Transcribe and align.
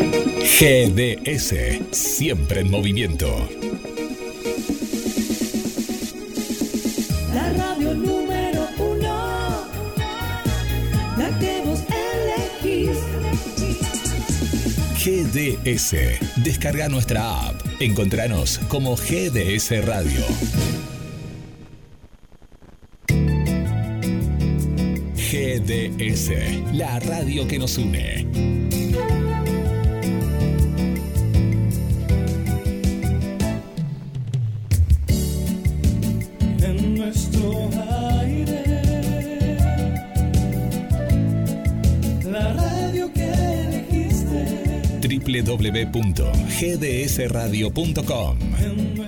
GDS, 0.00 1.54
siempre 1.90 2.60
en 2.60 2.70
movimiento. 2.70 3.48
La 7.34 7.52
radio 7.52 7.94
número 7.94 8.66
uno, 8.78 9.66
la 11.18 11.38
que 11.38 11.62
vos 11.64 11.80
elegís. 12.62 12.98
GDS, 15.04 16.42
descarga 16.42 16.88
nuestra 16.88 17.48
app. 17.48 17.60
Encontranos 17.80 18.58
como 18.68 18.96
GDS 18.96 19.84
Radio. 19.84 20.24
GDS, 25.16 26.74
la 26.74 26.98
radio 27.00 27.46
que 27.46 27.58
nos 27.58 27.76
une. 27.76 28.59
www.gdsradio.com 45.50 48.38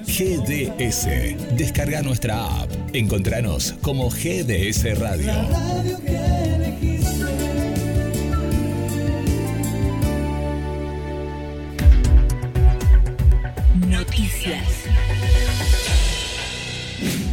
GDS, 0.05 1.07
descarga 1.57 2.03
nuestra 2.03 2.63
app. 2.63 2.69
Encontranos 2.93 3.77
como 3.81 4.11
GDS 4.11 4.99
Radio. 4.99 5.33
Noticias. 13.89 14.67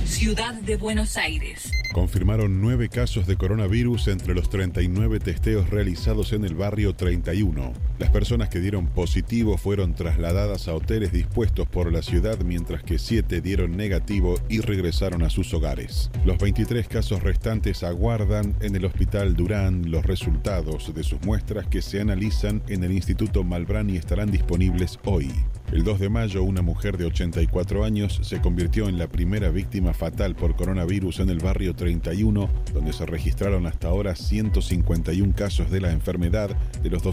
Ciudad 0.06 0.54
de 0.54 0.78
Buenos 0.78 1.18
Aires. 1.18 1.72
Confirmaron 1.94 2.62
nueve 2.62 2.90
casos 2.90 3.26
de 3.26 3.36
coronavirus 3.36 4.10
entre 4.10 4.36
los 4.36 4.50
39 4.50 5.20
testeos 5.20 5.72
realizados 5.72 6.34
en 6.34 6.46
el 6.46 6.54
barrio 6.54 6.94
31. 6.94 7.89
Las 8.00 8.12
personas 8.12 8.48
que 8.48 8.62
dieron 8.62 8.88
positivo 8.88 9.58
fueron 9.58 9.94
trasladadas 9.94 10.70
a 10.70 10.74
hoteles 10.74 11.12
dispuestos 11.12 11.68
por 11.68 11.92
la 11.92 12.02
ciudad, 12.02 12.40
mientras 12.40 12.82
que 12.82 12.98
siete 12.98 13.42
dieron 13.42 13.76
negativo 13.76 14.40
y 14.48 14.62
regresaron 14.62 15.22
a 15.22 15.30
sus 15.30 15.54
hogares. 15.54 16.10
Los 16.24 16.38
23 16.38 16.88
casos 16.88 17.22
restantes 17.22 17.84
aguardan 17.84 18.56
en 18.62 18.78
el 18.78 18.86
Hospital 18.86 19.36
Durán 19.36 19.92
los 19.92 20.06
resultados 20.06 20.96
de 20.96 21.04
sus 21.04 21.22
muestras 21.24 21.68
que 21.68 21.82
se 21.82 22.00
analizan 22.00 22.64
en 22.70 22.86
el 22.86 22.94
Instituto 22.94 23.44
Malbrán 23.44 23.90
y 23.90 23.98
estarán 23.98 24.32
disponibles 24.32 24.98
hoy. 25.04 25.30
El 25.72 25.84
2 25.84 26.00
de 26.00 26.10
mayo, 26.10 26.42
una 26.44 26.64
mujer 26.64 26.98
de 26.98 27.06
84 27.06 27.84
años 27.84 28.20
se 28.24 28.42
convirtió 28.42 28.90
en 28.90 28.98
la 28.98 29.08
primera 29.08 29.50
víctima 29.50 29.94
fatal 29.94 30.36
por 30.36 30.56
coronavirus 30.56 31.20
en 31.20 31.30
el 31.30 31.38
barrio 31.38 31.76
31, 31.76 32.50
donde 32.74 32.92
se 32.92 33.06
registraron 33.06 33.68
hasta 33.68 33.90
ahora 33.90 34.16
151 34.16 35.34
casos 35.36 35.70
de 35.70 35.82
la 35.82 35.92
enfermedad 35.92 36.56
de 36.82 36.90
los 36.90 37.04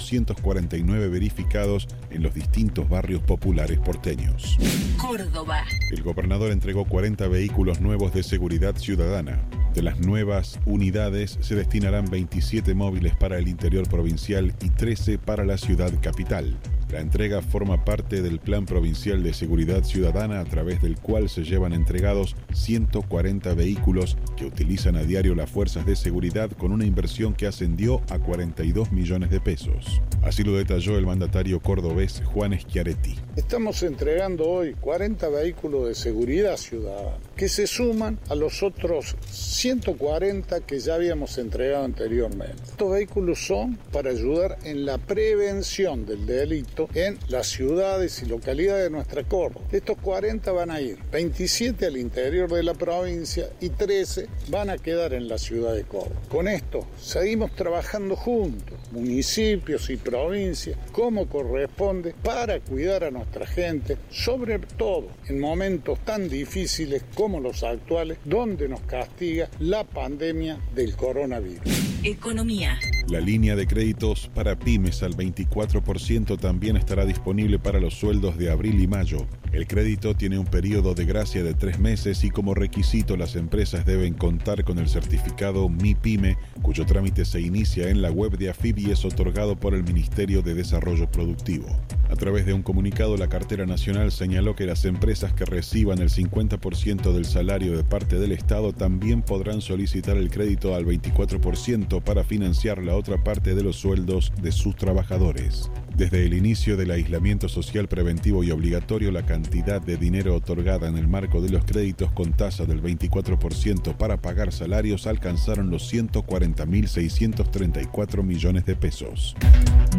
249 0.77 1.09
verificados 1.09 1.89
en 2.11 2.23
los 2.23 2.35
distintos 2.35 2.89
barrios 2.89 3.23
populares 3.23 3.79
porteños. 3.79 4.57
Córdoba. 5.01 5.65
El 5.91 6.03
gobernador 6.03 6.53
entregó 6.53 6.85
40 6.85 7.29
vehículos 7.29 7.81
nuevos 7.81 8.13
de 8.13 8.23
seguridad 8.23 8.77
ciudadana. 8.77 9.41
De 9.75 9.83
las 9.83 10.01
nuevas 10.01 10.59
unidades 10.65 11.39
se 11.41 11.55
destinarán 11.55 12.11
27 12.11 12.75
móviles 12.75 13.15
para 13.15 13.39
el 13.39 13.49
interior 13.49 13.89
provincial 13.89 14.55
y 14.63 14.71
13 14.71 15.19
para 15.19 15.45
la 15.45 15.59
ciudad 15.59 15.93
capital. 16.01 16.57
La 16.93 17.01
entrega 17.01 17.43
forma 17.43 17.85
parte 17.85 18.23
del 18.23 18.39
Plan 18.39 18.65
Provincial 18.65 19.21
de 19.25 19.35
Seguridad 19.35 19.83
Ciudadana 19.83 20.39
a 20.39 20.45
través 20.45 20.81
del 20.81 20.97
cual 20.97 21.29
se 21.29 21.43
llevan 21.43 21.73
entregados 21.73 22.37
140 22.55 23.55
vehículos 23.55 24.17
que 24.37 24.45
utilizan 24.45 24.95
a 24.95 25.03
diario 25.03 25.35
las 25.35 25.51
fuerzas 25.51 25.85
de 25.85 25.97
seguridad 25.97 26.49
con 26.53 26.71
una 26.71 26.87
inversión 26.87 27.35
que 27.35 27.49
ascendió 27.49 28.03
a 28.09 28.21
42 28.21 28.93
millones 28.93 29.31
de 29.31 29.41
pesos. 29.41 30.01
Así 30.23 30.45
lo 30.45 30.57
detalló 30.57 30.97
el 30.97 31.07
mandatario 31.07 31.59
cordobés 31.59 32.23
Juan 32.25 32.57
Schiaretti. 32.57 33.17
Estamos 33.35 33.83
entregando 33.83 34.49
hoy 34.49 34.75
40 34.75 35.29
vehículos 35.29 35.89
de 35.89 35.95
seguridad 35.97 36.57
ciudadana 36.57 37.17
que 37.37 37.49
se 37.49 37.67
suman 37.67 38.19
a 38.29 38.37
los 38.37 38.63
otros 38.63 39.17
140 39.31 40.61
que 40.61 40.79
ya 40.79 40.95
habíamos 40.95 41.37
entregado 41.39 41.85
anteriormente. 41.85 42.63
Estos 42.65 42.93
vehículos 42.93 43.45
son 43.45 43.77
para 43.93 44.11
ayudar 44.11 44.57
en 44.63 44.87
la 44.87 44.99
prevención 44.99 46.07
del 46.07 46.27
delito 46.27 46.76
en 46.95 47.19
las 47.29 47.49
ciudades 47.49 48.23
y 48.23 48.27
localidades 48.27 48.85
de 48.85 48.91
nuestra 48.91 49.23
Córdoba. 49.25 49.67
Estos 49.73 49.97
40 49.99 50.53
van 50.53 50.71
a 50.71 50.81
ir, 50.81 50.99
27 51.11 51.87
al 51.87 51.97
interior 51.97 52.51
de 52.53 52.63
la 52.63 52.75
provincia 52.75 53.49
y 53.61 53.71
13 53.71 54.27
van 54.49 54.71
a 54.71 54.79
quedar 54.79 55.15
en 55.15 55.29
la 55.29 55.39
ciudad 55.39 55.75
de 55.75 55.85
Córdoba. 55.85 56.21
Con 56.29 56.49
esto 56.49 56.87
seguimos 57.01 57.55
trabajando 57.55 58.17
juntos, 58.17 58.79
municipios 58.93 59.89
y 59.91 59.97
provincias, 59.97 60.79
como 60.93 61.29
corresponde, 61.29 62.15
para 62.23 62.61
cuidar 62.61 63.05
a 63.05 63.11
nuestra 63.11 63.47
gente, 63.47 63.97
sobre 64.11 64.59
todo 64.59 65.09
en 65.29 65.41
momentos 65.41 65.99
tan 66.05 66.29
difíciles 66.29 67.03
como 67.15 67.41
los 67.41 67.63
actuales, 67.63 68.19
donde 68.25 68.69
nos 68.69 68.81
castiga 68.83 69.49
la 69.59 69.85
pandemia 69.85 70.61
del 70.75 70.95
coronavirus. 70.97 71.63
Economía. 72.03 72.79
La 73.09 73.21
línea 73.21 73.55
de 73.55 73.69
créditos 73.69 74.29
para 74.35 74.59
pymes 74.59 75.05
al 75.05 75.17
24% 75.17 76.39
también 76.41 76.77
estará 76.77 77.05
disponible 77.05 77.61
para 77.61 77.79
los 77.79 77.95
sueldos 77.95 78.37
de 78.37 78.51
abril 78.51 78.81
y 78.81 78.89
mayo. 78.89 79.27
El 79.57 79.67
crédito 79.67 80.15
tiene 80.15 80.39
un 80.39 80.45
periodo 80.45 80.95
de 80.95 81.07
gracia 81.07 81.43
de 81.43 81.55
tres 81.55 81.79
meses 81.79 82.25
y 82.25 82.29
como 82.29 82.53
requisito 82.53 83.17
las 83.17 83.37
empresas 83.37 83.87
deben 83.87 84.13
contar 84.13 84.65
con 84.65 84.79
el 84.79 84.87
certificado 84.87 85.71
MIPYME, 85.71 86.37
cuyo 86.61 86.85
trámite 86.85 87.25
se 87.25 87.41
inicia 87.41 87.89
en 87.89 88.03
la 88.03 88.11
web 88.11 88.37
de 88.37 88.51
AFIB 88.51 88.81
y 88.81 88.91
es 88.91 89.03
otorgado 89.07 89.57
por 89.57 89.73
el 89.73 89.83
Ministerio 89.83 90.43
de 90.43 90.53
Desarrollo 90.53 91.11
Productivo. 91.11 91.69
A 92.11 92.17
través 92.17 92.45
de 92.45 92.53
un 92.53 92.63
comunicado, 92.63 93.17
la 93.17 93.29
cartera 93.29 93.65
nacional 93.65 94.13
señaló 94.13 94.55
que 94.55 94.67
las 94.67 94.85
empresas 94.85 95.33
que 95.33 95.47
reciban 95.47 96.01
el 96.01 96.11
50% 96.11 97.15
del 97.15 97.25
salario 97.25 97.79
de 97.79 97.83
parte 97.83 98.19
del 98.19 98.33
Estado 98.33 98.75
también 98.75 99.23
podrán 99.23 99.63
solicitar 99.63 100.19
el 100.19 100.29
crédito 100.29 100.75
al 100.75 100.85
24% 100.85 102.03
para 102.03 102.25
financiar 102.25 102.85
la 102.85 102.95
otra 102.95 103.25
parte 103.25 103.55
de 103.55 103.63
los 103.63 103.77
sueldos 103.77 104.35
de 104.43 104.53
sus 104.53 104.77
trabajadores. 104.77 105.71
Desde 105.97 106.27
el 106.27 106.35
inicio 106.35 106.77
del 106.77 106.91
aislamiento 106.91 107.49
social 107.49 107.89
preventivo 107.89 108.45
y 108.45 108.51
obligatorio, 108.51 109.11
la 109.11 109.25
cantidad 109.25 109.46
de 109.51 109.97
dinero 109.97 110.35
otorgada 110.35 110.89
en 110.89 110.97
el 110.97 111.07
marco 111.09 111.41
de 111.41 111.49
los 111.51 111.65
créditos 111.65 112.11
con 112.13 112.33
tasa 112.33 112.65
del 112.65 112.83
24% 112.83 113.97
para 113.97 114.17
pagar 114.17 114.53
salarios 114.53 115.07
alcanzaron 115.07 115.71
los 115.71 115.93
140.634 115.93 118.23
millones 118.23 118.67
de 118.67 118.77
pesos. 118.77 119.35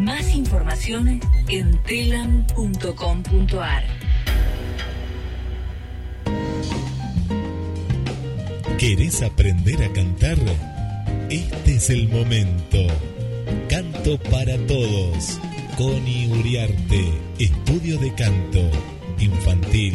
Más 0.00 0.34
información 0.34 1.20
en 1.48 1.82
telam.com.ar. 1.82 3.84
¿Querés 8.78 9.22
aprender 9.22 9.82
a 9.82 9.92
cantar? 9.92 10.38
Este 11.30 11.76
es 11.76 11.90
el 11.90 12.08
momento. 12.08 12.78
Canto 13.68 14.18
para 14.30 14.56
todos. 14.66 15.38
Connie 15.78 16.28
Uriarte, 16.28 17.12
estudio 17.38 17.98
de 17.98 18.12
canto, 18.14 18.68
infantil, 19.20 19.94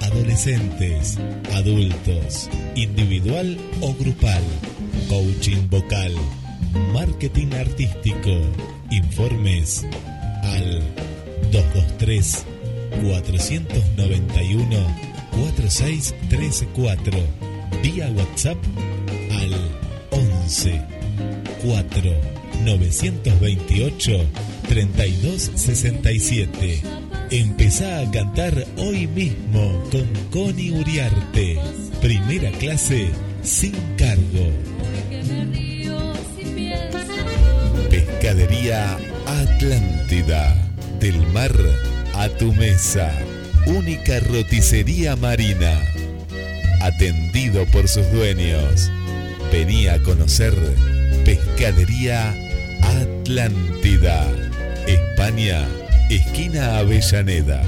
adolescentes, 0.00 1.18
adultos, 1.54 2.48
individual 2.74 3.56
o 3.80 3.94
grupal, 3.94 4.42
coaching 5.08 5.68
vocal, 5.70 6.12
marketing 6.92 7.54
artístico, 7.54 8.30
informes 8.90 9.84
al 10.42 10.82
223 11.50 12.44
491 13.02 14.76
4634 15.32 17.18
vía 17.82 18.10
WhatsApp 18.10 18.58
al 19.30 19.52
11 20.10 20.82
4 21.64 22.41
928 22.64 24.26
3267. 24.68 26.82
Empezá 27.30 28.00
a 28.00 28.10
cantar 28.10 28.66
hoy 28.76 29.06
mismo 29.06 29.82
con 29.90 30.06
Connie 30.30 30.70
Uriarte. 30.70 31.58
Primera 32.00 32.50
clase 32.52 33.10
sin 33.42 33.74
cargo. 33.96 34.50
Pescadería 37.90 38.96
Atlántida. 39.26 40.56
Del 41.00 41.26
mar 41.28 41.52
a 42.14 42.28
tu 42.28 42.52
mesa. 42.52 43.10
Única 43.66 44.20
roticería 44.20 45.16
marina. 45.16 45.80
Atendido 46.80 47.66
por 47.66 47.88
sus 47.88 48.10
dueños. 48.12 48.90
Vení 49.50 49.88
a 49.88 50.00
conocer 50.02 50.54
Pescadería 51.24 52.34
Atlántida. 52.82 54.26
España, 54.86 55.66
esquina 56.10 56.78
Avellaneda. 56.78 57.62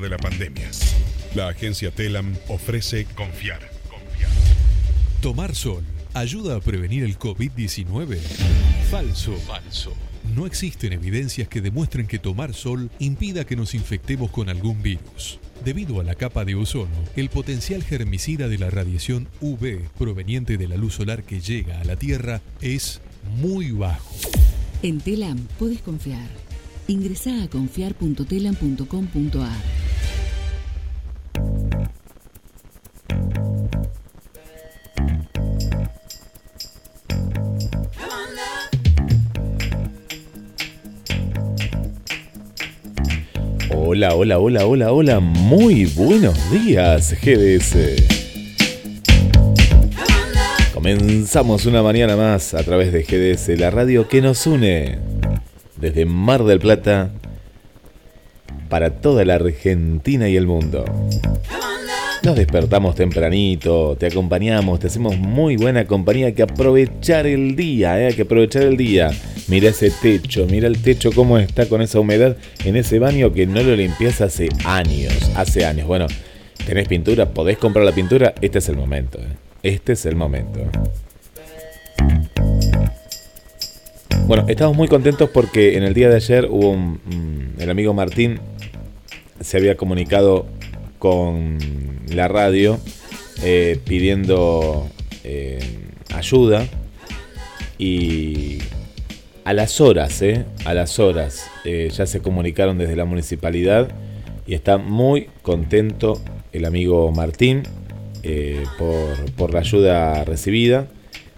De 0.00 0.08
la 0.08 0.18
pandemia. 0.18 0.70
La 1.34 1.48
agencia 1.48 1.90
Telam 1.90 2.36
ofrece 2.48 3.06
confiar. 3.14 3.60
Confiar. 3.88 4.30
Tomar 5.20 5.54
sol 5.54 5.84
ayuda 6.14 6.56
a 6.56 6.60
prevenir 6.60 7.04
el 7.04 7.18
COVID-19. 7.18 8.18
Falso. 8.90 9.36
Falso. 9.36 9.94
No 10.34 10.46
existen 10.46 10.92
evidencias 10.92 11.48
que 11.48 11.60
demuestren 11.60 12.06
que 12.06 12.18
tomar 12.18 12.54
sol 12.54 12.90
impida 12.98 13.44
que 13.44 13.56
nos 13.56 13.74
infectemos 13.74 14.30
con 14.30 14.48
algún 14.48 14.82
virus. 14.82 15.38
Debido 15.64 16.00
a 16.00 16.04
la 16.04 16.14
capa 16.14 16.44
de 16.44 16.54
ozono, 16.54 17.04
el 17.16 17.30
potencial 17.30 17.82
germicida 17.82 18.48
de 18.48 18.58
la 18.58 18.70
radiación 18.70 19.28
UV 19.40 19.88
proveniente 19.98 20.56
de 20.56 20.68
la 20.68 20.76
luz 20.76 20.94
solar 20.94 21.24
que 21.24 21.40
llega 21.40 21.80
a 21.80 21.84
la 21.84 21.96
Tierra 21.96 22.40
es 22.60 23.00
muy 23.40 23.72
bajo. 23.72 24.14
En 24.82 25.00
Telam 25.00 25.38
puedes 25.58 25.82
confiar. 25.82 26.28
Ingresá 26.86 27.42
a 27.42 27.48
confiar.telam.com.ar. 27.48 29.62
Hola, 43.98 44.14
hola, 44.14 44.38
hola, 44.38 44.64
hola, 44.64 44.92
hola. 44.92 45.18
Muy 45.18 45.86
buenos 45.86 46.52
días, 46.52 47.16
GDS. 47.20 47.76
Comenzamos 50.72 51.66
una 51.66 51.82
mañana 51.82 52.16
más 52.16 52.54
a 52.54 52.62
través 52.62 52.92
de 52.92 53.02
GDS, 53.02 53.58
la 53.58 53.72
radio 53.72 54.06
que 54.06 54.22
nos 54.22 54.46
une 54.46 55.00
desde 55.80 56.04
Mar 56.04 56.44
del 56.44 56.60
Plata 56.60 57.10
para 58.68 59.00
toda 59.00 59.24
la 59.24 59.34
Argentina 59.34 60.28
y 60.28 60.36
el 60.36 60.46
mundo. 60.46 60.84
Nos 62.22 62.36
despertamos 62.36 62.94
tempranito, 62.94 63.96
te 63.98 64.06
acompañamos, 64.06 64.78
te 64.78 64.86
hacemos 64.86 65.18
muy 65.18 65.56
buena 65.56 65.86
compañía. 65.86 66.26
Hay 66.26 66.34
que 66.34 66.44
aprovechar 66.44 67.26
el 67.26 67.56
día, 67.56 68.00
¿eh? 68.00 68.06
hay 68.06 68.14
que 68.14 68.22
aprovechar 68.22 68.62
el 68.62 68.76
día. 68.76 69.10
Mira 69.48 69.70
ese 69.70 69.90
techo, 69.90 70.46
mira 70.46 70.68
el 70.68 70.82
techo 70.82 71.10
cómo 71.10 71.38
está 71.38 71.66
con 71.68 71.80
esa 71.80 71.98
humedad 71.98 72.36
en 72.64 72.76
ese 72.76 72.98
baño 72.98 73.32
que 73.32 73.46
no 73.46 73.62
lo 73.62 73.74
limpias 73.74 74.20
hace 74.20 74.50
años, 74.66 75.14
hace 75.36 75.64
años. 75.64 75.86
Bueno, 75.86 76.06
tenés 76.66 76.86
pintura, 76.86 77.30
podés 77.30 77.56
comprar 77.56 77.86
la 77.86 77.92
pintura, 77.92 78.34
este 78.42 78.58
es 78.58 78.68
el 78.68 78.76
momento. 78.76 79.18
¿eh? 79.18 79.36
Este 79.62 79.92
es 79.94 80.04
el 80.04 80.16
momento. 80.16 80.60
Bueno, 84.26 84.44
estamos 84.48 84.76
muy 84.76 84.86
contentos 84.86 85.30
porque 85.30 85.78
en 85.78 85.82
el 85.82 85.94
día 85.94 86.10
de 86.10 86.16
ayer 86.16 86.46
hubo 86.50 86.68
un, 86.68 87.00
mm, 87.06 87.62
el 87.62 87.70
amigo 87.70 87.94
Martín 87.94 88.40
se 89.40 89.56
había 89.56 89.78
comunicado 89.78 90.46
con 90.98 91.58
la 92.10 92.28
radio 92.28 92.78
eh, 93.42 93.80
pidiendo 93.84 94.90
eh, 95.24 95.58
ayuda 96.12 96.66
y 97.78 98.58
a 99.48 99.54
las 99.54 99.80
horas, 99.80 100.20
eh, 100.20 100.44
a 100.66 100.74
las 100.74 100.98
horas 100.98 101.50
eh, 101.64 101.88
ya 101.90 102.04
se 102.04 102.20
comunicaron 102.20 102.76
desde 102.76 102.94
la 102.96 103.06
municipalidad 103.06 103.88
y 104.46 104.52
está 104.52 104.76
muy 104.76 105.28
contento 105.40 106.20
el 106.52 106.66
amigo 106.66 107.10
Martín 107.12 107.62
eh, 108.22 108.62
por, 108.76 109.32
por 109.38 109.54
la 109.54 109.60
ayuda 109.60 110.22
recibida 110.24 110.86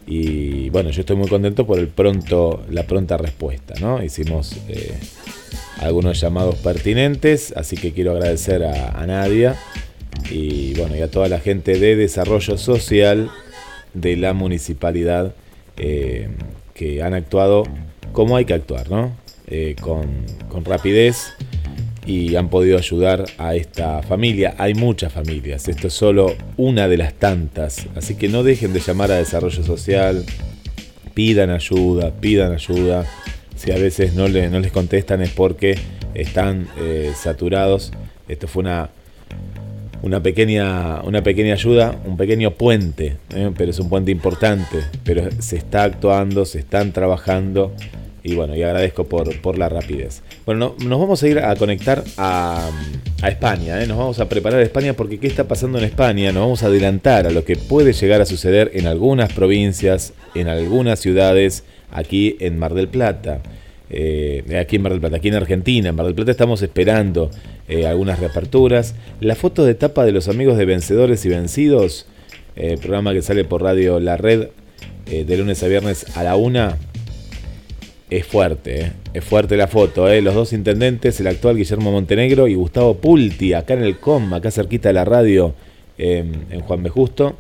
y 0.09 0.71
bueno, 0.71 0.91
yo 0.91 1.03
estoy 1.03 1.15
muy 1.15 1.29
contento 1.29 1.69
por 1.69 1.79
el 1.79 1.87
pronto, 1.87 2.65
la 2.69 2.83
pronta 2.83 3.17
respuesta, 3.17 3.75
¿no? 3.81 4.03
Hicimos 4.03 4.57
eh, 4.69 4.93
algunos 5.79 6.21
llamados 6.21 6.57
pertinentes, 6.57 7.55
así 7.57 7.77
que 7.77 7.93
quiero 7.93 8.11
agradecer 8.11 8.65
a, 8.65 9.07
Nadia 9.07 9.55
y 10.29 10.75
bueno, 10.75 10.97
a 11.01 11.07
toda 11.07 11.29
la 11.29 11.39
gente 11.39 11.79
de 11.79 11.95
desarrollo 11.95 12.59
social 12.59 13.31
de 13.95 14.17
la 14.17 14.33
municipalidad 14.33 15.33
que 15.77 17.03
han 17.03 17.15
actuado 17.15 17.63
como 18.13 18.37
hay 18.37 18.45
que 18.45 18.55
actuar, 18.55 18.91
¿no? 18.91 19.13
Eh, 19.53 19.75
con, 19.81 20.65
rapidez 20.65 21.33
y 22.07 22.37
han 22.37 22.51
podido 22.51 22.79
ayudar 22.79 23.25
a 23.39 23.57
esta 23.57 24.03
familia. 24.03 24.55
Hay 24.59 24.75
muchas 24.75 25.13
familias, 25.13 25.69
esto 25.69 25.89
es 25.89 25.93
solo 25.93 26.35
una 26.57 26.87
de 26.87 26.97
las 26.97 27.15
tantas, 27.15 27.87
así 27.97 28.15
que 28.15 28.29
no 28.29 28.43
dejen 28.43 28.73
de 28.73 28.81
llamar 28.81 29.11
a 29.11 29.17
desarrollo 29.17 29.65
social, 29.65 30.25
pidan 31.15 31.51
ayuda, 31.51 32.13
pidan 32.13 32.53
ayuda. 32.53 33.07
Si 33.57 33.73
a 33.73 33.77
veces 33.77 34.15
no 34.15 34.29
les 34.29 34.73
contestan 34.73 35.21
es 35.21 35.31
porque 35.31 35.77
están 36.15 36.69
eh, 36.79 37.13
saturados. 37.15 37.93
Esto 38.29 38.49
fue 38.49 38.63
una, 38.63 38.91
una, 40.03 40.23
pequeña, 40.23 41.03
una 41.03 41.23
pequeña 41.23 41.55
ayuda, 41.55 42.01
un 42.05 42.17
pequeño 42.17 42.53
puente, 42.53 43.17
¿eh? 43.35 43.51
pero 43.57 43.71
es 43.71 43.79
un 43.81 43.89
puente 43.89 44.11
importante. 44.11 44.79
Pero 45.05 45.29
se 45.41 45.57
está 45.57 45.85
actuando, 45.85 46.45
se 46.45 46.61
están 46.61 46.93
trabajando 46.93 47.73
y 48.23 48.35
bueno, 48.35 48.55
y 48.57 48.63
agradezco 48.63 49.05
por, 49.05 49.41
por 49.41 49.57
la 49.59 49.69
rapidez. 49.69 50.23
Bueno, 50.47 50.75
no- 50.79 50.89
nos 50.89 51.01
vamos 51.01 51.23
a 51.23 51.29
ir 51.29 51.39
a 51.39 51.55
conectar 51.57 52.05
a, 52.19 52.71
a 53.23 53.29
España, 53.29 53.83
¿eh? 53.83 53.87
nos 53.87 53.97
vamos 53.97 54.21
a 54.21 54.29
preparar 54.29 54.61
a 54.61 54.63
España 54.63 54.93
porque 54.93 55.19
¿qué 55.19 55.27
está 55.27 55.45
pasando 55.49 55.79
en 55.79 55.85
España? 55.85 56.33
Nos 56.33 56.43
vamos 56.43 56.63
a 56.63 56.67
adelantar 56.67 57.27
a 57.27 57.31
lo 57.31 57.45
que 57.45 57.57
puede 57.57 57.93
llegar 57.93 58.21
a 58.21 58.27
suceder 58.27 58.71
en 58.75 58.87
algunas 58.87 59.33
provincias, 59.33 60.13
en 60.35 60.49
algunas 60.49 61.01
ciudades, 61.01 61.65
aquí 61.91 62.37
en 62.41 62.59
Mar 62.59 62.75
del 62.75 62.89
Plata. 62.89 63.41
Eh, 63.93 64.45
aquí 64.61 64.77
en 64.77 64.83
Mar 64.83 64.93
del 64.93 65.01
Plata, 65.01 65.17
aquí 65.17 65.29
en 65.29 65.35
Argentina, 65.35 65.89
en 65.89 65.97
Mar 65.97 66.07
del 66.07 66.15
Plata 66.15 66.31
estamos 66.31 66.63
esperando 66.63 67.31
eh, 67.69 67.87
algunas 67.87 68.21
reaperturas. 68.21 68.95
La 69.21 69.35
foto 69.35 69.65
de 69.65 69.75
tapa 69.75 70.05
de 70.05 70.13
los 70.13 70.29
amigos 70.29 70.57
de 70.59 70.65
Vencedores 70.65 71.25
y 71.25 71.29
Vencidos, 71.29 72.07
eh, 72.55 72.77
programa 72.81 73.13
que 73.13 73.23
sale 73.23 73.45
por 73.45 73.63
radio 73.63 73.99
La 73.99 74.17
Red 74.17 74.49
de 75.07 75.37
lunes 75.37 75.61
a 75.65 75.67
viernes 75.67 76.07
a 76.17 76.23
la 76.23 76.37
una. 76.37 76.77
Es 78.11 78.27
fuerte, 78.27 78.81
eh. 78.81 78.93
es 79.15 79.25
fuerte 79.25 79.57
la 79.57 79.69
foto. 79.69 80.11
eh. 80.11 80.21
Los 80.21 80.35
dos 80.35 80.53
intendentes, 80.53 81.21
el 81.21 81.29
actual 81.29 81.57
Guillermo 81.57 81.93
Montenegro 81.93 82.49
y 82.49 82.57
Gustavo 82.57 82.95
Pulti, 82.97 83.53
acá 83.53 83.75
en 83.75 83.85
el 83.85 83.99
COM, 83.99 84.35
acá 84.35 84.51
cerquita 84.51 84.89
de 84.89 84.95
la 84.95 85.05
radio, 85.05 85.55
eh, 85.97 86.25
en 86.51 86.61
Juan 86.61 86.83
B. 86.83 86.91
Justo. 86.91 87.37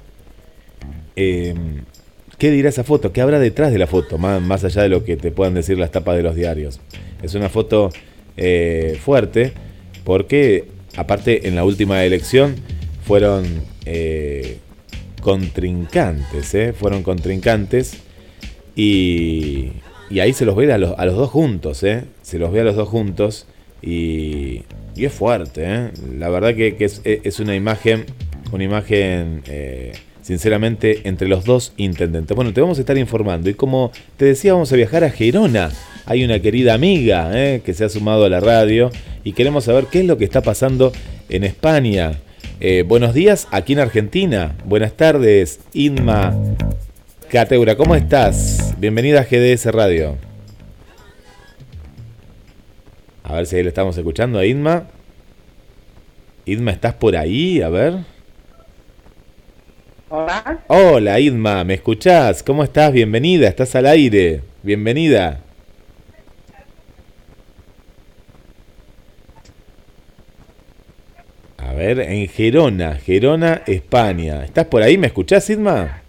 Eh, 1.16 1.54
¿Qué 2.38 2.52
dirá 2.52 2.68
esa 2.68 2.84
foto? 2.84 3.12
¿Qué 3.12 3.20
habrá 3.20 3.40
detrás 3.40 3.72
de 3.72 3.78
la 3.78 3.88
foto? 3.88 4.16
Más, 4.16 4.40
más 4.40 4.62
allá 4.62 4.82
de 4.82 4.88
lo 4.88 5.04
que 5.04 5.16
te 5.16 5.32
puedan 5.32 5.54
decir 5.54 5.76
las 5.76 5.90
tapas 5.90 6.16
de 6.16 6.22
los 6.22 6.36
diarios. 6.36 6.80
Es 7.20 7.34
una 7.34 7.48
foto 7.48 7.90
eh, 8.36 8.96
fuerte 9.02 9.52
porque, 10.04 10.66
aparte, 10.96 11.48
en 11.48 11.56
la 11.56 11.64
última 11.64 12.04
elección 12.04 12.54
fueron 13.04 13.44
contrincantes. 15.20 16.76
Fueron 16.78 17.02
contrincantes 17.02 17.98
y, 18.76 19.72
y 20.10 20.20
ahí 20.20 20.32
se 20.32 20.44
los 20.44 20.56
ve 20.56 20.70
a 20.72 20.78
los, 20.78 20.98
a 20.98 21.06
los 21.06 21.16
dos 21.16 21.30
juntos, 21.30 21.82
¿eh? 21.84 22.04
Se 22.22 22.38
los 22.38 22.52
ve 22.52 22.60
a 22.60 22.64
los 22.64 22.76
dos 22.76 22.88
juntos 22.88 23.46
y, 23.80 24.62
y 24.94 25.04
es 25.04 25.12
fuerte, 25.12 25.62
¿eh? 25.64 25.90
La 26.18 26.28
verdad 26.28 26.54
que, 26.54 26.76
que 26.76 26.84
es, 26.84 27.00
es 27.04 27.40
una 27.40 27.54
imagen, 27.54 28.04
una 28.52 28.64
imagen... 28.64 29.42
eh, 29.46 29.92
sinceramente, 30.22 31.08
entre 31.08 31.26
los 31.26 31.44
dos 31.44 31.72
intendentes. 31.76 32.36
Bueno, 32.36 32.52
te 32.52 32.60
vamos 32.60 32.78
a 32.78 32.82
estar 32.82 32.96
informando. 32.96 33.50
Y 33.50 33.54
como 33.54 33.90
te 34.16 34.26
decía, 34.26 34.52
vamos 34.52 34.72
a 34.72 34.76
viajar 34.76 35.02
a 35.02 35.10
Gerona. 35.10 35.70
Hay 36.06 36.22
una 36.22 36.38
querida 36.38 36.74
amiga 36.74 37.30
eh, 37.34 37.62
que 37.64 37.74
se 37.74 37.84
ha 37.84 37.88
sumado 37.88 38.26
a 38.26 38.28
la 38.28 38.38
radio 38.38 38.90
y 39.24 39.32
queremos 39.32 39.64
saber 39.64 39.86
qué 39.90 40.00
es 40.00 40.06
lo 40.06 40.18
que 40.18 40.24
está 40.24 40.40
pasando 40.42 40.92
en 41.28 41.42
España. 41.42 42.20
Eh, 42.60 42.84
buenos 42.86 43.12
días 43.12 43.48
aquí 43.50 43.72
en 43.72 43.80
Argentina. 43.80 44.54
Buenas 44.66 44.92
tardes, 44.92 45.60
Inma 45.72 46.36
Cateura. 47.28 47.76
¿Cómo 47.76 47.96
estás? 47.96 48.69
Bienvenida 48.80 49.20
a 49.20 49.24
GDS 49.24 49.66
Radio. 49.74 50.16
A 53.24 53.34
ver 53.34 53.44
si 53.44 53.56
ahí 53.56 53.62
le 53.62 53.68
estamos 53.68 53.94
escuchando 53.98 54.38
a 54.38 54.46
Inma. 54.46 54.84
Inma, 56.46 56.70
¿estás 56.70 56.94
por 56.94 57.14
ahí? 57.14 57.60
A 57.60 57.68
ver. 57.68 57.98
Hola. 60.08 60.60
Hola 60.68 61.20
Idma, 61.20 61.62
¿me 61.62 61.74
escuchás? 61.74 62.42
¿Cómo 62.42 62.64
estás? 62.64 62.90
Bienvenida, 62.90 63.48
estás 63.48 63.74
al 63.74 63.84
aire. 63.84 64.40
Bienvenida. 64.62 65.40
A 71.58 71.74
ver, 71.74 72.00
en 72.00 72.26
Gerona, 72.28 72.94
Gerona, 72.94 73.60
España. 73.66 74.42
¿Estás 74.42 74.64
por 74.68 74.82
ahí? 74.82 74.96
¿Me 74.96 75.08
escuchás, 75.08 75.50
Idma? 75.50 76.00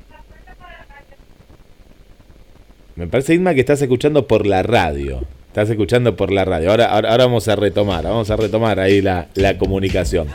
Me 2.95 3.07
parece, 3.07 3.33
Idma, 3.33 3.53
que 3.53 3.61
estás 3.61 3.81
escuchando 3.81 4.27
por 4.27 4.45
la 4.45 4.63
radio. 4.63 5.21
Estás 5.47 5.69
escuchando 5.69 6.15
por 6.15 6.31
la 6.31 6.45
radio. 6.45 6.71
Ahora, 6.71 6.85
ahora, 6.85 7.11
ahora 7.11 7.25
vamos 7.25 7.47
a 7.47 7.55
retomar, 7.55 8.03
vamos 8.03 8.29
a 8.29 8.35
retomar 8.37 8.79
ahí 8.79 9.01
la, 9.01 9.27
la 9.35 9.57
comunicación. 9.57 10.27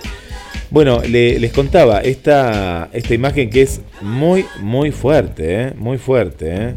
Bueno, 0.70 1.00
le- 1.08 1.38
les 1.38 1.52
contaba 1.52 2.00
esta, 2.00 2.88
esta 2.92 3.14
imagen 3.14 3.50
que 3.50 3.62
es 3.62 3.80
muy, 4.02 4.44
muy 4.60 4.90
fuerte, 4.90 5.62
¿eh? 5.62 5.72
muy 5.76 5.96
fuerte, 5.98 6.54
¿eh? 6.54 6.74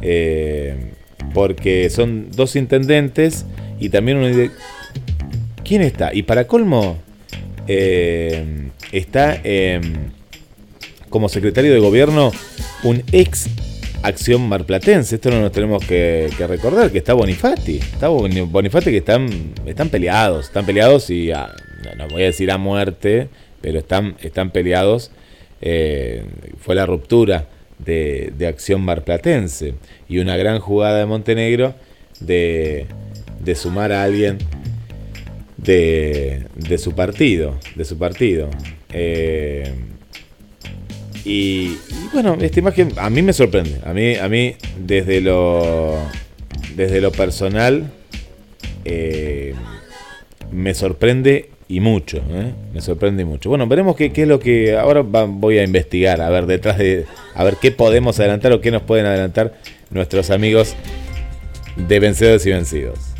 Eh, 0.00 0.76
porque 1.34 1.90
son 1.90 2.28
dos 2.30 2.56
intendentes 2.56 3.44
y 3.80 3.88
también 3.88 4.18
uno 4.18 4.28
dice, 4.28 4.50
¿quién 5.64 5.82
está? 5.82 6.14
Y 6.14 6.22
para 6.22 6.46
colmo, 6.46 6.98
está 7.66 9.40
eh, 9.44 9.80
como 11.08 11.28
secretario 11.28 11.72
de 11.72 11.78
gobierno 11.80 12.32
un 12.84 13.02
ex 13.12 13.48
acción 14.02 14.48
marplatense. 14.48 15.14
Esto 15.16 15.30
no 15.30 15.40
nos 15.40 15.52
tenemos 15.52 15.84
que, 15.84 16.28
recordar, 16.48 16.90
que 16.90 16.98
está 16.98 17.14
Bonifati. 17.14 17.76
Está 17.76 18.08
Boni- 18.08 18.42
Bonifati 18.48 18.90
que 18.90 18.98
están, 18.98 19.52
están 19.66 19.88
peleados, 19.88 20.46
están 20.46 20.66
peleados 20.66 21.10
y 21.10 21.30
ah, 21.32 21.48
no, 21.84 21.94
no 22.04 22.08
voy 22.08 22.22
a 22.22 22.26
decir 22.26 22.50
a 22.50 22.58
muerte, 22.58 23.28
pero 23.60 23.78
están, 23.78 24.16
están 24.22 24.50
peleados. 24.50 25.10
Eh, 25.60 26.24
fue 26.58 26.74
la 26.74 26.86
ruptura 26.86 27.46
de, 27.78 28.32
de 28.36 28.46
acción 28.48 28.80
marplatense 28.80 29.74
y 30.08 30.18
una 30.18 30.36
gran 30.36 30.58
jugada 30.58 30.98
de 30.98 31.06
Montenegro 31.06 31.74
de, 32.20 32.86
de 33.40 33.54
sumar 33.54 33.92
a 33.92 34.02
alguien 34.02 34.38
de, 35.56 36.46
de 36.56 36.78
su 36.78 36.94
partido, 36.94 37.58
de 37.76 37.84
su 37.84 37.96
partido. 37.98 38.48
Eh, 38.92 39.72
y, 41.24 41.78
bueno, 42.12 42.36
esta 42.40 42.58
imagen 42.58 42.92
a 42.96 43.10
mí 43.10 43.22
me 43.22 43.32
sorprende. 43.32 43.80
A 43.84 43.92
mí, 43.92 44.16
a 44.16 44.28
mí 44.28 44.56
desde 44.78 45.20
lo, 45.20 45.98
desde 46.74 47.00
lo 47.00 47.12
personal, 47.12 47.90
eh, 48.84 49.54
me 50.50 50.74
sorprende 50.74 51.50
y 51.68 51.80
mucho. 51.80 52.18
¿eh? 52.18 52.52
Me 52.74 52.80
sorprende 52.80 53.22
y 53.22 53.26
mucho. 53.26 53.48
Bueno, 53.48 53.66
veremos 53.66 53.96
qué, 53.96 54.12
qué 54.12 54.22
es 54.22 54.28
lo 54.28 54.40
que 54.40 54.76
ahora 54.76 55.02
voy 55.02 55.58
a 55.58 55.64
investigar. 55.64 56.20
A 56.20 56.28
ver, 56.28 56.46
detrás 56.46 56.78
de. 56.78 57.06
A 57.34 57.44
ver 57.44 57.56
qué 57.60 57.70
podemos 57.70 58.18
adelantar 58.18 58.52
o 58.52 58.60
qué 58.60 58.70
nos 58.70 58.82
pueden 58.82 59.06
adelantar 59.06 59.54
nuestros 59.90 60.30
amigos 60.30 60.74
de 61.76 62.00
vencedores 62.00 62.44
y 62.46 62.50
vencidos. 62.50 63.11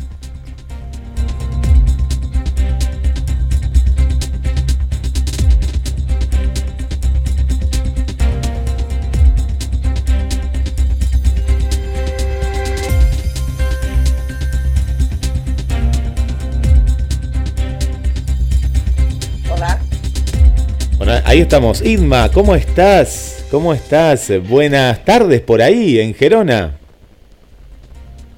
Ahí 21.33 21.41
estamos. 21.41 21.81
Idma, 21.81 22.29
¿cómo 22.31 22.53
estás? 22.53 23.43
¿Cómo 23.49 23.73
estás? 23.73 24.31
Buenas 24.47 25.03
tardes 25.03 25.41
por 25.41 25.63
ahí, 25.63 25.99
en 25.99 26.13
Gerona. 26.13 26.75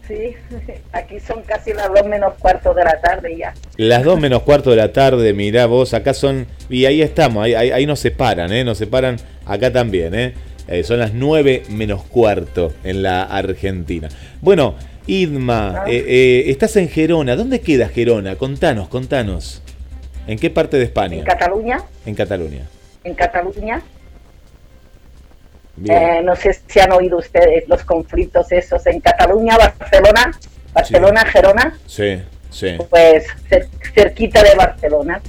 Sí, 0.07 0.33
aquí 0.93 1.19
son 1.19 1.41
casi 1.43 1.73
las 1.73 1.89
dos 1.89 2.05
menos 2.07 2.35
cuarto 2.39 2.73
de 2.73 2.85
la 2.85 2.97
tarde 3.01 3.35
ya. 3.37 3.53
Las 3.75 4.05
2 4.05 4.17
menos 4.17 4.43
cuarto 4.43 4.69
de 4.69 4.77
la 4.77 4.93
tarde, 4.93 5.33
mirá 5.33 5.65
vos, 5.65 5.93
acá 5.93 6.13
son... 6.13 6.47
Y 6.69 6.85
ahí 6.85 7.01
estamos, 7.01 7.43
ahí, 7.43 7.53
ahí, 7.53 7.71
ahí 7.71 7.85
nos 7.85 7.99
separan, 7.99 8.53
¿eh? 8.53 8.63
Nos 8.63 8.77
separan 8.77 9.17
acá 9.45 9.73
también, 9.73 10.15
¿eh? 10.15 10.33
Eh, 10.69 10.83
son 10.85 10.99
las 10.99 11.13
9 11.13 11.63
menos 11.69 12.01
cuarto 12.03 12.71
en 12.85 13.03
la 13.03 13.23
Argentina. 13.23 14.07
Bueno, 14.39 14.75
Idma, 15.05 15.81
Ah. 15.81 15.85
eh, 15.89 16.03
eh, 16.07 16.43
estás 16.47 16.77
en 16.77 16.87
Gerona. 16.87 17.35
¿Dónde 17.35 17.59
queda 17.59 17.89
Gerona? 17.89 18.37
Contanos, 18.37 18.87
contanos. 18.87 19.61
¿En 20.27 20.39
qué 20.39 20.49
parte 20.49 20.77
de 20.77 20.85
España? 20.85 21.17
En 21.17 21.25
Cataluña, 21.25 21.83
En 22.05 22.15
Cataluña. 22.15 22.61
En 23.05 23.13
Cataluña, 23.13 23.81
eh, 25.87 26.21
no 26.23 26.35
sé 26.35 26.57
si 26.67 26.79
han 26.79 26.91
oído 26.91 27.17
ustedes 27.17 27.67
los 27.67 27.83
conflictos 27.83 28.51
esos 28.51 28.85
en 28.87 28.99
Cataluña, 29.01 29.57
Barcelona, 29.57 30.37
Barcelona, 30.73 31.25
Gerona, 31.25 31.77
Sí, 31.85 32.17
sí. 32.49 32.75
pues 32.89 33.25
cer- 33.49 33.67
cerquita 33.93 34.41
de 34.43 34.55
Barcelona. 34.55 35.21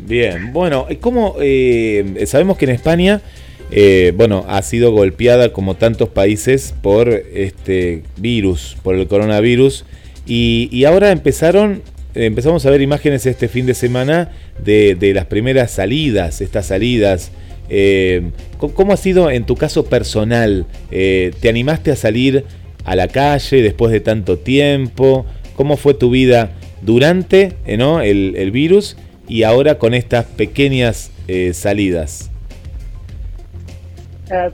Bien, 0.00 0.52
bueno, 0.52 0.86
¿cómo 1.00 1.36
eh, 1.40 2.24
sabemos 2.26 2.58
que 2.58 2.66
en 2.66 2.72
España, 2.72 3.22
eh, 3.70 4.12
bueno, 4.14 4.44
ha 4.48 4.60
sido 4.62 4.92
golpeada 4.92 5.52
como 5.52 5.76
tantos 5.76 6.10
países 6.10 6.74
por 6.82 7.08
este 7.08 8.02
virus, 8.18 8.76
por 8.82 8.94
el 8.96 9.08
coronavirus, 9.08 9.86
y, 10.26 10.68
y 10.70 10.84
ahora 10.84 11.10
empezaron, 11.10 11.82
empezamos 12.14 12.64
a 12.64 12.70
ver 12.70 12.80
imágenes 12.80 13.26
este 13.26 13.48
fin 13.48 13.66
de 13.66 13.74
semana 13.74 14.30
de, 14.58 15.12
las 15.14 15.26
primeras 15.26 15.70
salidas, 15.70 16.40
estas 16.40 16.66
salidas. 16.66 17.30
Eh, 17.68 18.30
¿cómo- 18.58 18.74
¿Cómo 18.74 18.92
ha 18.92 18.96
sido 18.96 19.30
en 19.30 19.44
tu 19.46 19.56
caso 19.56 19.84
personal? 19.86 20.66
Eh, 20.90 21.32
¿Te 21.40 21.48
animaste 21.48 21.90
a 21.90 21.96
salir 21.96 22.44
a 22.84 22.94
la 22.96 23.08
calle 23.08 23.62
después 23.62 23.92
de 23.92 24.00
tanto 24.00 24.38
tiempo? 24.38 25.26
¿Cómo 25.56 25.76
fue 25.76 25.94
tu 25.94 26.10
vida 26.10 26.50
durante 26.82 27.54
eh, 27.66 27.78
el, 28.04 28.34
el 28.36 28.50
virus 28.50 28.96
y 29.28 29.42
ahora 29.42 29.78
con 29.78 29.94
estas 29.94 30.24
pequeñas 30.26 31.10
salidas? 31.52 32.30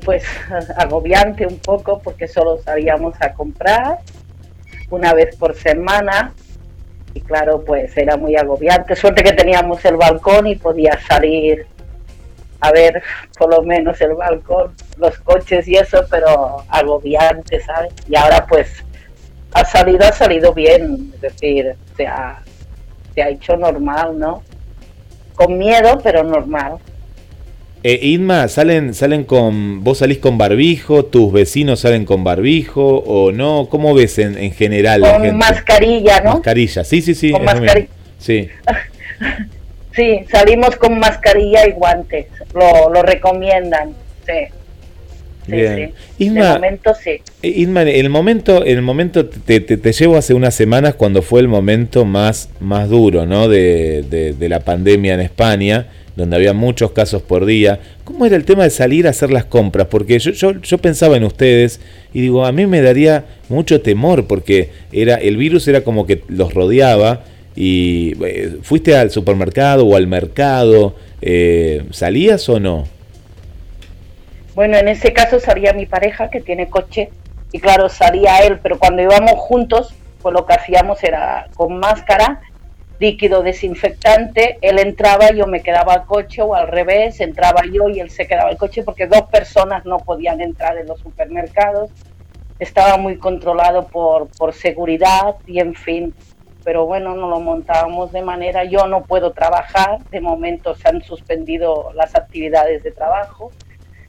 Pues 0.05 0.23
agobiante 0.77 1.47
un 1.47 1.59
poco 1.59 2.01
porque 2.03 2.29
solo 2.29 2.61
salíamos 2.65 3.15
a 3.21 3.33
comprar 3.33 3.99
una 4.91 5.15
vez 5.15 5.35
por 5.37 5.57
semana 5.57 6.33
y 7.15 7.21
claro 7.21 7.63
pues 7.65 7.97
era 7.97 8.17
muy 8.17 8.37
agobiante 8.37 8.95
suerte 8.97 9.23
que 9.23 9.33
teníamos 9.33 9.85
el 9.85 9.97
balcón 9.97 10.47
y 10.47 10.57
podía 10.57 10.99
salir 11.07 11.67
a 12.61 12.73
ver 12.73 13.03
por 13.39 13.51
lo 13.51 13.63
menos 13.63 14.01
el 14.01 14.15
balcón 14.15 14.75
los 14.97 15.19
coches 15.21 15.67
y 15.67 15.77
eso 15.77 16.05
pero 16.11 16.65
agobiante 16.69 17.61
sabes 17.61 17.93
y 18.09 18.17
ahora 18.17 18.47
pues 18.47 18.85
ha 19.55 19.65
salido 19.65 20.07
ha 20.07 20.13
salido 20.13 20.53
bien 20.53 21.11
es 21.15 21.21
decir 21.21 21.75
o 21.93 21.97
sea 21.97 22.43
se 23.15 23.23
ha 23.23 23.29
hecho 23.29 23.57
normal, 23.57 24.19
¿no? 24.19 24.43
Con 25.35 25.59
miedo, 25.59 26.01
pero 26.03 26.23
normal. 26.23 26.79
Eh, 27.83 27.99
Inma, 28.03 28.47
¿salen, 28.49 28.93
¿salen 28.93 29.25
con. 29.25 29.83
¿Vos 29.83 29.99
salís 29.99 30.19
con 30.19 30.37
barbijo? 30.37 31.05
¿Tus 31.07 31.33
vecinos 31.33 31.81
salen 31.81 32.05
con 32.05 32.23
barbijo 32.25 32.99
o 32.99 33.33
no? 33.33 33.69
¿Cómo 33.71 33.95
ves 33.95 34.19
en, 34.19 34.37
en 34.37 34.53
general? 34.53 35.01
la 35.01 35.13
Con 35.13 35.23
gente? 35.23 35.37
mascarilla, 35.37 36.21
¿no? 36.21 36.33
Mascarilla, 36.35 36.85
sí, 36.85 37.01
sí, 37.01 37.15
sí. 37.15 37.31
Con 37.31 37.43
es 37.49 37.55
lo 37.55 37.61
mismo. 37.61 37.67
mascari- 37.75 37.89
Sí. 38.19 38.49
Sí, 39.97 40.21
salimos 40.31 40.77
con 40.77 40.99
mascarilla 41.01 41.67
y 41.67 41.73
guantes. 41.73 42.27
Lo, 42.55 42.91
lo 42.93 43.03
recomiendan. 43.03 43.91
Sí. 44.25 44.33
Sí, 45.47 45.53
Bien. 45.53 45.93
sí. 46.17 46.25
Isma- 46.27 46.45
De 46.49 46.55
momento 46.55 46.93
sí. 46.95 47.11
Eh, 47.43 47.53
Inma, 47.57 47.83
el 47.83 48.09
momento, 48.09 48.65
el 48.65 48.83
momento 48.83 49.27
te, 49.27 49.59
te- 49.61 49.77
te 49.77 49.93
llevo 49.93 50.17
hace 50.17 50.33
unas 50.33 50.55
semanas 50.55 50.95
cuando 50.95 51.23
fue 51.23 51.41
el 51.41 51.49
momento 51.49 52.05
más, 52.05 52.51
más 52.61 52.89
duro, 52.89 53.27
¿no? 53.27 53.49
De, 53.49 54.03
de- 54.09 54.33
de 54.33 54.49
la 54.49 54.61
pandemia 54.61 55.15
en 55.15 55.21
España, 55.21 55.89
donde 56.17 56.37
había 56.37 56.53
muchos 56.53 56.93
casos 56.93 57.23
por 57.23 57.47
día. 57.47 57.81
¿Cómo 58.05 58.27
era 58.27 58.37
el 58.37 58.45
tema 58.45 58.65
de 58.65 58.71
salir 58.71 59.07
a 59.07 59.11
hacer 59.11 59.31
las 59.31 59.45
compras? 59.45 59.87
Porque 59.89 60.19
yo, 60.19 60.33
yo, 60.33 60.61
yo 60.61 60.79
pensaba 60.79 61.17
en 61.17 61.25
ustedes 61.25 61.81
y 62.13 62.21
digo, 62.21 62.45
a 62.45 62.53
mí 62.53 62.67
me 62.67 62.83
daría 62.83 63.25
mucho 63.49 63.81
temor 63.81 64.27
porque 64.27 64.71
era, 64.93 65.17
el 65.17 65.37
virus 65.37 65.69
era 65.69 65.83
como 65.83 66.07
que 66.07 66.23
los 66.29 66.53
rodeaba 66.55 67.25
y 67.57 68.15
eh, 68.25 68.59
fuiste 68.63 68.97
al 68.97 69.11
supermercado 69.11 69.87
o 69.87 69.97
al 69.97 70.07
mercado, 70.07 70.95
eh, 71.21 71.85
¿salías 71.91 72.49
o 72.49 72.61
no? 72.61 72.87
Bueno, 74.55 74.77
en 74.77 74.89
ese 74.89 75.13
caso 75.13 75.41
salía 75.41 75.73
mi 75.73 75.87
pareja 75.87 76.31
que 76.31 76.41
tiene 76.41 76.69
coche 76.69 77.11
y 77.53 77.59
claro, 77.59 77.89
salía 77.89 78.39
él, 78.39 78.59
pero 78.63 78.79
cuando 78.79 79.03
íbamos 79.03 79.33
juntos, 79.33 79.95
pues 80.23 80.35
lo 80.35 80.47
que 80.47 80.55
hacíamos 80.55 81.03
era 81.03 81.49
con 81.55 81.79
máscara, 81.79 82.41
líquido 83.01 83.43
desinfectante, 83.43 84.59
él 84.61 84.79
entraba 84.79 85.31
yo 85.31 85.47
me 85.47 85.63
quedaba 85.63 85.95
al 85.95 86.05
coche 86.05 86.43
o 86.43 86.55
al 86.55 86.69
revés, 86.69 87.21
entraba 87.21 87.63
yo 87.73 87.89
y 87.89 87.99
él 87.99 88.11
se 88.11 88.27
quedaba 88.27 88.51
al 88.51 88.59
coche 88.59 88.83
porque 88.85 89.07
dos 89.07 89.23
personas 89.23 89.87
no 89.87 89.99
podían 89.99 90.41
entrar 90.43 90.77
en 90.77 90.87
los 90.87 91.01
supermercados. 91.01 91.91
Estaba 92.59 92.99
muy 92.99 93.17
controlado 93.17 93.87
por, 93.89 94.29
por 94.29 94.53
seguridad 94.53 95.37
y 95.47 95.61
en 95.61 95.75
fin, 95.75 96.15
pero 96.63 96.85
bueno, 96.85 97.17
no 97.17 97.31
lo 97.31 97.41
montábamos 97.41 98.13
de 98.13 98.21
manera, 98.21 98.65
yo 98.65 98.87
no 98.87 99.03
puedo 99.05 99.33
trabajar, 99.33 100.01
de 100.11 100.21
momento 100.21 100.75
se 100.75 100.89
han 100.89 101.03
suspendido 101.03 101.93
las 101.95 102.15
actividades 102.15 102.83
de 102.83 102.91
trabajo 102.91 103.51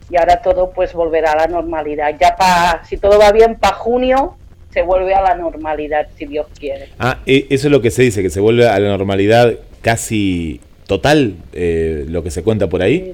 y 0.09 0.17
ahora 0.17 0.41
todo 0.41 0.71
pues 0.71 0.93
volverá 0.93 1.31
a 1.31 1.37
la 1.37 1.47
normalidad. 1.47 2.13
Ya 2.19 2.35
para, 2.35 2.83
si 2.83 2.97
todo 2.97 3.17
va 3.17 3.31
bien, 3.31 3.55
para 3.55 3.77
junio 3.77 4.35
se 4.73 4.81
vuelve 4.81 5.13
a 5.13 5.21
la 5.21 5.35
normalidad, 5.35 6.07
si 6.17 6.25
Dios 6.25 6.47
quiere. 6.57 6.89
Ah, 6.99 7.19
e- 7.25 7.47
eso 7.49 7.67
es 7.67 7.71
lo 7.71 7.81
que 7.81 7.91
se 7.91 8.03
dice, 8.03 8.21
que 8.21 8.29
se 8.29 8.39
vuelve 8.39 8.67
a 8.67 8.79
la 8.79 8.87
normalidad 8.89 9.53
casi 9.81 10.61
total, 10.87 11.35
eh, 11.53 12.05
lo 12.07 12.23
que 12.23 12.31
se 12.31 12.43
cuenta 12.43 12.67
por 12.67 12.81
ahí. 12.81 13.13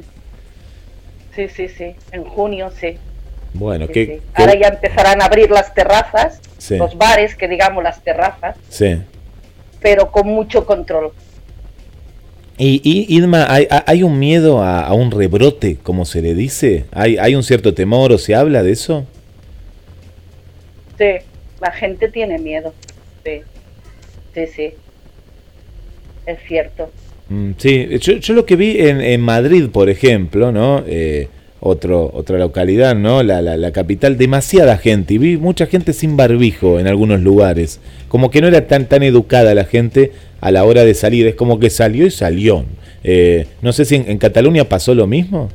Sí, 1.35 1.47
sí, 1.49 1.67
sí, 1.69 1.95
en 2.11 2.23
junio 2.23 2.71
sí. 2.79 2.97
Bueno, 3.53 3.87
sí, 3.87 3.93
que... 3.93 4.05
sí. 4.05 4.21
Ahora 4.33 4.53
ya 4.59 4.67
empezarán 4.69 5.21
a 5.21 5.25
abrir 5.25 5.49
las 5.51 5.73
terrazas, 5.73 6.39
Sí. 6.57 6.77
los 6.77 6.97
bares, 6.97 7.35
que 7.35 7.47
digamos 7.47 7.83
las 7.83 8.03
terrazas, 8.03 8.55
Sí. 8.69 8.97
pero 9.81 10.11
con 10.11 10.27
mucho 10.27 10.65
control. 10.65 11.11
Y, 12.57 12.81
y 12.83 13.15
Irma, 13.15 13.45
¿hay, 13.47 13.67
hay 13.69 14.01
un 14.01 14.17
miedo 14.17 14.63
a, 14.63 14.81
a 14.81 14.93
un 14.95 15.11
rebrote, 15.11 15.77
como 15.83 16.05
se 16.05 16.23
le 16.23 16.33
dice? 16.33 16.85
¿Hay, 16.91 17.17
¿Hay 17.19 17.35
un 17.35 17.43
cierto 17.43 17.75
temor 17.75 18.11
o 18.11 18.17
se 18.17 18.33
habla 18.33 18.63
de 18.63 18.71
eso? 18.71 19.05
Sí, 20.97 21.05
la 21.61 21.71
gente 21.71 22.09
tiene 22.09 22.37
miedo. 22.37 22.73
Sí, 23.23 24.45
sí. 24.55 24.71
Es 26.25 26.37
cierto. 26.47 26.91
Mm, 27.29 27.51
sí, 27.57 27.87
yo, 27.99 28.13
yo 28.13 28.33
lo 28.33 28.45
que 28.45 28.55
vi 28.55 28.79
en, 28.79 29.01
en 29.01 29.21
Madrid, 29.21 29.69
por 29.71 29.89
ejemplo, 29.89 30.51
¿no? 30.51 30.83
Eh, 30.87 31.27
otro, 31.59 32.11
otra 32.13 32.37
localidad, 32.37 32.95
¿no? 32.95 33.23
La, 33.23 33.41
la, 33.41 33.57
la 33.57 33.71
capital, 33.71 34.17
demasiada 34.17 34.77
gente. 34.77 35.15
Y 35.15 35.17
vi 35.17 35.37
mucha 35.37 35.65
gente 35.65 35.93
sin 35.93 36.15
barbijo 36.15 36.79
en 36.79 36.87
algunos 36.87 37.21
lugares. 37.21 37.79
Como 38.07 38.29
que 38.29 38.41
no 38.41 38.47
era 38.47 38.67
tan, 38.67 38.85
tan 38.85 39.03
educada 39.03 39.55
la 39.55 39.65
gente 39.65 40.11
a 40.39 40.51
la 40.51 40.63
hora 40.65 40.85
de 40.85 40.93
salir. 40.93 41.25
Es 41.27 41.35
como 41.35 41.59
que 41.59 41.69
salió 41.69 42.05
y 42.05 42.11
salió. 42.11 42.63
Eh, 43.03 43.47
no 43.61 43.73
sé 43.73 43.85
si 43.85 43.95
en, 43.95 44.09
en 44.09 44.17
Cataluña 44.17 44.65
pasó 44.65 44.93
lo 44.93 45.07
mismo. 45.07 45.49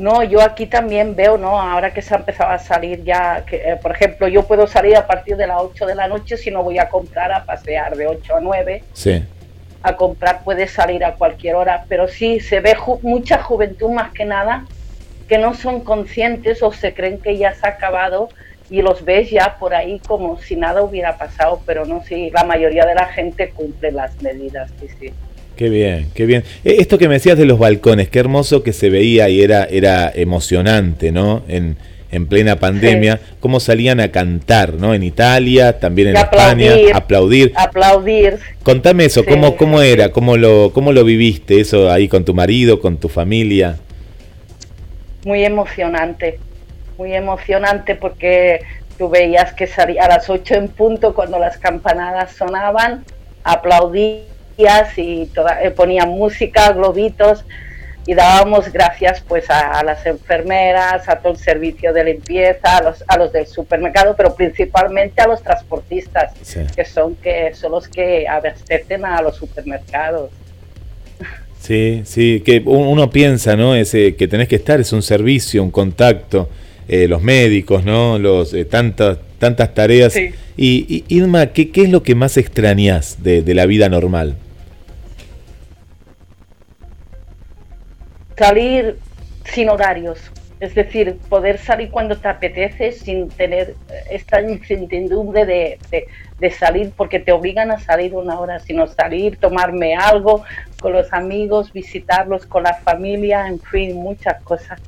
No, 0.00 0.22
yo 0.24 0.40
aquí 0.40 0.64
también 0.66 1.14
veo, 1.14 1.36
¿no? 1.36 1.60
Ahora 1.60 1.92
que 1.92 2.00
se 2.00 2.14
ha 2.14 2.16
empezado 2.16 2.50
a 2.50 2.58
salir 2.58 3.04
ya, 3.04 3.44
que, 3.44 3.56
eh, 3.56 3.76
por 3.76 3.92
ejemplo, 3.92 4.28
yo 4.28 4.44
puedo 4.46 4.66
salir 4.66 4.96
a 4.96 5.06
partir 5.06 5.36
de 5.36 5.46
las 5.46 5.58
8 5.60 5.84
de 5.84 5.94
la 5.94 6.08
noche 6.08 6.38
si 6.38 6.50
no 6.50 6.62
voy 6.62 6.78
a 6.78 6.88
comprar 6.88 7.30
a 7.30 7.44
pasear 7.44 7.94
de 7.96 8.06
8 8.06 8.36
a 8.36 8.40
9. 8.40 8.82
Sí. 8.94 9.22
A 9.82 9.96
comprar 9.96 10.42
puede 10.42 10.68
salir 10.68 11.04
a 11.04 11.16
cualquier 11.16 11.54
hora, 11.54 11.84
pero 11.86 12.08
sí 12.08 12.40
se 12.40 12.60
ve 12.60 12.74
ju- 12.76 12.98
mucha 13.02 13.42
juventud 13.42 13.90
más 13.90 14.10
que 14.12 14.24
nada 14.24 14.64
que 15.28 15.36
no 15.36 15.52
son 15.54 15.80
conscientes 15.80 16.62
o 16.62 16.72
se 16.72 16.94
creen 16.94 17.20
que 17.20 17.36
ya 17.36 17.52
se 17.54 17.66
ha 17.66 17.70
acabado 17.70 18.30
y 18.70 18.80
los 18.82 19.04
ves 19.04 19.30
ya 19.30 19.56
por 19.58 19.74
ahí 19.74 20.00
como 20.08 20.38
si 20.38 20.56
nada 20.56 20.80
hubiera 20.82 21.18
pasado, 21.18 21.60
pero 21.66 21.84
no, 21.84 22.02
sí, 22.04 22.30
la 22.32 22.44
mayoría 22.44 22.86
de 22.86 22.94
la 22.94 23.06
gente 23.06 23.50
cumple 23.50 23.92
las 23.92 24.20
medidas, 24.22 24.70
sí, 24.80 24.88
sí. 24.98 25.12
Qué 25.60 25.68
bien, 25.68 26.06
qué 26.14 26.24
bien. 26.24 26.42
Eh, 26.64 26.76
Esto 26.78 26.96
que 26.96 27.06
me 27.06 27.12
decías 27.16 27.36
de 27.36 27.44
los 27.44 27.58
balcones, 27.58 28.08
qué 28.08 28.18
hermoso 28.18 28.62
que 28.62 28.72
se 28.72 28.88
veía 28.88 29.28
y 29.28 29.42
era, 29.42 29.64
era 29.64 30.10
emocionante, 30.14 31.12
¿no? 31.12 31.42
En, 31.48 31.76
en 32.10 32.26
plena 32.28 32.56
pandemia, 32.56 33.20
cómo 33.40 33.60
salían 33.60 34.00
a 34.00 34.10
cantar, 34.10 34.72
¿no? 34.72 34.94
En 34.94 35.02
Italia, 35.02 35.78
también 35.78 36.08
en 36.08 36.16
España, 36.16 36.70
aplaudir. 36.72 36.94
aplaudir. 36.94 37.52
Aplaudir. 37.56 38.38
Contame 38.62 39.04
eso, 39.04 39.20
Sí. 39.20 39.26
¿cómo, 39.28 39.58
cómo 39.58 39.82
era? 39.82 40.10
¿Cómo 40.12 40.38
lo, 40.38 40.70
¿Cómo 40.72 40.94
lo 40.94 41.04
viviste 41.04 41.60
eso 41.60 41.90
ahí 41.90 42.08
con 42.08 42.24
tu 42.24 42.32
marido, 42.32 42.80
con 42.80 42.96
tu 42.96 43.10
familia? 43.10 43.76
muy 45.26 45.44
emocionante, 45.44 46.38
muy 46.96 47.12
emocionante 47.12 47.96
porque 47.96 48.60
tú 48.96 49.10
veías 49.10 49.52
que 49.52 49.66
salía 49.66 50.06
a 50.06 50.08
las 50.08 50.30
8 50.30 50.54
en 50.54 50.68
punto 50.68 51.12
cuando 51.14 51.38
las 51.38 51.58
campanadas 51.58 52.32
sonaban, 52.32 53.04
y 54.96 55.26
toda, 55.34 55.62
eh, 55.62 55.70
ponían 55.70 56.08
música, 56.10 56.72
globitos 56.72 57.44
y 58.06 58.14
dábamos 58.14 58.72
gracias 58.72 59.22
pues 59.28 59.48
a, 59.50 59.78
a 59.78 59.84
las 59.84 60.04
enfermeras, 60.06 61.08
a 61.08 61.16
todo 61.16 61.32
el 61.34 61.38
servicio 61.38 61.92
de 61.92 62.04
limpieza, 62.04 62.78
a 62.78 62.82
los, 62.82 63.04
a 63.06 63.18
los 63.18 63.32
del 63.32 63.46
supermercado, 63.46 64.14
pero 64.16 64.34
principalmente 64.34 65.20
a 65.22 65.28
los 65.28 65.42
transportistas, 65.42 66.32
Sí. 66.42 66.60
que 66.74 66.84
son 66.84 67.14
que 67.16 67.52
son 67.54 67.72
los 67.72 67.88
que 67.88 68.26
abastecen 68.26 69.04
a 69.04 69.20
los 69.22 69.36
supermercados. 69.36 70.30
Sí, 71.60 72.02
sí, 72.04 72.42
que 72.44 72.62
uno 72.64 73.10
piensa, 73.10 73.54
¿no? 73.54 73.74
Ese, 73.74 74.16
que 74.16 74.26
tenés 74.26 74.48
que 74.48 74.56
estar, 74.56 74.80
es 74.80 74.92
un 74.94 75.02
servicio, 75.02 75.62
un 75.62 75.70
contacto, 75.70 76.48
eh, 76.88 77.06
los 77.06 77.20
médicos, 77.22 77.84
¿no? 77.84 78.18
Los, 78.18 78.54
eh, 78.54 78.64
tantas, 78.64 79.18
tantas 79.38 79.74
tareas. 79.74 80.14
Sí. 80.14 80.30
Y, 80.56 81.04
y, 81.08 81.14
Irma, 81.16 81.48
¿qué, 81.48 81.70
¿qué 81.70 81.82
es 81.82 81.90
lo 81.90 82.02
que 82.02 82.14
más 82.14 82.38
extrañas 82.38 83.22
de, 83.22 83.42
de 83.42 83.54
la 83.54 83.66
vida 83.66 83.90
normal? 83.90 84.36
Salir 88.40 88.98
sin 89.44 89.68
horarios, 89.68 90.18
es 90.60 90.74
decir, 90.74 91.18
poder 91.28 91.58
salir 91.58 91.90
cuando 91.90 92.16
te 92.16 92.26
apetece 92.28 92.92
sin 92.92 93.28
tener 93.28 93.74
eh, 93.90 94.04
esta 94.12 94.40
incertidumbre 94.40 95.44
de, 95.44 95.78
de- 95.90 96.06
de 96.38 96.50
salir 96.50 96.90
porque 96.96 97.18
te 97.20 97.32
obligan 97.32 97.70
a 97.70 97.78
salir 97.78 98.14
una 98.14 98.40
hora, 98.40 98.58
sino 98.60 98.86
salir, 98.86 99.36
tomarme 99.36 99.94
algo 99.94 100.42
con 100.80 100.94
los 100.94 101.12
amigos, 101.12 101.70
visitarlos 101.70 102.46
con 102.46 102.62
la 102.62 102.72
familia, 102.72 103.46
en 103.46 103.60
fin, 103.60 103.94
muchas 103.94 104.40
cosas. 104.42 104.80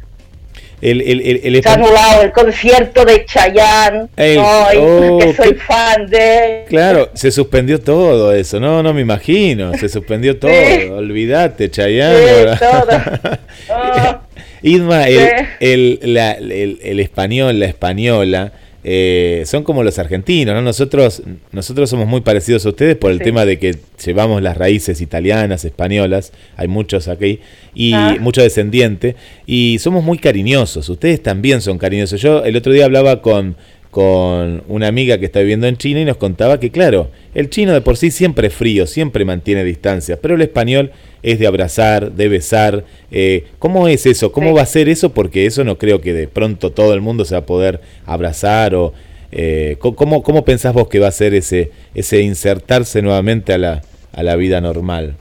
El, 0.82 1.00
el, 1.00 1.20
el, 1.20 1.40
el 1.44 1.54
espan- 1.62 1.74
anulado 1.74 2.22
el 2.22 2.32
concierto 2.32 3.04
de 3.04 3.24
Chayanne, 3.24 4.08
El- 4.16 4.38
ay, 4.40 4.78
oh, 4.80 5.18
que 5.20 5.32
soy 5.34 5.54
fan 5.54 6.06
de... 6.08 6.64
Claro, 6.68 7.08
se 7.14 7.30
suspendió 7.30 7.80
todo 7.80 8.32
eso, 8.34 8.58
no, 8.58 8.82
no 8.82 8.92
me 8.92 9.00
imagino, 9.00 9.72
se 9.78 9.88
suspendió 9.88 10.36
todo, 10.40 10.50
olvídate, 10.96 11.70
Chayanne. 11.70 12.16
Sí, 12.54 12.58
todo. 12.58 13.38
Oh, 13.70 14.20
Irma, 14.62 15.08
el, 15.08 15.18
Sí. 15.18 15.44
el, 15.60 15.98
la- 16.02 16.32
el- 16.32 16.78
el 16.82 17.00
español, 17.00 17.58
la 17.60 17.66
española, 17.66 18.52
eh, 18.84 19.42
son 19.46 19.62
como 19.64 19.82
los 19.82 19.98
argentinos, 19.98 20.54
¿no? 20.54 20.62
Nosotros, 20.62 21.22
nosotros 21.52 21.88
somos 21.88 22.06
muy 22.08 22.20
parecidos 22.20 22.66
a 22.66 22.70
ustedes 22.70 22.96
por 22.96 23.10
el 23.12 23.18
Sí. 23.18 23.24
tema 23.24 23.44
de 23.44 23.58
que 23.58 23.76
llevamos 24.04 24.42
las 24.42 24.56
raíces 24.56 25.00
italianas, 25.00 25.64
españolas, 25.64 26.32
hay 26.56 26.68
muchos 26.68 27.06
aquí, 27.08 27.38
y 27.74 27.92
Ah. 27.92 28.16
mucho 28.20 28.42
descendiente, 28.42 29.14
y 29.46 29.78
somos 29.78 30.02
muy 30.02 30.18
cariñosos, 30.18 30.88
ustedes 30.88 31.22
también 31.22 31.60
son 31.60 31.78
cariñosos. 31.78 32.20
Yo 32.20 32.42
el 32.44 32.56
otro 32.56 32.72
día 32.72 32.84
hablaba 32.86 33.22
con, 33.22 33.56
con 33.92 34.62
una 34.68 34.88
amiga 34.88 35.18
que 35.18 35.26
está 35.26 35.40
viviendo 35.40 35.66
en 35.66 35.76
China 35.76 36.00
y 36.00 36.06
nos 36.06 36.16
contaba 36.16 36.58
que, 36.58 36.70
claro, 36.70 37.10
el 37.34 37.50
chino 37.50 37.74
de 37.74 37.82
por 37.82 37.98
sí 37.98 38.10
siempre 38.10 38.46
es 38.46 38.54
frío, 38.54 38.86
siempre 38.86 39.26
mantiene 39.26 39.64
distancias, 39.64 40.18
pero 40.20 40.34
el 40.34 40.40
español 40.40 40.92
es 41.22 41.38
de 41.38 41.46
abrazar, 41.46 42.10
de 42.12 42.28
besar. 42.28 42.84
Eh, 43.10 43.44
¿Cómo 43.58 43.88
es 43.88 44.06
eso? 44.06 44.32
¿Cómo 44.32 44.48
Sí. 44.48 44.54
va 44.54 44.62
a 44.62 44.66
ser 44.66 44.88
eso? 44.88 45.12
Porque 45.12 45.44
eso 45.44 45.62
no 45.62 45.76
creo 45.76 46.00
que 46.00 46.14
de 46.14 46.26
pronto 46.26 46.72
todo 46.72 46.94
el 46.94 47.02
mundo 47.02 47.26
se 47.26 47.34
va 47.34 47.40
a 47.40 47.46
poder 47.46 47.80
abrazar 48.06 48.74
o... 48.74 48.94
Eh, 49.30 49.76
¿cómo, 49.78 50.22
¿Cómo 50.22 50.44
pensás 50.44 50.72
vos 50.72 50.88
que 50.88 50.98
va 50.98 51.08
a 51.08 51.12
ser 51.12 51.34
ese, 51.34 51.70
ese 51.94 52.22
insertarse 52.22 53.02
nuevamente 53.02 53.52
a 53.52 53.58
la, 53.58 53.82
a 54.12 54.22
la 54.22 54.36
vida 54.36 54.62
normal? 54.62 55.16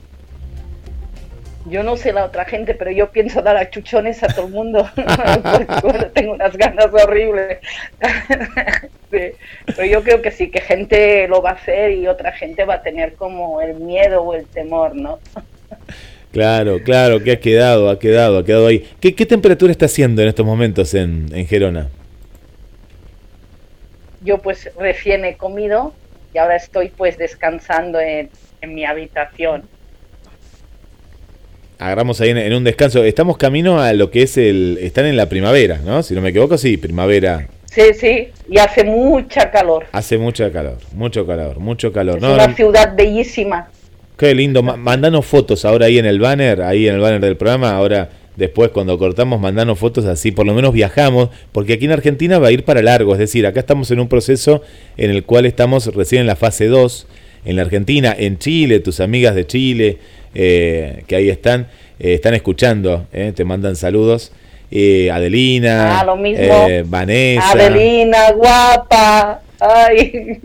Yo 1.66 1.82
no 1.82 1.96
sé 1.96 2.12
la 2.12 2.24
otra 2.24 2.44
gente, 2.44 2.74
pero 2.74 2.90
yo 2.90 3.10
pienso 3.10 3.40
dar 3.40 3.56
a 3.56 3.70
chuchones 3.70 4.22
a 4.22 4.28
todo 4.28 4.46
el 4.46 4.52
mundo. 4.52 4.88
Porque 4.94 5.66
bueno, 5.82 6.06
tengo 6.12 6.32
unas 6.32 6.56
ganas 6.56 6.88
horribles. 6.92 7.58
Sí, 9.12 9.32
Pero 9.66 9.84
yo 9.84 10.02
creo 10.02 10.22
que 10.22 10.30
sí, 10.30 10.48
que 10.48 10.62
gente 10.62 11.28
lo 11.28 11.42
va 11.42 11.50
a 11.50 11.52
hacer 11.52 11.92
y 11.92 12.08
otra 12.08 12.32
gente 12.32 12.64
va 12.64 12.76
a 12.76 12.82
tener 12.82 13.12
como 13.12 13.60
el 13.60 13.74
miedo 13.74 14.22
o 14.22 14.32
el 14.32 14.46
temor, 14.46 14.96
¿no? 14.96 15.18
Claro, 16.32 16.78
claro, 16.82 17.22
que 17.22 17.32
ha 17.32 17.38
quedado, 17.38 17.90
ha 17.90 17.98
quedado, 17.98 18.38
ha 18.38 18.44
quedado 18.46 18.68
ahí. 18.68 18.88
¿Qué, 19.02 19.14
qué 19.14 19.26
temperatura 19.26 19.70
está 19.70 19.84
haciendo 19.84 20.22
en 20.22 20.28
estos 20.28 20.46
momentos 20.46 20.94
en, 20.94 21.28
en 21.34 21.46
Gerona? 21.46 21.90
Yo 24.22 24.38
pues 24.38 24.70
recién 24.78 25.26
he 25.26 25.36
comido 25.36 25.92
y 26.32 26.38
ahora 26.38 26.56
estoy 26.56 26.88
pues 26.88 27.18
descansando 27.18 28.00
en, 28.00 28.30
en 28.62 28.74
mi 28.74 28.86
habitación. 28.86 29.68
Agarramos 31.84 32.20
ahí 32.20 32.30
en, 32.30 32.38
en 32.38 32.52
un 32.54 32.64
descanso. 32.64 33.02
Estamos 33.04 33.36
camino 33.36 33.80
a 33.80 33.92
lo 33.92 34.10
que 34.10 34.22
es 34.22 34.36
el... 34.36 34.78
Están 34.80 35.06
en 35.06 35.16
la 35.16 35.28
primavera, 35.28 35.80
¿no? 35.84 36.02
Si 36.02 36.14
no 36.14 36.20
me 36.20 36.30
equivoco, 36.30 36.56
sí, 36.58 36.76
primavera. 36.76 37.48
Sí, 37.66 37.82
sí, 37.98 38.28
y 38.50 38.58
hace 38.58 38.84
mucha 38.84 39.50
calor. 39.50 39.86
Hace 39.92 40.18
mucho 40.18 40.50
calor, 40.52 40.76
mucho 40.94 41.26
calor, 41.26 41.58
mucho 41.58 41.90
calor. 41.92 42.16
Es 42.16 42.22
No, 42.22 42.34
una 42.34 42.54
ciudad 42.54 42.94
bellísima. 42.94 43.68
Qué 44.18 44.34
lindo. 44.34 44.62
Ma- 44.62 44.76
Mandanos 44.76 45.24
fotos 45.26 45.64
ahora 45.64 45.86
ahí 45.86 45.98
en 45.98 46.04
el 46.06 46.20
banner, 46.20 46.62
ahí 46.62 46.86
en 46.86 46.96
el 46.96 47.00
banner 47.00 47.20
del 47.22 47.36
programa. 47.38 47.70
Ahora, 47.74 48.10
después, 48.36 48.70
cuando 48.70 48.98
cortamos, 48.98 49.40
mandanos 49.40 49.78
fotos 49.78 50.04
así, 50.04 50.32
por 50.32 50.44
lo 50.46 50.52
menos 50.52 50.72
viajamos. 50.74 51.30
Porque 51.50 51.72
aquí 51.72 51.86
en 51.86 51.92
Argentina 51.92 52.38
va 52.38 52.48
a 52.48 52.52
ir 52.52 52.64
para 52.64 52.82
largo. 52.82 53.14
Es 53.14 53.18
decir, 53.18 53.46
acá 53.46 53.60
estamos 53.60 53.90
en 53.90 54.00
un 54.00 54.08
proceso 54.08 54.62
en 54.98 55.10
el 55.10 55.24
cual 55.24 55.46
estamos 55.46 55.86
recién 55.94 56.20
en 56.20 56.26
la 56.26 56.36
fase 56.36 56.66
2. 56.66 57.06
En 57.46 57.56
la 57.56 57.62
Argentina, 57.62 58.14
en 58.16 58.38
Chile, 58.38 58.80
tus 58.80 59.00
amigas 59.00 59.34
de 59.34 59.46
Chile, 59.46 59.98
eh, 60.34 61.04
que 61.06 61.16
ahí 61.16 61.28
están, 61.30 61.66
eh, 61.98 62.14
están 62.14 62.34
escuchando, 62.34 63.06
eh, 63.12 63.32
te 63.34 63.44
mandan 63.44 63.76
saludos. 63.76 64.32
Eh, 64.70 65.10
Adelina, 65.12 66.00
Ah, 66.00 66.04
lo 66.04 66.16
mismo. 66.16 66.66
Vanessa. 66.86 67.52
Adelina, 67.52 68.30
guapa. 68.32 69.40
Ay, 69.60 70.40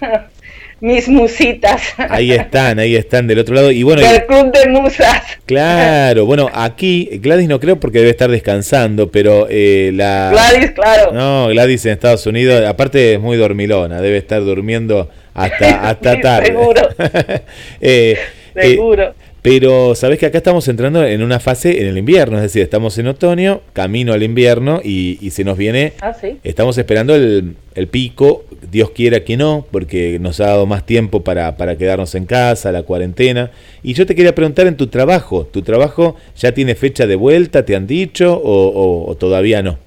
mis 0.80 1.08
musitas. 1.08 1.82
Ahí 1.96 2.32
están, 2.32 2.78
ahí 2.78 2.94
están 2.96 3.26
del 3.26 3.38
otro 3.40 3.54
lado. 3.54 3.70
Y 3.70 3.82
bueno, 3.82 4.02
Del 4.02 4.24
club 4.26 4.52
de 4.52 4.68
musas. 4.68 5.22
Claro, 5.46 6.26
bueno, 6.26 6.48
aquí 6.52 7.08
Gladys 7.22 7.48
no 7.48 7.58
creo 7.58 7.80
porque 7.80 7.98
debe 7.98 8.10
estar 8.10 8.30
descansando, 8.30 9.10
pero 9.10 9.46
eh, 9.50 9.90
la... 9.94 10.30
Gladys, 10.32 10.70
claro. 10.72 11.12
No, 11.12 11.48
Gladys 11.48 11.86
en 11.86 11.92
Estados 11.92 12.26
Unidos, 12.26 12.62
aparte 12.66 13.14
es 13.14 13.20
muy 13.20 13.36
dormilona, 13.36 14.00
debe 14.00 14.18
estar 14.18 14.42
durmiendo 14.44 15.08
hasta, 15.34 15.88
hasta 15.88 16.14
Sí, 16.14 16.20
tarde. 16.20 16.46
seguro. 16.46 16.88
Eh, 17.80 18.16
Seguro. 18.62 19.14
pero 19.42 19.94
sabes 19.94 20.18
que 20.18 20.26
acá 20.26 20.38
estamos 20.38 20.66
entrando 20.68 21.04
en 21.04 21.22
una 21.22 21.38
fase 21.40 21.80
en 21.80 21.86
el 21.88 21.98
invierno, 21.98 22.36
es 22.36 22.42
decir, 22.42 22.62
estamos 22.62 22.98
en 22.98 23.06
otoño, 23.06 23.60
camino 23.72 24.12
al 24.12 24.22
invierno 24.22 24.80
y, 24.82 25.18
y 25.20 25.30
se 25.30 25.44
nos 25.44 25.56
viene 25.56 25.92
Ah, 26.00 26.12
sí. 26.12 26.38
Estamos 26.42 26.76
esperando 26.78 27.14
el, 27.14 27.54
el 27.74 27.86
pico, 27.88 28.44
Dios 28.72 28.90
quiera 28.90 29.20
que 29.24 29.36
no, 29.36 29.64
porque 29.70 30.18
nos 30.18 30.40
ha 30.40 30.46
dado 30.46 30.66
más 30.66 30.84
tiempo 30.84 31.22
para, 31.22 31.56
para 31.56 31.76
quedarnos 31.76 32.14
en 32.16 32.26
casa, 32.26 32.72
la 32.72 32.82
cuarentena. 32.82 33.50
Y 33.84 33.94
yo 33.94 34.04
te 34.06 34.14
quería 34.16 34.34
preguntar 34.34 34.66
en 34.66 34.76
tu 34.76 34.88
trabajo, 34.88 35.44
¿tu 35.46 35.62
trabajo 35.62 36.16
ya 36.36 36.52
tiene 36.52 36.74
fecha 36.74 37.06
de 37.06 37.14
vuelta, 37.14 37.64
te 37.64 37.76
han 37.76 37.86
dicho, 37.86 38.34
o, 38.34 38.66
o- 38.68 39.08
o 39.10 39.14
todavía 39.14 39.62
no? 39.62 39.78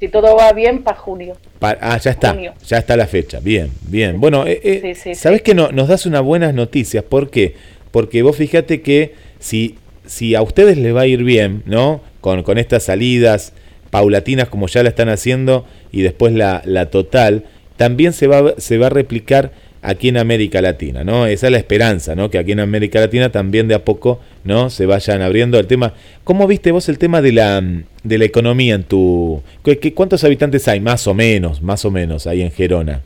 Si 0.00 0.08
todo 0.08 0.36
va 0.36 0.52
bien, 0.52 0.82
para 0.82 0.96
junio. 0.98 1.36
Pa- 1.58 1.78
ah, 1.80 1.96
ya 1.98 2.10
está, 2.10 2.32
Junio. 2.34 2.52
ya 2.66 2.78
está 2.78 2.96
la 2.96 3.06
fecha, 3.06 3.40
bien, 3.40 3.70
bien. 3.88 4.20
Bueno, 4.20 4.46
eh, 4.46 4.60
eh, 4.62 4.80
Sí, 4.82 4.94
sí, 4.94 5.14
sabes 5.14 5.40
que 5.42 5.54
no, 5.54 5.70
nos 5.72 5.88
das 5.88 6.04
unas 6.06 6.22
buenas 6.22 6.52
noticias, 6.52 7.02
¿por 7.04 7.30
qué? 7.30 7.54
Porque 7.90 8.22
vos 8.22 8.36
fíjate 8.36 8.82
que 8.82 9.14
si, 9.38 9.76
si 10.04 10.34
a 10.34 10.42
ustedes 10.42 10.76
les 10.78 10.94
va 10.94 11.02
a 11.02 11.06
ir 11.06 11.22
bien, 11.22 11.62
¿no? 11.64 12.00
Con, 12.20 12.42
con 12.42 12.58
estas 12.58 12.82
salidas 12.84 13.52
paulatinas 13.90 14.48
como 14.48 14.66
ya 14.66 14.82
la 14.82 14.88
están 14.88 15.08
haciendo 15.08 15.64
y 15.92 16.02
después 16.02 16.32
la, 16.34 16.60
la 16.64 16.90
total, 16.90 17.44
también 17.76 18.12
se 18.12 18.26
va, 18.26 18.54
se 18.58 18.76
va 18.78 18.86
a 18.86 18.90
replicar 18.90 19.52
aquí 19.86 20.08
en 20.08 20.16
América 20.16 20.60
Latina, 20.62 21.04
¿no? 21.04 21.26
Esa 21.26 21.46
es 21.46 21.52
la 21.52 21.58
esperanza, 21.58 22.14
¿no? 22.14 22.30
Que 22.30 22.38
aquí 22.38 22.52
en 22.52 22.60
América 22.60 22.98
Latina 23.00 23.30
también 23.30 23.68
de 23.68 23.74
a 23.74 23.84
poco, 23.84 24.18
¿no? 24.42 24.70
Se 24.70 24.86
vayan 24.86 25.20
abriendo 25.22 25.58
el 25.58 25.66
tema. 25.66 25.92
¿Cómo 26.24 26.46
viste 26.46 26.72
vos 26.72 26.88
el 26.88 26.98
tema 26.98 27.20
de 27.22 27.32
la, 27.32 27.62
de 28.02 28.18
la 28.18 28.24
economía 28.24 28.74
en 28.74 28.84
tu... 28.84 29.42
¿qué- 29.62 29.78
qué- 29.78 29.92
¿Cuántos 29.94 30.24
habitantes 30.24 30.66
hay? 30.68 30.80
Más 30.80 31.06
o 31.06 31.14
menos, 31.14 31.60
más 31.62 31.84
o 31.84 31.90
menos, 31.90 32.26
ahí 32.26 32.40
en 32.42 32.50
Gerona. 32.50 33.02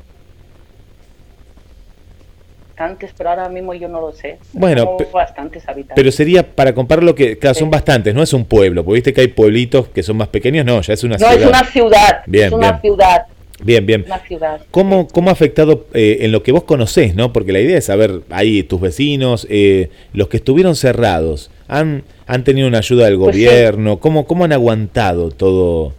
Antes, 2.76 3.10
pero 3.18 3.30
ahora 3.30 3.48
mismo 3.48 3.74
yo 3.74 3.88
no 3.88 4.00
lo 4.00 4.12
sé. 4.12 4.38
Bueno, 4.52 4.96
bastantes 5.12 5.68
habitantes. 5.68 5.96
Pero 5.96 6.12
sería 6.12 6.44
para 6.46 6.72
comparar 6.72 7.02
lo 7.02 7.12
que... 7.16 7.36
Claro, 7.36 7.54
son 7.56 7.70
bastantes, 7.72 8.14
no 8.14 8.22
es 8.22 8.32
un 8.32 8.44
pueblo, 8.44 8.84
porque 8.84 8.94
viste 8.98 9.12
que 9.12 9.20
hay 9.22 9.28
pueblitos 9.28 9.88
que 9.88 10.04
son 10.04 10.16
más 10.16 10.28
pequeños, 10.28 10.64
no, 10.64 10.80
ya 10.80 10.94
es 10.94 11.02
una 11.02 11.16
no, 11.16 11.26
ciudad. 11.28 11.42
es 11.42 11.48
una 11.48 11.64
ciudad. 11.64 12.22
Bien, 12.26 12.46
es 12.46 12.52
una 12.52 12.68
bien. 12.70 12.80
ciudad. 12.82 13.22
Bien, 13.62 13.84
bien. 13.84 14.04
Una 14.06 14.18
ciudad. 14.20 14.60
¿Cómo, 14.70 15.08
¿Cómo 15.08 15.30
ha 15.30 15.32
afectado 15.32 15.86
eh, 15.92 16.18
en 16.20 16.32
lo 16.32 16.42
que 16.42 16.52
vos 16.52 16.62
conocés, 16.64 17.14
no? 17.14 17.32
Porque 17.32 17.52
la 17.52 17.60
idea 17.60 17.78
es 17.78 17.86
saber, 17.86 18.20
ahí 18.30 18.62
tus 18.62 18.80
vecinos, 18.80 19.46
eh, 19.50 19.90
los 20.12 20.28
que 20.28 20.36
estuvieron 20.36 20.76
cerrados, 20.76 21.50
¿han, 21.66 22.04
han 22.26 22.44
tenido 22.44 22.68
una 22.68 22.78
ayuda 22.78 23.06
del 23.06 23.18
Pues 23.18 23.34
sí. 23.36 23.44
gobierno? 23.44 23.98
¿Cómo, 23.98 24.26
¿Cómo 24.26 24.44
han 24.44 24.52
aguantado 24.52 25.30
todo, 25.30 25.92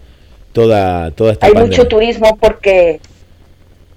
toda, 0.53 1.11
toda 1.11 1.33
esta 1.33 1.47
Hay 1.47 1.53
pandemia? 1.53 1.77
mucho 1.77 1.87
turismo 1.89 2.37
porque 2.39 3.01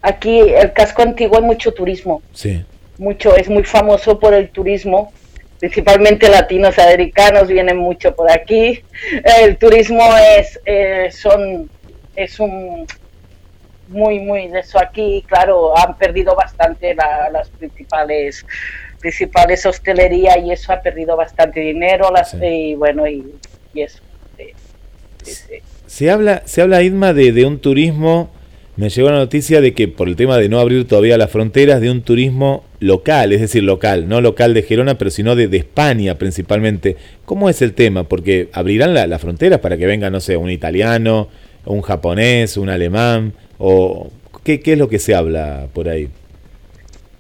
aquí 0.01 0.41
el 0.41 0.73
casco 0.73 1.03
antiguo 1.03 1.39
hay 1.39 1.45
mucho 1.45 1.73
turismo. 1.73 2.21
Sí, 2.33 2.63
mucho, 2.99 3.37
es 3.37 3.49
muy 3.49 3.63
famoso 3.65 4.19
por 4.19 4.35
el 4.35 4.49
turismo, 4.51 5.13
principalmente 5.61 6.29
latinos 6.29 6.77
americanos 6.81 7.47
vienen 7.49 7.77
mucho 7.77 8.15
por 8.15 8.31
aquí. 8.31 8.81
El 9.45 9.57
turismo 9.57 10.03
es, 10.37 10.59
eh, 10.67 11.09
son, 11.13 11.71
es 12.17 12.41
un 12.41 12.87
muy, 13.93 14.19
muy 14.21 14.49
de 14.49 14.61
eso 14.61 14.79
aquí, 14.81 15.25
claro, 15.29 15.77
han 15.79 15.97
perdido 15.99 16.35
bastante 16.35 16.95
la- 16.95 17.31
las 17.31 17.49
principales 17.51 18.45
principales 19.01 19.67
hostelería 19.67 20.39
y 20.39 20.53
eso 20.53 20.73
ha 20.73 20.81
perdido 20.81 21.17
bastante 21.17 21.59
dinero 21.61 22.11
las, 22.13 22.31
Sí. 22.31 22.37
y 22.41 22.75
bueno 22.77 23.07
y, 23.09 23.25
y 23.75 23.81
eso 23.83 23.99
sí, 24.39 24.45
sí, 25.25 25.33
sí. 25.35 25.55
Se 25.87 26.11
habla, 26.11 26.43
se 26.45 26.63
habla 26.63 26.83
Idma, 26.83 27.13
de, 27.13 27.33
de 27.33 27.45
un 27.45 27.59
turismo, 27.59 28.31
me 28.77 28.89
llegó 28.91 29.11
la 29.11 29.19
noticia 29.19 29.61
de 29.61 29.75
que 29.75 29.89
por 29.89 30.07
el 30.09 30.15
tema 30.17 30.39
de 30.39 30.49
no 30.49 30.61
abrir 30.61 30.87
todavía 30.87 31.19
las 31.19 31.31
fronteras, 31.31 31.81
de 31.81 31.91
un 31.91 32.03
turismo 32.03 32.65
local, 32.79 33.33
es 33.33 33.41
decir, 33.41 33.63
local, 33.65 34.09
no 34.09 34.21
local 34.21 34.55
de 34.55 34.63
Gerona, 34.63 34.97
pero 34.97 35.11
sino 35.11 35.35
de, 35.37 35.49
de 35.49 35.57
España 35.59 36.15
principalmente. 36.17 36.97
¿Cómo 37.25 37.51
es 37.51 37.61
el 37.61 37.75
tema? 37.75 38.05
Porque 38.05 38.49
abrirán 38.53 38.95
la- 38.95 39.07
las 39.09 39.21
fronteras 39.21 39.59
para 39.59 39.77
que 39.77 39.85
venga, 39.87 40.11
no 40.11 40.21
sé, 40.21 40.37
un 40.37 40.49
italiano, 40.51 41.29
un 41.67 41.83
japonés, 41.83 42.57
un 42.57 42.69
alemán, 42.71 43.35
o 43.65 44.11
¿qué, 44.43 44.61
qué 44.61 44.73
es 44.73 44.79
lo 44.79 44.89
que 44.89 44.99
se 44.99 45.15
habla 45.15 45.69
por 45.73 45.89
ahí? 45.89 46.11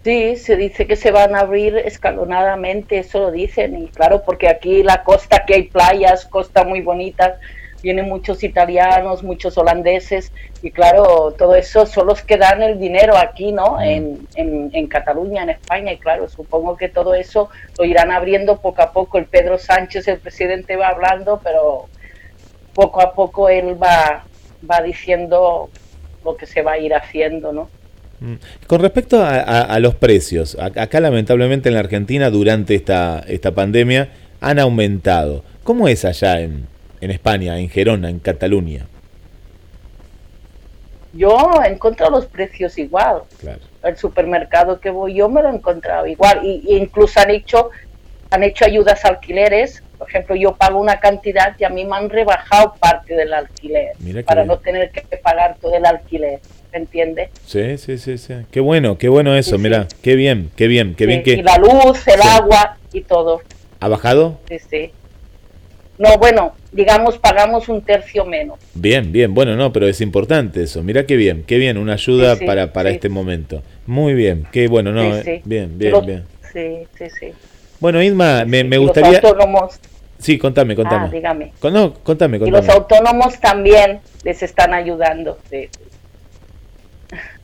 Sí, 0.02 0.34
se 0.34 0.56
dice 0.56 0.88
que 0.88 0.96
se 0.96 1.12
van 1.12 1.36
a 1.36 1.40
abrir 1.40 1.76
escalonadamente, 1.76 2.98
eso 2.98 3.20
lo 3.20 3.30
dicen, 3.30 3.80
y 3.80 3.86
claro, 3.86 4.22
porque 4.26 4.48
aquí 4.48 4.82
la 4.82 5.04
costa, 5.04 5.44
que 5.46 5.54
hay 5.54 5.62
playas, 5.68 6.26
costa 6.26 6.64
muy 6.64 6.80
bonitas, 6.80 7.38
vienen 7.84 8.08
muchos 8.08 8.42
italianos, 8.42 9.22
muchos 9.22 9.56
holandeses, 9.56 10.32
y 10.60 10.72
claro, 10.72 11.32
todo 11.38 11.54
eso 11.54 11.86
son 11.86 12.08
los 12.08 12.22
que 12.22 12.36
dan 12.36 12.60
el 12.62 12.80
dinero 12.80 13.16
aquí, 13.16 13.52
¿no? 13.52 13.80
En, 13.80 14.26
en, 14.34 14.70
en 14.72 14.88
Cataluña, 14.88 15.44
en 15.44 15.50
España, 15.50 15.92
y 15.92 15.98
claro, 15.98 16.28
supongo 16.28 16.76
que 16.76 16.88
todo 16.88 17.14
eso 17.14 17.50
lo 17.78 17.84
irán 17.84 18.10
abriendo 18.10 18.60
poco 18.60 18.82
a 18.82 18.92
poco. 18.92 19.18
El 19.18 19.26
Pedro 19.26 19.58
Sánchez, 19.58 20.08
el 20.08 20.18
presidente, 20.18 20.74
va 20.74 20.88
hablando, 20.88 21.40
pero 21.44 21.86
poco 22.74 23.00
a 23.00 23.12
poco 23.14 23.48
él 23.48 23.80
va, 23.80 24.24
va 24.68 24.82
diciendo 24.82 25.70
lo 26.24 26.36
que 26.36 26.46
se 26.46 26.62
va 26.62 26.72
a 26.72 26.78
ir 26.78 26.94
haciendo, 26.94 27.52
¿no? 27.52 27.68
Mm. 28.20 28.34
Con 28.66 28.80
respecto 28.80 29.22
a, 29.22 29.36
a- 29.40 29.62
a 29.62 29.78
los 29.80 29.94
precios, 29.96 30.56
acá 30.58 31.00
lamentablemente 31.00 31.68
en 31.68 31.74
la 31.74 31.80
Argentina 31.80 32.30
durante 32.30 32.74
esta, 32.74 33.24
esta 33.26 33.50
pandemia 33.52 34.08
han 34.40 34.58
aumentado. 34.58 35.42
¿Cómo 35.64 35.88
es 35.88 36.04
allá 36.04 36.40
en, 36.40 36.66
en 37.00 37.10
España, 37.10 37.58
en 37.58 37.68
Gerona, 37.68 38.10
en 38.10 38.18
Cataluña? 38.18 38.86
Yo 41.12 41.36
he 41.64 41.68
encontrado 41.68 42.12
los 42.12 42.26
precios 42.26 42.78
igual. 42.78 43.22
Claro. 43.40 43.60
El 43.82 43.96
supermercado 43.96 44.80
que 44.80 44.90
voy 44.90 45.14
yo 45.14 45.28
me 45.28 45.42
lo 45.42 45.50
he 45.50 45.54
encontrado 45.54 46.06
igual. 46.06 46.40
Y, 46.44 46.62
y 46.66 46.76
incluso 46.76 47.20
han 47.20 47.30
hecho, 47.30 47.70
han 48.30 48.42
hecho 48.44 48.64
ayudas 48.64 49.04
a 49.04 49.08
alquileres. 49.08 49.82
Por 50.02 50.10
ejemplo, 50.10 50.34
yo 50.36 50.54
pago 50.56 50.80
una 50.80 50.98
cantidad 50.98 51.54
y 51.58 51.64
a 51.64 51.68
mí 51.68 51.84
me 51.84 51.96
han 51.96 52.10
rebajado 52.10 52.74
parte 52.80 53.14
del 53.14 53.32
alquiler 53.32 53.92
Mira 54.00 54.22
para 54.24 54.42
bien. 54.42 54.48
no 54.48 54.58
tener 54.58 54.90
que 54.90 55.02
pagar 55.18 55.56
todo 55.60 55.76
el 55.76 55.86
alquiler. 55.86 56.40
¿Me 56.72 56.78
entiendes? 56.78 57.28
Sí, 57.46 57.78
sí, 57.78 57.98
sí, 57.98 58.18
sí. 58.18 58.34
Qué 58.50 58.58
bueno, 58.60 58.98
qué 58.98 59.08
bueno 59.08 59.36
eso, 59.36 59.50
Sí, 59.50 59.56
sí. 59.56 59.62
mira, 59.62 59.86
qué 60.02 60.16
bien, 60.16 60.50
qué 60.56 60.66
bien, 60.66 60.94
qué 60.96 61.06
bien 61.06 61.22
que 61.22 61.32
Y 61.34 61.42
la 61.42 61.56
luz, 61.58 62.06
el 62.08 62.20
agua 62.20 62.78
y 62.92 63.02
todo. 63.02 63.42
ha 63.78 63.88
bajado. 63.88 64.40
Sí, 64.48 64.58
sí. 64.58 64.90
no, 65.98 66.16
bueno, 66.18 66.54
digamos, 66.72 67.18
pagamos 67.18 67.68
un 67.68 67.82
tercio 67.82 68.24
menos. 68.24 68.58
Bien, 68.74 69.12
bien, 69.12 69.34
bueno, 69.34 69.54
no, 69.54 69.72
pero 69.72 69.86
es 69.86 70.00
importante 70.00 70.62
eso. 70.64 70.82
Mira 70.82 71.06
qué 71.06 71.14
bien, 71.16 71.44
qué 71.46 71.58
bien, 71.58 71.76
una 71.78 71.92
ayuda 71.92 72.36
para, 72.44 72.72
para 72.72 72.90
este 72.90 73.08
momento. 73.08 73.62
Muy 73.86 74.14
bien, 74.14 74.46
qué 74.50 74.66
bueno, 74.66 74.90
no, 74.92 75.22
Sí, 75.22 75.28
eh, 75.30 75.42
bien, 75.44 75.78
bien, 75.78 75.94
bien. 76.06 76.24
Sí, 76.52 76.86
sí, 76.98 77.04
sí. 77.20 77.32
Bueno, 77.82 78.00
Isma, 78.00 78.44
me, 78.46 78.62
me 78.62 78.76
Y 78.76 78.78
gustaría... 78.78 79.20
Los 79.20 79.24
autónomos, 79.24 79.80
Sí, 80.18 80.38
contame, 80.38 80.76
contame. 80.76 81.06
Ah, 81.06 81.10
dígame. 81.12 81.52
No, 81.64 81.94
contame, 81.94 82.36
y 82.36 82.40
contame. 82.40 82.64
los 82.64 82.68
autónomos 82.74 83.40
también 83.40 83.98
les 84.22 84.40
están 84.44 84.72
ayudando. 84.72 85.36
sí. 85.50 85.68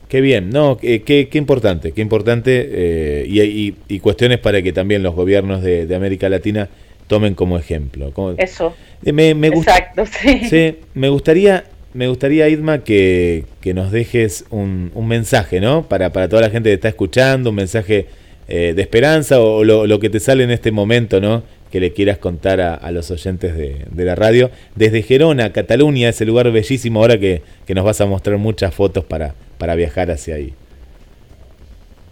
Qué 0.07 0.21
bien, 0.21 0.49
no, 0.49 0.79
eh, 0.81 1.01
qué, 1.03 1.27
qué 1.29 1.37
importante, 1.37 1.91
qué 1.91 2.01
importante 2.01 2.67
eh, 2.71 3.25
y, 3.27 3.41
y- 3.41 3.75
y 3.89 3.99
cuestiones 3.99 4.39
para 4.39 4.61
que 4.63 4.71
también 4.73 5.03
los 5.03 5.13
gobiernos 5.13 5.61
de, 5.61 5.85
de 5.85 5.95
América 5.95 6.29
Latina 6.29 6.67
tomen 7.07 7.35
como 7.35 7.59
ejemplo. 7.59 8.11
Como- 8.11 8.31
Eso. 8.37 8.73
Eh, 9.05 9.11
me, 9.11 9.35
me 9.35 9.49
Exacto, 9.49 10.05
sí. 10.07 10.45
Sí, 10.49 10.77
me 10.95 11.09
gustaría, 11.09 11.65
me 11.93 12.07
gustaría, 12.07 12.47
Idma, 12.49 12.79
que, 12.83 13.43
que 13.61 13.73
nos 13.75 13.91
dejes 13.91 14.45
un, 14.49 14.89
un 14.95 15.07
mensaje, 15.07 15.59
¿no? 15.59 15.83
Para, 15.83 16.11
para 16.11 16.27
toda 16.29 16.41
la 16.43 16.49
gente 16.49 16.69
que 16.69 16.75
está 16.75 16.87
escuchando, 16.87 17.51
un 17.51 17.57
mensaje 17.57 18.07
eh, 18.49 18.73
de 18.75 18.81
esperanza 18.81 19.39
o 19.39 19.63
lo, 19.63 19.87
lo 19.87 19.99
que 19.99 20.09
te 20.09 20.19
sale 20.19 20.43
en 20.43 20.51
este 20.51 20.71
momento, 20.71 21.21
¿no? 21.21 21.43
Que 21.71 21.79
le 21.79 21.93
quieras 21.93 22.17
contar 22.17 22.59
a, 22.61 22.73
a 22.73 22.91
los 22.91 23.11
oyentes 23.11 23.55
de, 23.55 23.85
de 23.89 24.03
la 24.05 24.15
radio. 24.15 24.49
Desde 24.75 25.03
Gerona, 25.03 25.53
Cataluña, 25.53 26.09
ese 26.09 26.25
lugar 26.25 26.51
bellísimo, 26.51 26.99
ahora 27.01 27.19
que, 27.19 27.43
que 27.65 27.75
nos 27.75 27.85
vas 27.85 28.01
a 28.01 28.05
mostrar 28.07 28.37
muchas 28.37 28.73
fotos 28.73 29.05
para, 29.05 29.35
para 29.57 29.75
viajar 29.75 30.09
hacia 30.11 30.35
ahí. 30.35 30.53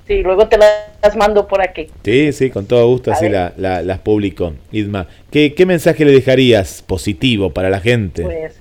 Sí, 0.08 0.22
luego 0.24 0.48
te 0.48 0.58
las 0.58 1.18
mando 1.18 1.48
por 1.48 1.62
aquí. 1.62 1.88
Sí, 2.06 2.32
sí, 2.32 2.50
con 2.50 2.66
todo 2.66 2.88
gusto, 2.88 3.12
así 3.12 3.28
la, 3.28 3.54
la- 3.58 3.82
las 3.82 4.00
publico. 4.00 4.54
Idma, 4.72 5.08
¿qué, 5.32 5.54
¿qué 5.54 5.66
mensaje 5.66 6.06
le 6.06 6.12
dejarías 6.14 6.82
positivo 6.82 7.52
para 7.52 7.70
la 7.70 7.82
gente? 7.82 8.24
Pues 8.24 8.54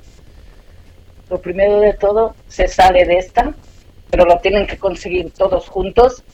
lo 1.31 1.41
primero 1.41 1.79
de 1.81 1.93
todo, 1.93 2.35
se 2.49 2.67
sale 2.67 3.05
de 3.05 3.19
esta, 3.19 3.55
pero 4.11 4.25
lo 4.25 4.39
tienen 4.39 4.67
que 4.67 4.77
conseguir 4.77 5.31
todos 5.31 5.69
juntos 5.69 6.25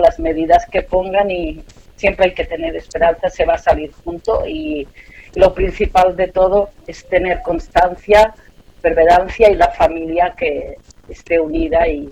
las 0.00 0.18
medidas 0.18 0.66
que 0.70 0.82
pongan 0.82 1.30
y 1.30 1.62
siempre 1.96 2.26
hay 2.26 2.34
que 2.34 2.44
tener 2.44 2.76
esperanza, 2.76 3.28
se 3.30 3.44
va 3.44 3.54
a 3.54 3.58
salir 3.58 3.90
junto 4.04 4.46
y 4.46 4.86
lo 5.34 5.54
principal 5.54 6.16
de 6.16 6.28
todo 6.28 6.70
es 6.86 7.04
tener 7.06 7.42
constancia, 7.42 8.34
perseverancia 8.80 9.50
y 9.50 9.54
la 9.56 9.68
familia 9.68 10.34
que 10.36 10.76
esté 11.08 11.40
unida 11.40 11.86
y, 11.88 12.10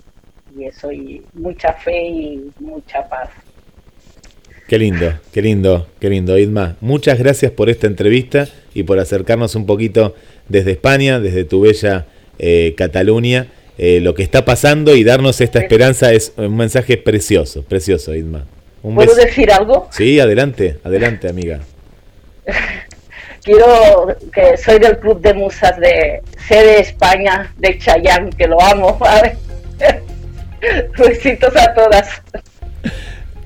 y 0.55 0.65
eso, 0.65 0.91
y 0.91 1.23
mucha 1.33 1.73
fe 1.73 2.07
y 2.07 2.51
mucha 2.59 3.07
paz. 3.07 3.29
Qué 4.67 4.79
lindo, 4.79 5.13
qué 5.31 5.43
lindo, 5.43 5.87
qué 5.99 6.09
lindo, 6.09 6.37
Idma. 6.39 6.75
Muchas 6.81 7.19
gracias 7.19 7.51
por 7.51 7.69
esta 7.69 7.85
entrevista 7.85 8.47
y 8.73 8.81
por 8.81 8.97
acercarnos 8.97 9.53
un 9.53 9.67
poquito 9.67 10.15
desde 10.49 10.71
España, 10.71 11.19
desde 11.19 11.45
tu 11.45 11.61
bella 11.61 12.07
eh, 12.39 12.73
Cataluña, 12.75 13.47
eh, 13.77 13.99
lo 14.01 14.13
que 14.15 14.23
está 14.23 14.45
pasando 14.45 14.95
y 14.95 15.03
darnos 15.03 15.41
esta 15.41 15.59
esperanza 15.59 16.11
es 16.13 16.33
un 16.37 16.55
mensaje 16.55 16.97
precioso, 16.97 17.63
precioso, 17.63 18.13
Idma. 18.15 18.45
Un 18.83 18.95
¿Puedo 18.95 19.15
beso. 19.15 19.25
decir 19.27 19.51
algo? 19.51 19.87
Sí, 19.91 20.19
adelante, 20.19 20.77
adelante, 20.83 21.27
amiga. 21.29 21.59
quiero 23.43 24.15
que 24.33 24.57
soy 24.57 24.79
del 24.79 24.97
club 24.99 25.21
de 25.21 25.33
musas 25.33 25.77
de 25.79 26.21
sede 26.47 26.79
España 26.81 27.53
de 27.57 27.77
Chayán, 27.77 28.29
que 28.31 28.47
lo 28.47 28.61
amo, 28.61 28.97
¿vale? 28.99 29.37
Besitos 30.97 31.55
a 31.55 31.73
todas. 31.73 32.07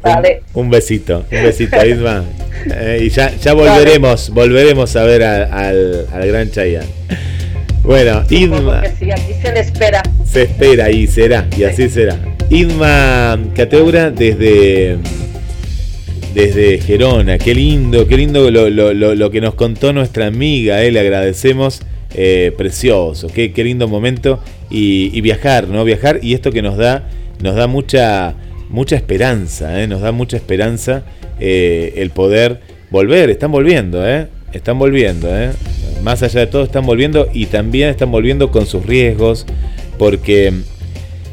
Vale. 0.02 0.44
Un 0.54 0.70
besito, 0.70 1.26
un 1.30 1.44
besito, 1.44 1.86
Idma. 1.86 2.24
Eh, 2.74 3.00
y 3.04 3.10
ya, 3.10 3.36
ya 3.36 3.54
volveremos, 3.54 4.30
volveremos 4.30 4.96
a 4.96 5.04
ver 5.04 5.24
a- 5.24 5.44
al, 5.68 6.08
al 6.14 6.28
gran 6.28 6.50
Chayanne. 6.52 6.88
Bueno, 7.90 8.24
sí, 9.00 9.10
aquí 9.10 9.34
se 9.42 9.52
le 9.52 9.62
espera. 9.62 10.04
Se 10.24 10.44
espera 10.44 10.92
y 10.92 11.08
será, 11.08 11.48
y 11.58 11.64
así 11.64 11.90
será. 11.90 12.20
Idma 12.52 13.40
Cateura 13.56 14.12
desde, 14.12 14.98
desde 16.36 16.78
Gerona, 16.82 17.40
qué 17.40 17.56
lindo, 17.56 18.08
qué 18.08 18.16
lindo 18.16 18.52
lo, 18.52 18.70
lo- 18.70 18.94
lo- 18.94 19.16
lo 19.16 19.32
que 19.32 19.42
nos 19.42 19.56
contó 19.56 19.92
nuestra 19.92 20.28
amiga, 20.28 20.84
eh, 20.84 20.92
le 20.92 21.00
agradecemos, 21.00 21.82
eh, 22.14 22.52
precioso, 22.56 23.26
qué, 23.34 23.54
qué 23.54 23.64
lindo 23.64 23.88
momento 23.88 24.40
y, 24.70 25.10
y 25.12 25.22
viajar, 25.22 25.68
¿no? 25.68 25.84
Viajar 25.84 26.20
y 26.22 26.36
esto 26.36 26.52
que 26.52 26.62
nos 26.62 26.78
da, 26.78 27.10
nos 27.42 27.56
da 27.56 27.66
mucha, 27.66 28.36
mucha 28.70 28.98
esperanza, 28.98 29.82
eh, 29.82 29.88
nos 29.88 30.02
da 30.02 30.12
mucha 30.12 30.38
esperanza 30.38 31.02
eh, 31.40 31.94
el 31.98 32.12
poder 32.12 32.60
volver, 32.92 33.32
están 33.32 33.52
volviendo, 33.52 34.08
¿eh? 34.08 34.28
Están 34.54 34.78
volviendo, 34.78 35.28
¿eh? 35.36 35.50
Más 36.10 36.24
allá 36.24 36.40
de 36.40 36.48
todo 36.48 36.64
están 36.64 36.88
volviendo 36.88 37.30
y 37.32 37.46
también 37.46 37.90
están 37.90 38.10
volviendo 38.10 38.50
con 38.50 38.66
sus 38.66 38.84
riesgos 38.84 39.46
porque 40.00 40.52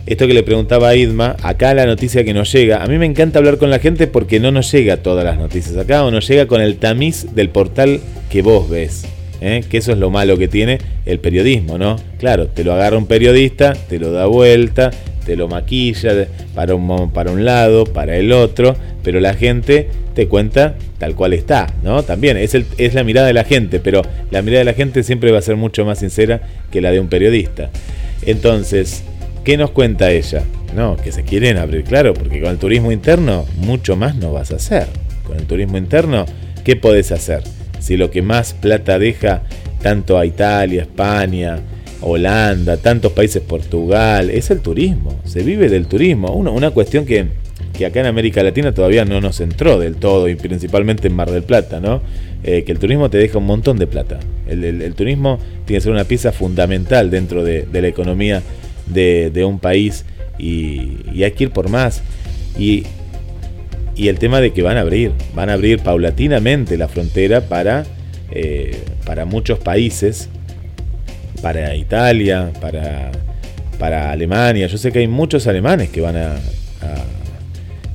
esto 0.05 0.27
que 0.27 0.35
le 0.35 0.43
preguntaba 0.43 0.91
a 0.91 0.95
Idma, 0.95 1.35
acá 1.43 1.73
la 1.73 1.87
noticia 1.87 2.25
que 2.25 2.35
nos 2.35 2.53
llega, 2.53 2.85
a 2.85 2.87
mí 2.87 2.99
me 2.99 3.07
encanta 3.07 3.39
hablar 3.39 3.57
con 3.57 3.71
la 3.71 3.79
gente 3.79 4.07
porque 4.07 4.39
no 4.39 4.51
nos 4.51 4.71
llega 4.71 4.99
todas 4.99 5.25
las 5.25 5.39
noticias 5.39 5.79
acá, 5.79 6.05
o 6.05 6.11
nos 6.11 6.29
llega 6.29 6.47
con 6.47 6.61
el 6.61 6.77
tamiz 6.77 7.35
del 7.35 7.49
portal 7.49 8.01
que 8.29 8.43
vos 8.43 8.69
ves. 8.69 9.07
¿eh? 9.41 9.65
Que 9.67 9.79
eso 9.79 9.93
es 9.93 9.99
lo 9.99 10.11
malo 10.11 10.37
que 10.37 10.47
tiene 10.47 10.77
el 11.07 11.21
periodismo, 11.21 11.79
¿no? 11.79 11.97
Claro, 12.19 12.49
te 12.49 12.63
lo 12.63 12.75
agarra 12.75 12.99
un 12.99 13.07
periodista, 13.07 13.73
te 13.73 13.99
lo 13.99 14.13
da 14.13 14.27
vuelta, 14.27 14.91
te 15.25 15.37
lo 15.37 15.49
maquilla 15.49 16.29
para 16.55 16.75
un, 16.75 17.11
para 17.13 17.31
un 17.31 17.47
lado, 17.47 17.85
para 17.85 18.19
el 18.19 18.31
otro, 18.31 18.77
pero 19.03 19.21
la 19.21 19.33
gente 19.33 19.89
te 20.17 20.29
cuenta 20.29 20.77
tal 20.97 21.15
cual 21.15 21.35
está, 21.35 21.67
¿no? 21.83 22.03
También 22.03 22.39
es, 22.39 22.55
la 22.95 23.05
mirada 23.05 23.27
de 23.27 23.35
la 23.35 23.45
gente, 23.45 23.81
pero 23.81 24.01
la 24.31 24.41
mirada 24.41 24.61
de 24.61 24.65
la 24.65 24.73
gente 24.73 25.03
siempre 25.03 25.31
va 25.31 25.41
a 25.41 25.43
ser 25.43 25.57
mucho 25.57 25.85
más 25.85 25.99
sincera 25.99 26.41
que 26.71 26.81
la 26.81 26.91
de 26.91 27.01
un 27.01 27.09
periodista. 27.09 27.69
Entonces, 28.23 29.05
¿qué 29.45 29.59
nos 29.59 29.73
cuenta 29.73 30.11
ella? 30.11 30.43
No, 30.75 30.97
que 30.97 31.13
se 31.13 31.23
quieren 31.23 31.59
abrir, 31.59 31.85
claro, 31.85 32.15
porque 32.15 32.41
con 32.41 32.51
el 32.51 32.57
turismo 32.57 32.93
interno 32.93 33.45
mucho 33.59 33.95
más 33.95 34.17
no 34.17 34.33
vas 34.33 34.53
a 34.53 34.57
hacer. 34.57 34.87
Con 35.27 35.37
el 35.37 35.45
turismo 35.45 35.77
interno, 35.77 36.25
¿qué 36.65 36.77
podés 36.77 37.13
hacer? 37.13 37.43
Si 37.79 37.99
lo 37.99 38.11
que 38.11 38.23
más 38.23 38.55
plata 38.55 38.99
deja 38.99 39.43
tanto 39.83 40.17
a 40.17 40.25
Italia, 40.25 40.81
España, 40.81 41.59
Holanda, 42.01 42.79
tantos 42.79 43.13
países, 43.13 43.43
Portugal, 43.43 44.31
es 44.31 44.51
el 44.51 44.61
turismo, 44.61 45.21
se 45.27 45.43
vive 45.43 45.69
del 45.69 45.87
turismo. 45.89 46.33
Una 46.33 46.71
cuestión 46.71 47.05
que, 47.05 47.27
que 47.77 47.87
acá 47.87 48.01
en 48.01 48.07
América 48.07 48.43
Latina 48.43 48.73
todavía 48.73 49.05
no 49.05 49.21
nos 49.21 49.41
entró 49.41 49.79
del 49.79 49.97
todo, 49.97 50.29
y 50.29 50.35
principalmente 50.35 51.09
en 51.09 51.15
Mar 51.15 51.31
del 51.31 51.43
Plata, 51.43 51.81
¿no? 51.81 52.01
Eh, 52.43 52.65
que 52.65 52.73
el 52.73 52.79
turismo 52.79 53.11
te 53.11 53.19
deja 53.19 53.39
un 53.39 53.47
montón 53.47 53.79
de 53.79 53.87
plata. 53.87 54.21
El, 54.47 54.95
turismo 54.95 55.39
tiene 55.65 55.79
que 55.79 55.81
ser 55.81 55.93
una 55.93 56.05
pieza 56.05 56.33
fundamental 56.33 57.11
dentro 57.11 57.43
de, 57.43 57.67
la 57.73 57.89
economía 57.89 58.43
de, 58.87 59.45
un 59.45 59.59
país 59.59 60.05
y, 60.39 61.23
hay 61.23 61.33
que 61.33 61.45
ir 61.45 61.51
por 61.51 61.69
más. 61.69 62.03
Y, 62.59 62.85
el 63.97 64.19
tema 64.19 64.41
de 64.41 64.53
que 64.53 64.63
van 64.63 64.77
a 64.77 64.83
abrir, 64.83 65.13
van 65.35 65.49
a 65.49 65.55
abrir 65.55 65.81
paulatinamente 65.81 66.77
la 66.77 66.87
frontera 66.87 67.41
para, 67.41 67.85
eh, 68.31 68.77
para 69.05 69.25
muchos 69.25 69.59
países, 69.59 70.29
para 71.43 71.75
Italia, 71.75 72.53
para, 72.61 73.11
para 73.79 74.13
Alemania. 74.13 74.67
Yo 74.67 74.79
sé 74.79 74.93
que 74.93 75.01
hay 75.01 75.09
muchos 75.09 75.47
alemanes 75.47 75.89
que 75.89 76.01
van 76.01 76.17
a- 76.17 76.37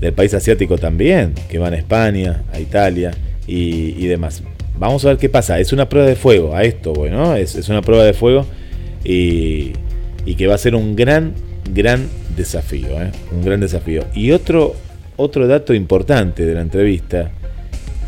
del 0.01 0.13
país 0.13 0.33
asiático 0.33 0.77
también, 0.77 1.33
que 1.47 1.59
van 1.59 1.73
a 1.73 1.77
España, 1.77 2.43
a 2.51 2.59
Italia 2.59 3.11
y, 3.47 4.05
demás. 4.07 4.43
Vamos 4.77 5.05
a 5.05 5.09
ver 5.09 5.17
qué 5.17 5.29
pasa. 5.29 5.59
Es 5.59 5.71
una 5.71 5.87
prueba 5.87 6.07
de 6.07 6.15
fuego 6.15 6.55
a 6.55 6.63
esto, 6.63 6.91
bueno, 6.93 7.35
es, 7.35 7.55
es 7.55 7.69
una 7.69 7.81
prueba 7.81 8.03
de 8.03 8.13
fuego 8.13 8.45
y, 9.03 9.73
y 10.25 10.35
que 10.35 10.47
va 10.47 10.55
a 10.55 10.57
ser 10.57 10.75
un 10.75 10.95
gran, 10.95 11.33
gran 11.71 12.07
desafío, 12.35 13.01
¿eh? 13.01 13.11
un 13.31 13.45
gran 13.45 13.59
desafío. 13.59 14.05
Y 14.15 14.31
otro, 14.31 14.75
otro 15.17 15.47
dato 15.47 15.73
importante 15.73 16.45
de 16.45 16.55
la 16.55 16.61
entrevista 16.61 17.31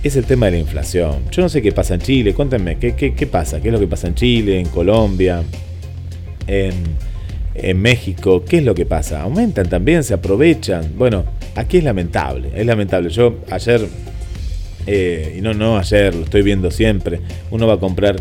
es 0.03 0.15
el 0.15 0.25
tema 0.25 0.47
de 0.47 0.53
la 0.53 0.57
inflación. 0.57 1.29
Yo 1.31 1.43
no 1.43 1.49
sé 1.49 1.61
qué 1.61 1.71
pasa 1.71 1.93
en 1.93 2.01
Chile, 2.01 2.33
cuéntenme, 2.33 2.77
¿qué, 2.77 2.95
qué, 2.95 3.13
qué 3.13 3.27
pasa? 3.27 3.61
¿Qué 3.61 3.67
es 3.67 3.73
lo 3.73 3.79
que 3.79 3.87
pasa 3.87 4.07
en 4.07 4.15
Chile, 4.15 4.59
en 4.59 4.67
Colombia, 4.67 5.43
en 7.55 7.81
México? 7.81 8.43
¿Qué 8.47 8.57
es 8.57 8.63
lo 8.63 8.75
que 8.75 8.85
pasa? 8.85 9.21
¿Aumentan 9.21 9.69
también? 9.69 10.03
¿Se 10.03 10.13
aprovechan? 10.13 10.93
Bueno, 10.97 11.23
aquí 11.55 11.77
es 11.77 11.83
lamentable, 11.83 12.49
es 12.55 12.65
lamentable. 12.65 13.09
Yo 13.09 13.35
ayer, 13.49 13.87
eh, 14.87 15.35
y 15.37 15.41
no, 15.41 15.53
no 15.53 15.77
ayer, 15.77 16.15
lo 16.15 16.23
estoy 16.23 16.41
viendo 16.41 16.71
siempre, 16.71 17.19
uno 17.51 17.67
va 17.67 17.75
a 17.75 17.79
comprar 17.79 18.15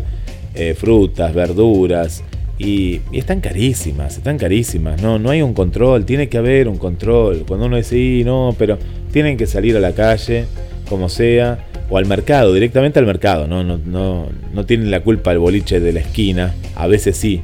eh, 0.55 0.75
frutas, 0.75 1.33
verduras, 1.33 2.23
y, 2.59 3.01
están 3.11 3.41
carísimas, 3.41 4.17
están 4.17 4.37
carísimas, 4.37 5.01
no, 5.01 5.17
no 5.19 5.31
hay 5.31 5.41
un 5.41 5.53
control, 5.53 6.05
tiene 6.05 6.29
que 6.29 6.37
haber 6.37 6.67
un 6.67 6.77
control. 6.77 7.45
Cuando 7.47 7.65
uno 7.65 7.77
dice, 7.77 7.89
sí, 7.89 8.23
no, 8.23 8.55
pero 8.57 8.77
tienen 9.11 9.37
que 9.37 9.47
salir 9.47 9.75
a 9.75 9.79
la 9.79 9.93
calle, 9.93 10.45
como 10.87 11.09
sea, 11.09 11.65
o 11.89 11.97
al 11.97 12.05
mercado, 12.05 12.53
directamente 12.53 12.99
al 12.99 13.05
mercado, 13.05 13.47
no, 13.47 13.63
no, 13.63 13.77
no, 13.77 14.29
no 14.53 14.65
tienen 14.65 14.91
la 14.91 15.01
culpa 15.01 15.31
el 15.31 15.39
boliche 15.39 15.79
de 15.79 15.93
la 15.93 15.99
esquina, 16.01 16.53
a 16.75 16.87
veces 16.87 17.17
sí, 17.17 17.41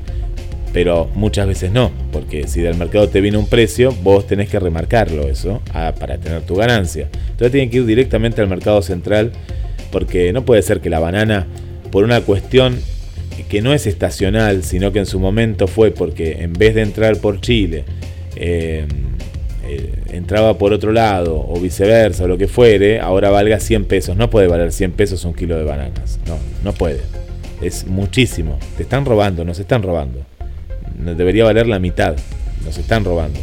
pero 0.73 1.09
muchas 1.15 1.47
veces 1.47 1.71
no, 1.71 1.91
porque 2.11 2.47
si 2.47 2.61
del 2.61 2.75
mercado 2.75 3.09
te 3.09 3.21
viene 3.21 3.37
un 3.37 3.47
precio, 3.47 3.93
vos 4.03 4.27
tenés 4.27 4.49
que 4.49 4.59
remarcarlo 4.59 5.27
eso 5.27 5.61
para 5.73 6.17
tener 6.17 6.41
tu 6.41 6.55
ganancia. 6.55 7.09
Entonces 7.31 7.51
tienen 7.51 7.69
que 7.69 7.77
ir 7.77 7.85
directamente 7.85 8.41
al 8.41 8.47
mercado 8.47 8.81
central, 8.81 9.31
porque 9.91 10.31
no 10.33 10.45
puede 10.45 10.61
ser 10.61 10.81
que 10.81 10.89
la 10.89 10.99
banana 10.99 11.47
por 11.91 12.03
una 12.03 12.21
cuestión 12.21 12.79
que 13.49 13.61
no 13.61 13.73
es 13.73 13.87
estacional, 13.87 14.63
sino 14.63 14.91
que 14.91 14.99
en 14.99 15.05
su 15.05 15.19
momento 15.19 15.67
fue 15.67 15.91
porque 15.91 16.43
en 16.43 16.53
vez 16.53 16.75
de 16.75 16.81
entrar 16.81 17.17
por 17.17 17.41
Chile, 17.41 17.85
eh, 18.35 18.85
eh, 19.67 19.93
entraba 20.11 20.57
por 20.57 20.73
otro 20.73 20.91
lado 20.91 21.45
o 21.47 21.59
viceversa 21.59 22.25
o 22.25 22.27
lo 22.27 22.37
que 22.37 22.47
fuere, 22.47 22.99
ahora 22.99 23.29
valga 23.29 23.59
100 23.59 23.85
pesos. 23.85 24.17
No 24.17 24.29
puede 24.29 24.47
valer 24.47 24.71
100 24.71 24.91
pesos 24.91 25.25
un 25.25 25.33
kilo 25.33 25.57
de 25.57 25.63
bananas. 25.63 26.19
No, 26.27 26.37
no 26.63 26.73
puede. 26.73 27.01
Es 27.61 27.87
muchísimo. 27.87 28.57
Te 28.77 28.83
están 28.83 29.05
robando, 29.05 29.43
nos 29.45 29.59
están 29.59 29.83
robando. 29.83 30.25
Debería 30.99 31.45
valer 31.45 31.67
la 31.67 31.79
mitad. 31.79 32.15
Nos 32.63 32.77
están 32.77 33.03
robando. 33.05 33.39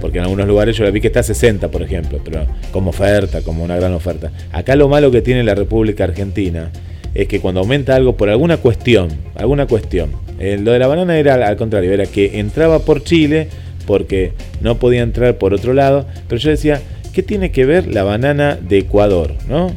Porque 0.00 0.18
en 0.18 0.24
algunos 0.24 0.46
lugares 0.46 0.76
yo 0.76 0.84
la 0.84 0.90
vi 0.90 1.00
que 1.00 1.06
está 1.06 1.20
a 1.20 1.22
60, 1.22 1.70
por 1.70 1.82
ejemplo, 1.82 2.20
pero 2.22 2.46
como 2.72 2.90
oferta, 2.90 3.42
como 3.42 3.64
una 3.64 3.76
gran 3.76 3.94
oferta. 3.94 4.30
Acá 4.52 4.76
lo 4.76 4.88
malo 4.88 5.10
que 5.10 5.22
tiene 5.22 5.42
la 5.44 5.54
República 5.54 6.04
Argentina 6.04 6.70
es 7.14 7.28
que 7.28 7.40
cuando 7.40 7.60
aumenta 7.60 7.94
algo 7.94 8.16
por 8.16 8.28
alguna 8.28 8.56
cuestión, 8.56 9.08
alguna 9.36 9.66
cuestión, 9.66 10.10
eh, 10.40 10.58
lo 10.60 10.72
de 10.72 10.78
la 10.80 10.88
banana 10.88 11.16
era 11.16 11.46
al 11.46 11.56
contrario, 11.56 11.92
era 11.92 12.06
que 12.06 12.38
entraba 12.40 12.80
por 12.80 13.04
Chile 13.04 13.48
porque 13.86 14.32
no 14.60 14.78
podía 14.78 15.02
entrar 15.02 15.38
por 15.38 15.54
otro 15.54 15.74
lado, 15.74 16.06
pero 16.28 16.40
yo 16.40 16.50
decía, 16.50 16.80
¿qué 17.12 17.22
tiene 17.22 17.50
que 17.50 17.64
ver 17.64 17.86
la 17.86 18.02
banana 18.02 18.58
de 18.60 18.78
Ecuador? 18.78 19.34
¿No? 19.48 19.70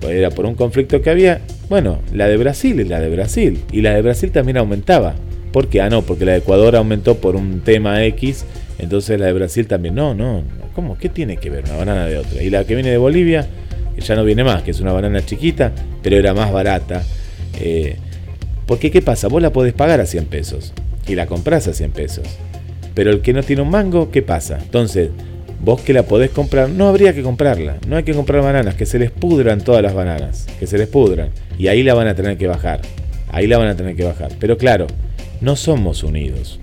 Pues 0.00 0.14
era 0.14 0.30
por 0.30 0.46
un 0.46 0.54
conflicto 0.54 1.02
que 1.02 1.10
había, 1.10 1.40
bueno, 1.68 1.98
la 2.12 2.28
de 2.28 2.36
Brasil 2.36 2.80
es 2.80 2.88
la 2.88 3.00
de 3.00 3.10
Brasil, 3.10 3.60
y 3.72 3.82
la 3.82 3.94
de 3.94 4.02
Brasil 4.02 4.30
también 4.30 4.56
aumentaba. 4.56 5.14
¿Por 5.52 5.68
qué? 5.68 5.80
Ah, 5.80 5.88
no, 5.88 6.02
porque 6.02 6.24
la 6.24 6.32
de 6.32 6.38
Ecuador 6.38 6.76
aumentó 6.76 7.16
por 7.16 7.36
un 7.36 7.60
tema 7.60 8.04
X, 8.04 8.44
entonces 8.78 9.18
la 9.18 9.26
de 9.26 9.32
Brasil 9.32 9.66
también. 9.66 9.94
No, 9.94 10.14
no, 10.14 10.42
¿cómo? 10.74 10.98
¿Qué 10.98 11.08
tiene 11.08 11.38
que 11.38 11.50
ver 11.50 11.64
una 11.64 11.76
banana 11.76 12.06
de 12.06 12.18
otra? 12.18 12.42
Y 12.42 12.50
la 12.50 12.64
que 12.64 12.74
viene 12.74 12.90
de 12.90 12.98
Bolivia, 12.98 13.46
que 13.94 14.00
ya 14.00 14.14
no 14.14 14.24
viene 14.24 14.44
más, 14.44 14.62
que 14.62 14.70
es 14.70 14.80
una 14.80 14.92
banana 14.92 15.24
chiquita, 15.24 15.72
pero 16.02 16.16
era 16.16 16.34
más 16.34 16.52
barata. 16.52 17.02
Eh, 17.60 17.96
porque 18.66 18.90
¿qué 18.90 19.00
pasa? 19.00 19.28
Vos 19.28 19.40
la 19.40 19.50
podés 19.50 19.72
pagar 19.72 20.00
a 20.00 20.06
100 20.06 20.26
pesos 20.26 20.74
y 21.06 21.14
la 21.14 21.26
compras 21.26 21.66
a 21.68 21.72
100 21.72 21.90
pesos. 21.92 22.26
Pero 22.94 23.10
el 23.10 23.20
que 23.22 23.32
no 23.32 23.42
tiene 23.42 23.62
un 23.62 23.70
mango, 23.70 24.10
¿qué 24.10 24.22
pasa? 24.22 24.58
Entonces, 24.60 25.10
vos 25.60 25.80
que 25.80 25.92
la 25.92 26.02
podés 26.02 26.30
comprar, 26.30 26.68
no 26.68 26.88
habría 26.88 27.14
que 27.14 27.22
comprarla. 27.22 27.76
No 27.88 27.96
hay 27.96 28.02
que 28.02 28.12
comprar 28.12 28.42
bananas, 28.42 28.74
que 28.74 28.86
se 28.86 28.98
les 28.98 29.10
pudran 29.10 29.60
todas 29.60 29.82
las 29.82 29.94
bananas, 29.94 30.46
que 30.58 30.66
se 30.66 30.78
les 30.78 30.88
pudran. 30.88 31.30
Y 31.58 31.68
ahí 31.68 31.82
la 31.82 31.94
van 31.94 32.08
a 32.08 32.14
tener 32.14 32.36
que 32.36 32.46
bajar. 32.46 32.80
Ahí 33.30 33.46
la 33.46 33.58
van 33.58 33.68
a 33.68 33.76
tener 33.76 33.96
que 33.96 34.04
bajar. 34.04 34.32
Pero 34.38 34.56
claro, 34.58 34.86
no 35.40 35.56
somos 35.56 36.02
unidos. 36.02 36.60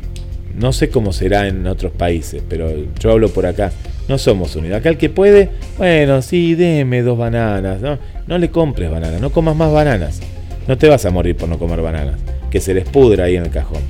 No 0.58 0.72
sé 0.72 0.90
cómo 0.90 1.12
será 1.12 1.48
en 1.48 1.68
otros 1.68 1.92
países, 1.92 2.42
pero 2.48 2.72
yo 3.00 3.12
hablo 3.12 3.30
por 3.30 3.46
acá. 3.46 3.72
No 4.08 4.18
somos 4.18 4.56
unidos. 4.56 4.78
Acá 4.78 4.90
el 4.90 4.98
que 4.98 5.10
puede, 5.10 5.50
bueno, 5.78 6.22
sí, 6.22 6.56
deme 6.56 7.02
dos 7.02 7.18
bananas. 7.18 7.82
No, 7.82 7.98
no 8.28 8.38
le 8.38 8.50
compres 8.50 8.90
bananas, 8.90 9.20
no 9.20 9.32
comas 9.32 9.56
más 9.56 9.72
bananas. 9.72 10.22
No 10.68 10.78
te 10.78 10.88
vas 10.88 11.06
a 11.06 11.12
morir 11.12 11.36
por 11.36 11.50
no 11.50 11.60
comer 11.60 11.82
bananas. 11.82 12.20
Que 12.50 12.62
se 12.62 12.74
les 12.74 12.88
pudra 12.88 13.26
ahí 13.26 13.36
en 13.36 13.44
el 13.44 13.50
cajón. 13.50 13.82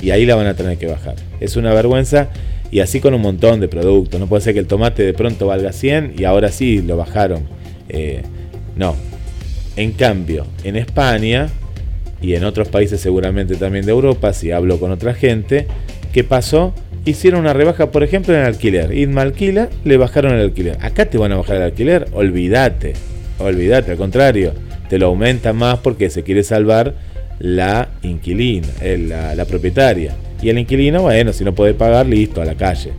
Y 0.00 0.10
ahí 0.10 0.26
la 0.26 0.34
van 0.34 0.46
a 0.46 0.54
tener 0.54 0.78
que 0.78 0.86
bajar. 0.86 1.16
Es 1.40 1.56
una 1.56 1.72
vergüenza 1.74 2.28
y 2.70 2.80
así 2.80 3.00
con 3.00 3.14
un 3.14 3.22
montón 3.22 3.60
de 3.60 3.68
productos. 3.68 4.18
No 4.18 4.26
puede 4.26 4.42
ser 4.42 4.54
que 4.54 4.60
el 4.60 4.66
tomate 4.66 5.02
de 5.04 5.14
pronto 5.14 5.46
valga 5.46 5.72
100 5.72 6.14
y 6.18 6.24
ahora 6.24 6.50
sí 6.50 6.82
lo 6.82 6.96
bajaron. 6.96 7.42
Eh, 7.88 8.22
no. 8.76 8.96
En 9.76 9.92
cambio, 9.92 10.46
en 10.64 10.76
España 10.76 11.48
y 12.22 12.34
en 12.34 12.44
otros 12.44 12.68
países 12.68 13.00
seguramente 13.00 13.56
también 13.56 13.84
de 13.84 13.90
Europa, 13.90 14.32
si 14.32 14.52
hablo 14.52 14.78
con 14.78 14.92
otra 14.92 15.12
gente, 15.12 15.66
¿qué 16.12 16.22
pasó? 16.24 16.72
Hicieron 17.04 17.40
una 17.40 17.52
rebaja, 17.52 17.90
por 17.90 18.04
ejemplo, 18.04 18.32
en 18.32 18.40
el 18.40 18.46
alquiler. 18.46 18.96
Idma 18.96 19.22
alquila, 19.22 19.68
le 19.84 19.96
bajaron 19.96 20.34
el 20.34 20.40
alquiler. 20.40 20.78
Acá 20.80 21.06
te 21.06 21.18
van 21.18 21.32
a 21.32 21.36
bajar 21.36 21.56
el 21.56 21.62
alquiler, 21.62 22.06
olvídate. 22.12 22.94
Olvídate, 23.38 23.90
al 23.90 23.96
contrario, 23.96 24.52
te 24.88 24.98
lo 24.98 25.06
aumentan 25.06 25.56
más 25.56 25.80
porque 25.80 26.10
se 26.10 26.22
quiere 26.22 26.44
salvar 26.44 26.94
la 27.40 27.88
inquilina, 28.02 28.68
eh, 28.80 28.98
la, 28.98 29.34
la 29.34 29.44
propietaria. 29.44 30.14
Y 30.40 30.48
el 30.48 30.58
inquilino, 30.58 31.02
bueno, 31.02 31.32
si 31.32 31.44
no 31.44 31.54
puede 31.54 31.74
pagar, 31.74 32.06
listo, 32.06 32.40
a 32.40 32.44
la 32.44 32.54
calle. 32.54 32.92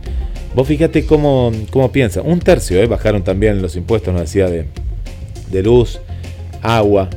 Vos 0.54 0.68
fíjate 0.68 1.06
cómo, 1.06 1.50
cómo 1.70 1.90
piensa. 1.90 2.20
Un 2.20 2.40
tercio, 2.40 2.80
¿eh? 2.80 2.86
bajaron 2.86 3.24
también 3.24 3.62
los 3.62 3.74
impuestos, 3.74 4.12
nos 4.12 4.22
decía, 4.22 4.48
de, 4.48 4.66
de 5.50 5.62
luz, 5.62 5.98
agua. 6.62 7.08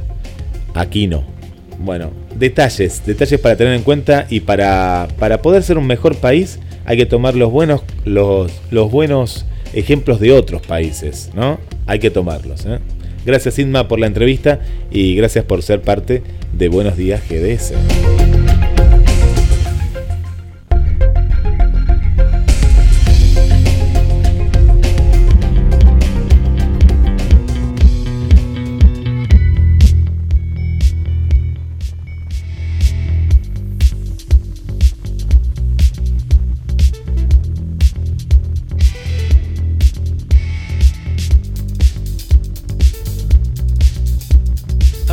Aquí 0.74 1.08
no. 1.08 1.37
Bueno, 1.80 2.12
detalles, 2.36 3.06
detalles 3.06 3.40
para 3.40 3.56
tener 3.56 3.74
en 3.74 3.84
cuenta 3.84 4.26
y 4.30 4.40
para, 4.42 5.08
para 5.20 5.42
poder 5.42 5.64
ser 5.64 5.78
un 5.78 5.88
mejor 5.88 6.16
país 6.16 6.60
hay 6.86 6.98
que 6.98 7.06
tomar 7.06 7.36
los 7.36 7.52
buenos, 7.52 7.82
los, 8.06 8.52
los 8.72 8.90
buenos 8.90 9.46
ejemplos 9.74 10.20
de 10.20 10.32
otros 10.32 10.62
países, 10.66 11.30
¿no? 11.36 11.60
Hay 11.86 12.00
que 12.00 12.10
tomarlos. 12.10 12.66
¿eh? 12.66 12.80
Gracias 13.26 13.60
Inma 13.60 13.88
por 13.88 14.00
la 14.00 14.08
entrevista 14.08 14.62
y 14.90 15.16
gracias 15.16 15.44
por 15.44 15.62
ser 15.62 15.82
parte 15.82 16.24
de 16.54 16.70
Buenos 16.70 16.96
Días 16.96 17.22
GDS. 17.30 18.27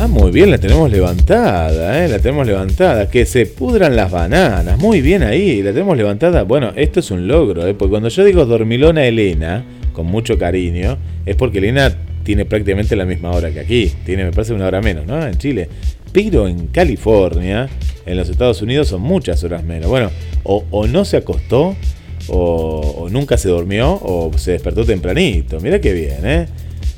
Ah, 0.05 0.07
muy 0.07 0.29
bien, 0.29 0.51
la 0.51 0.59
tenemos 0.59 0.91
levantada, 0.91 2.05
¿eh? 2.05 2.07
la 2.07 2.19
tenemos 2.19 2.45
levantada. 2.45 3.09
Que 3.09 3.25
se 3.25 3.47
pudran 3.47 3.95
las 3.95 4.11
bananas, 4.11 4.77
muy 4.77 5.01
bien 5.01 5.23
ahí, 5.23 5.63
la 5.63 5.71
tenemos 5.71 5.97
levantada. 5.97 6.43
Bueno, 6.43 6.73
esto 6.75 6.99
es 6.99 7.09
un 7.09 7.27
logro, 7.27 7.65
¿eh? 7.65 7.73
porque 7.73 7.89
cuando 7.89 8.09
yo 8.09 8.23
digo 8.23 8.45
dormilona 8.45 9.03
Elena, 9.03 9.65
con 9.93 10.05
mucho 10.05 10.37
cariño, 10.37 10.99
es 11.25 11.35
porque 11.35 11.57
Elena 11.57 11.91
tiene 12.21 12.45
prácticamente 12.45 12.95
la 12.95 13.05
misma 13.05 13.31
hora 13.31 13.49
que 13.49 13.61
aquí, 13.61 13.91
tiene 14.05 14.25
me 14.25 14.31
parece 14.31 14.53
una 14.53 14.67
hora 14.67 14.79
menos, 14.79 15.07
¿no? 15.07 15.25
En 15.25 15.39
Chile. 15.39 15.67
Pero 16.13 16.47
en 16.47 16.67
California, 16.67 17.67
en 18.05 18.15
los 18.15 18.29
Estados 18.29 18.61
Unidos 18.61 18.89
son 18.89 19.01
muchas 19.01 19.43
horas 19.43 19.63
menos. 19.63 19.89
Bueno, 19.89 20.11
o, 20.43 20.65
o 20.69 20.85
no 20.85 21.03
se 21.03 21.17
acostó, 21.17 21.75
o, 22.27 22.95
o 22.99 23.09
nunca 23.09 23.39
se 23.39 23.49
durmió, 23.49 23.99
o 24.03 24.31
se 24.37 24.51
despertó 24.51 24.85
tempranito. 24.85 25.59
Mira 25.61 25.81
qué 25.81 25.93
bien, 25.93 26.19
¿eh? 26.25 26.45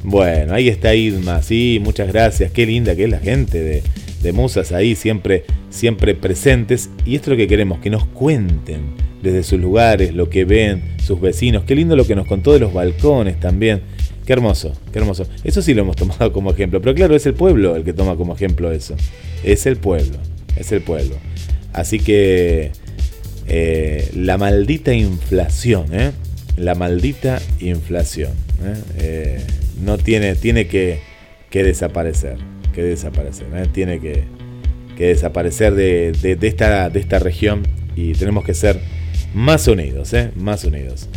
Bueno, 0.04 0.54
ahí 0.54 0.70
está 0.70 0.96
Irma, 0.96 1.42
sí, 1.42 1.80
muchas 1.84 2.08
gracias. 2.08 2.52
Qué 2.52 2.66
linda 2.66 2.96
que 2.96 3.06
es 3.06 3.10
la 3.10 3.20
gente 3.20 3.60
de, 3.60 3.84
de 4.22 4.32
Musas 4.32 4.72
ahí, 4.72 4.96
siempre, 4.96 5.46
siempre 5.70 6.16
presentes. 6.16 6.90
Y 7.06 7.16
esto 7.16 7.32
es 7.32 7.38
lo 7.38 7.38
que 7.38 7.48
queremos, 7.48 7.80
que 7.80 7.90
nos 7.90 8.06
cuenten 8.06 8.92
desde 9.22 9.44
sus 9.44 9.60
lugares, 9.60 10.14
lo 10.14 10.30
que 10.30 10.46
ven, 10.46 10.96
sus 11.04 11.20
vecinos. 11.20 11.64
Qué 11.64 11.76
lindo 11.76 11.96
lo 11.96 12.06
que 12.06 12.16
nos 12.16 12.28
contó 12.28 12.54
de 12.54 12.60
los 12.60 12.74
balcones 12.74 13.40
también. 13.40 13.82
Qué 14.26 14.34
hermoso, 14.34 14.74
qué 14.92 15.00
hermoso. 15.00 15.26
Eso 15.44 15.62
sí 15.62 15.74
lo 15.74 15.82
hemos 15.82 15.96
tomado 15.98 16.32
como 16.32 16.52
ejemplo. 16.52 16.82
Pero 16.82 16.96
claro, 16.96 17.16
es 17.16 17.26
el 17.26 17.34
pueblo 17.34 17.76
el 17.76 17.84
que 17.84 17.94
toma 17.94 18.16
como 18.16 18.36
ejemplo 18.36 18.72
eso. 18.72 18.96
Es 19.44 19.66
el 19.66 19.78
pueblo, 19.78 20.18
es 20.56 20.72
el 20.72 20.82
pueblo. 20.82 21.16
Así 21.74 22.00
que 22.00 22.72
eh, 23.48 24.10
la 24.16 24.38
maldita 24.38 24.94
inflación, 24.94 25.86
¿eh? 25.94 26.12
La 26.58 26.76
maldita 26.76 27.40
inflación. 27.60 28.32
¿eh? 28.64 28.74
Eh, 28.98 29.42
no 29.82 29.98
tiene, 29.98 30.36
tiene 30.36 30.68
que, 30.68 31.00
que 31.50 31.64
desaparecer. 31.64 32.38
Que 32.74 32.84
desaparecer. 32.84 33.48
¿eh? 33.56 33.68
Tiene 33.72 34.00
que, 34.00 34.24
que 34.98 35.08
desaparecer 35.08 35.74
de, 35.76 36.12
de- 36.12 36.48
esta, 36.48 36.90
de 36.90 37.00
esta 37.00 37.20
región. 37.20 37.64
Y 37.96 38.14
tenemos 38.14 38.44
que 38.44 38.54
ser 38.54 38.80
más 39.34 39.68
unidos, 39.68 40.14
¿eh? 40.14 40.32
Más 40.36 40.64
unidos. 40.64 41.08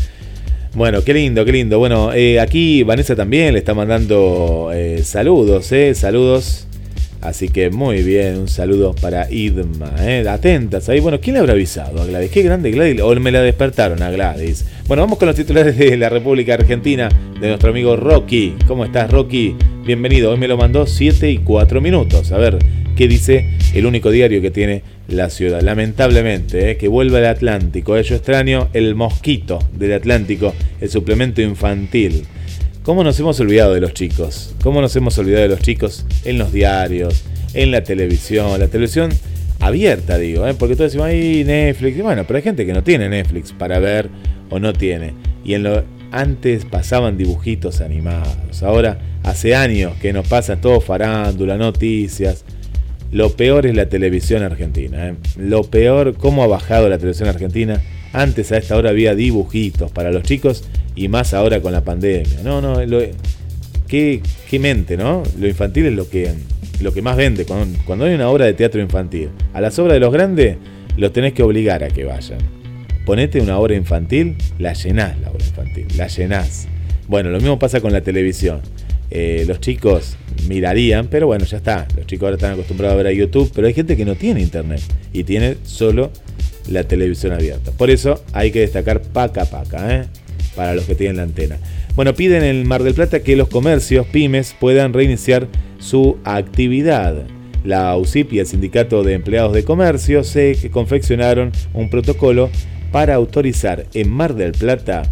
Bueno, 0.74 1.02
qué 1.02 1.12
lindo, 1.14 1.44
qué 1.44 1.52
lindo. 1.52 1.78
Bueno, 1.78 2.12
eh, 2.14 2.38
aquí 2.40 2.82
Vanessa 2.84 3.16
también 3.16 3.52
le 3.52 3.58
está 3.58 3.74
mandando 3.74 4.70
eh, 4.72 5.02
saludos, 5.04 5.70
¿eh? 5.72 5.94
Saludos. 5.94 6.66
Así 7.20 7.50
que 7.50 7.68
muy 7.68 8.02
bien, 8.02 8.38
un 8.38 8.48
saludo 8.48 8.94
para 8.94 9.30
Idma, 9.30 9.92
¿eh? 10.00 10.26
atentas 10.26 10.88
ahí. 10.88 11.00
Bueno, 11.00 11.20
¿quién 11.20 11.34
le 11.34 11.40
habrá 11.40 11.52
avisado 11.52 12.00
a 12.00 12.06
Gladys? 12.06 12.30
Qué 12.30 12.42
grande 12.42 12.70
Gladys, 12.70 13.00
o 13.02 13.14
me 13.16 13.30
la 13.30 13.42
despertaron 13.42 14.02
a 14.02 14.10
Gladys. 14.10 14.64
Bueno, 14.86 15.02
vamos 15.02 15.18
con 15.18 15.26
los 15.26 15.36
titulares 15.36 15.76
de 15.76 15.98
la 15.98 16.08
República 16.08 16.54
Argentina 16.54 17.10
de 17.38 17.48
nuestro 17.48 17.70
amigo 17.70 17.94
Rocky. 17.94 18.54
¿Cómo 18.66 18.86
estás, 18.86 19.10
Rocky? 19.10 19.54
Bienvenido, 19.84 20.30
hoy 20.30 20.38
me 20.38 20.48
lo 20.48 20.56
mandó 20.56 20.86
7 20.86 21.30
y 21.30 21.38
4 21.38 21.82
minutos. 21.82 22.32
A 22.32 22.38
ver, 22.38 22.58
¿qué 22.96 23.06
dice 23.06 23.50
el 23.74 23.84
único 23.84 24.10
diario 24.10 24.40
que 24.40 24.50
tiene 24.50 24.82
la 25.06 25.28
ciudad? 25.28 25.60
Lamentablemente, 25.60 26.70
¿eh? 26.70 26.76
que 26.78 26.88
vuelve 26.88 27.18
al 27.18 27.26
Atlántico. 27.26 27.98
¿eh? 27.98 28.02
Yo 28.02 28.14
extraño 28.14 28.68
el 28.72 28.94
mosquito 28.94 29.58
del 29.74 29.92
Atlántico, 29.92 30.54
el 30.80 30.88
suplemento 30.88 31.42
infantil. 31.42 32.24
¿Cómo 32.90 33.04
nos 33.04 33.20
hemos 33.20 33.38
olvidado 33.38 33.72
de 33.72 33.80
los 33.80 33.94
chicos? 33.94 34.52
¿Cómo 34.64 34.80
nos 34.80 34.96
hemos 34.96 35.16
olvidado 35.16 35.44
de 35.44 35.48
los 35.50 35.60
chicos 35.60 36.04
en 36.24 36.38
los 36.38 36.52
diarios, 36.52 37.22
en 37.54 37.70
la 37.70 37.84
televisión? 37.84 38.58
La 38.58 38.66
televisión 38.66 39.12
abierta, 39.60 40.18
digo, 40.18 40.44
¿eh? 40.44 40.54
porque 40.58 40.74
todos 40.74 40.90
decimos, 40.90 41.06
ay, 41.06 41.44
Netflix. 41.44 41.96
Y 41.96 42.00
bueno, 42.00 42.24
pero 42.26 42.38
hay 42.38 42.42
gente 42.42 42.66
que 42.66 42.72
no 42.72 42.82
tiene 42.82 43.08
Netflix 43.08 43.52
para 43.52 43.78
ver 43.78 44.10
o 44.50 44.58
no 44.58 44.72
tiene. 44.72 45.14
Y 45.44 45.54
en 45.54 45.62
lo 45.62 45.84
antes 46.10 46.64
pasaban 46.64 47.16
dibujitos 47.16 47.80
animados. 47.80 48.60
Ahora 48.64 48.98
hace 49.22 49.54
años 49.54 49.92
que 50.02 50.12
nos 50.12 50.26
pasa 50.26 50.60
todo 50.60 50.80
farándula, 50.80 51.56
noticias. 51.56 52.44
lo 53.12 53.36
peor 53.36 53.66
es 53.66 53.76
la 53.76 53.86
televisión 53.86 54.42
argentina. 54.42 55.10
¿eh? 55.10 55.14
Lo 55.38 55.62
peor, 55.62 56.16
cómo 56.16 56.42
ha 56.42 56.48
bajado 56.48 56.88
la 56.88 56.98
televisión 56.98 57.28
argentina. 57.28 57.80
Antes 58.12 58.50
a 58.50 58.56
esta 58.56 58.76
hora 58.76 58.90
había 58.90 59.14
dibujitos 59.14 59.92
para 59.92 60.10
los 60.10 60.24
chicos 60.24 60.64
y 61.00 61.08
más 61.08 61.32
ahora 61.32 61.62
con 61.62 61.72
la 61.72 61.82
pandemia. 61.82 62.42
No, 62.44 62.60
no, 62.60 62.78
qué, 63.88 64.20
qué 64.50 64.58
mente, 64.58 64.98
¿no? 64.98 65.22
Lo 65.38 65.48
infantil 65.48 65.86
es 65.86 65.94
lo 65.94 66.06
que, 66.06 66.30
lo 66.82 66.92
que 66.92 67.00
más 67.00 67.16
vende. 67.16 67.46
Cuando, 67.46 67.78
cuando 67.86 68.04
hay 68.04 68.12
una 68.12 68.28
obra 68.28 68.44
de 68.44 68.52
teatro 68.52 68.82
infantil, 68.82 69.30
a 69.54 69.62
las 69.62 69.78
obras 69.78 69.94
de 69.94 70.00
los 70.00 70.12
grandes 70.12 70.58
los 70.98 71.10
tenés 71.14 71.32
que 71.32 71.42
obligar 71.42 71.82
a 71.84 71.88
que 71.88 72.04
vayan. 72.04 72.38
Ponete 73.06 73.40
una 73.40 73.58
obra 73.58 73.74
infantil, 73.76 74.36
la 74.58 74.74
llenás 74.74 75.18
la 75.20 75.30
obra 75.30 75.42
infantil, 75.42 75.86
la 75.96 76.06
llenás. 76.06 76.68
Bueno, 77.08 77.30
lo 77.30 77.38
mismo 77.38 77.58
pasa 77.58 77.80
con 77.80 77.94
la 77.94 78.02
televisión. 78.02 78.60
Eh, 79.10 79.44
los 79.48 79.58
chicos 79.58 80.18
mirarían, 80.48 81.08
pero 81.08 81.28
bueno, 81.28 81.46
ya 81.46 81.56
está. 81.56 81.88
Los 81.96 82.06
chicos 82.06 82.26
ahora 82.26 82.36
están 82.36 82.52
acostumbrados 82.52 82.92
a 82.92 82.96
ver 82.98 83.06
a 83.06 83.12
YouTube, 83.12 83.50
pero 83.54 83.66
hay 83.66 83.72
gente 83.72 83.96
que 83.96 84.04
no 84.04 84.16
tiene 84.16 84.42
internet 84.42 84.82
y 85.14 85.24
tiene 85.24 85.56
solo 85.62 86.10
la 86.68 86.84
televisión 86.84 87.32
abierta. 87.32 87.72
Por 87.72 87.88
eso 87.88 88.22
hay 88.34 88.50
que 88.50 88.60
destacar 88.60 89.00
paca 89.00 89.46
paca, 89.46 89.96
¿eh? 89.96 90.04
Para 90.60 90.74
los 90.74 90.84
que 90.84 90.94
tienen 90.94 91.16
la 91.16 91.22
antena. 91.22 91.56
Bueno, 91.96 92.12
piden 92.12 92.42
en 92.42 92.68
Mar 92.68 92.82
del 92.82 92.92
Plata 92.92 93.22
que 93.22 93.34
los 93.34 93.48
comercios, 93.48 94.06
pymes, 94.08 94.54
puedan 94.60 94.92
reiniciar 94.92 95.48
su 95.78 96.18
actividad. 96.22 97.14
La 97.64 97.96
UCIP 97.96 98.34
y 98.34 98.40
el 98.40 98.46
Sindicato 98.46 99.02
de 99.02 99.14
Empleados 99.14 99.54
de 99.54 99.64
Comercio 99.64 100.22
se 100.22 100.54
confeccionaron 100.70 101.52
un 101.72 101.88
protocolo 101.88 102.50
para 102.92 103.14
autorizar 103.14 103.86
en 103.94 104.10
Mar 104.10 104.34
del 104.34 104.52
Plata 104.52 105.10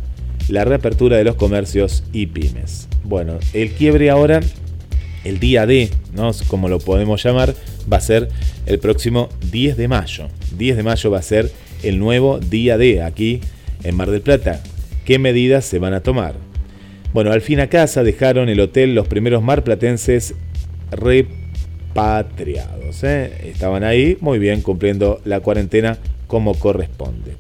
la 0.49 0.67
reapertura 0.67 1.17
de 1.17 1.25
los 1.25 1.37
comercios 1.37 2.05
y 2.13 2.27
pymes. 2.27 2.87
Bueno, 3.03 3.39
el 3.55 3.71
quiebre 3.71 4.11
ahora, 4.11 4.41
el 5.25 5.41
día 5.41 5.65
D, 5.65 5.89
¿no? 6.13 6.31
como 6.47 6.69
lo 6.69 6.79
podemos 6.79 7.25
llamar, 7.25 7.55
va 7.91 7.97
a 7.97 8.03
ser 8.03 8.29
el 8.67 8.79
próximo 8.81 9.31
10 9.51 9.79
de 9.79 9.89
mayo. 9.89 10.29
10 10.59 10.77
de 10.77 10.83
mayo 10.83 11.11
va 11.11 11.21
a 11.21 11.23
ser 11.23 11.51
el 11.83 11.99
nuevo 11.99 12.39
día 12.39 12.77
D 12.77 13.03
aquí 13.03 13.41
en 13.83 13.97
Mar 13.97 14.11
del 14.11 14.21
Plata. 14.21 14.61
¿Qué 15.09 15.19
medidas 15.19 15.65
se 15.65 15.79
van 15.79 15.95
a 15.95 16.03
tomar? 16.03 16.35
Bueno, 17.15 17.33
al 17.33 17.41
fin 17.41 17.61
a 17.61 17.69
casa 17.69 18.03
dejaron 18.03 18.51
el 18.51 18.61
hotel 18.61 18.95
los 18.95 19.09
primeros 19.09 19.43
marplatenses 19.43 20.35
repatriados. 20.91 23.03
¿eh? 23.05 23.33
Estaban 23.45 23.85
ahí 23.85 24.19
muy 24.21 24.39
bien 24.39 24.61
cumpliendo 24.61 25.23
la 25.25 25.41
cuarentena 25.41 25.97
como 26.27 26.53
corresponde 26.53 27.37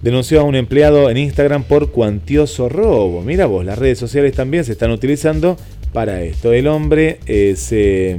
denunció 0.00 0.40
a 0.40 0.44
un 0.44 0.54
empleado 0.54 1.10
en 1.10 1.16
Instagram 1.16 1.64
por 1.64 1.90
cuantioso 1.90 2.68
robo. 2.68 3.20
Mira 3.22 3.46
vos, 3.46 3.64
las 3.64 3.76
redes 3.76 3.98
sociales 3.98 4.34
también 4.34 4.64
se 4.64 4.70
están 4.70 4.92
utilizando 4.92 5.56
para 5.92 6.22
esto. 6.22 6.52
El 6.52 6.68
hombre 6.68 7.18
eh, 7.26 7.54
se... 7.56 8.16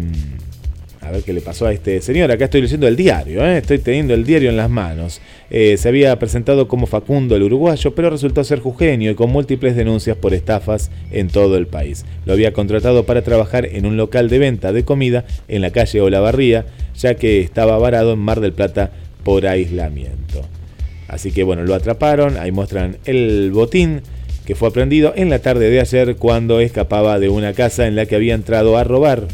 A 1.07 1.11
ver 1.11 1.23
qué 1.23 1.31
le 1.31 1.39
pasó 1.39 1.67
a 1.67 1.71
este 1.71 2.01
señor. 2.01 2.29
Acá 2.31 2.45
estoy 2.45 2.61
leyendo 2.61 2.85
el 2.85 2.97
diario, 2.97 3.45
¿eh? 3.45 3.59
estoy 3.59 3.79
teniendo 3.79 4.13
el 4.13 4.25
diario 4.25 4.49
en 4.49 4.57
las 4.57 4.69
manos. 4.69 5.21
Eh, 5.49 5.77
se 5.77 5.87
había 5.87 6.19
presentado 6.19 6.67
como 6.67 6.85
Facundo 6.85 7.37
el 7.37 7.43
uruguayo, 7.43 7.95
pero 7.95 8.09
resultó 8.09 8.43
ser 8.43 8.59
jugenio 8.59 9.11
y 9.11 9.15
con 9.15 9.29
múltiples 9.29 9.77
denuncias 9.77 10.17
por 10.17 10.33
estafas 10.33 10.91
en 11.11 11.29
todo 11.29 11.55
el 11.55 11.67
país. 11.67 12.03
Lo 12.25 12.33
había 12.33 12.51
contratado 12.51 13.05
para 13.05 13.21
trabajar 13.21 13.65
en 13.65 13.85
un 13.85 13.95
local 13.95 14.27
de 14.27 14.39
venta 14.39 14.73
de 14.73 14.83
comida 14.83 15.23
en 15.47 15.61
la 15.61 15.71
calle 15.71 16.01
Olavarría, 16.01 16.65
ya 16.97 17.15
que 17.15 17.39
estaba 17.39 17.77
varado 17.77 18.11
en 18.11 18.19
Mar 18.19 18.41
del 18.41 18.51
Plata 18.51 18.91
por 19.23 19.47
aislamiento. 19.47 20.41
Así 21.07 21.31
que 21.31 21.43
bueno, 21.43 21.63
lo 21.63 21.73
atraparon, 21.73 22.37
ahí 22.37 22.51
muestran 22.51 22.97
el 23.05 23.51
botín 23.53 24.01
que 24.45 24.55
fue 24.55 24.69
aprendido 24.69 25.13
en 25.15 25.29
la 25.29 25.39
tarde 25.39 25.69
de 25.69 25.79
ayer 25.79 26.15
cuando 26.15 26.59
escapaba 26.59 27.19
de 27.19 27.29
una 27.29 27.53
casa 27.53 27.87
en 27.87 27.95
la 27.95 28.05
que 28.05 28.15
había 28.15 28.33
entrado 28.33 28.77
a 28.77 28.83
robar. 28.83 29.27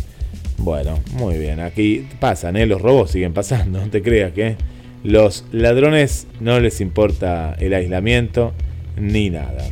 Bueno, 0.57 0.99
muy 1.13 1.37
bien, 1.37 1.59
aquí 1.59 2.07
pasan, 2.19 2.55
¿eh? 2.55 2.65
los 2.65 2.81
robos 2.81 3.11
siguen 3.11 3.33
pasando, 3.33 3.79
no 3.83 3.89
te 3.89 4.01
creas 4.01 4.33
que 4.33 4.55
los 5.03 5.45
ladrones 5.51 6.27
no 6.39 6.59
les 6.59 6.79
importa 6.79 7.55
el 7.59 7.73
aislamiento 7.73 8.53
ni 8.95 9.29
nada. 9.29 9.65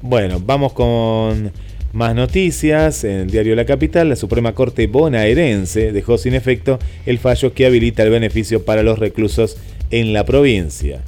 Bueno, 0.00 0.40
vamos 0.40 0.72
con 0.72 1.52
más 1.94 2.14
noticias. 2.14 3.04
En 3.04 3.12
el 3.12 3.30
diario 3.30 3.54
La 3.54 3.64
Capital, 3.64 4.08
la 4.08 4.16
Suprema 4.16 4.54
Corte 4.54 4.86
bonaerense 4.86 5.92
dejó 5.92 6.18
sin 6.18 6.34
efecto 6.34 6.78
el 7.06 7.18
fallo 7.18 7.54
que 7.54 7.66
habilita 7.66 8.02
el 8.02 8.10
beneficio 8.10 8.64
para 8.64 8.82
los 8.82 8.98
reclusos 8.98 9.56
en 9.90 10.12
la 10.12 10.24
provincia. 10.24 11.02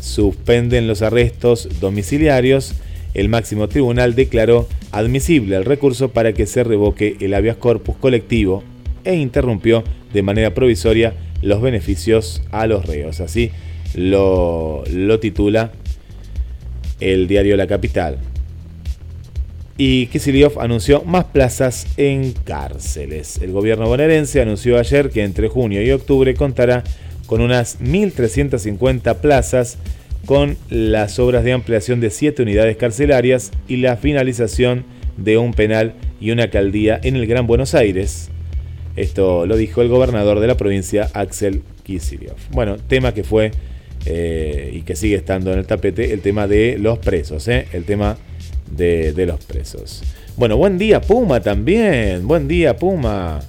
Suspenden 0.00 0.86
los 0.86 1.02
arrestos 1.02 1.68
domiciliarios. 1.80 2.74
El 3.14 3.28
máximo 3.28 3.68
tribunal 3.68 4.14
declaró 4.14 4.68
admisible 4.90 5.56
el 5.56 5.64
recurso 5.64 6.10
para 6.10 6.32
que 6.32 6.46
se 6.46 6.64
revoque 6.64 7.16
el 7.20 7.32
habeas 7.34 7.56
corpus 7.56 7.96
colectivo 7.96 8.62
e 9.04 9.14
interrumpió 9.14 9.84
de 10.12 10.22
manera 10.22 10.52
provisoria 10.52 11.14
los 11.40 11.60
beneficios 11.62 12.42
a 12.50 12.66
los 12.66 12.86
reos. 12.86 13.20
Así 13.20 13.50
lo, 13.94 14.84
titula 15.20 15.72
el 17.00 17.28
diario 17.28 17.56
La 17.56 17.66
Capital. 17.66 18.18
Y 19.76 20.06
Kisiliov 20.06 20.60
anunció 20.60 21.02
más 21.02 21.24
plazas 21.24 21.86
en 21.96 22.32
cárceles. 22.32 23.38
El 23.42 23.52
gobierno 23.52 23.86
bonaerense 23.86 24.40
anunció 24.40 24.78
ayer 24.78 25.10
que 25.10 25.24
entre 25.24 25.48
junio 25.48 25.82
y 25.82 25.90
octubre 25.90 26.34
contará 26.34 26.84
con 27.26 27.40
unas 27.40 27.80
1.350 27.80 29.16
plazas, 29.16 29.78
con 30.26 30.56
las 30.70 31.18
obras 31.18 31.44
de 31.44 31.52
ampliación 31.52 32.00
de 32.00 32.10
7 32.10 32.42
unidades 32.42 32.76
carcelarias 32.76 33.52
y 33.68 33.76
la 33.78 33.96
finalización 33.96 34.84
de 35.16 35.38
un 35.38 35.54
penal 35.54 35.94
y 36.20 36.30
una 36.30 36.44
alcaldía 36.44 36.98
en 37.02 37.16
el 37.16 37.26
Gran 37.26 37.46
Buenos 37.46 37.74
Aires. 37.74 38.30
Esto 38.96 39.46
lo 39.46 39.56
dijo 39.56 39.82
el 39.82 39.88
gobernador 39.88 40.40
de 40.40 40.46
la 40.46 40.56
provincia, 40.56 41.10
Axel 41.14 41.62
Kicillof. 41.82 42.38
Bueno, 42.50 42.76
tema 42.78 43.12
que 43.12 43.24
fue 43.24 43.50
eh, 44.06 44.70
y 44.74 44.82
que 44.82 44.96
sigue 44.96 45.16
estando 45.16 45.52
en 45.52 45.58
el 45.58 45.66
tapete, 45.66 46.12
el 46.12 46.20
tema 46.20 46.46
de 46.46 46.78
los 46.78 46.98
presos, 46.98 47.48
¿eh? 47.48 47.66
el 47.72 47.84
tema 47.84 48.16
de, 48.70 49.12
los 49.26 49.44
presos. 49.44 50.02
Bueno, 50.36 50.56
buen 50.56 50.78
día 50.78 51.00
Puma 51.00 51.40
también, 51.40 52.26
buen 52.26 52.48
día 52.48 52.76
Puma. 52.76 53.40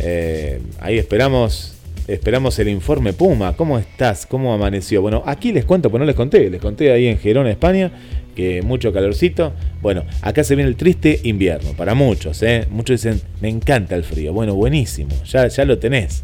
Eh, 0.00 0.60
ahí 0.80 0.98
esperamos 0.98 1.77
Esperamos 2.08 2.58
el 2.58 2.70
informe 2.70 3.12
Puma. 3.12 3.54
¿Cómo 3.54 3.78
estás? 3.78 4.24
¿Cómo 4.24 4.54
amaneció? 4.54 5.02
Bueno, 5.02 5.22
aquí 5.26 5.52
les 5.52 5.66
cuento, 5.66 5.90
pues 5.90 5.98
no 5.98 6.06
les 6.06 6.14
conté. 6.14 6.48
Les 6.48 6.58
conté 6.58 6.90
ahí 6.90 7.06
en 7.06 7.18
Gerona, 7.18 7.50
España, 7.50 7.92
que 8.34 8.62
mucho 8.62 8.94
calorcito. 8.94 9.52
Bueno, 9.82 10.04
acá 10.22 10.42
se 10.42 10.56
viene 10.56 10.70
el 10.70 10.76
triste 10.76 11.20
invierno. 11.24 11.72
Para 11.76 11.94
muchos, 11.94 12.42
¿eh? 12.42 12.66
Muchos 12.70 13.02
dicen, 13.02 13.20
me 13.42 13.50
encanta 13.50 13.94
el 13.94 14.04
frío. 14.04 14.32
Bueno, 14.32 14.54
buenísimo. 14.54 15.10
Ya, 15.26 15.48
ya 15.48 15.66
lo 15.66 15.78
tenés. 15.78 16.22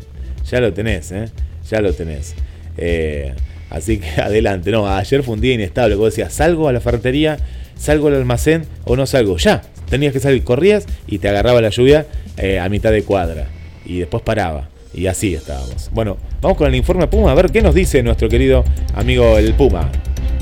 Ya 0.51 0.59
lo 0.63 0.73
tenés, 0.73 1.13
¿eh? 1.13 1.29
Ya 1.69 1.83
lo 1.83 1.93
tenés. 1.93 2.35
Eh, 2.79 3.35
así 3.69 3.99
que 3.99 4.09
adelante. 4.23 4.71
No, 4.71 4.89
ayer 4.89 5.23
fue 5.23 5.35
un 5.35 5.43
día 5.43 5.53
inestable. 5.53 5.97
Como 5.97 6.07
decías, 6.07 6.33
salgo 6.33 6.67
a 6.67 6.73
la 6.73 6.81
ferretería, 6.81 7.37
salgo 7.77 8.09
al 8.09 8.15
almacén 8.15 8.65
o 8.85 8.97
no 8.97 9.05
salgo. 9.05 9.37
Ya. 9.37 9.61
Tenías 9.91 10.15
que 10.15 10.21
salir, 10.21 10.45
corrías 10.45 10.87
y 11.07 11.19
te 11.19 11.29
agarraba 11.29 11.61
la 11.61 11.69
lluvia 11.69 12.07
eh, 12.39 12.59
a 12.59 12.71
mitad 12.71 12.91
de 12.91 13.03
cuadra. 13.03 13.49
Y 13.85 13.99
después 13.99 14.23
paraba. 14.23 14.71
Y 14.95 15.09
así 15.09 15.35
estábamos. 15.35 15.91
Bueno, 15.93 16.17
vamos 16.41 16.57
con 16.57 16.69
el 16.69 16.75
informe 16.77 17.09
Puma 17.09 17.33
a 17.33 17.35
ver 17.35 17.51
qué 17.51 17.63
nos 17.63 17.75
dice 17.75 18.03
nuestro 18.03 18.29
querido 18.29 18.65
amigo 18.95 19.37
el 19.37 19.53
Puma. 19.55 19.91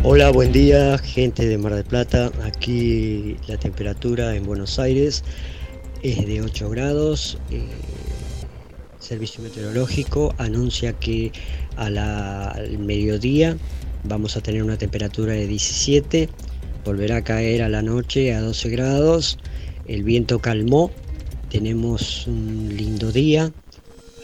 Hola, 0.05 0.31
buen 0.31 0.53
día, 0.53 0.99
gente 0.99 1.47
de 1.47 1.57
Mar 1.57 1.75
del 1.75 1.85
Plata. 1.85 2.31
Aquí 2.45 3.37
la 3.47 3.57
temperatura 3.57 4.37
en 4.37 4.45
Buenos 4.45 4.79
Aires 4.79 5.25
es 6.03 6.27
de 6.27 6.43
8 6.43 6.69
grados. 6.69 7.39
Eh, 7.51 7.63
Servicio 8.99 9.43
Meteorológico 9.43 10.35
anuncia 10.39 10.93
que 10.93 11.33
al 11.77 12.79
mediodía 12.79 13.57
vamos 14.05 14.37
a 14.37 14.43
tener 14.43 14.63
una 14.63 14.77
temperatura 14.77 15.33
de 15.33 15.47
17. 15.47 16.29
Volverá 16.85 17.17
a 17.17 17.25
caer 17.25 17.63
a 17.63 17.69
la 17.71 17.81
noche 17.81 18.35
a 18.35 18.41
12 18.41 18.69
grados. 18.69 19.39
El 19.87 20.03
viento 20.03 20.41
calmó. 20.41 20.91
Tenemos 21.49 22.27
un 22.27 22.75
lindo 22.77 23.13
día 23.13 23.53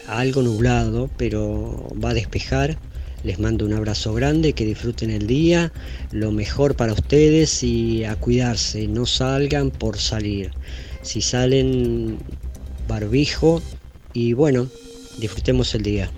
algo 0.09 0.41
nublado, 0.41 1.09
pero 1.17 1.87
va 2.03 2.11
a 2.11 2.13
despejar. 2.13 2.77
Les 3.23 3.37
mando 3.37 3.65
un 3.65 3.73
abrazo 3.73 4.13
grande, 4.13 4.53
que 4.53 4.65
disfruten 4.65 5.11
el 5.11 5.27
día, 5.27 5.73
lo 6.11 6.31
mejor 6.31 6.75
para 6.75 6.93
ustedes 6.93 7.63
y 7.63 8.05
a 8.05 8.15
cuidarse, 8.15 8.87
no 8.87 9.05
salgan 9.05 9.71
por 9.71 9.97
salir. 9.97 10.51
Si 11.01 11.21
salen, 11.21 12.17
barbijo 12.87 13.61
y 14.13 14.33
bueno, 14.33 14.67
disfrutemos 15.17 15.75
el 15.75 15.83
día. 15.83 16.09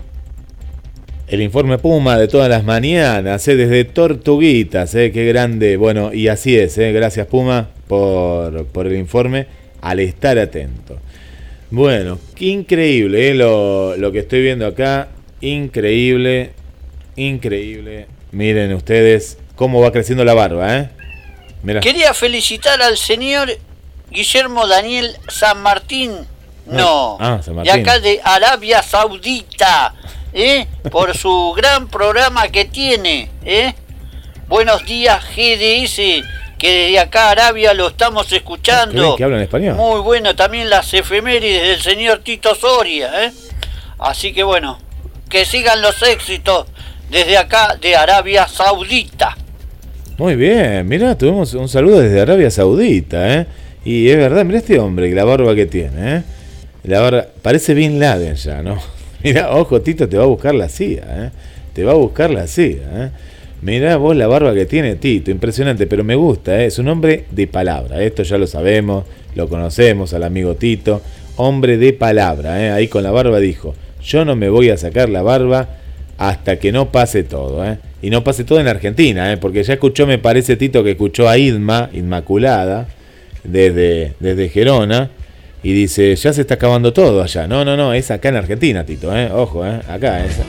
El 1.26 1.40
informe 1.40 1.78
Puma 1.78 2.18
de 2.18 2.28
todas 2.28 2.48
las 2.48 2.62
mañanas, 2.62 3.46
¿eh? 3.48 3.56
desde 3.56 3.84
Tortuguitas, 3.84 4.94
¿eh? 4.94 5.10
qué 5.12 5.26
grande. 5.26 5.76
Bueno, 5.76 6.12
y 6.12 6.28
así 6.28 6.56
es, 6.56 6.76
¿eh? 6.78 6.92
gracias 6.92 7.26
Puma 7.26 7.70
por, 7.88 8.66
por 8.66 8.86
el 8.86 8.96
informe, 8.96 9.46
al 9.80 10.00
estar 10.00 10.38
atento. 10.38 10.98
Bueno, 11.72 12.18
qué 12.34 12.44
increíble 12.48 13.30
eh, 13.30 13.34
lo, 13.34 14.12
que 14.12 14.18
estoy 14.18 14.42
viendo 14.42 14.66
acá. 14.66 15.08
Increíble, 15.40 16.52
increíble. 17.16 18.08
Miren 18.30 18.74
ustedes 18.74 19.38
cómo 19.56 19.80
va 19.80 19.90
creciendo 19.90 20.22
la 20.22 20.34
barba, 20.34 20.76
¿eh? 20.76 20.90
Quería 21.80 22.12
felicitar 22.12 22.82
al 22.82 22.98
señor 22.98 23.56
Guillermo 24.10 24.66
Daniel 24.66 25.16
San 25.28 25.62
Martín 25.62 26.12
No. 26.66 27.16
Ah, 27.18 27.40
San 27.42 27.54
de 27.54 27.64
Martín. 27.64 27.80
acá 27.80 28.00
de 28.00 28.20
Arabia 28.22 28.82
Saudita, 28.82 29.94
¿eh? 30.34 30.66
Por 30.90 31.16
su 31.16 31.54
gran 31.56 31.88
programa 31.88 32.48
que 32.48 32.66
tiene, 32.66 33.30
¿eh? 33.46 33.72
Buenos 34.46 34.84
días 34.84 35.24
GDS, 35.34 36.22
que 36.62 36.84
desde 36.84 37.00
acá 37.00 37.30
Arabia 37.30 37.74
lo 37.74 37.88
estamos 37.88 38.32
escuchando. 38.32 39.16
que 39.16 39.24
hablan 39.24 39.42
español. 39.42 39.74
Muy 39.74 40.00
bueno 40.00 40.36
también 40.36 40.70
las 40.70 40.94
efemérides 40.94 41.60
del 41.60 41.80
señor 41.80 42.20
Tito 42.20 42.54
Soria, 42.54 43.24
¿eh? 43.24 43.32
Así 43.98 44.32
que 44.32 44.44
bueno, 44.44 44.78
que 45.28 45.44
sigan 45.44 45.82
los 45.82 46.00
éxitos 46.04 46.68
desde 47.10 47.36
acá 47.36 47.76
de 47.80 47.96
Arabia 47.96 48.46
Saudita. 48.46 49.36
Muy 50.18 50.36
bien, 50.36 50.86
mira, 50.86 51.18
tuvimos 51.18 51.52
un 51.54 51.68
saludo 51.68 51.98
desde 51.98 52.20
Arabia 52.20 52.48
Saudita, 52.48 53.40
¿eh? 53.40 53.46
Y 53.84 54.08
es 54.08 54.16
verdad, 54.16 54.44
mira 54.44 54.60
este 54.60 54.78
hombre, 54.78 55.12
la 55.12 55.24
barba 55.24 55.56
que 55.56 55.66
tiene, 55.66 56.18
¿eh? 56.18 56.22
La 56.84 57.00
barba, 57.00 57.26
parece 57.42 57.74
Bin 57.74 57.98
Laden 57.98 58.36
ya, 58.36 58.62
¿no? 58.62 58.78
Mira, 59.24 59.50
ojo, 59.50 59.80
Tito, 59.80 60.08
te 60.08 60.16
va 60.16 60.22
a 60.22 60.26
buscar 60.26 60.54
la 60.54 60.68
CIA, 60.68 61.04
¿eh? 61.08 61.30
Te 61.72 61.82
va 61.82 61.90
a 61.92 61.96
buscar 61.96 62.30
la 62.30 62.46
CIA, 62.46 62.82
¿eh? 62.94 63.10
Mirá 63.62 63.96
vos 63.96 64.16
la 64.16 64.26
barba 64.26 64.52
que 64.54 64.66
tiene 64.66 64.96
Tito, 64.96 65.30
impresionante, 65.30 65.86
pero 65.86 66.02
me 66.02 66.16
gusta, 66.16 66.60
¿eh? 66.60 66.66
es 66.66 66.80
un 66.80 66.88
hombre 66.88 67.26
de 67.30 67.46
palabra, 67.46 68.02
esto 68.02 68.24
ya 68.24 68.36
lo 68.36 68.48
sabemos, 68.48 69.04
lo 69.36 69.48
conocemos 69.48 70.12
al 70.14 70.24
amigo 70.24 70.56
Tito, 70.56 71.00
hombre 71.36 71.76
de 71.78 71.92
palabra, 71.92 72.60
¿eh? 72.60 72.72
ahí 72.72 72.88
con 72.88 73.04
la 73.04 73.12
barba 73.12 73.38
dijo, 73.38 73.76
yo 74.02 74.24
no 74.24 74.34
me 74.34 74.48
voy 74.48 74.70
a 74.70 74.76
sacar 74.76 75.08
la 75.08 75.22
barba 75.22 75.68
hasta 76.18 76.58
que 76.58 76.72
no 76.72 76.90
pase 76.90 77.22
todo, 77.22 77.64
¿eh? 77.64 77.78
y 78.02 78.10
no 78.10 78.24
pase 78.24 78.42
todo 78.42 78.58
en 78.58 78.66
Argentina, 78.66 79.38
porque 79.40 79.62
ya 79.62 79.74
escuchó, 79.74 80.08
me 80.08 80.18
parece 80.18 80.56
Tito, 80.56 80.82
que 80.82 80.90
escuchó 80.90 81.28
a 81.28 81.38
Idma, 81.38 81.88
Inmaculada, 81.92 82.88
desde, 83.44 84.14
desde 84.18 84.48
Gerona, 84.48 85.10
y 85.62 85.72
dice, 85.72 86.16
ya 86.16 86.32
se 86.32 86.40
está 86.40 86.54
acabando 86.54 86.92
todo 86.92 87.22
allá, 87.22 87.46
no, 87.46 87.64
no, 87.64 87.76
no, 87.76 87.94
es 87.94 88.10
acá 88.10 88.28
en 88.30 88.36
Argentina, 88.36 88.84
Tito, 88.84 89.12
ojo, 89.36 89.62
acá, 89.62 90.24
es. 90.24 90.40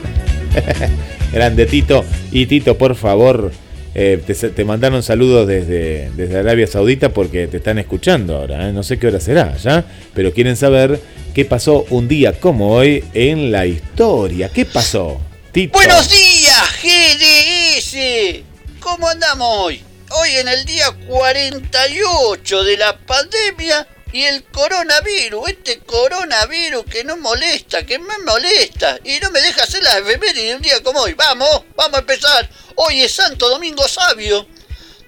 Grande 1.32 1.66
Tito. 1.66 2.04
Y 2.30 2.46
Tito, 2.46 2.76
por 2.76 2.94
favor, 2.94 3.52
eh, 3.94 4.22
te, 4.26 4.64
mandaron 4.64 5.02
saludos 5.02 5.46
desde, 5.46 6.10
desde 6.16 6.38
Arabia 6.38 6.66
Saudita 6.66 7.10
porque 7.10 7.46
te 7.46 7.58
están 7.58 7.78
escuchando 7.78 8.36
ahora. 8.36 8.68
¿eh? 8.68 8.72
No 8.72 8.82
sé 8.82 8.98
qué 8.98 9.08
hora 9.08 9.20
será 9.20 9.56
ya, 9.56 9.84
pero 10.14 10.32
quieren 10.32 10.56
saber 10.56 11.00
qué 11.34 11.44
pasó 11.44 11.86
un 11.90 12.08
día 12.08 12.32
como 12.32 12.72
hoy 12.72 13.04
en 13.14 13.52
la 13.52 13.66
historia. 13.66 14.48
¿Qué 14.48 14.64
pasó? 14.64 15.20
Tito. 15.52 15.78
Buenos 15.78 16.10
días, 16.10 16.82
GDS. 16.82 18.42
¿Cómo 18.80 19.08
andamos 19.08 19.48
hoy? 19.50 19.82
Hoy 20.10 20.30
en 20.40 20.48
el 20.48 20.64
día 20.64 20.86
48 21.08 22.64
de 22.64 22.76
la 22.76 22.96
pandemia 22.98 23.86
y 24.14 24.26
el 24.26 24.44
coronavirus, 24.44 25.48
este 25.48 25.80
coronavirus 25.80 26.84
que 26.84 27.02
no 27.02 27.16
molesta, 27.16 27.84
que 27.84 27.98
me 27.98 28.16
molesta 28.18 28.96
y 29.02 29.18
no 29.18 29.28
me 29.32 29.40
deja 29.40 29.64
hacer 29.64 29.82
las 29.82 29.96
efemérides 29.96 30.50
de 30.50 30.54
un 30.54 30.62
día 30.62 30.80
como 30.84 31.00
hoy. 31.00 31.14
Vamos, 31.14 31.64
vamos 31.74 31.96
a 31.96 32.00
empezar. 32.00 32.48
Hoy 32.76 33.02
es 33.02 33.10
Santo 33.10 33.48
Domingo 33.48 33.88
Sabio. 33.88 34.46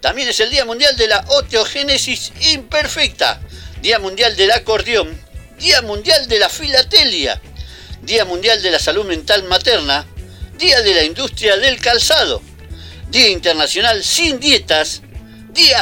También 0.01 0.29
es 0.29 0.41
el 0.41 0.51
Día 0.51 0.65
Mundial 0.65 0.97
de 0.97 1.07
la 1.07 1.25
Osteogénesis 1.29 2.33
Imperfecta, 2.53 3.41
Día 3.81 4.01
Mundial 4.01 4.35
del 4.35 4.51
Acordeón, 4.51 5.17
Día 5.57 5.83
Mundial 5.83 6.27
de 6.27 6.41
la 6.41 6.49
Filatelia, 6.49 7.41
Día 8.03 8.25
Mundial 8.25 8.61
de 8.61 8.73
la 8.73 8.81
Salud 8.81 9.05
Mental 9.05 9.45
Materna, 9.45 10.05
Día 10.59 10.83
de 10.83 10.95
la 10.95 11.05
Industria 11.05 11.57
del 11.59 11.81
Calzado, 11.81 12.43
Día 13.09 13.29
Internacional 13.29 14.03
Sin 14.03 14.41
Dietas, 14.41 15.03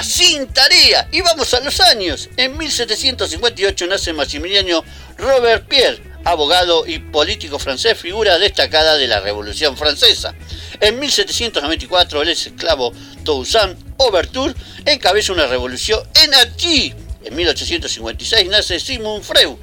Sin 0.03 0.47
Tarea. 0.49 1.09
Y 1.11 1.21
vamos 1.21 1.53
a 1.53 1.61
los 1.61 1.81
años. 1.81 2.29
En 2.37 2.57
1758 2.57 3.87
nace 3.89 4.13
Maximiliano 4.13 4.85
Robert 5.19 5.67
Pierre, 5.67 6.01
abogado 6.25 6.87
y 6.87 7.01
político 7.01 7.59
francés, 7.59 7.99
figura 7.99 8.39
destacada 8.39 8.97
de 8.97 9.09
la 9.09 9.19
Revolución 9.19 9.77
Francesa. 9.77 10.33
En 10.81 11.01
1794 11.01 12.23
el 12.23 12.29
ex 12.29 12.47
esclavo 12.47 12.93
Toussaint 13.25 13.77
Overture 13.97 14.55
encabeza 14.85 15.33
una 15.33 15.49
revolución 15.49 16.01
en 16.23 16.33
Haití. 16.35 16.95
En 17.25 17.35
1856 17.35 18.49
nace 18.49 18.79
Sigmund 18.79 19.25
Freud. 19.25 19.57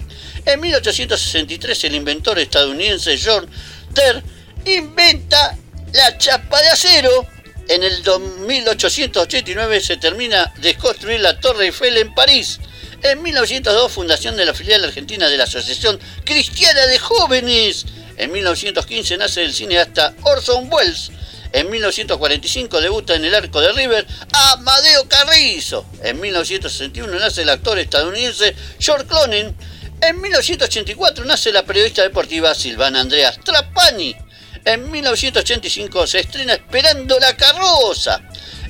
En 0.46 0.60
1863 0.60 1.86
el 1.86 1.96
inventor 1.96 2.38
estadounidense 2.38 3.18
John 3.24 3.50
Ter 3.94 4.22
inventa 4.66 5.58
la 5.94 6.18
chapa 6.18 6.62
de 6.62 6.70
acero. 6.70 7.28
En 7.68 7.84
el 7.84 8.04
1889 8.48 9.82
se 9.82 9.98
termina 9.98 10.54
de 10.58 10.76
construir 10.76 11.20
la 11.20 11.40
Torre 11.40 11.66
Eiffel 11.66 11.98
en 11.98 12.14
París. 12.14 12.60
En 13.04 13.22
1902 13.22 13.92
fundación 13.92 14.36
de 14.36 14.46
la 14.46 14.54
filial 14.54 14.84
argentina 14.84 15.28
de 15.28 15.38
la 15.38 15.46
Asociación 15.46 16.00
Cristiana 16.24 16.86
de 16.88 17.00
Jóvenes. 17.00 17.86
En 18.18 18.32
1915 18.32 19.18
nace 19.18 19.44
el 19.44 19.54
cineasta 19.54 20.14
Orson 20.24 20.70
Welles. 20.72 21.12
En 21.54 21.70
1945 21.70 22.80
debuta 22.82 23.16
en 23.16 23.26
el 23.26 23.36
arco 23.36 23.60
de 23.60 23.72
River 23.74 24.06
Amadeo 24.32 25.08
Carrizo. 25.08 25.86
En 26.04 26.20
1961 26.20 27.20
nace 27.20 27.42
el 27.42 27.50
actor 27.50 27.80
estadounidense 27.80 28.56
George 28.80 29.06
Clooney. 29.06 29.54
En 30.02 30.22
1984 30.22 31.26
nace 31.26 31.52
la 31.52 31.64
periodista 31.64 32.04
deportiva 32.04 32.54
Silvana 32.56 33.02
Andrea 33.02 33.32
Trapani. 33.32 34.16
En 34.64 34.92
1985 34.92 36.06
se 36.06 36.20
estrena 36.20 36.54
Esperando 36.54 37.18
la 37.20 37.36
carroza. 37.36 38.22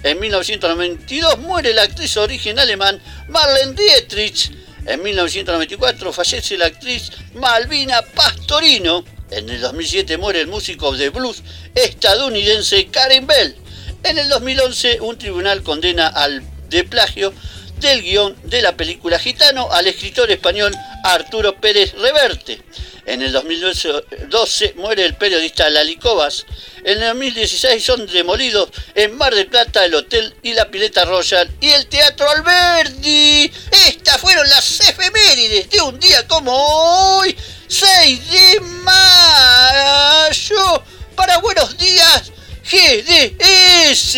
En 0.03 0.19
1992 0.19 1.37
muere 1.39 1.73
la 1.73 1.83
actriz 1.83 2.13
de 2.13 2.19
origen 2.21 2.59
alemán 2.59 3.01
Marlene 3.27 3.73
Dietrich. 3.73 4.51
En 4.85 5.03
1994 5.03 6.13
fallece 6.13 6.57
la 6.57 6.67
actriz 6.67 7.11
Malvina 7.33 8.01
Pastorino. 8.01 9.03
En 9.29 9.49
el 9.49 9.59
2007 9.59 10.17
muere 10.17 10.41
el 10.41 10.47
músico 10.47 10.95
de 10.95 11.09
blues 11.09 11.43
estadounidense 11.75 12.87
Karen 12.87 13.27
Bell. 13.27 13.55
En 14.03 14.17
el 14.17 14.29
2011 14.29 15.01
un 15.01 15.17
tribunal 15.17 15.61
condena 15.61 16.07
al 16.07 16.41
de 16.69 16.83
plagio 16.85 17.33
del 17.81 18.03
guion 18.03 18.37
de 18.43 18.61
la 18.61 18.77
película 18.77 19.19
Gitano 19.19 19.69
al 19.71 19.87
escritor 19.87 20.29
español 20.31 20.73
Arturo 21.03 21.55
Pérez 21.55 21.93
Reverte. 21.93 22.61
En 23.05 23.21
el 23.23 23.31
2012 23.31 24.75
muere 24.77 25.05
el 25.05 25.15
periodista 25.15 25.67
Lali 25.69 25.95
Cobas. 25.97 26.45
En 26.83 27.01
el 27.01 27.09
2016 27.09 27.83
son 27.83 28.05
demolidos 28.05 28.69
en 28.93 29.17
Mar 29.17 29.33
del 29.33 29.47
Plata 29.47 29.83
el 29.83 29.95
Hotel 29.95 30.35
y 30.43 30.53
la 30.53 30.69
Pileta 30.69 31.05
Royal 31.05 31.49
y 31.59 31.69
el 31.69 31.87
Teatro 31.87 32.29
Alberdi. 32.29 33.51
Estas 33.87 34.21
fueron 34.21 34.47
las 34.47 34.81
efemérides 34.81 35.71
de 35.71 35.81
un 35.81 35.99
día 35.99 36.27
como 36.27 36.51
hoy, 36.53 37.35
6 37.67 38.31
de 38.31 38.59
mayo. 38.83 40.83
Para 41.15 41.39
buenos 41.39 41.75
días, 41.77 42.31
GDS. 42.63 44.17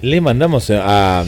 Le 0.00 0.20
mandamos 0.20 0.70
a, 0.70 1.24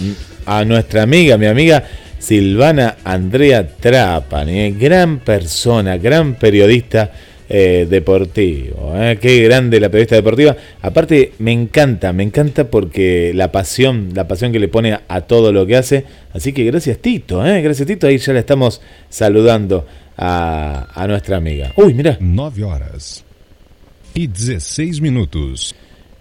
a 0.47 0.65
nuestra 0.65 1.03
amiga, 1.03 1.37
mi 1.39 1.47
amiga 1.47 1.83
Silvana 2.19 2.97
Andrea 3.05 3.67
Trapani, 3.67 4.61
eh, 4.61 4.75
gran 4.79 5.19
persona, 5.19 5.97
gran 5.99 6.35
periodista 6.37 7.13
eh, 7.49 7.87
deportivo. 7.89 8.93
eh, 8.97 9.19
Qué 9.21 9.43
grande 9.43 9.79
la 9.79 9.89
periodista 9.91 10.17
deportiva. 10.17 10.57
Aparte, 10.81 11.33
me 11.41 11.53
encanta, 11.53 12.13
me 12.15 12.23
encanta 12.23 12.65
porque 12.71 13.33
la 13.35 13.53
pasión, 13.53 14.11
la 14.15 14.27
pasión 14.27 14.53
que 14.53 14.59
le 14.59 14.69
pone 14.69 14.99
a 15.07 15.21
todo 15.23 15.53
lo 15.53 15.67
que 15.67 15.77
hace. 15.77 16.05
Así 16.33 16.53
que 16.53 16.65
gracias 16.65 16.99
Tito, 16.99 17.45
eh, 17.47 17.61
gracias 17.61 17.87
Tito. 17.87 18.07
Ahí 18.07 18.17
ya 18.19 18.33
la 18.33 18.41
estamos 18.41 18.81
saludando 19.11 19.87
a, 20.17 20.89
a 20.95 21.07
nuestra 21.07 21.37
amiga. 21.37 21.73
Uy, 21.77 21.93
mira. 21.93 22.17
9 22.21 22.65
horas 22.65 23.23
y 24.15 24.27
16 24.29 25.01
minutos. 25.03 25.75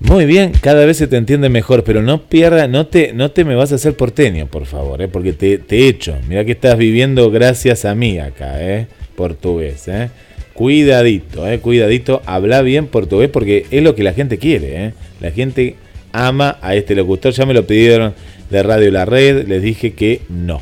Muy 0.03 0.25
bien, 0.25 0.51
cada 0.61 0.85
vez 0.85 0.97
se 0.97 1.07
te 1.07 1.15
entiende 1.15 1.47
mejor, 1.47 1.85
pero 1.85 2.01
no 2.01 2.23
pierda, 2.23 2.67
no 2.67 2.87
te, 2.87 3.13
no 3.13 3.31
te 3.31 3.45
me 3.45 3.55
vas 3.55 3.71
a 3.71 3.75
hacer 3.75 3.95
porteño, 3.95 4.47
por 4.47 4.65
favor, 4.65 5.01
¿eh? 5.01 5.07
porque 5.07 5.31
te, 5.31 5.57
te 5.57 5.87
echo. 5.87 6.17
Mira 6.27 6.43
que 6.43 6.51
estás 6.51 6.77
viviendo 6.77 7.31
gracias 7.31 7.85
a 7.85 7.95
mí 7.95 8.19
acá, 8.19 8.61
¿eh? 8.61 8.87
portugués. 9.15 9.87
¿eh? 9.87 10.09
Cuidadito, 10.53 11.49
¿eh? 11.49 11.59
cuidadito, 11.59 12.21
habla 12.25 12.61
bien 12.61 12.87
portugués 12.87 13.29
porque 13.29 13.65
es 13.71 13.81
lo 13.81 13.95
que 13.95 14.03
la 14.03 14.13
gente 14.13 14.37
quiere. 14.37 14.85
¿eh? 14.85 14.93
La 15.21 15.31
gente 15.31 15.77
ama 16.11 16.57
a 16.61 16.75
este 16.75 16.95
locutor, 16.95 17.31
ya 17.31 17.45
me 17.45 17.53
lo 17.53 17.65
pidieron 17.65 18.13
de 18.49 18.61
Radio 18.61 18.91
La 18.91 19.05
Red, 19.05 19.47
les 19.47 19.63
dije 19.63 19.93
que 19.93 20.21
no. 20.29 20.61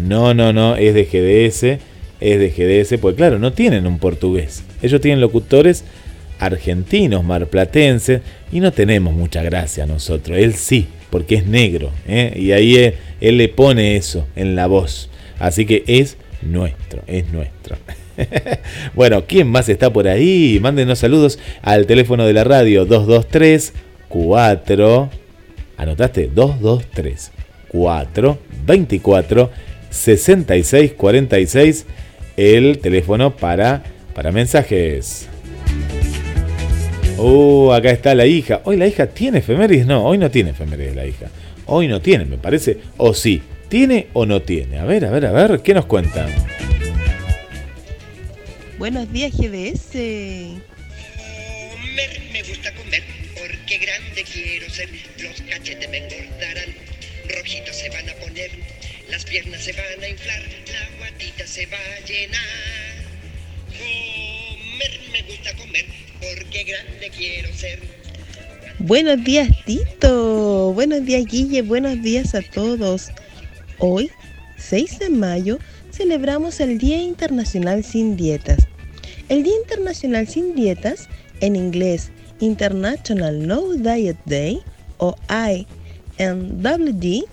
No, 0.00 0.34
no, 0.34 0.52
no, 0.52 0.76
es 0.76 0.94
de 0.94 1.04
GDS, 1.04 1.80
es 2.20 2.38
de 2.38 2.50
GDS, 2.50 3.00
pues 3.00 3.16
claro, 3.16 3.38
no 3.38 3.52
tienen 3.52 3.86
un 3.86 3.98
portugués. 3.98 4.62
Ellos 4.82 5.00
tienen 5.00 5.20
locutores 5.20 5.84
argentinos, 6.42 7.24
marplatenses, 7.24 8.20
y 8.50 8.60
no 8.60 8.72
tenemos 8.72 9.14
mucha 9.14 9.42
gracia 9.42 9.86
nosotros. 9.86 10.36
Él 10.38 10.54
sí, 10.54 10.88
porque 11.10 11.36
es 11.36 11.46
negro, 11.46 11.90
¿eh? 12.06 12.34
y 12.36 12.52
ahí 12.52 12.76
él, 12.76 12.94
él 13.20 13.36
le 13.38 13.48
pone 13.48 13.96
eso 13.96 14.26
en 14.34 14.56
la 14.56 14.66
voz. 14.66 15.08
Así 15.38 15.66
que 15.66 15.84
es 15.86 16.16
nuestro, 16.42 17.02
es 17.06 17.32
nuestro. 17.32 17.76
bueno, 18.94 19.24
¿quién 19.26 19.48
más 19.48 19.68
está 19.68 19.92
por 19.92 20.08
ahí? 20.08 20.58
Mándenos 20.60 20.98
saludos 20.98 21.38
al 21.62 21.86
teléfono 21.86 22.26
de 22.26 22.32
la 22.32 22.44
radio 22.44 22.84
223 22.84 23.72
4 24.08 25.10
¿Anotaste? 25.76 26.30
223 26.34 27.30
4 27.68 28.38
24 28.66 29.50
66 29.90 30.92
46 30.92 31.86
el 32.36 32.78
teléfono 32.78 33.36
para, 33.36 33.82
para 34.14 34.32
mensajes. 34.32 35.28
Uh, 37.24 37.70
acá 37.72 37.92
está 37.92 38.16
la 38.16 38.26
hija. 38.26 38.62
Hoy 38.64 38.76
la 38.76 38.88
hija 38.88 39.06
tiene 39.06 39.38
efemérides. 39.38 39.86
No, 39.86 40.04
hoy 40.04 40.18
no 40.18 40.28
tiene 40.28 40.50
efemérides 40.50 40.96
la 40.96 41.06
hija. 41.06 41.30
Hoy 41.66 41.86
no 41.86 42.02
tiene, 42.02 42.24
me 42.24 42.36
parece. 42.36 42.78
O 42.96 43.14
sí. 43.14 43.40
¿Tiene 43.68 44.08
o 44.12 44.26
no 44.26 44.42
tiene? 44.42 44.80
A 44.80 44.84
ver, 44.84 45.04
a 45.04 45.10
ver, 45.10 45.26
a 45.26 45.30
ver. 45.30 45.62
¿Qué 45.62 45.72
nos 45.72 45.86
cuentan? 45.86 46.28
Buenos 48.76 49.12
días, 49.12 49.30
GDS. 49.36 49.92
Comer 51.70 52.20
me 52.32 52.42
gusta 52.42 52.74
comer 52.74 53.04
porque 53.38 53.78
grande 53.78 54.24
quiero 54.24 54.68
ser. 54.68 54.88
Los 55.22 55.40
cachetes 55.42 55.90
me 55.90 55.98
engordarán, 55.98 56.74
rojitos 57.28 57.76
se 57.76 57.88
van 57.90 58.08
a 58.08 58.14
poner, 58.14 58.50
las 59.08 59.24
piernas 59.24 59.62
se 59.62 59.72
van 59.72 60.02
a 60.02 60.08
inflar, 60.08 60.42
la 60.42 60.98
guatita 60.98 61.46
se 61.46 61.66
va 61.66 61.78
a 61.78 62.04
llenar. 62.04 62.42
Comer 63.78 65.00
me 65.12 65.22
gusta 65.22 65.56
comer 65.56 65.86
grande 66.64 67.10
quiero 67.16 67.52
ser. 67.54 67.80
Buenos 68.78 69.22
días, 69.24 69.48
Tito. 69.64 70.72
Buenos 70.72 71.04
días, 71.04 71.24
Guille. 71.26 71.62
Buenos 71.62 72.00
días 72.02 72.34
a 72.34 72.42
todos. 72.42 73.08
Hoy, 73.78 74.10
6 74.58 74.98
de 75.00 75.10
mayo, 75.10 75.58
celebramos 75.90 76.60
el 76.60 76.78
Día 76.78 76.98
Internacional 76.98 77.84
Sin 77.84 78.16
Dietas. 78.16 78.66
El 79.28 79.42
Día 79.42 79.54
Internacional 79.62 80.26
Sin 80.28 80.54
Dietas, 80.54 81.08
en 81.40 81.56
inglés 81.56 82.10
International 82.40 83.46
No 83.46 83.72
Diet 83.72 84.18
Day 84.26 84.60
o 84.98 85.16
INWD, 86.18 87.24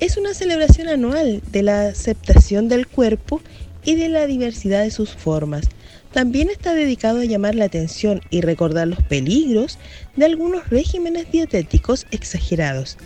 es 0.00 0.16
una 0.16 0.34
celebración 0.34 0.88
anual 0.88 1.42
de 1.50 1.62
la 1.62 1.88
aceptación 1.88 2.68
del 2.68 2.86
cuerpo 2.86 3.40
y 3.84 3.96
de 3.96 4.08
la 4.08 4.26
diversidad 4.26 4.82
de 4.82 4.90
sus 4.90 5.10
formas. 5.14 5.68
También 6.12 6.48
está 6.50 6.74
dedicado 6.74 7.20
a 7.20 7.24
llamar 7.24 7.54
la 7.54 7.66
atención 7.66 8.20
y 8.30 8.40
recordar 8.40 8.88
los 8.88 9.02
peligros 9.02 9.78
de 10.16 10.24
algunos 10.24 10.68
regímenes 10.70 11.30
dietéticos 11.30 12.06
exagerados. 12.10 12.96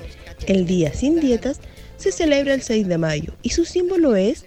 El 0.46 0.66
Día 0.66 0.92
Sin 0.94 1.20
Dietas 1.20 1.60
se 1.96 2.12
celebra 2.12 2.54
el 2.54 2.62
6 2.62 2.88
de 2.88 2.98
mayo 2.98 3.34
y 3.42 3.50
su 3.50 3.64
símbolo 3.64 4.16
es 4.16 4.44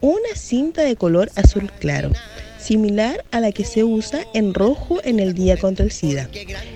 una 0.00 0.34
cinta 0.36 0.82
de 0.82 0.96
color 0.96 1.30
azul 1.34 1.70
claro, 1.80 2.12
similar 2.58 3.24
a 3.30 3.40
la 3.40 3.52
que 3.52 3.64
se 3.64 3.84
usa 3.84 4.24
en 4.34 4.54
rojo 4.54 5.00
en 5.04 5.20
el 5.20 5.34
Día 5.34 5.56
contra 5.56 5.84
el 5.84 5.92
SIDA. 5.92 6.28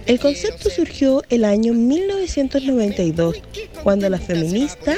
El 0.07 0.19
concepto 0.19 0.71
surgió 0.71 1.23
el 1.29 1.45
año 1.45 1.73
1992, 1.73 3.43
cuando 3.83 4.09
la 4.09 4.19
feminista 4.19 4.97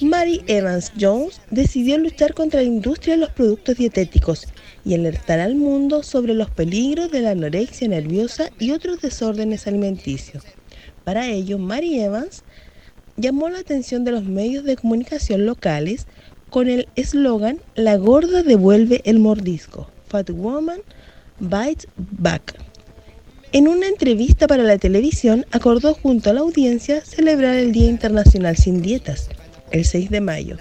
Mary 0.00 0.42
Evans 0.46 0.92
Jones 0.98 1.40
decidió 1.50 1.98
luchar 1.98 2.34
contra 2.34 2.60
la 2.60 2.66
industria 2.66 3.14
de 3.14 3.20
los 3.20 3.30
productos 3.30 3.76
dietéticos 3.76 4.46
y 4.84 4.94
alertar 4.94 5.40
al 5.40 5.54
mundo 5.54 6.02
sobre 6.02 6.34
los 6.34 6.50
peligros 6.50 7.10
de 7.10 7.20
la 7.20 7.30
anorexia 7.30 7.88
nerviosa 7.88 8.50
y 8.58 8.72
otros 8.72 9.00
desórdenes 9.00 9.66
alimenticios. 9.66 10.44
Para 11.04 11.28
ello, 11.28 11.58
Mary 11.58 12.00
Evans 12.00 12.44
llamó 13.16 13.48
la 13.48 13.58
atención 13.58 14.04
de 14.04 14.12
los 14.12 14.24
medios 14.24 14.64
de 14.64 14.76
comunicación 14.76 15.46
locales 15.46 16.06
con 16.50 16.68
el 16.68 16.88
eslogan 16.96 17.60
La 17.74 17.96
gorda 17.96 18.42
devuelve 18.42 19.02
el 19.04 19.18
mordisco. 19.18 19.88
Fat 20.08 20.30
Woman 20.30 20.80
Bites 21.38 21.86
Back. 21.96 22.54
En 23.52 23.66
una 23.66 23.88
entrevista 23.88 24.46
para 24.46 24.62
la 24.62 24.78
televisión, 24.78 25.46
acordó 25.50 25.94
junto 25.94 26.30
a 26.30 26.32
la 26.32 26.40
audiencia 26.40 27.04
celebrar 27.04 27.56
el 27.56 27.72
Día 27.72 27.88
Internacional 27.88 28.56
Sin 28.56 28.82
Dietas, 28.82 29.28
el 29.72 29.84
6 29.84 30.10
de 30.10 30.20
mayo. 30.20 30.56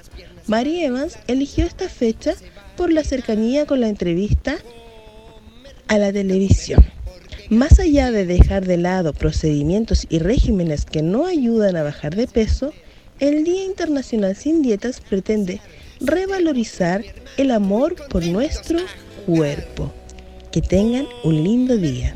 Mary 0.48 0.84
Evans 0.84 1.20
eligió 1.28 1.66
esta 1.66 1.90
fecha 1.90 2.34
por 2.80 2.94
la 2.94 3.04
cercanía 3.04 3.66
con 3.66 3.82
la 3.82 3.90
entrevista 3.90 4.58
a 5.90 5.98
la 5.98 6.14
televisión. 6.14 6.82
Más 7.50 7.78
allá 7.78 8.10
de 8.10 8.26
dejar 8.26 8.66
de 8.66 8.78
lado 8.78 9.12
procedimientos 9.12 10.08
y 10.08 10.20
regímenes 10.20 10.86
que 10.86 11.02
no 11.02 11.26
ayudan 11.26 11.76
a 11.76 11.84
bajar 11.84 12.16
de 12.16 12.26
peso, 12.26 12.72
el 13.20 13.44
Día 13.44 13.66
Internacional 13.66 14.34
Sin 14.38 14.62
Dietas 14.62 15.02
pretende 15.02 15.60
revalorizar 16.00 17.04
el 17.36 17.52
amor 17.52 17.98
por 18.08 18.26
nuestro 18.26 18.80
cuerpo. 19.26 19.92
Que 20.50 20.62
tengan 20.62 21.06
un 21.26 21.44
lindo 21.44 21.76
día. 21.76 22.16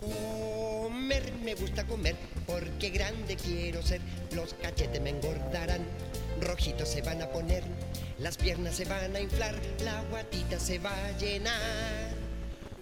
Comer 0.00 1.32
me 1.44 1.56
gusta 1.56 1.84
comer 1.84 2.14
porque 2.46 2.90
grande. 2.90 3.23
Los 4.64 4.72
cachetes 4.72 5.02
me 5.02 5.10
engordarán, 5.10 5.82
rojitos 6.40 6.88
se 6.88 7.02
van 7.02 7.20
a 7.20 7.28
poner, 7.28 7.62
las 8.18 8.38
piernas 8.38 8.74
se 8.74 8.86
van 8.86 9.14
a 9.14 9.20
inflar, 9.20 9.54
la 9.84 10.00
guatita 10.08 10.58
se 10.58 10.78
va 10.78 10.90
a 10.90 11.18
llenar. 11.18 12.14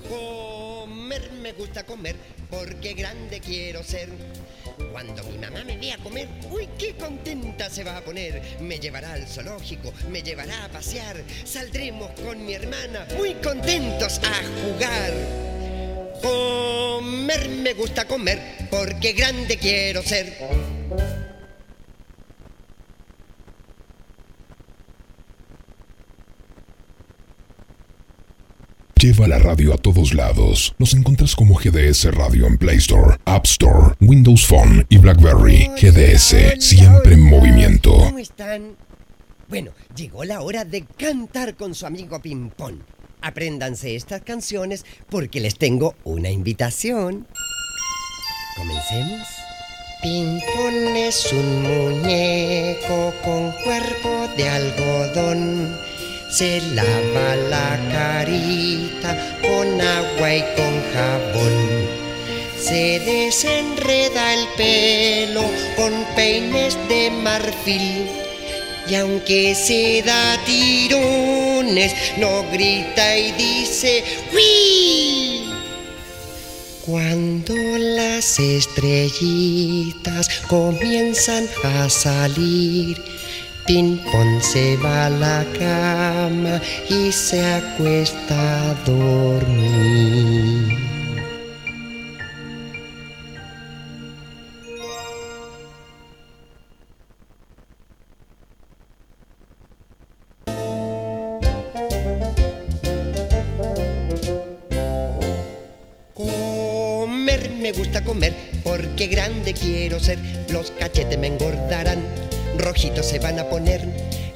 Comer 0.09 1.33
me 1.43 1.53
gusta 1.55 1.85
comer 1.85 2.15
porque 2.49 2.95
grande 2.95 3.41
quiero 3.41 3.83
ser. 3.83 4.11
Cuando 4.93 5.25
mi 5.25 5.39
mamá 5.39 5.65
me 5.65 5.77
vea 5.77 5.99
comer, 5.99 6.29
uy, 6.53 6.69
qué 6.79 6.95
contenta 6.95 7.69
se 7.69 7.83
va 7.83 7.97
a 7.97 8.01
poner. 8.05 8.41
Me 8.61 8.79
llevará 8.79 9.15
al 9.15 9.27
zoológico, 9.27 9.93
me 10.09 10.23
llevará 10.23 10.67
a 10.67 10.69
pasear. 10.69 11.21
Saldremos 11.45 12.13
con 12.21 12.47
mi 12.47 12.55
hermana, 12.55 13.09
muy 13.17 13.35
contentos 13.35 14.21
a 14.23 14.41
jugar. 14.63 15.13
Comer 16.23 17.49
me 17.49 17.75
gusta 17.75 18.05
comer 18.05 18.69
porque 18.71 19.15
grande 19.15 19.57
quiero 19.59 20.01
ser. 20.05 20.39
Lleva 29.03 29.27
la 29.27 29.41
radio 29.41 29.75
a 29.75 29.79
todos 29.79 30.15
lados. 30.15 30.77
Nos 30.79 30.95
encuentras 30.95 31.35
como 31.35 31.57
GDS 31.57 32.15
Radio 32.15 32.47
en 32.47 32.57
Play 32.57 32.77
Store, 32.77 33.17
App 33.25 33.45
Store, 33.47 33.97
Windows 34.01 34.47
Phone 34.47 34.87
y 34.91 34.97
BlackBerry. 34.99 35.69
GDS, 35.75 36.65
siempre 36.65 37.15
en 37.15 37.23
movimiento. 37.23 37.91
¿Cómo 37.97 38.21
están? 38.21 38.77
Bueno, 39.49 39.73
llegó 39.97 40.23
la 40.23 40.41
hora 40.41 40.65
de 40.65 40.85
cantar 40.85 41.57
con 41.57 41.75
su 41.75 41.85
amigo 41.85 42.23
Pimpón. 42.23 42.85
Apréndanse 43.21 43.97
estas 43.97 44.23
canciones 44.23 44.87
porque 45.11 45.41
les 45.41 45.57
tengo 45.57 45.97
una 46.05 46.31
invitación. 46.31 47.27
Comencemos. 48.57 49.27
Pimpón 50.01 50.97
es 50.97 51.33
un 51.33 51.63
muñeco 51.63 53.13
con 53.25 53.51
cuerpo 53.65 54.29
de 54.37 54.49
algodón. 54.49 55.92
Se 56.33 56.63
lava 56.75 57.37
la 57.37 57.79
carita 57.93 59.39
con 59.43 59.79
agua 59.79 60.35
y 60.35 60.41
con 60.57 60.83
jabón. 60.95 61.87
Se 62.59 63.01
desenreda 63.01 64.33
el 64.33 64.49
pelo 64.57 65.43
con 65.77 65.93
peines 66.17 66.79
de 66.89 67.11
marfil. 67.11 68.07
Y 68.89 68.95
aunque 68.95 69.55
se 69.55 70.03
da 70.07 70.43
tirones, 70.47 71.93
no 72.17 72.51
grita 72.51 73.19
y 73.19 73.33
dice 73.33 74.03
¡Uy! 74.33 75.53
Cuando 76.87 77.55
las 77.77 78.39
estrellitas 78.39 80.31
comienzan 80.49 81.47
a 81.63 81.91
salir, 81.91 82.97
Pimpón 83.67 84.43
se 84.43 84.77
va 84.79 85.07
a 85.07 85.11
la 85.11 85.45
cama 85.59 86.61
y 86.89 87.13
se 87.13 87.45
acuesta 87.45 88.71
a 88.71 88.75
dormir. 88.85 90.79
Comer 106.15 107.51
me 107.61 107.73
gusta 107.73 108.03
comer 108.05 108.35
porque 108.65 109.07
grande 109.07 109.55
quiero 109.55 110.01
ser. 110.01 110.19
Los 110.51 110.73
cachetes 110.73 111.19
me 111.19 111.29
engordarán, 111.29 112.01
rojitos 112.59 113.07
se 113.07 113.19
van 113.19 113.39
a 113.39 113.45
poner, 113.45 113.81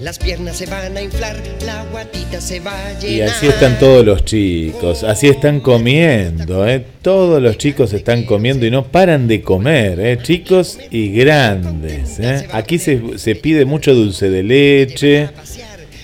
las 0.00 0.18
piernas 0.18 0.56
se 0.56 0.66
van 0.66 0.96
a 0.96 1.02
inflar, 1.02 1.36
la 1.64 1.84
guatita 1.90 2.40
se 2.40 2.60
va 2.60 2.72
a 2.72 2.92
Y 3.04 3.16
llenar. 3.16 3.30
así 3.30 3.46
están 3.46 3.78
todos 3.78 4.04
los 4.04 4.24
chicos, 4.24 5.04
así 5.04 5.28
están 5.28 5.60
comiendo, 5.60 6.66
¿eh? 6.68 6.84
todos 7.02 7.42
los 7.42 7.56
chicos 7.58 7.92
están 7.92 8.24
comiendo 8.24 8.66
y 8.66 8.70
no 8.70 8.84
paran 8.86 9.26
de 9.28 9.40
comer, 9.42 10.00
¿eh? 10.00 10.18
chicos 10.22 10.78
y 10.90 11.10
grandes. 11.12 12.18
¿eh? 12.18 12.46
Aquí 12.52 12.78
se, 12.78 13.00
se 13.18 13.34
pide 13.36 13.64
mucho 13.64 13.94
dulce 13.94 14.28
de 14.30 14.42
leche, 14.42 15.28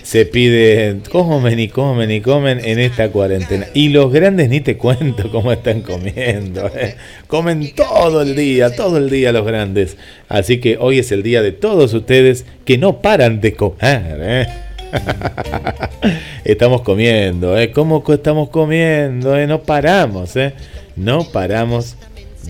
se 0.03 0.27
piden, 0.27 1.01
comen 1.01 1.59
y 1.61 1.69
comen 1.69 2.11
y 2.11 2.21
comen 2.21 2.61
en 2.65 2.79
esta 2.81 3.09
cuarentena. 3.11 3.67
Y 3.75 3.89
los 3.91 4.13
grandes 4.13 4.49
ni 4.49 4.61
te 4.61 4.77
cuento 4.77 5.31
cómo 5.31 5.53
están 5.53 5.83
comiendo. 5.83 6.67
¿eh? 6.75 6.97
Comen 7.29 7.75
todo 7.75 8.23
el 8.23 8.35
día, 8.37 8.75
todo 8.75 8.99
el 8.99 9.09
día 9.11 9.33
los 9.33 9.47
grandes. 9.47 9.97
Así 10.29 10.59
que 10.59 10.77
hoy 10.79 10.99
es 10.99 11.13
el 11.13 11.23
día 11.23 11.41
de 11.43 11.53
todos 11.53 11.95
ustedes 11.95 12.45
que 12.65 12.79
no 12.79 13.01
paran 13.01 13.41
de 13.41 13.55
comer. 13.55 14.19
¿eh? 14.21 14.47
estamos 16.45 16.83
comiendo, 16.83 17.57
¿eh? 17.59 17.71
¿Cómo 17.73 18.03
estamos 18.13 18.49
comiendo? 18.51 19.37
¿eh? 19.39 19.47
No 19.47 19.63
paramos, 19.63 20.37
¿eh? 20.37 20.53
No 20.97 21.25
paramos 21.25 21.97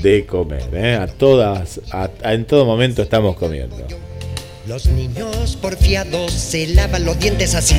de 0.03 0.25
comer, 0.27 0.65
¿eh? 0.73 0.95
A 0.95 1.07
todas, 1.07 1.81
a- 1.93 2.11
en 2.33 2.45
todo 2.45 2.65
momento 2.65 3.03
estamos 3.03 3.37
comiendo. 3.37 3.77
Los 4.65 4.87
niños 4.87 5.59
porfiados 5.61 6.33
se 6.33 6.69
lavan 6.69 7.05
los 7.05 7.19
dientes 7.19 7.57
así, 7.57 7.75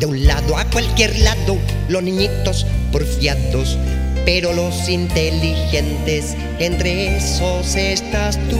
de 0.00 0.06
un 0.06 0.26
lado 0.26 0.56
a 0.56 0.64
cualquier 0.70 1.18
lado, 1.18 1.58
los 1.90 2.02
niñitos 2.02 2.64
porfiados, 2.90 3.76
pero 4.24 4.54
los 4.54 4.88
inteligentes, 4.88 6.34
entre 6.58 7.18
esos 7.18 7.74
estás 7.74 8.38
tú, 8.48 8.58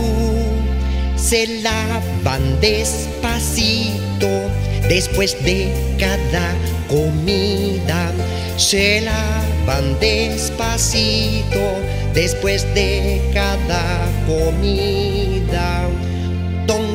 se 1.16 1.62
lavan 1.62 2.60
despacito 2.60 4.28
después 4.86 5.42
de 5.42 5.72
cada 5.98 6.54
comida, 6.86 8.12
se 8.58 9.00
lavan 9.00 9.98
despacito 10.00 11.78
después 12.12 12.62
de 12.74 13.22
cada 13.32 14.06
comida. 14.26 15.83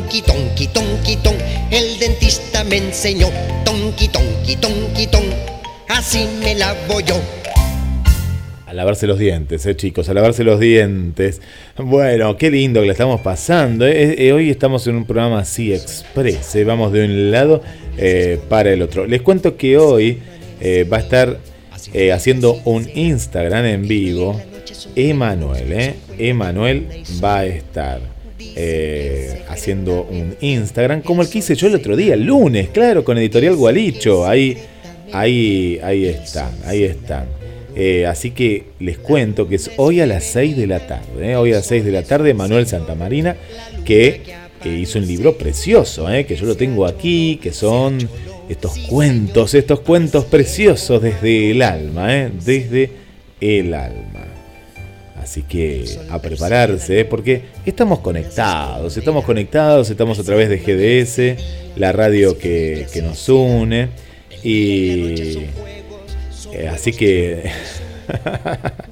Tonki, 0.10 0.24
tonki, 0.24 0.68
tonki, 0.74 1.16
ton. 1.18 1.36
El 1.70 2.00
dentista 2.00 2.64
me 2.64 2.78
enseñó. 2.78 3.28
Tonki, 3.64 4.08
tonki, 4.08 4.56
tonki, 4.56 5.06
ton. 5.06 5.22
Así 5.88 6.26
me 6.42 6.56
lavo 6.56 7.00
yo. 7.02 7.16
A 8.66 8.74
lavarse 8.74 9.06
los 9.06 9.20
dientes, 9.20 9.68
eh, 9.68 9.76
chicos, 9.76 10.10
a 10.10 10.16
lavarse 10.16 10.44
los 10.44 10.60
dientes. 10.60 11.42
Bueno, 11.78 12.38
qué 12.38 12.50
lindo 12.50 12.82
que 12.82 12.88
la 12.88 12.94
estamos 12.94 13.22
pasando. 13.22 13.86
eh. 13.86 14.16
Eh, 14.18 14.34
hoy 14.34 14.50
estamos 14.50 14.88
en 14.88 14.96
un 14.96 15.06
programa 15.06 15.42
así 15.42 15.72
express. 15.74 16.56
eh, 16.56 16.64
Vamos 16.64 16.92
de 16.92 17.06
un 17.06 17.30
lado 17.30 17.62
eh, 17.96 18.40
para 18.50 18.72
el 18.74 18.82
otro. 18.82 19.06
Les 19.06 19.22
cuento 19.22 19.58
que 19.58 19.78
hoy 19.78 20.18
eh, 20.60 20.88
va 20.92 20.98
a 20.98 21.02
estar 21.02 21.38
eh, 21.94 22.12
haciendo 22.12 22.60
un 22.66 22.90
Instagram 22.96 23.64
en 23.66 23.88
vivo. 23.88 24.42
Emanuel, 24.96 25.72
¿eh? 25.72 25.96
Emanuel 26.18 26.88
va 27.24 27.40
a 27.40 27.46
estar 27.46 28.02
eh, 28.40 29.44
haciendo 29.50 30.04
un 30.04 30.36
Instagram 30.42 31.02
como 31.02 31.22
el 31.22 31.30
que 31.30 31.40
hice 31.40 31.56
yo 31.56 31.68
el 31.68 31.76
otro 31.76 31.96
día, 31.96 32.14
el 32.14 32.24
lunes, 32.24 32.70
claro, 32.70 33.04
con 33.04 33.18
Editorial 33.18 33.56
Gualicho. 33.56 34.28
Ahí, 34.28 34.58
ahí, 35.12 35.80
ahí 35.84 36.06
están, 36.06 36.52
ahí 36.66 36.84
están. 36.84 37.26
Eh, 37.76 38.06
así 38.06 38.32
que 38.32 38.66
les 38.80 38.98
cuento 38.98 39.48
que 39.48 39.56
es 39.56 39.72
hoy 39.78 40.02
a 40.02 40.08
las 40.08 40.24
6 40.26 40.58
de 40.58 40.68
la 40.68 40.86
tarde. 40.88 41.32
¿eh? 41.32 41.36
Hoy 41.36 41.54
a 41.54 41.58
las 41.58 41.66
6 41.68 41.86
de 41.86 41.92
la 41.92 42.04
tarde, 42.04 42.34
Manuel 42.34 42.68
Santamarina, 42.68 43.36
que 43.86 44.22
eh, 44.66 44.70
hizo 44.70 45.00
un 45.00 45.08
libro 45.08 45.38
precioso, 45.38 46.10
¿eh? 46.12 46.26
que 46.26 46.36
yo 46.36 46.46
lo 46.46 46.58
tengo 46.58 46.86
aquí, 46.86 47.40
que 47.42 47.54
son 47.54 47.98
estos 48.50 48.78
cuentos, 48.90 49.54
estos 49.54 49.80
cuentos 49.80 50.26
preciosos 50.26 51.02
desde 51.02 51.52
el 51.52 51.62
alma, 51.62 52.14
¿eh? 52.14 52.32
desde 52.44 52.92
el 53.40 53.74
alma. 53.74 54.29
Así 55.30 55.44
que 55.44 55.86
a 56.10 56.20
prepararse, 56.20 57.06
porque 57.06 57.44
estamos 57.64 58.00
conectados, 58.00 58.98
estamos 58.98 59.24
conectados, 59.24 59.92
estamos 59.92 60.18
a 60.18 60.24
través 60.24 60.50
de 60.50 60.58
GDS, 60.58 61.78
la 61.78 61.92
radio 61.92 62.36
que, 62.36 62.88
que 62.92 63.04
nos 63.04 63.30
une. 63.30 63.90
Y 64.42 65.38
eh, 66.52 66.68
así 66.68 66.94
que 66.94 67.44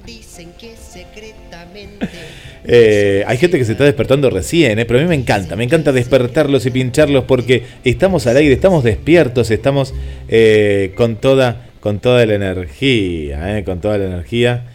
Eh, 2.70 3.24
hay 3.26 3.38
gente 3.38 3.58
que 3.58 3.64
se 3.64 3.72
está 3.72 3.86
despertando 3.86 4.30
recién, 4.30 4.78
eh, 4.78 4.86
pero 4.86 5.00
a 5.00 5.02
mí 5.02 5.08
me 5.08 5.16
encanta, 5.16 5.56
me 5.56 5.64
encanta 5.64 5.94
despertarlos 5.94 6.66
y 6.66 6.72
pincharlos 6.72 7.24
porque 7.24 7.64
estamos 7.86 8.28
al 8.28 8.36
aire, 8.36 8.54
estamos 8.54 8.84
despiertos, 8.84 9.52
estamos 9.52 9.94
eh, 10.28 10.92
con, 10.98 11.16
toda, 11.16 11.68
con 11.80 12.00
toda 12.00 12.26
la 12.26 12.34
energía, 12.34 13.58
eh, 13.58 13.64
con 13.64 13.80
toda 13.80 13.98
la 13.98 14.06
energía. 14.08 14.66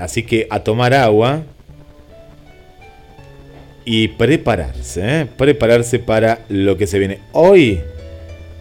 Así 0.00 0.22
que 0.22 0.46
a 0.50 0.60
tomar 0.60 0.94
agua 0.94 1.42
y 3.84 4.08
prepararse, 4.08 5.20
eh, 5.22 5.26
prepararse 5.36 5.98
para 5.98 6.40
lo 6.48 6.76
que 6.76 6.86
se 6.86 6.98
viene. 6.98 7.18
Hoy 7.32 7.80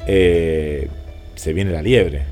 eh, 0.08 0.88
se 1.36 1.54
viene 1.54 1.72
la 1.72 1.82
liebre 1.82 2.24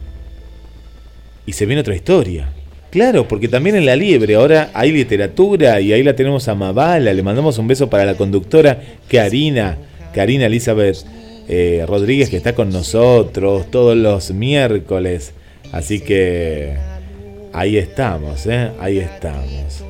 y 1.46 1.54
se 1.54 1.66
viene 1.66 1.82
otra 1.82 1.96
historia. 1.96 2.50
Claro, 2.90 3.28
porque 3.28 3.48
también 3.48 3.76
en 3.76 3.86
La 3.86 3.98
Liebre 3.98 4.36
ahora 4.36 4.72
hay 4.74 4.92
literatura 4.94 5.82
y 5.82 5.92
ahí 5.92 6.04
la 6.04 6.16
tenemos 6.16 6.48
a 6.48 6.56
Mabala. 6.56 7.14
Le 7.14 7.22
mandamos 7.22 7.58
un 7.58 7.68
beso 7.68 7.90
para 7.90 8.06
la 8.06 8.16
conductora 8.16 8.82
Karina, 9.10 9.78
Karina 10.14 10.46
Elizabeth 10.46 11.06
eh, 11.50 11.84
Rodríguez, 11.86 12.30
que 12.30 12.38
está 12.38 12.56
con 12.56 12.70
nosotros 12.70 13.70
todos 13.70 13.96
los 13.96 14.32
miércoles. 14.32 15.34
Así 15.74 16.00
que 16.00 16.78
ahí 17.58 17.78
estamos, 17.78 18.46
¿eh? 18.46 18.70
ahí 18.80 19.00
estamos. 19.00 19.84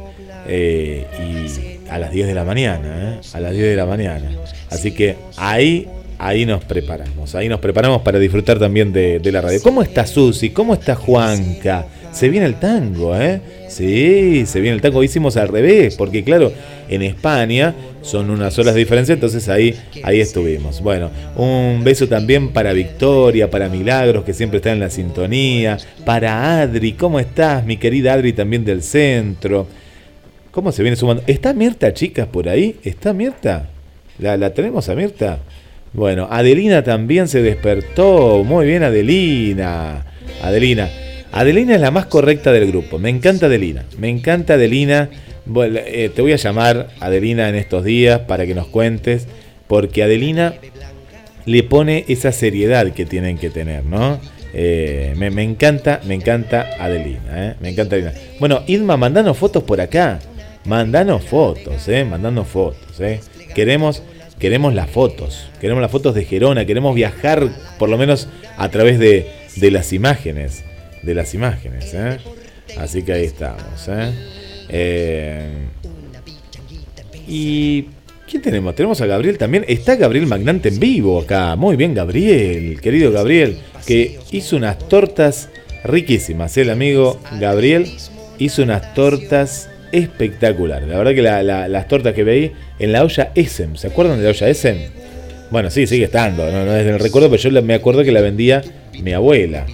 Eh, 0.47 1.05
y 1.19 1.89
a 1.89 1.99
las 1.99 2.11
10 2.11 2.27
de 2.27 2.33
la 2.33 2.45
mañana, 2.45 3.19
¿eh? 3.21 3.27
a 3.33 3.39
las 3.41 3.51
10 3.51 3.63
de 3.65 3.75
la 3.75 3.85
mañana. 3.85 4.29
Así 4.69 4.91
que 4.91 5.17
ahí, 5.35 5.85
ahí 6.17 6.45
nos 6.45 6.63
preparamos, 6.63 7.35
ahí 7.35 7.49
nos 7.49 7.59
preparamos 7.59 8.01
para 8.03 8.19
disfrutar 8.19 8.57
también 8.57 8.93
de, 8.93 9.19
de 9.19 9.31
la 9.33 9.41
radio. 9.41 9.59
¿Cómo 9.61 9.81
está 9.81 10.07
Susi? 10.07 10.51
¿Cómo 10.51 10.73
está 10.75 10.95
Juanca? 10.95 11.85
Se 12.13 12.29
viene 12.29 12.45
el 12.45 12.55
tango, 12.55 13.15
¿eh? 13.19 13.41
Sí, 13.67 14.45
se 14.45 14.61
viene 14.61 14.75
el 14.75 14.81
tango. 14.81 15.03
Hicimos 15.03 15.35
al 15.35 15.49
revés, 15.49 15.95
porque 15.95 16.23
claro, 16.23 16.53
en 16.89 17.01
España 17.01 17.73
son 18.01 18.29
unas 18.29 18.57
horas 18.57 18.73
de 18.73 18.79
diferencia, 18.79 19.13
entonces 19.13 19.49
ahí, 19.49 19.75
ahí 20.03 20.21
estuvimos. 20.21 20.81
Bueno, 20.81 21.09
un 21.35 21.83
beso 21.83 22.07
también 22.07 22.49
para 22.49 22.73
Victoria, 22.73 23.49
para 23.49 23.69
Milagros, 23.69 24.23
que 24.23 24.33
siempre 24.33 24.57
está 24.57 24.71
en 24.71 24.79
la 24.79 24.89
sintonía, 24.89 25.77
para 26.05 26.61
Adri, 26.61 26.93
¿cómo 26.93 27.19
estás? 27.19 27.65
Mi 27.65 27.77
querida 27.77 28.13
Adri 28.13 28.33
también 28.33 28.63
del 28.63 28.81
centro. 28.81 29.67
¿Cómo 30.51 30.71
se 30.71 30.81
viene 30.81 30.95
sumando? 30.95 31.23
¿Está 31.27 31.53
Mirta, 31.53 31.93
chicas, 31.93 32.27
por 32.27 32.49
ahí? 32.49 32.77
¿Está 32.83 33.13
Mirta? 33.13 33.69
¿La, 34.19 34.37
la 34.37 34.53
tenemos 34.53 34.89
a 34.89 34.95
Mirta? 34.95 35.39
Bueno, 35.93 36.27
Adelina 36.29 36.83
también 36.83 37.27
se 37.27 37.41
despertó. 37.41 38.43
Muy 38.43 38.65
bien, 38.65 38.83
Adelina. 38.83 40.05
Adelina. 40.43 40.89
Adelina 41.31 41.75
es 41.75 41.81
la 41.81 41.91
más 41.91 42.05
correcta 42.07 42.51
del 42.51 42.67
grupo. 42.67 42.99
Me 42.99 43.09
encanta 43.09 43.45
Adelina. 43.45 43.83
Me 43.97 44.09
encanta 44.09 44.55
Adelina. 44.55 45.09
Bueno, 45.47 45.79
eh, 45.85 46.11
te 46.13 46.21
voy 46.21 46.33
a 46.33 46.35
llamar 46.35 46.89
Adelina 46.99 47.47
en 47.47 47.55
estos 47.55 47.83
días 47.83 48.19
para 48.21 48.45
que 48.45 48.53
nos 48.53 48.67
cuentes. 48.67 49.27
Porque 49.67 50.03
Adelina 50.03 50.55
le 51.45 51.63
pone 51.63 52.05
esa 52.07 52.31
seriedad 52.31 52.91
que 52.91 53.05
tienen 53.05 53.37
que 53.37 53.49
tener, 53.49 53.85
¿no? 53.85 54.19
Eh, 54.53 55.13
me, 55.17 55.43
encanta, 55.43 56.01
me 56.05 56.15
encanta 56.15 56.69
Adelina, 56.79 57.21
¿eh? 57.49 57.55
Me 57.59 57.69
encanta 57.69 57.95
Adelina. 57.95 58.13
Bueno, 58.39 58.63
Idma, 58.67 58.97
mandanos 58.97 59.37
fotos 59.37 59.63
por 59.63 59.81
acá. 59.81 60.19
Mandanos 60.65 61.23
fotos, 61.23 61.87
¿eh? 61.87 62.03
Mandanos 62.03 62.47
fotos, 62.47 62.99
¿eh? 62.99 63.21
Queremos, 63.55 64.03
queremos 64.39 64.73
las 64.73 64.89
fotos. 64.89 65.49
Queremos 65.61 65.81
las 65.81 65.91
fotos 65.91 66.15
de 66.15 66.25
Gerona. 66.25 66.65
Queremos 66.65 66.95
viajar, 66.95 67.47
por 67.77 67.89
lo 67.89 67.97
menos, 67.97 68.27
a 68.57 68.69
través 68.69 68.99
de, 68.99 69.29
de 69.55 69.71
las 69.71 69.93
imágenes. 69.93 70.63
De 71.03 71.13
las 71.13 71.33
imágenes, 71.33 71.93
¿eh? 71.93 72.17
Así 72.77 73.03
que 73.03 73.13
ahí 73.13 73.25
estamos, 73.25 73.87
¿eh? 73.87 74.11
Eh, 74.69 75.45
y 77.27 77.85
¿Quién 78.29 78.41
tenemos? 78.41 78.75
Tenemos 78.75 78.99
a 78.99 79.05
Gabriel 79.05 79.37
también. 79.37 79.63
Está 79.69 79.95
Gabriel 79.95 80.27
Magnante 80.27 80.67
en 80.67 80.79
vivo 80.81 81.21
acá. 81.21 81.55
Muy 81.55 81.77
bien, 81.77 81.93
Gabriel, 81.93 82.81
querido 82.81 83.09
Gabriel, 83.09 83.57
que 83.85 84.19
hizo 84.31 84.57
unas 84.57 84.77
tortas 84.89 85.49
riquísimas. 85.85 86.57
El 86.57 86.69
amigo 86.69 87.21
Gabriel 87.39 87.87
hizo 88.37 88.63
unas 88.63 88.93
tortas 88.93 89.69
espectaculares. 89.93 90.89
La 90.89 90.97
verdad 90.97 91.13
que 91.15 91.21
la- 91.21 91.41
la- 91.41 91.69
las 91.69 91.87
tortas 91.87 92.13
que 92.13 92.25
veí 92.25 92.51
en 92.79 92.91
la 92.91 93.05
olla 93.05 93.31
Essen, 93.33 93.77
¿se 93.77 93.87
acuerdan 93.87 94.17
de 94.17 94.23
la 94.25 94.29
olla 94.31 94.49
Essen? 94.49 94.77
Bueno, 95.49 95.69
sí, 95.69 95.87
sigue 95.87 96.03
estando. 96.03 96.51
No, 96.51 96.65
no 96.65 96.73
del 96.73 96.99
recuerdo, 96.99 97.29
pero 97.29 97.41
yo 97.49 97.61
me 97.63 97.75
acuerdo 97.75 98.03
que 98.03 98.11
la 98.11 98.19
vendía 98.19 98.61
mi 99.01 99.13
abuela. 99.13 99.65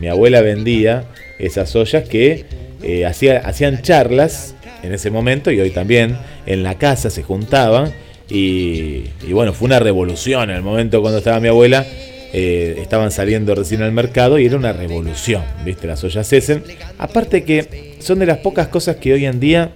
Mi 0.00 0.08
abuela 0.08 0.40
vendía 0.42 1.04
esas 1.38 1.76
ollas 1.76 2.08
que 2.08 2.44
eh, 2.82 3.04
hacía- 3.06 3.38
hacían 3.38 3.82
charlas 3.82 4.54
en 4.82 4.92
ese 4.94 5.10
momento 5.10 5.50
y 5.50 5.60
hoy 5.60 5.70
también 5.70 6.16
en 6.46 6.62
la 6.62 6.76
casa 6.78 7.10
se 7.10 7.22
juntaban 7.22 7.92
y, 8.28 9.04
y 9.26 9.32
bueno, 9.32 9.52
fue 9.52 9.66
una 9.66 9.78
revolución 9.80 10.50
en 10.50 10.56
el 10.56 10.62
momento 10.62 11.00
cuando 11.00 11.18
estaba 11.18 11.40
mi 11.40 11.48
abuela. 11.48 11.84
eh, 12.32 12.78
estaban 12.80 13.10
saliendo 13.10 13.56
recién 13.56 13.82
al 13.82 13.90
mercado 13.90 14.38
y 14.38 14.46
era 14.46 14.56
una 14.56 14.72
revolución, 14.72 15.42
¿viste? 15.64 15.88
Las 15.88 16.04
ollas 16.04 16.32
Essen. 16.32 16.62
Aparte 16.96 17.42
que 17.42 17.96
son 17.98 18.20
de 18.20 18.26
las 18.26 18.38
pocas 18.38 18.68
cosas 18.68 18.94
que 18.96 19.12
hoy 19.12 19.24
en 19.26 19.40
día 19.40 19.72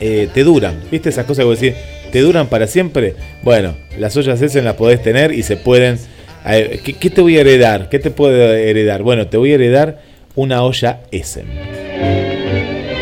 eh, 0.00 0.28
te 0.34 0.42
duran, 0.42 0.80
¿viste? 0.90 1.10
Esas 1.10 1.24
cosas 1.24 1.42
que 1.44 1.46
vos 1.48 1.60
decís, 1.60 1.78
te 2.10 2.20
duran 2.20 2.48
para 2.48 2.66
siempre. 2.66 3.14
Bueno, 3.44 3.76
las 3.96 4.16
ollas 4.16 4.42
Essen 4.42 4.64
las 4.64 4.74
podés 4.74 5.02
tener 5.04 5.32
y 5.32 5.44
se 5.44 5.56
pueden 5.56 5.98
A 6.44 6.52
ver, 6.56 6.80
¿qué, 6.80 6.94
qué 6.94 7.10
te 7.10 7.20
voy 7.20 7.38
a 7.38 7.42
heredar? 7.42 7.88
¿Qué 7.88 8.00
te 8.00 8.10
puedo 8.10 8.34
heredar? 8.54 9.04
Bueno, 9.04 9.28
te 9.28 9.36
voy 9.36 9.52
a 9.52 9.54
heredar 9.54 10.00
una 10.34 10.62
olla 10.62 11.00
Essen. 11.10 11.46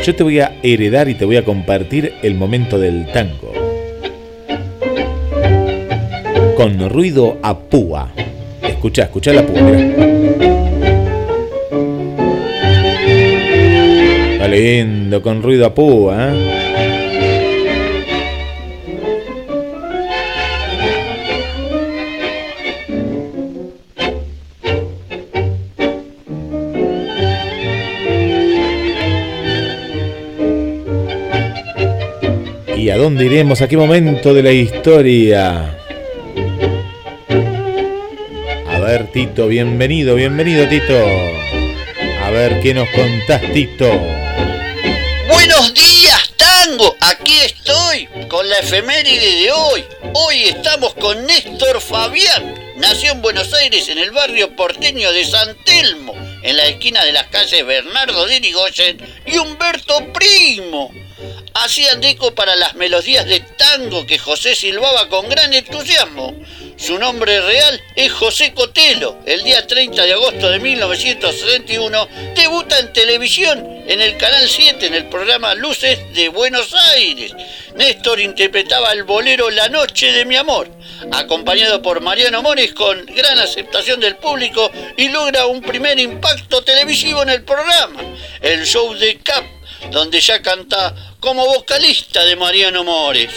Yo 0.05 0.15
te 0.15 0.23
voy 0.23 0.41
a 0.41 0.59
heredar 0.63 1.09
y 1.09 1.15
te 1.15 1.25
voy 1.25 1.37
a 1.37 1.45
compartir 1.45 2.15
el 2.23 2.35
momento 2.35 2.79
del 2.79 3.07
tango. 3.13 3.53
Con 6.57 6.89
ruido 6.89 7.39
a 7.43 7.59
púa. 7.59 8.11
Escucha, 8.63 9.05
escucha 9.05 9.33
la 9.33 9.47
púa. 9.47 9.71
Está 14.33 14.49
lindo, 14.49 15.23
con 15.23 15.43
ruido 15.43 15.67
a 15.67 15.75
púa, 15.75 16.31
¿eh? 16.33 16.60
¿Y 32.91 32.93
a 32.93 32.97
dónde 32.97 33.25
iremos? 33.25 33.63
¿A 33.63 33.69
qué 33.69 33.77
momento 33.77 34.35
de 34.35 34.43
la 34.43 34.51
historia? 34.51 35.79
A 38.67 38.79
ver, 38.81 39.13
Tito, 39.13 39.47
bienvenido, 39.47 40.17
bienvenido, 40.17 40.67
Tito. 40.67 40.99
A 42.25 42.31
ver, 42.31 42.61
¿qué 42.61 42.75
nos 42.75 42.89
contás, 42.89 43.43
Tito? 43.53 43.89
Buenos 45.29 45.73
días, 45.73 46.33
tango. 46.37 46.97
Aquí 47.01 47.39
estoy 47.45 48.09
con 48.27 48.49
la 48.49 48.59
efeméride 48.59 49.37
de 49.45 49.53
hoy. 49.53 49.85
Hoy 50.13 50.43
estamos 50.49 50.93
con 50.95 51.25
Néstor 51.27 51.81
Fabián. 51.81 52.57
Nació 52.79 53.13
en 53.13 53.23
Buenos 53.23 53.55
Aires 53.55 53.89
en 53.89 53.99
el 53.99 54.11
barrio 54.11 54.57
porteño 54.57 55.13
de 55.13 55.25
San 55.25 55.57
Telmo, 55.65 56.13
en 56.43 56.57
la 56.57 56.67
esquina 56.67 57.05
de 57.05 57.13
las 57.13 57.29
calles 57.29 57.65
Bernardo 57.65 58.27
de 58.27 58.39
Irigoyen 58.39 58.99
y 59.27 59.39
Humberto 59.39 60.13
Primo. 60.13 60.91
Hacían 61.55 62.03
eco 62.05 62.35
para 62.35 62.55
las 62.57 62.75
melodías 62.75 63.27
de 63.27 63.41
tango 63.41 64.07
que 64.07 64.19
José 64.19 64.55
silbaba 64.55 65.09
con 65.09 65.29
gran 65.29 65.53
entusiasmo. 65.53 66.35
Su 66.77 66.99
nombre 66.99 67.41
real 67.41 67.83
es 67.97 68.13
José 68.13 68.55
Cotelo. 68.55 69.19
El 69.27 69.43
día 69.43 69.67
30 69.67 70.03
de 70.03 70.13
agosto 70.13 70.49
de 70.49 70.61
1961 70.61 72.09
debuta 72.37 72.79
en 72.79 72.93
televisión 72.93 73.83
en 73.87 74.01
el 74.01 74.17
Canal 74.17 74.49
7 74.49 74.87
en 74.87 74.95
el 74.95 75.07
programa 75.09 75.55
Luces 75.55 75.99
de 76.15 76.29
Buenos 76.29 76.73
Aires. 76.95 77.35
Néstor 77.75 78.21
interpretaba 78.21 78.93
el 78.93 79.03
bolero 79.03 79.51
La 79.51 79.69
Noche 79.69 80.13
de 80.13 80.25
mi 80.25 80.37
Amor, 80.37 80.71
acompañado 81.13 81.83
por 81.83 82.01
Mariano 82.01 82.43
Mores 82.43 82.73
con 82.73 83.05
gran 83.07 83.39
aceptación 83.39 84.01
del 84.01 84.17
público 84.17 84.71
y 84.97 85.09
logra 85.09 85.47
un 85.47 85.61
primer 85.61 85.99
impacto 85.99 86.63
televisivo 86.63 87.23
en 87.23 87.31
el 87.31 87.43
programa, 87.43 88.01
el 88.41 88.65
show 88.65 88.95
de 88.95 89.19
Cap 89.19 89.45
donde 89.91 90.21
ya 90.21 90.43
canta 90.43 90.95
como 91.21 91.47
vocalista 91.47 92.25
de 92.25 92.37
Mariano 92.37 92.85
Mores. 92.85 93.31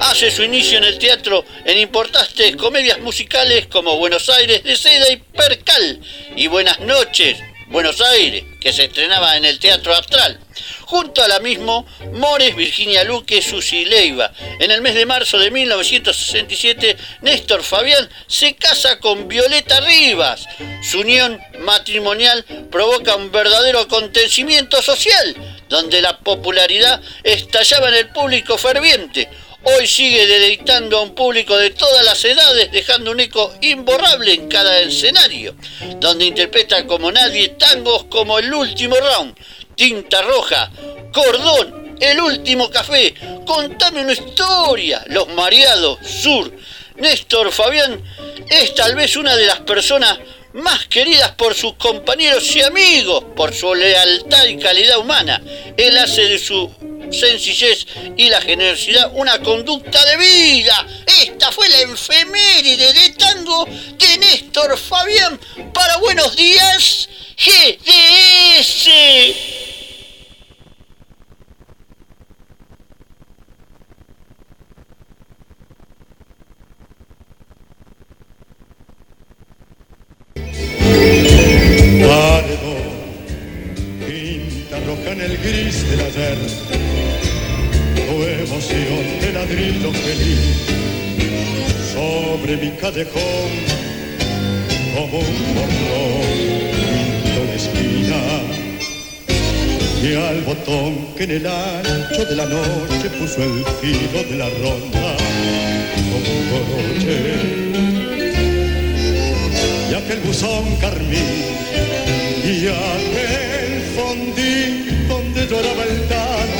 Hace 0.00 0.30
su 0.30 0.42
inicio 0.42 0.78
en 0.78 0.84
el 0.84 0.98
teatro 0.98 1.44
en 1.64 1.78
importantes 1.78 2.56
comedias 2.56 2.98
musicales 3.00 3.66
como 3.66 3.96
Buenos 3.96 4.28
Aires 4.28 4.64
de 4.64 4.76
Seda 4.76 5.10
y 5.10 5.16
Percal 5.16 6.00
y 6.36 6.46
Buenas 6.46 6.80
noches, 6.80 7.38
Buenos 7.70 8.00
Aires, 8.00 8.42
que 8.60 8.72
se 8.72 8.86
estrenaba 8.86 9.36
en 9.36 9.44
el 9.44 9.60
Teatro 9.60 9.94
Astral. 9.94 10.40
Junto 10.86 11.22
a 11.22 11.28
la 11.28 11.38
misma, 11.38 11.84
Mores, 12.14 12.56
Virginia 12.56 13.04
Luque, 13.04 13.40
Susi 13.40 13.84
Leiva. 13.84 14.32
En 14.58 14.72
el 14.72 14.82
mes 14.82 14.96
de 14.96 15.06
marzo 15.06 15.38
de 15.38 15.52
1967, 15.52 16.96
Néstor 17.20 17.62
Fabián 17.62 18.08
se 18.26 18.56
casa 18.56 18.98
con 18.98 19.28
Violeta 19.28 19.80
Rivas. 19.82 20.46
Su 20.82 20.98
unión 20.98 21.40
matrimonial 21.60 22.44
provoca 22.72 23.14
un 23.14 23.30
verdadero 23.30 23.78
acontecimiento 23.78 24.82
social, 24.82 25.36
donde 25.68 26.02
la 26.02 26.18
popularidad 26.18 27.00
estallaba 27.22 27.90
en 27.90 27.94
el 27.94 28.08
público 28.08 28.58
ferviente. 28.58 29.30
Hoy 29.62 29.86
sigue 29.86 30.26
deleitando 30.26 30.98
a 30.98 31.02
un 31.02 31.14
público 31.14 31.54
de 31.56 31.70
todas 31.70 32.02
las 32.04 32.24
edades, 32.24 32.72
dejando 32.72 33.10
un 33.10 33.20
eco 33.20 33.52
imborrable 33.60 34.32
en 34.32 34.48
cada 34.48 34.80
escenario, 34.80 35.54
donde 35.98 36.24
interpreta 36.24 36.86
como 36.86 37.12
nadie 37.12 37.50
tangos 37.50 38.04
como 38.04 38.38
El 38.38 38.54
último 38.54 38.96
round, 38.96 39.36
Tinta 39.74 40.22
Roja, 40.22 40.70
Cordón, 41.12 41.96
El 42.00 42.20
último 42.20 42.70
café, 42.70 43.14
Contame 43.44 44.00
una 44.00 44.12
historia, 44.12 45.04
Los 45.08 45.28
Mareados, 45.28 45.98
Sur. 46.06 46.50
Néstor 46.96 47.52
Fabián 47.52 48.02
es 48.48 48.74
tal 48.74 48.94
vez 48.94 49.16
una 49.16 49.36
de 49.36 49.46
las 49.46 49.60
personas 49.60 50.18
más 50.52 50.86
queridas 50.86 51.32
por 51.32 51.54
sus 51.54 51.74
compañeros 51.74 52.54
y 52.56 52.62
amigos, 52.62 53.24
por 53.36 53.54
su 53.54 53.74
lealtad 53.74 54.44
y 54.46 54.58
calidad 54.58 54.98
humana. 54.98 55.40
Él 55.76 55.96
hace 55.98 56.22
de 56.22 56.38
su 56.38 56.70
sencillez 57.10 57.86
y 58.16 58.28
la 58.28 58.40
generosidad 58.40 59.10
una 59.14 59.40
conducta 59.40 60.04
de 60.04 60.16
vida. 60.16 60.86
Esta 61.22 61.50
fue 61.52 61.68
la 61.68 61.80
efeméride 61.80 62.92
de 62.92 63.10
tango 63.10 63.66
de 63.66 64.18
Néstor 64.18 64.76
Fabián 64.78 65.40
para 65.72 65.96
Buenos 65.98 66.36
Días 66.36 67.08
GDS. 67.36 68.90
Pardo, 82.40 82.76
tinta 84.06 84.80
roja 84.86 85.12
en 85.12 85.20
el 85.20 85.36
gris 85.36 85.90
del 85.90 86.00
ayer, 86.00 86.38
tu 87.94 88.22
emoción 88.22 89.04
de 89.20 89.32
ladrillo 89.34 89.92
feliz. 89.92 90.40
Sobre 91.92 92.56
mi 92.56 92.70
callejón 92.78 93.50
como 94.94 95.18
un 95.18 95.38
portón 95.54 96.22
pinto 96.72 97.40
la 97.44 97.54
esquina. 97.62 98.22
Y 100.02 100.14
al 100.14 100.40
botón 100.40 100.92
que 101.18 101.24
en 101.24 101.30
el 101.32 101.46
ancho 101.46 102.24
de 102.24 102.36
la 102.36 102.46
noche 102.46 103.10
puso 103.18 103.42
el 103.42 103.64
filo 103.82 104.24
de 104.30 104.36
la 104.36 104.48
ronda 104.48 105.16
como 106.10 106.30
un 106.38 106.44
coche 106.48 107.16
y 109.90 109.94
aquel 109.94 110.20
buzón 110.20 110.76
carmín 110.76 111.60
y 112.52 112.66
aquel 112.66 113.82
fondín 113.94 115.06
donde 115.08 115.46
lloraba 115.46 115.84
el 115.84 116.08
tano 116.08 116.58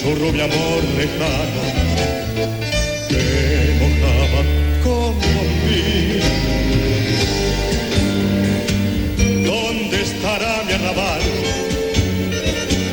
su 0.00 0.14
rubio 0.14 0.44
amor 0.44 0.84
lejano 0.96 1.62
que 3.08 3.24
mojaba 3.80 4.40
como 4.84 5.42
mí 5.66 6.20
¿Dónde 9.44 10.02
estará 10.02 10.62
mi 10.66 10.72
arrabal? 10.74 11.22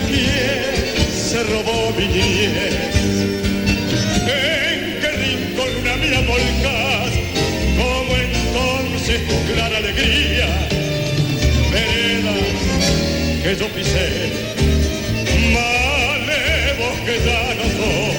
¿Quién 0.07 1.11
se 1.29 1.43
robó 1.43 1.91
mi 1.97 2.07
niñez? 2.07 2.75
¿En 4.25 4.99
qué 5.01 5.09
rincón 5.23 5.69
una 5.81 5.95
mía 5.97 6.21
volcás? 6.27 7.13
Como 7.77 8.11
entonces 8.15 9.27
tu 9.27 9.53
clara 9.53 9.77
alegría, 9.77 10.72
que 13.43 13.55
yo 13.57 13.67
pisé, 13.67 14.31
malevos 15.51 16.95
que 17.05 17.15
ya 17.25 17.43
no 17.59 17.65
son, 17.77 18.15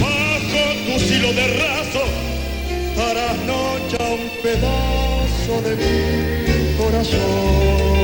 bajo 0.00 0.62
tu 0.86 0.98
silo 0.98 1.32
de 1.32 1.46
raso, 1.62 2.02
para 2.96 3.32
noche 3.46 3.96
un 4.12 4.42
pedazo 4.42 5.62
de 5.62 5.76
mi 5.76 6.76
corazón. 6.76 7.95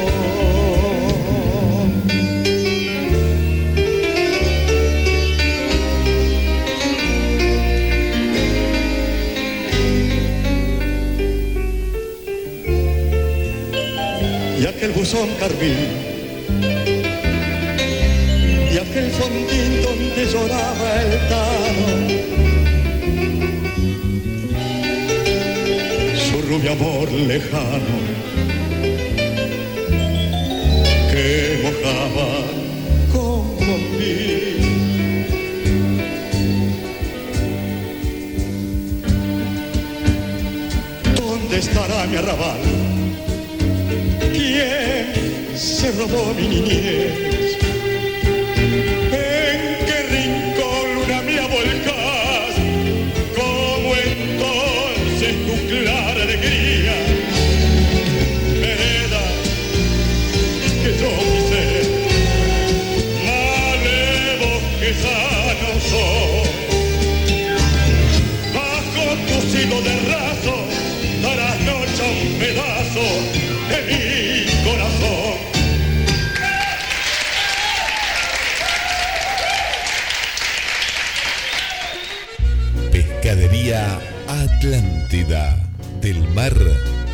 Buzón 14.94 15.28
carmín. 15.38 15.88
Y 18.72 18.78
aquel 18.78 19.10
fondín 19.10 19.82
donde 19.82 20.26
lloraba 20.32 21.02
el 21.02 21.12
tano. 21.28 21.86
Su 26.16 26.42
rubio 26.48 26.72
amor 26.72 27.10
lejano 27.12 27.96
que 31.10 31.60
mojaba 31.62 32.30
como 33.12 33.76
mí 33.98 34.42
buscará 41.62 42.06
mi 42.06 42.16
arrabal. 42.16 42.61
Se 45.82 45.90
robó 45.90 46.32
mi? 46.32 47.31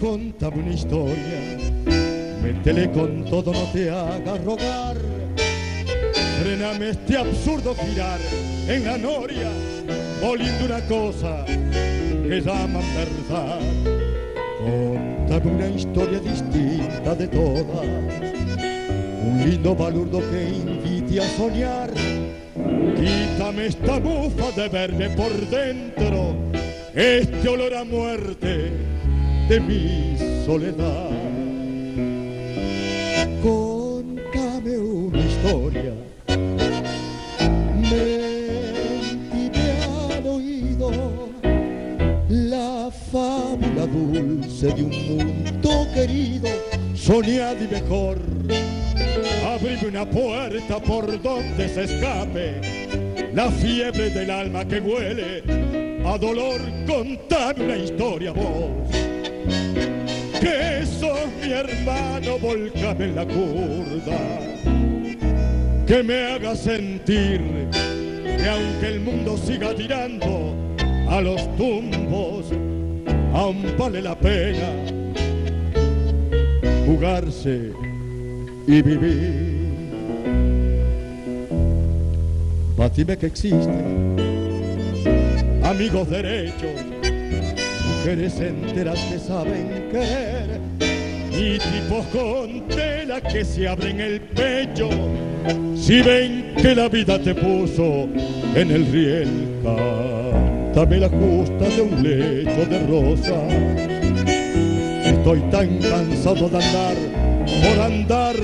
Contame 0.00 0.62
una 0.62 0.72
historia. 0.72 1.58
Métele 2.42 2.90
con 2.90 3.24
todo, 3.24 3.52
no 3.52 3.64
te 3.72 3.90
hagas 3.90 4.44
rogar. 4.44 4.96
Frename 6.42 6.90
este 6.90 7.16
absurdo 7.16 7.74
girar 7.74 8.20
en 8.68 8.84
la 8.84 8.96
noria, 8.96 9.50
oliendo 10.22 10.66
una 10.66 10.80
cosa 10.82 11.44
que 11.46 12.40
llaman 12.40 12.84
verdad. 12.94 13.60
Contame 14.60 15.50
una 15.52 15.68
historia 15.68 16.20
distinta 16.20 17.14
de 17.14 17.28
todas. 17.28 17.86
Un 19.24 19.50
lindo 19.50 19.74
balurdo 19.74 20.20
que 20.30 20.42
invite 20.44 21.20
a 21.20 21.28
soñar. 21.36 21.90
Quítame 22.96 23.66
esta 23.66 23.98
bufa 23.98 24.50
de 24.56 24.68
verme 24.68 25.10
por 25.10 25.32
dentro, 25.48 26.34
este 26.94 27.48
olor 27.48 27.74
a 27.74 27.84
muerte 27.84 28.87
de 29.48 29.60
mi 29.60 30.16
soledad. 30.44 31.08
Contame 33.42 34.76
una 34.76 35.18
historia, 35.18 35.94
mentime 37.80 38.20
al 40.16 40.26
oído 40.26 40.90
la 42.28 42.90
fábula 43.10 43.86
dulce 43.86 44.66
de 44.66 44.82
un 44.82 45.16
mundo 45.16 45.86
querido, 45.94 46.48
soñad 46.94 47.56
y 47.58 47.68
mejor. 47.72 48.18
Abrime 49.46 49.88
una 49.88 50.04
puerta 50.08 50.78
por 50.78 51.22
donde 51.22 51.68
se 51.68 51.84
escape 51.84 52.60
la 53.32 53.50
fiebre 53.50 54.10
del 54.10 54.30
alma 54.30 54.66
que 54.66 54.78
huele 54.78 55.42
a 56.04 56.18
dolor. 56.18 56.60
Contame 56.86 57.64
una 57.64 57.76
historia 57.76 58.32
vos, 58.32 58.87
que 60.40 60.86
sos 60.86 61.28
mi 61.42 61.52
hermano, 61.52 62.38
volcame 62.38 63.04
en 63.04 63.14
la 63.16 63.24
curda, 63.24 64.18
que 65.86 66.02
me 66.02 66.32
haga 66.32 66.54
sentir 66.54 67.40
que 67.72 68.48
aunque 68.48 68.88
el 68.88 69.00
mundo 69.00 69.36
siga 69.36 69.74
tirando 69.74 70.54
a 71.08 71.20
los 71.20 71.56
tumbos, 71.56 72.46
aún 73.32 73.64
vale 73.78 74.02
la 74.02 74.18
pena 74.18 74.68
jugarse 76.86 77.72
y 78.66 78.82
vivir. 78.82 79.58
Mas 82.76 82.94
dime 82.94 83.16
que 83.16 83.26
existen 83.26 84.16
amigos 85.64 86.08
derechos, 86.08 86.70
mujeres 87.98 88.40
enteras 88.40 88.98
que 89.10 89.18
saben 89.18 89.88
querer 89.90 90.60
y 91.32 91.58
tipos 91.58 92.06
con 92.06 92.68
tela 92.68 93.20
que 93.20 93.44
se 93.44 93.66
abren 93.66 94.00
el 94.00 94.20
pecho. 94.20 94.88
Si 95.74 96.00
ven 96.02 96.54
que 96.60 96.74
la 96.74 96.88
vida 96.88 97.18
te 97.18 97.34
puso 97.34 98.08
en 98.54 98.70
el 98.70 98.86
riel, 98.92 99.28
cántame 99.64 100.98
la 100.98 101.08
justa 101.08 101.68
de 101.68 101.82
un 101.82 102.02
lecho 102.02 102.66
de 102.66 102.86
rosa. 102.86 103.48
Estoy 105.04 105.40
tan 105.50 105.78
cansado 105.78 106.48
de 106.48 106.56
andar 106.56 106.96
por 107.62 107.82
andar. 107.82 108.36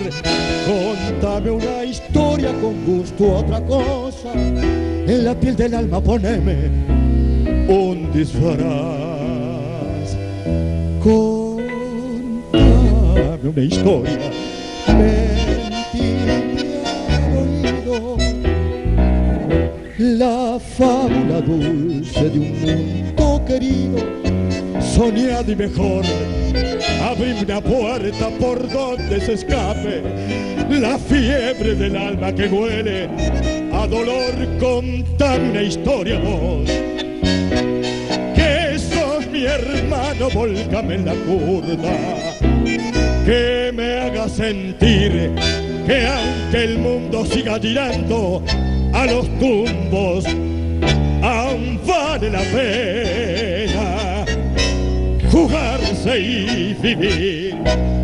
Contame 0.67 1.51
una 1.51 1.85
historia 1.85 2.53
con 2.61 2.85
gusto 2.85 3.37
otra 3.37 3.61
cosa. 3.61 4.33
En 4.35 5.25
la 5.25 5.35
piel 5.39 5.55
del 5.57 5.75
alma 5.75 6.01
poneme 6.01 6.95
un 7.69 8.11
disfraz. 8.13 9.04
Contame 11.05 11.61
una 13.45 13.61
historia. 13.61 14.19
Oído 17.37 18.17
la 19.99 20.59
fábula 20.59 21.43
dulce 21.43 22.31
de 22.31 22.39
un 22.39 22.61
mundo 22.63 23.45
querido, 23.47 23.99
soñado 24.81 25.53
y 25.53 25.57
mejor. 25.57 26.07
Abrir 27.03 27.37
una 27.45 27.61
puerta 27.61 28.31
por 28.41 28.67
donde 28.73 29.21
se 29.21 29.35
escape 29.35 30.03
la 30.71 30.97
fiebre 30.99 31.75
del 31.75 31.97
alma 31.97 32.35
que 32.35 32.47
huele 32.47 33.11
a 33.75 33.87
dolor. 33.87 34.33
Contame 34.59 35.51
una 35.51 35.63
historia 35.63 36.19
vos, 36.19 36.71
hermano, 39.45 40.31
volcame 40.31 40.99
la 40.99 41.15
curva, 41.15 41.97
que 43.25 43.71
me 43.75 44.01
haga 44.01 44.29
sentir 44.29 45.33
que 45.87 46.07
aunque 46.07 46.65
el 46.65 46.79
mundo 46.79 47.25
siga 47.27 47.59
tirando 47.61 48.43
a 48.93 49.07
los 49.07 49.27
tumbos, 49.39 50.25
aún 51.23 51.81
vale 51.87 52.31
la 52.31 52.43
pena 52.53 54.25
jugarse 55.31 56.21
y 56.21 56.75
vivir. 56.81 58.04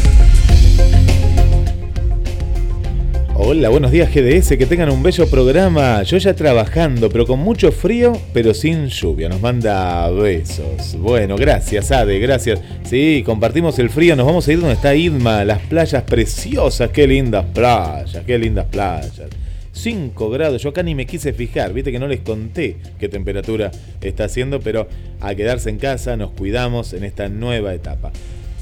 Hola, 3.33 3.69
buenos 3.69 3.91
días 3.91 4.13
GDS, 4.13 4.57
que 4.57 4.65
tengan 4.65 4.89
un 4.91 5.01
bello 5.01 5.25
programa. 5.27 6.03
Yo 6.03 6.17
ya 6.17 6.35
trabajando, 6.35 7.09
pero 7.09 7.25
con 7.25 7.39
mucho 7.39 7.71
frío, 7.71 8.13
pero 8.33 8.53
sin 8.53 8.87
lluvia. 8.87 9.29
Nos 9.29 9.41
manda 9.41 10.09
besos. 10.11 10.95
Bueno, 10.99 11.37
gracias, 11.37 11.91
Ade, 11.91 12.19
gracias. 12.19 12.59
Sí, 12.83 13.23
compartimos 13.25 13.79
el 13.79 13.89
frío. 13.89 14.15
Nos 14.17 14.25
vamos 14.25 14.47
a 14.47 14.51
ir 14.51 14.59
donde 14.59 14.75
está 14.75 14.93
Idma, 14.93 15.45
las 15.45 15.59
playas 15.59 16.03
preciosas. 16.03 16.91
Qué 16.91 17.07
lindas 17.07 17.45
playas, 17.53 18.21
qué 18.27 18.37
lindas 18.37 18.65
playas. 18.65 19.21
5 19.71 20.29
grados, 20.29 20.61
yo 20.61 20.69
acá 20.69 20.83
ni 20.83 20.93
me 20.93 21.05
quise 21.05 21.31
fijar, 21.31 21.71
viste 21.73 21.93
que 21.93 21.99
no 21.99 22.07
les 22.07 22.19
conté 22.19 22.75
qué 22.99 23.07
temperatura 23.07 23.71
está 24.01 24.25
haciendo, 24.25 24.59
pero 24.59 24.87
a 25.21 25.33
quedarse 25.33 25.69
en 25.69 25.77
casa 25.77 26.17
nos 26.17 26.31
cuidamos 26.31 26.91
en 26.91 27.05
esta 27.05 27.29
nueva 27.29 27.73
etapa. 27.73 28.11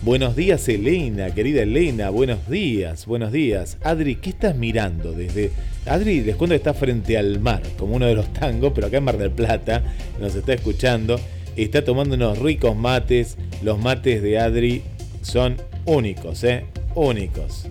Buenos 0.01 0.37
días 0.37 0.69
Elena, 0.69 1.35
querida 1.35 1.63
Elena, 1.63 2.09
buenos 2.09 2.49
días, 2.49 3.05
buenos 3.05 3.33
días. 3.33 3.77
Adri, 3.83 4.15
¿qué 4.15 4.29
estás 4.29 4.55
mirando 4.55 5.11
desde... 5.11 5.51
Adri, 5.85 6.21
les 6.21 6.37
cuento 6.37 6.55
está 6.55 6.73
frente 6.73 7.17
al 7.17 7.41
mar, 7.41 7.61
como 7.77 7.97
uno 7.97 8.05
de 8.05 8.15
los 8.15 8.31
tangos, 8.31 8.71
pero 8.73 8.87
acá 8.87 8.95
en 8.95 9.03
Mar 9.03 9.17
del 9.17 9.31
Plata, 9.31 9.83
nos 10.17 10.35
está 10.35 10.53
escuchando, 10.53 11.19
está 11.57 11.83
tomando 11.83 12.15
unos 12.15 12.39
ricos 12.39 12.77
mates, 12.77 13.37
los 13.61 13.77
mates 13.77 14.21
de 14.21 14.39
Adri 14.39 14.83
son 15.21 15.57
únicos, 15.83 16.45
¿eh? 16.45 16.63
únicos, 16.95 17.65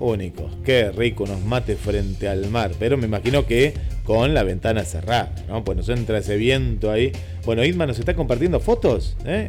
únicos. 0.00 0.56
Qué 0.64 0.90
rico 0.90 1.24
unos 1.24 1.42
mates 1.42 1.78
frente 1.78 2.28
al 2.28 2.48
mar, 2.48 2.72
pero 2.78 2.96
me 2.96 3.04
imagino 3.04 3.44
que 3.44 3.74
con 4.04 4.32
la 4.32 4.42
ventana 4.42 4.84
cerrada, 4.84 5.34
¿no? 5.48 5.62
Pues 5.64 5.76
nos 5.76 5.90
entra 5.90 6.16
ese 6.16 6.38
viento 6.38 6.90
ahí. 6.90 7.12
Bueno, 7.44 7.62
Isma 7.62 7.86
nos 7.86 7.98
está 7.98 8.14
compartiendo 8.14 8.58
fotos, 8.58 9.18
¿eh? 9.26 9.48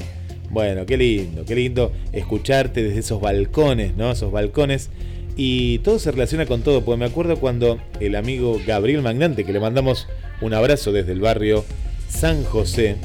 Bueno, 0.56 0.86
qué 0.86 0.96
lindo, 0.96 1.44
qué 1.44 1.54
lindo 1.54 1.92
escucharte 2.14 2.82
desde 2.82 3.00
esos 3.00 3.20
balcones, 3.20 3.98
¿no? 3.98 4.10
Esos 4.14 4.32
balcones. 4.32 4.90
Y 5.36 5.80
todo 5.80 6.00
se 6.00 6.12
relaciona 6.12 6.46
con 6.46 6.62
todo, 6.62 6.86
porque 6.86 6.98
me 6.98 7.06
acuerdo 7.06 7.36
cuando 7.42 7.78
el 8.00 8.16
amigo 8.16 8.58
Gabriel 8.66 9.02
Magnante, 9.02 9.44
que 9.44 9.52
le 9.52 9.60
mandamos 9.60 10.08
un 10.40 10.54
abrazo 10.54 10.94
desde 10.94 11.12
el 11.12 11.20
barrio 11.20 11.66
San 12.08 12.46
José, 12.46 12.96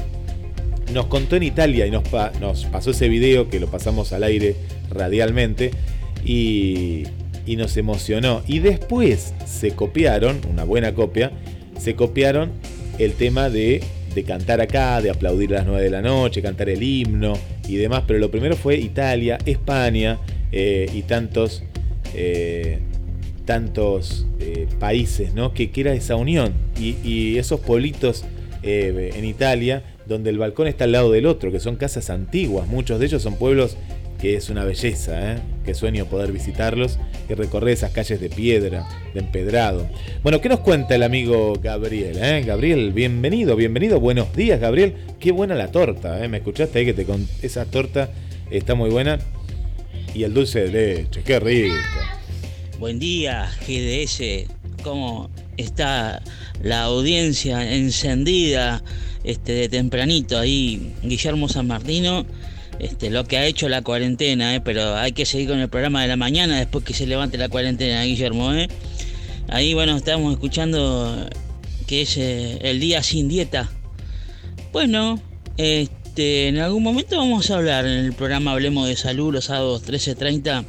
nos 0.93 1.07
contó 1.07 1.35
en 1.35 1.43
Italia 1.43 1.85
y 1.85 1.91
nos, 1.91 2.07
pasó 2.71 2.91
ese 2.91 3.09
video 3.09 3.49
que 3.49 3.59
lo 3.59 3.67
pasamos 3.67 4.13
al 4.13 4.23
aire 4.23 4.55
radialmente 4.89 5.71
y 6.23 7.03
nos 7.45 7.75
emocionó. 7.75 8.43
Y 8.47 8.59
después 8.59 9.33
se 9.45 9.71
copiaron, 9.71 10.39
una 10.49 10.63
buena 10.63 10.93
copia, 10.93 11.33
se 11.77 11.95
copiaron 11.95 12.51
el 12.97 13.11
tema 13.11 13.49
de, 13.49 13.83
de 14.13 14.23
cantar 14.23 14.61
acá, 14.61 15.01
de 15.01 15.09
aplaudir 15.09 15.53
a 15.53 15.59
las 15.59 15.67
9 15.67 15.83
de 15.83 15.89
la 15.89 16.01
noche, 16.01 16.41
cantar 16.41 16.69
el 16.69 16.83
himno 16.83 17.33
y 17.67 17.75
demás. 17.75 18.03
Pero 18.07 18.19
lo 18.19 18.31
primero 18.31 18.55
fue 18.55 18.77
Italia, 18.77 19.37
España 19.45 20.19
eh, 20.51 20.89
y 20.93 21.03
tantos, 21.03 21.63
eh, 22.13 22.79
tantos 23.45 24.27
eh, 24.39 24.67
países, 24.79 25.33
¿no? 25.33 25.53
Que, 25.53 25.71
que, 25.71 25.81
era 25.81 25.93
esa 25.93 26.15
unión. 26.15 26.53
Y, 26.79 26.97
y 27.03 27.37
esos 27.37 27.59
pueblitos 27.59 28.25
en 28.63 29.25
Italia, 29.25 29.81
donde 30.05 30.29
el 30.29 30.37
balcón 30.37 30.67
está 30.67 30.83
al 30.83 30.91
lado 30.91 31.11
del 31.11 31.25
otro, 31.25 31.51
que 31.51 31.59
son 31.59 31.77
casas 31.77 32.11
antiguas. 32.11 32.67
Muchos 32.67 32.99
de 32.99 33.07
ellos 33.07 33.23
son 33.23 33.35
pueblos 33.35 33.75
que 34.19 34.35
es 34.35 34.51
una 34.51 34.63
belleza, 34.63 35.33
¿eh? 35.33 35.37
Que 35.65 35.73
sueño 35.73 36.05
poder 36.05 36.31
visitarlos 36.31 36.97
y 37.29 37.33
recorrer 37.33 37.73
esas 37.73 37.91
calles 37.91 38.19
de 38.19 38.29
piedra, 38.29 38.87
de 39.13 39.19
empedrado. 39.19 39.87
Bueno, 40.23 40.41
¿qué 40.41 40.49
nos 40.49 40.59
cuenta 40.59 40.95
el 40.95 41.03
amigo 41.03 41.53
Gabriel? 41.61 42.17
Eh? 42.21 42.43
Gabriel, 42.45 42.91
bienvenido, 42.93 43.55
bienvenido, 43.55 43.99
buenos 43.99 44.35
días 44.35 44.59
Gabriel, 44.59 44.95
qué 45.19 45.31
buena 45.31 45.55
la 45.55 45.71
torta, 45.71 46.23
¿eh? 46.23 46.27
me 46.27 46.37
escuchaste 46.37 46.79
ahí 46.79 46.85
que 46.85 46.93
te 46.93 47.05
con 47.05 47.27
esa 47.41 47.65
torta 47.65 48.09
está 48.49 48.75
muy 48.75 48.89
buena 48.89 49.19
y 50.13 50.23
el 50.23 50.33
dulce 50.33 50.67
de 50.67 50.71
leche, 50.71 51.21
qué 51.23 51.39
rico. 51.39 51.75
Buen 52.79 52.99
día 52.99 53.49
GDS, 53.67 54.47
¿cómo 54.83 55.29
está 55.57 56.21
la 56.61 56.83
audiencia 56.83 57.75
encendida 57.75 58.83
este, 59.23 59.53
de 59.53 59.69
tempranito 59.69 60.37
ahí, 60.37 60.93
Guillermo 61.03 61.47
San 61.47 61.67
Martino? 61.67 62.25
Este, 62.81 63.11
lo 63.11 63.25
que 63.25 63.37
ha 63.37 63.45
hecho 63.45 63.69
la 63.69 63.83
cuarentena, 63.83 64.55
¿eh? 64.55 64.59
pero 64.59 64.95
hay 64.95 65.11
que 65.11 65.27
seguir 65.27 65.49
con 65.49 65.59
el 65.59 65.69
programa 65.69 66.01
de 66.01 66.07
la 66.07 66.15
mañana 66.15 66.57
después 66.57 66.83
que 66.83 66.95
se 66.95 67.05
levante 67.05 67.37
la 67.37 67.47
cuarentena, 67.47 68.01
Guillermo. 68.01 68.51
¿eh? 68.55 68.69
Ahí, 69.49 69.75
bueno, 69.75 69.95
estamos 69.95 70.33
escuchando 70.33 71.29
que 71.85 72.01
es 72.01 72.17
eh, 72.17 72.57
el 72.63 72.79
día 72.79 73.03
sin 73.03 73.29
dieta. 73.29 73.69
Bueno, 74.71 75.21
este, 75.57 76.47
en 76.47 76.57
algún 76.57 76.81
momento 76.81 77.17
vamos 77.17 77.51
a 77.51 77.57
hablar 77.57 77.85
en 77.85 77.99
el 77.99 78.13
programa 78.13 78.53
Hablemos 78.53 78.87
de 78.87 78.95
Salud 78.95 79.31
los 79.31 79.45
sábados 79.45 79.85
13.30 79.85 80.65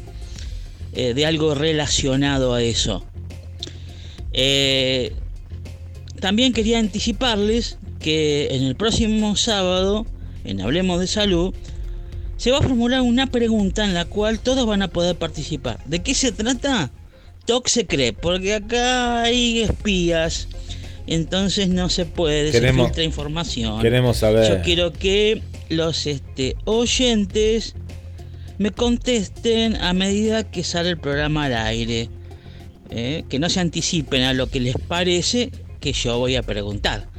eh, 0.93 1.15
de 1.15 1.25
algo 1.25 1.55
relacionado 1.55 2.53
a 2.53 2.63
eso. 2.63 3.07
Eh, 4.35 5.15
también 6.21 6.53
quería 6.53 6.79
anticiparles 6.79 7.79
que 8.01 8.49
en 8.51 8.65
el 8.65 8.77
próximo 8.77 9.35
sábado, 9.35 10.05
en 10.45 10.61
Hablemos 10.61 11.01
de 11.01 11.07
Salud, 11.07 11.55
se 12.43 12.51
va 12.51 12.59
a 12.59 12.63
formular 12.63 13.03
una 13.03 13.29
pregunta 13.29 13.85
en 13.85 13.95
la 13.95 14.05
cual 14.05 14.41
todos 14.41 14.67
van 14.67 14.83
a 14.83 14.89
poder 14.89 15.15
participar. 15.15 15.79
¿De 15.85 16.03
qué 16.03 16.13
se 16.13 16.33
trata? 16.33 16.91
Toc 17.45 17.69
se 17.69 17.87
cree, 17.87 18.13
porque 18.13 18.55
acá 18.55 19.23
hay 19.23 19.61
espías, 19.61 20.49
entonces 21.07 21.69
no 21.69 21.89
se 21.89 22.05
puede, 22.05 22.51
queremos, 22.51 22.97
se 22.97 23.05
información. 23.05 23.81
Queremos 23.81 24.17
saber. 24.17 24.49
Yo 24.49 24.61
quiero 24.65 24.93
que 24.93 25.41
los 25.69 26.09
este, 26.09 26.57
oyentes 26.65 27.77
me 28.59 28.73
contesten 28.73 29.77
a 29.77 29.93
medida 29.93 30.43
que 30.43 30.65
sale 30.65 30.89
el 30.89 30.99
programa 30.99 31.45
al 31.45 31.55
aire. 31.55 32.09
¿eh? 32.91 33.23
que 33.29 33.39
no 33.39 33.51
se 33.51 33.61
anticipen 33.61 34.23
a 34.23 34.35
lo 34.35 34.49
que 34.49 34.59
les 34.59 34.75
parece 34.77 35.53
que 35.79 35.93
yo 35.93 36.19
voy 36.19 36.35
a 36.35 36.43
preguntar. 36.43 37.12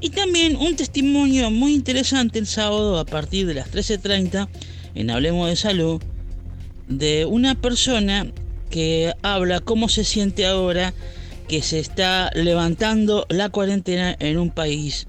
Y 0.00 0.10
también 0.10 0.56
un 0.56 0.76
testimonio 0.76 1.50
muy 1.50 1.74
interesante 1.74 2.38
el 2.38 2.46
sábado 2.46 2.98
a 2.98 3.04
partir 3.04 3.46
de 3.46 3.54
las 3.54 3.70
13.30 3.72 4.48
en 4.94 5.10
Hablemos 5.10 5.48
de 5.48 5.56
Salud 5.56 6.02
de 6.88 7.24
una 7.24 7.54
persona 7.54 8.26
que 8.70 9.14
habla 9.22 9.60
cómo 9.60 9.88
se 9.88 10.04
siente 10.04 10.46
ahora 10.46 10.92
que 11.48 11.62
se 11.62 11.78
está 11.78 12.30
levantando 12.34 13.26
la 13.28 13.48
cuarentena 13.48 14.16
en 14.18 14.38
un 14.38 14.50
país 14.50 15.06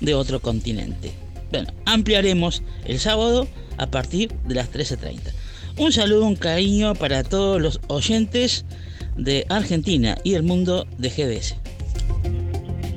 de 0.00 0.14
otro 0.14 0.40
continente. 0.40 1.12
Bueno, 1.50 1.72
ampliaremos 1.86 2.62
el 2.84 2.98
sábado 2.98 3.48
a 3.78 3.90
partir 3.90 4.32
de 4.46 4.54
las 4.54 4.72
13.30. 4.72 5.20
Un 5.76 5.92
saludo, 5.92 6.26
un 6.26 6.36
cariño 6.36 6.94
para 6.94 7.22
todos 7.22 7.60
los 7.60 7.80
oyentes 7.88 8.64
de 9.16 9.46
Argentina 9.48 10.18
y 10.24 10.34
el 10.34 10.42
mundo 10.42 10.86
de 10.98 11.08
GDS. 11.08 11.63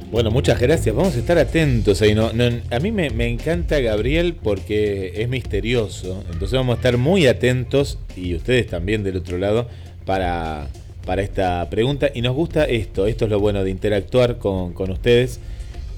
Bueno, 0.09 0.31
muchas 0.31 0.57
gracias. 0.59 0.95
Vamos 0.95 1.15
a 1.17 1.19
estar 1.19 1.37
atentos 1.37 2.01
ahí. 2.01 2.15
No, 2.15 2.27
a 2.27 2.79
mí 2.79 2.91
me, 2.93 3.09
me, 3.09 3.27
encanta 3.27 3.81
Gabriel 3.81 4.35
porque 4.41 5.11
es 5.21 5.27
misterioso. 5.27 6.23
Entonces 6.31 6.53
vamos 6.53 6.75
a 6.75 6.77
estar 6.77 6.97
muy 6.97 7.27
atentos 7.27 7.99
y 8.15 8.33
ustedes 8.33 8.67
también 8.67 9.03
del 9.03 9.17
otro 9.17 9.37
lado 9.37 9.67
para, 10.05 10.69
para 11.05 11.21
esta 11.21 11.69
pregunta. 11.69 12.09
Y 12.13 12.21
nos 12.21 12.33
gusta 12.35 12.63
esto. 12.63 13.05
Esto 13.05 13.25
es 13.25 13.31
lo 13.31 13.41
bueno 13.41 13.65
de 13.65 13.69
interactuar 13.69 14.37
con, 14.37 14.71
con 14.71 14.91
ustedes. 14.91 15.41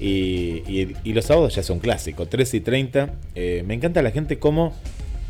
Y, 0.00 0.64
y, 0.66 0.96
y, 1.04 1.12
los 1.12 1.26
sábados 1.26 1.54
ya 1.54 1.62
son 1.62 1.78
clásicos. 1.78 2.28
3 2.28 2.54
y 2.54 2.60
30. 2.60 3.10
Eh, 3.36 3.62
me 3.64 3.74
encanta 3.74 4.02
la 4.02 4.10
gente 4.10 4.40
cómo 4.40 4.74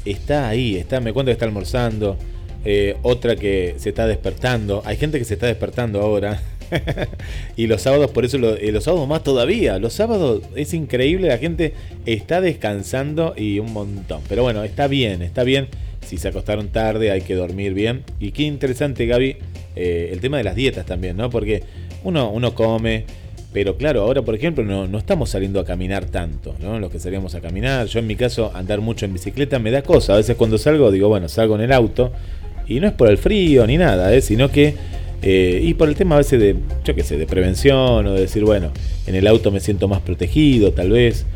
está 0.07 0.49
ahí. 0.49 0.77
Está, 0.77 1.01
me 1.01 1.13
cuenta 1.13 1.29
que 1.29 1.35
está 1.35 1.45
almorzando. 1.45 2.17
Eh, 2.65 2.97
otra 3.03 3.37
que 3.37 3.75
se 3.77 3.91
está 3.91 4.07
despertando. 4.07 4.83
Hay 4.87 4.97
gente 4.97 5.19
que 5.19 5.27
se 5.27 5.35
está 5.35 5.49
despertando 5.49 6.01
ahora. 6.01 6.41
y 7.57 7.67
los 7.67 7.83
sábados, 7.83 8.11
por 8.11 8.25
eso 8.25 8.37
eh, 8.57 8.73
los 8.73 8.85
sábados 8.85 9.09
más 9.09 9.23
todavía. 9.23 9.79
Los 9.79 9.93
sábados 9.93 10.43
es 10.55 10.75
increíble, 10.75 11.29
la 11.29 11.39
gente 11.39 11.75
está 12.07 12.41
descansando 12.41 13.35
y 13.37 13.59
un 13.59 13.73
montón. 13.73 14.23
Pero 14.29 14.43
bueno, 14.43 14.63
está 14.65 14.87
bien, 14.87 15.23
está 15.23 15.45
bien. 15.45 15.69
Si 16.05 16.17
se 16.17 16.29
acostaron 16.29 16.69
tarde, 16.69 17.11
hay 17.11 17.21
que 17.21 17.35
dormir 17.35 17.75
bien. 17.75 18.03
Y 18.19 18.33
qué 18.33 18.45
interesante, 18.45 19.07
Gaby, 19.07 19.37
eh, 19.77 20.11
el 20.13 20.21
tema 20.21 20.39
de 20.39 20.45
las 20.45 20.55
dietas 20.55 20.87
también, 20.87 21.17
¿no? 21.17 21.31
Porque 21.31 21.63
uno, 22.05 22.31
uno 22.31 22.55
come, 22.55 23.05
pero 23.53 23.77
claro, 23.77 24.03
ahora 24.03 24.23
por 24.23 24.35
ejemplo 24.35 24.65
no, 24.65 24.87
no, 24.87 24.99
estamos 24.99 25.31
saliendo 25.31 25.61
a 25.61 25.65
caminar 25.65 26.05
tanto, 26.07 26.55
¿no? 26.61 26.79
Los 26.79 26.91
que 26.91 26.99
salíamos 26.99 27.35
a 27.35 27.41
caminar, 27.41 27.87
yo 27.87 27.99
en 27.99 28.07
mi 28.07 28.17
caso 28.17 28.53
andar 28.55 28.81
mucho 28.81 29.05
en 29.07 29.13
bicicleta 29.13 29.59
me 29.59 29.71
da 29.71 29.83
cosa. 29.83 30.15
A 30.15 30.17
veces 30.17 30.37
cuando 30.37 30.57
salgo 30.57 30.91
digo, 30.91 31.09
bueno, 31.09 31.29
salgo 31.29 31.57
en 31.57 31.63
el 31.63 31.73
auto 31.73 32.13
y 32.67 32.79
no 32.81 32.87
es 32.87 32.93
por 32.93 33.09
el 33.09 33.19
frío 33.19 33.67
ni 33.67 33.77
nada, 33.77 34.15
¿eh? 34.15 34.21
sino 34.21 34.51
que 34.51 34.75
eh, 35.23 35.61
y 35.63 35.75
por 35.75 35.89
el 35.89 35.97
tema 35.97 36.15
a 36.15 36.19
veces 36.19 36.41
de, 36.41 36.57
yo 36.85 36.95
qué 36.95 37.03
sé, 37.03 37.19
de 37.19 37.27
prevención 37.27 38.07
o 38.07 38.13
de 38.15 38.21
decir, 38.21 38.45
bueno, 38.45 38.73
en 39.07 39.15
el 39.15 39.27
auto 39.27 39.51
me 39.51 39.61
siento 39.61 39.87
más 39.87 40.01
protegido, 40.01 40.73
tal 40.73 40.91
vez, 40.91 41.27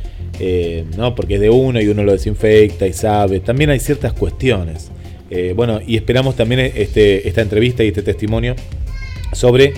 eh, 0.40 0.85
¿no? 0.97 1.15
Porque 1.15 1.35
es 1.35 1.40
de 1.40 1.51
uno 1.51 1.81
y 1.81 1.89
uno 1.89 2.02
lo 2.02 2.12
desinfecta 2.12 2.86
y 2.86 2.93
sabe. 2.93 3.40
También 3.40 3.70
hay 3.70 3.81
ciertas 3.81 4.15
cuestiones. 4.15 4.90
Eh, 5.31 5.52
bueno, 5.55 5.81
y 5.86 5.97
esperamos 5.97 6.36
también 6.36 6.73
este, 6.74 7.28
esta 7.28 7.43
entrevista 7.43 7.85
y 7.85 7.89
este 7.89 8.02
testimonio 8.02 8.55
sobre 9.32 9.74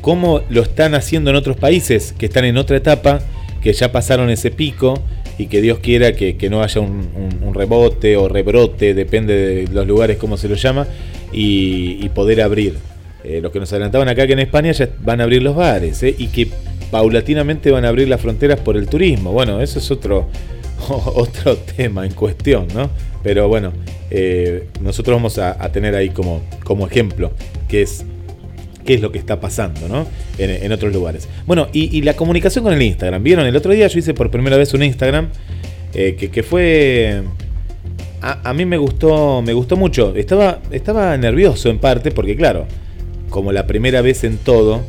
cómo 0.00 0.42
lo 0.48 0.62
están 0.62 0.94
haciendo 0.94 1.30
en 1.30 1.36
otros 1.36 1.56
países 1.56 2.14
que 2.16 2.26
están 2.26 2.44
en 2.44 2.56
otra 2.56 2.76
etapa, 2.76 3.20
que 3.62 3.72
ya 3.72 3.92
pasaron 3.92 4.30
ese 4.30 4.50
pico 4.50 5.00
y 5.38 5.46
que 5.46 5.60
Dios 5.60 5.80
quiera 5.80 6.12
que, 6.14 6.48
no 6.50 6.62
haya 6.62 6.80
un, 6.80 7.52
rebote 7.52 8.16
o 8.16 8.28
rebrote, 8.28 8.94
depende 8.94 9.36
de 9.36 9.68
los 9.72 9.86
lugares, 9.86 10.16
como 10.16 10.36
se 10.36 10.48
lo 10.48 10.56
llama, 10.56 10.86
y 11.32 12.08
poder 12.10 12.40
abrir. 12.40 12.74
Eh, 13.28 13.40
los 13.40 13.50
que 13.50 13.58
nos 13.58 13.72
adelantaban 13.72 14.08
acá 14.08 14.24
que 14.24 14.34
en 14.34 14.38
España 14.38 14.70
ya 14.70 14.88
van 15.00 15.20
a 15.20 15.24
abrir 15.24 15.42
los 15.42 15.56
bares 15.56 16.00
eh, 16.04 16.14
y 16.16 16.28
que 16.28 16.48
paulatinamente 16.92 17.72
van 17.72 17.84
a 17.84 17.88
abrir 17.88 18.06
las 18.08 18.20
fronteras 18.20 18.60
por 18.60 18.76
el 18.76 18.86
turismo. 18.86 19.32
Bueno, 19.32 19.60
eso 19.60 19.80
es 19.80 19.90
otro, 19.90 20.28
otro 20.88 21.56
tema 21.56 22.06
en 22.06 22.12
cuestión, 22.12 22.68
¿no? 22.72 22.88
Pero 23.24 23.48
bueno, 23.48 23.72
eh, 24.12 24.68
nosotros 24.80 25.16
vamos 25.16 25.38
a, 25.38 25.56
tener 25.72 25.96
ahí 25.96 26.10
como, 26.10 26.40
como 26.62 26.86
ejemplo 26.86 27.32
qué 27.66 27.82
es, 27.82 28.04
qué 28.84 28.94
es 28.94 29.00
lo 29.00 29.10
que 29.10 29.18
está 29.18 29.40
pasando, 29.40 29.88
¿no? 29.88 30.06
En, 30.38 30.70
otros 30.70 30.92
lugares. 30.92 31.28
Bueno, 31.46 31.66
y, 31.72 32.00
la 32.02 32.14
comunicación 32.14 32.62
con 32.62 32.74
el 32.74 32.82
Instagram. 32.82 33.24
¿Vieron? 33.24 33.44
El 33.44 33.56
otro 33.56 33.72
día 33.72 33.88
yo 33.88 33.98
hice 33.98 34.14
por 34.14 34.30
primera 34.30 34.56
vez 34.56 34.72
un 34.72 34.84
Instagram 34.84 35.30
que, 35.92 36.14
que, 36.14 36.42
fue... 36.44 37.22
A, 38.22 38.50
a, 38.50 38.54
mí 38.54 38.64
me 38.64 38.76
gustó, 38.76 39.42
me 39.42 39.52
gustó 39.52 39.76
mucho. 39.76 40.14
Estaba, 40.14 40.60
estaba 40.70 41.16
nervioso 41.16 41.70
en 41.70 41.78
parte 41.78 42.12
porque, 42.12 42.36
claro, 42.36 42.66
como 43.30 43.52
la 43.52 43.66
primera 43.66 44.02
vez 44.02 44.24
en 44.24 44.38
todo, 44.38 44.82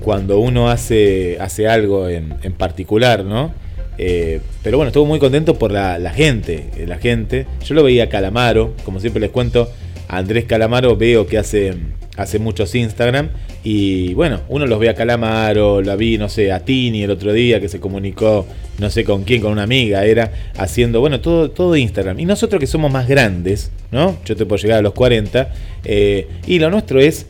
cuando 0.00 0.40
uno 0.40 0.70
hace, 0.70 1.38
hace 1.40 1.68
algo 1.68 2.08
en, 2.08 2.34
en 2.42 2.52
particular, 2.52 3.24
¿no? 3.24 3.52
Eh, 3.98 4.40
pero 4.62 4.78
bueno, 4.78 4.88
estuve 4.88 5.06
muy 5.06 5.18
contento 5.18 5.58
por 5.58 5.70
la, 5.72 5.98
la, 5.98 6.10
gente, 6.10 6.70
la 6.86 6.96
gente. 6.96 7.46
Yo 7.64 7.74
lo 7.74 7.82
veía 7.82 8.04
a 8.04 8.08
Calamaro, 8.08 8.74
como 8.84 8.98
siempre 8.98 9.20
les 9.20 9.30
cuento, 9.30 9.70
Andrés 10.08 10.46
Calamaro 10.46 10.96
veo 10.96 11.26
que 11.26 11.36
hace, 11.36 11.74
hace 12.16 12.38
muchos 12.38 12.74
Instagram. 12.74 13.28
Y 13.62 14.14
bueno, 14.14 14.40
uno 14.48 14.66
los 14.66 14.78
ve 14.78 14.88
a 14.88 14.94
Calamaro, 14.94 15.82
la 15.82 15.96
vi, 15.96 16.16
no 16.16 16.30
sé, 16.30 16.50
a 16.50 16.60
Tini 16.60 17.02
el 17.02 17.10
otro 17.10 17.34
día 17.34 17.60
que 17.60 17.68
se 17.68 17.78
comunicó, 17.78 18.46
no 18.78 18.88
sé 18.88 19.04
con 19.04 19.24
quién, 19.24 19.42
con 19.42 19.52
una 19.52 19.64
amiga, 19.64 20.06
era 20.06 20.32
haciendo, 20.56 21.00
bueno, 21.00 21.20
todo, 21.20 21.50
todo 21.50 21.76
Instagram. 21.76 22.18
Y 22.20 22.24
nosotros 22.24 22.58
que 22.58 22.66
somos 22.66 22.90
más 22.90 23.06
grandes, 23.06 23.70
¿no? 23.90 24.16
Yo 24.24 24.34
te 24.34 24.46
puedo 24.46 24.62
llegar 24.62 24.78
a 24.78 24.82
los 24.82 24.94
40. 24.94 25.52
eh, 25.84 26.26
y 26.46 26.58
lo 26.58 26.70
nuestro 26.70 27.00
es 27.00 27.26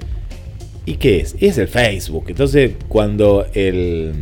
¿Y 0.91 0.97
qué 0.97 1.21
es? 1.21 1.37
Es 1.39 1.57
el 1.57 1.69
Facebook. 1.69 2.25
Entonces, 2.27 2.73
cuando 2.89 3.47
el, 3.55 4.13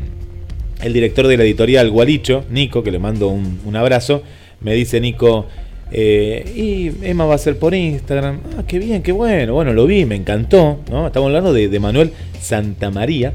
el 0.83 0.93
director 0.93 1.27
de 1.27 1.39
la 1.39 1.45
editorial 1.45 1.91
Gualicho, 1.91 2.45
Nico, 2.51 2.83
que 2.83 2.91
le 2.91 2.99
mando 2.99 3.29
un, 3.29 3.59
un 3.65 3.75
abrazo, 3.75 4.23
me 4.61 4.75
dice 4.75 5.01
Nico, 5.01 5.47
eh, 5.91 6.45
y 6.55 7.07
Emma 7.09 7.25
va 7.25 7.37
a 7.37 7.39
ser 7.39 7.59
por 7.59 7.75
Instagram. 7.75 8.41
Ah, 8.59 8.65
qué 8.69 8.79
bien, 8.79 9.03
qué 9.03 9.13
bueno. 9.13 9.55
Bueno, 9.55 9.73
lo 9.73 9.87
vi, 9.87 10.05
me 10.05 10.15
encantó. 10.15 10.81
¿no? 10.91 11.07
Estamos 11.07 11.29
hablando 11.29 11.55
de, 11.55 11.69
de 11.69 11.81
Manuel 11.81 12.13
Santamaría. 12.39 13.33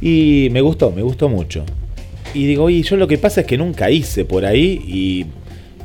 Y 0.00 0.46
me 0.52 0.60
gustó, 0.60 0.92
me 0.92 1.02
gustó 1.02 1.28
mucho. 1.28 1.64
Y 2.32 2.46
digo, 2.46 2.62
oye, 2.62 2.82
yo 2.82 2.94
lo 2.94 3.08
que 3.08 3.18
pasa 3.18 3.40
es 3.40 3.48
que 3.48 3.58
nunca 3.58 3.90
hice 3.90 4.24
por 4.24 4.44
ahí 4.44 4.80
y 4.86 5.26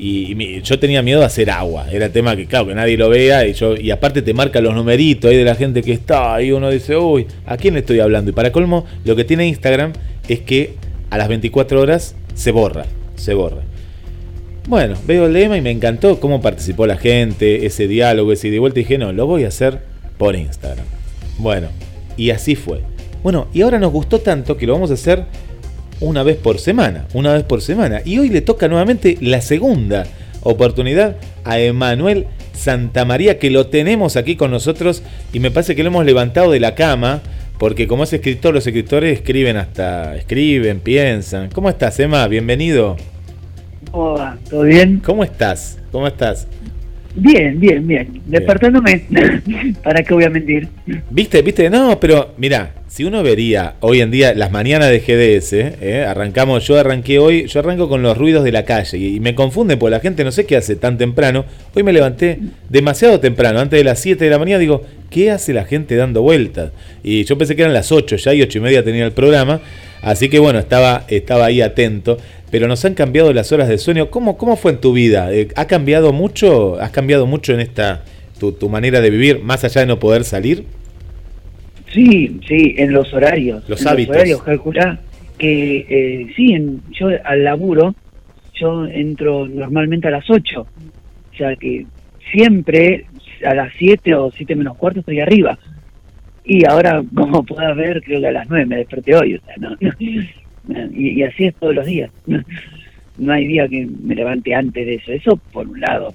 y, 0.05 0.61
yo 0.61 0.79
tenía 0.79 1.01
miedo 1.01 1.21
de 1.21 1.25
hacer 1.25 1.49
agua. 1.49 1.87
Era 1.89 2.09
tema 2.09 2.35
que, 2.35 2.45
claro, 2.45 2.67
que 2.67 2.75
nadie 2.75 2.97
lo 2.97 3.07
vea. 3.07 3.47
Y 3.47 3.53
yo 3.53 3.75
y 3.77 3.89
aparte 3.89 4.21
te 4.21 4.33
marca 4.33 4.59
los 4.59 4.75
numeritos 4.75 5.31
ahí 5.31 5.37
de 5.37 5.45
la 5.45 5.55
gente 5.55 5.81
que 5.81 5.93
está. 5.93 6.41
Y 6.41 6.51
uno 6.51 6.69
dice, 6.69 6.97
uy, 6.97 7.25
¿a 7.45 7.55
quién 7.55 7.75
le 7.75 7.79
estoy 7.79 8.01
hablando? 8.01 8.29
Y 8.31 8.33
para 8.33 8.51
colmo, 8.51 8.85
lo 9.05 9.15
que 9.15 9.23
tiene 9.23 9.47
Instagram 9.47 9.93
es 10.27 10.41
que 10.41 10.73
a 11.09 11.17
las 11.17 11.29
24 11.29 11.79
horas 11.79 12.15
se 12.33 12.51
borra. 12.51 12.85
Se 13.15 13.33
borra. 13.33 13.61
Bueno, 14.67 14.95
veo 15.07 15.27
el 15.27 15.33
lema 15.33 15.57
y 15.57 15.61
me 15.61 15.71
encantó 15.71 16.19
cómo 16.19 16.41
participó 16.41 16.85
la 16.85 16.97
gente, 16.97 17.65
ese 17.65 17.87
diálogo, 17.87 18.33
ese 18.33 18.49
y 18.49 18.57
vuelta. 18.57 18.79
Dije, 18.79 18.97
no, 18.97 19.13
lo 19.13 19.25
voy 19.25 19.45
a 19.45 19.49
hacer 19.49 19.79
por 20.17 20.35
Instagram. 20.35 20.85
Bueno, 21.37 21.69
y 22.17 22.31
así 22.31 22.55
fue. 22.55 22.81
Bueno, 23.23 23.47
y 23.53 23.61
ahora 23.61 23.79
nos 23.79 23.93
gustó 23.93 24.19
tanto 24.19 24.57
que 24.57 24.67
lo 24.67 24.73
vamos 24.73 24.91
a 24.91 24.95
hacer 24.95 25.25
una 26.03 26.21
vez 26.21 26.35
por 26.35 26.59
semana, 26.59 27.05
una 27.13 27.33
vez 27.33 27.43
por 27.43 27.61
semana. 27.61 28.01
Y 28.03 28.19
hoy 28.19 28.29
le 28.29 28.41
toca 28.41 28.67
nuevamente 28.67 29.17
la 29.21 29.41
segunda 29.41 30.05
oportunidad 30.41 31.15
a 31.45 31.59
Emanuel 31.59 32.27
Santamaría, 32.53 33.39
que 33.39 33.49
lo 33.49 33.67
tenemos 33.67 34.17
aquí 34.17 34.35
con 34.35 34.51
nosotros 34.51 35.01
y 35.31 35.39
me 35.39 35.49
parece 35.49 35.75
que 35.75 35.83
lo 35.83 35.87
hemos 35.87 36.05
levantado 36.05 36.51
de 36.51 36.59
la 36.59 36.75
cama, 36.75 37.21
porque 37.57 37.87
como 37.87 38.03
es 38.03 38.11
escritor, 38.11 38.53
los 38.53 38.67
escritores 38.67 39.17
escriben 39.17 39.55
hasta, 39.55 40.15
escriben, 40.17 40.81
piensan. 40.81 41.49
¿Cómo 41.49 41.69
estás, 41.69 41.97
Emma? 41.99 42.27
Bienvenido. 42.27 42.97
¿Cómo 43.89 44.17
va? 44.17 44.37
¿Todo 44.49 44.63
bien? 44.63 45.01
¿Cómo 45.03 45.23
estás? 45.23 45.77
¿Cómo 45.91 46.07
estás? 46.07 46.47
Bien, 47.15 47.59
bien, 47.59 47.85
bien. 47.85 48.21
Despertándome. 48.25 49.05
¿Para 49.83 50.03
qué 50.03 50.13
voy 50.13 50.23
a 50.23 50.29
mentir? 50.29 50.67
¿Viste? 51.09 51.41
¿Viste? 51.41 51.69
No, 51.69 51.99
pero 51.99 52.33
mira, 52.37 52.71
si 52.87 53.03
uno 53.03 53.21
vería 53.21 53.75
hoy 53.81 54.01
en 54.01 54.09
día 54.09 54.33
las 54.33 54.51
mañanas 54.51 54.89
de 54.89 54.99
GDS, 54.99 55.53
¿eh? 55.53 56.05
arrancamos, 56.07 56.65
yo 56.67 56.77
arranqué 56.77 57.19
hoy, 57.19 57.47
yo 57.47 57.59
arranco 57.59 57.87
con 57.87 58.01
los 58.01 58.17
ruidos 58.17 58.43
de 58.43 58.51
la 58.51 58.65
calle 58.65 58.97
y, 58.97 59.15
y 59.15 59.19
me 59.19 59.35
confunden 59.35 59.77
porque 59.77 59.91
la 59.91 59.99
gente 59.99 60.23
no 60.23 60.31
sé 60.31 60.45
qué 60.45 60.57
hace 60.57 60.75
tan 60.75 60.97
temprano. 60.97 61.45
Hoy 61.75 61.83
me 61.83 61.93
levanté 61.93 62.39
demasiado 62.69 63.19
temprano, 63.19 63.59
antes 63.59 63.79
de 63.79 63.83
las 63.83 63.99
7 63.99 64.23
de 64.23 64.29
la 64.31 64.39
mañana, 64.39 64.59
digo, 64.59 64.83
¿qué 65.09 65.29
hace 65.29 65.53
la 65.53 65.65
gente 65.65 65.95
dando 65.95 66.23
vueltas? 66.23 66.71
Y 67.03 67.23
yo 67.25 67.37
pensé 67.37 67.55
que 67.55 67.61
eran 67.61 67.73
las 67.73 67.91
8 67.91 68.15
ya 68.15 68.33
y 68.33 68.41
8 68.41 68.57
y 68.57 68.61
media 68.61 68.83
tenía 68.83 69.05
el 69.05 69.11
programa, 69.11 69.61
así 70.03 70.29
que 70.29 70.39
bueno, 70.39 70.59
estaba, 70.59 71.05
estaba 71.07 71.45
ahí 71.45 71.61
atento. 71.61 72.17
Pero 72.51 72.67
nos 72.67 72.85
han 72.85 72.93
cambiado 72.93 73.33
las 73.33 73.51
horas 73.51 73.67
de 73.67 73.79
sueño. 73.79 74.11
¿Cómo, 74.11 74.37
cómo 74.37 74.55
fue 74.55 74.73
en 74.73 74.77
tu 74.79 74.93
vida? 74.93 75.33
Eh, 75.33 75.47
¿Ha 75.55 75.65
cambiado 75.65 76.13
mucho? 76.13 76.79
¿Has 76.79 76.91
cambiado 76.91 77.25
mucho 77.25 77.51
en 77.53 77.61
esta 77.61 78.03
tu, 78.39 78.51
tu 78.51 78.69
manera 78.69 79.01
de 79.01 79.09
vivir, 79.09 79.39
más 79.39 79.63
allá 79.63 79.81
de 79.81 79.87
no 79.87 79.99
poder 79.99 80.23
salir? 80.23 80.65
Sí, 81.91 82.39
sí, 82.47 82.75
en 82.77 82.93
los 82.93 83.11
horarios. 83.11 83.67
Los 83.67 83.81
en 83.81 83.87
hábitos. 83.87 84.09
Los 84.09 84.17
horarios, 84.17 84.43
calculá 84.43 84.99
que 85.37 85.85
eh, 85.89 86.33
sí, 86.35 86.53
en, 86.53 86.81
yo 86.91 87.07
al 87.23 87.43
laburo, 87.43 87.95
yo 88.53 88.85
entro 88.85 89.47
normalmente 89.47 90.07
a 90.07 90.11
las 90.11 90.29
8. 90.29 90.61
O 90.61 91.37
sea 91.37 91.55
que 91.55 91.85
siempre 92.31 93.05
a 93.45 93.53
las 93.53 93.73
7 93.77 94.15
o 94.15 94.31
7 94.31 94.55
menos 94.55 94.77
cuarto 94.77 94.99
estoy 94.99 95.19
arriba. 95.19 95.57
Y 96.45 96.65
ahora, 96.65 97.03
como 97.15 97.43
puedas 97.43 97.75
ver, 97.77 98.01
creo 98.03 98.19
que 98.21 98.27
a 98.27 98.31
las 98.31 98.49
9 98.49 98.65
me 98.65 98.77
desperté 98.77 99.15
hoy. 99.15 99.35
O 99.35 99.41
sea, 99.45 99.55
no, 99.57 99.75
y, 99.99 101.09
y 101.19 101.23
así 101.23 101.45
es 101.45 101.55
todos 101.55 101.75
los 101.75 101.85
días. 101.85 102.11
No 103.17 103.31
hay 103.33 103.47
día 103.47 103.67
que 103.67 103.87
me 104.03 104.15
levante 104.15 104.53
antes 104.55 104.85
de 104.85 104.95
eso. 104.95 105.11
Eso 105.11 105.37
por 105.51 105.67
un 105.67 105.79
lado. 105.79 106.13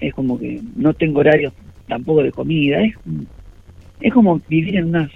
Es 0.00 0.14
como 0.14 0.38
que 0.38 0.60
no 0.76 0.94
tengo 0.94 1.20
horarios 1.20 1.52
tampoco 1.88 2.22
de 2.22 2.30
comida. 2.32 2.82
Es, 2.82 2.94
es 4.00 4.12
como 4.12 4.40
vivir 4.48 4.76
en 4.76 4.86
unas, 4.86 5.10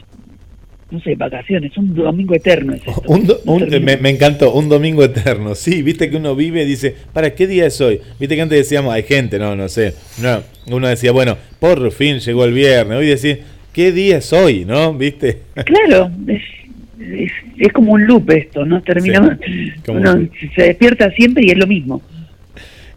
no 0.90 1.00
sé, 1.00 1.14
vacaciones. 1.14 1.76
Un 1.78 1.94
domingo 1.94 2.34
eterno 2.34 2.74
es 2.74 2.82
esto. 2.86 3.02
Un 3.06 3.26
do- 3.26 3.40
un- 3.46 3.68
me, 3.84 3.96
me 3.96 4.10
encantó, 4.10 4.52
un 4.52 4.68
domingo 4.68 5.05
eterno. 5.05 5.55
Sí, 5.55 5.82
viste 5.82 6.10
que 6.10 6.16
uno 6.16 6.34
vive 6.36 6.62
y 6.64 6.66
dice, 6.66 6.94
¿para 7.12 7.34
qué 7.34 7.46
día 7.46 7.66
es 7.66 7.80
hoy? 7.80 8.00
Viste 8.20 8.34
que 8.36 8.42
antes 8.42 8.59
decíamos, 8.59 8.92
hay 8.92 9.05
gente, 9.05 9.38
no, 9.38 9.56
no 9.56 9.68
sé. 9.68 9.94
No, 10.22 10.42
uno 10.74 10.88
decía, 10.88 11.12
bueno, 11.12 11.36
por 11.60 11.90
fin 11.92 12.18
llegó 12.18 12.44
el 12.44 12.52
viernes. 12.52 12.98
Hoy 12.98 13.06
decís, 13.06 13.38
¿qué 13.73 13.93
día 13.93 14.19
es 14.19 14.32
hoy? 14.32 14.65
¿No? 14.65 14.95
¿Viste? 14.95 15.39
Claro, 15.65 16.11
es, 16.27 16.43
es, 17.01 17.32
es 17.59 17.73
como 17.73 17.93
un 17.93 18.07
loop 18.07 18.31
esto, 18.31 18.65
¿no? 18.65 18.82
Termina, 18.82 19.39
como 19.86 20.01
uno 20.01 20.12
un 20.12 20.31
se 20.55 20.62
despierta 20.62 21.11
siempre 21.12 21.45
y 21.47 21.51
es 21.51 21.59
lo 21.59 21.66
mismo. 21.66 22.03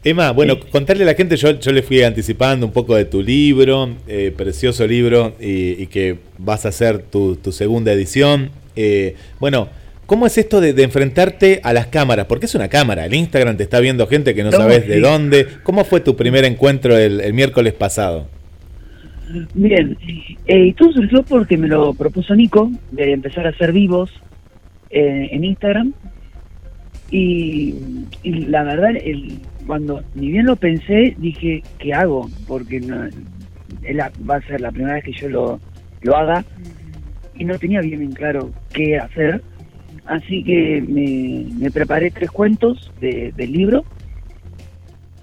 Emma, 0.03 0.31
bueno, 0.31 0.59
contarle 0.59 1.03
a 1.03 1.07
la 1.07 1.13
gente, 1.13 1.37
yo, 1.37 1.59
yo 1.59 1.71
le 1.71 1.83
fui 1.83 2.01
anticipando 2.01 2.65
un 2.65 2.71
poco 2.71 2.95
de 2.95 3.05
tu 3.05 3.21
libro, 3.21 3.97
eh, 4.07 4.33
precioso 4.35 4.87
libro, 4.87 5.35
y, 5.39 5.83
y 5.83 5.87
que 5.87 6.17
vas 6.39 6.65
a 6.65 6.69
hacer 6.69 7.03
tu, 7.03 7.35
tu 7.35 7.51
segunda 7.51 7.93
edición. 7.93 8.49
Eh, 8.75 9.15
bueno, 9.39 9.69
¿cómo 10.07 10.25
es 10.25 10.39
esto 10.39 10.59
de, 10.59 10.73
de 10.73 10.81
enfrentarte 10.81 11.61
a 11.63 11.71
las 11.71 11.85
cámaras? 11.85 12.25
Porque 12.25 12.47
es 12.47 12.55
una 12.55 12.67
cámara, 12.67 13.05
el 13.05 13.13
Instagram 13.13 13.57
te 13.57 13.63
está 13.63 13.79
viendo 13.79 14.07
gente 14.07 14.33
que 14.33 14.43
no 14.43 14.51
sabes 14.51 14.87
de 14.87 14.95
sí. 14.95 15.01
dónde. 15.01 15.45
¿Cómo 15.61 15.85
fue 15.85 15.99
tu 15.99 16.15
primer 16.15 16.45
encuentro 16.45 16.97
el, 16.97 17.21
el 17.21 17.33
miércoles 17.33 17.73
pasado? 17.73 18.27
Bien, 19.53 19.97
eh, 20.45 20.65
y 20.67 20.73
todo 20.73 20.91
surgió 20.91 21.23
porque 21.23 21.57
me 21.57 21.67
lo 21.67 21.93
propuso 21.93 22.35
Nico, 22.35 22.71
de 22.91 23.13
empezar 23.13 23.45
a 23.45 23.49
hacer 23.51 23.71
vivos 23.71 24.09
eh, 24.89 25.29
en 25.31 25.43
Instagram. 25.43 25.93
Y, 27.09 27.73
la 28.23 28.63
verdad, 28.63 28.91
el, 29.03 29.41
cuando 29.67 30.01
ni 30.15 30.31
bien 30.31 30.45
lo 30.45 30.55
pensé, 30.55 31.13
dije, 31.17 31.63
¿qué 31.77 31.93
hago? 31.93 32.29
Porque 32.47 32.79
va 32.79 34.35
a 34.35 34.41
ser 34.41 34.61
la 34.61 34.71
primera 34.71 34.95
vez 34.95 35.03
que 35.03 35.11
yo 35.11 35.27
lo, 35.27 35.59
lo 36.01 36.15
haga 36.15 36.45
y 37.33 37.43
no 37.43 37.59
tenía 37.59 37.81
bien 37.81 38.01
en 38.01 38.13
claro 38.13 38.51
qué 38.71 38.97
hacer. 38.97 39.43
Así 40.05 40.43
que 40.43 40.81
me, 40.87 41.69
preparé 41.71 42.11
tres 42.11 42.31
cuentos 42.31 42.91
de- 42.99 43.31
del 43.35 43.51
libro 43.51 43.85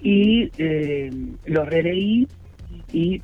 y 0.00 0.50
eh, 0.58 1.10
los 1.46 1.66
releí 1.68 2.28
y 2.92 3.20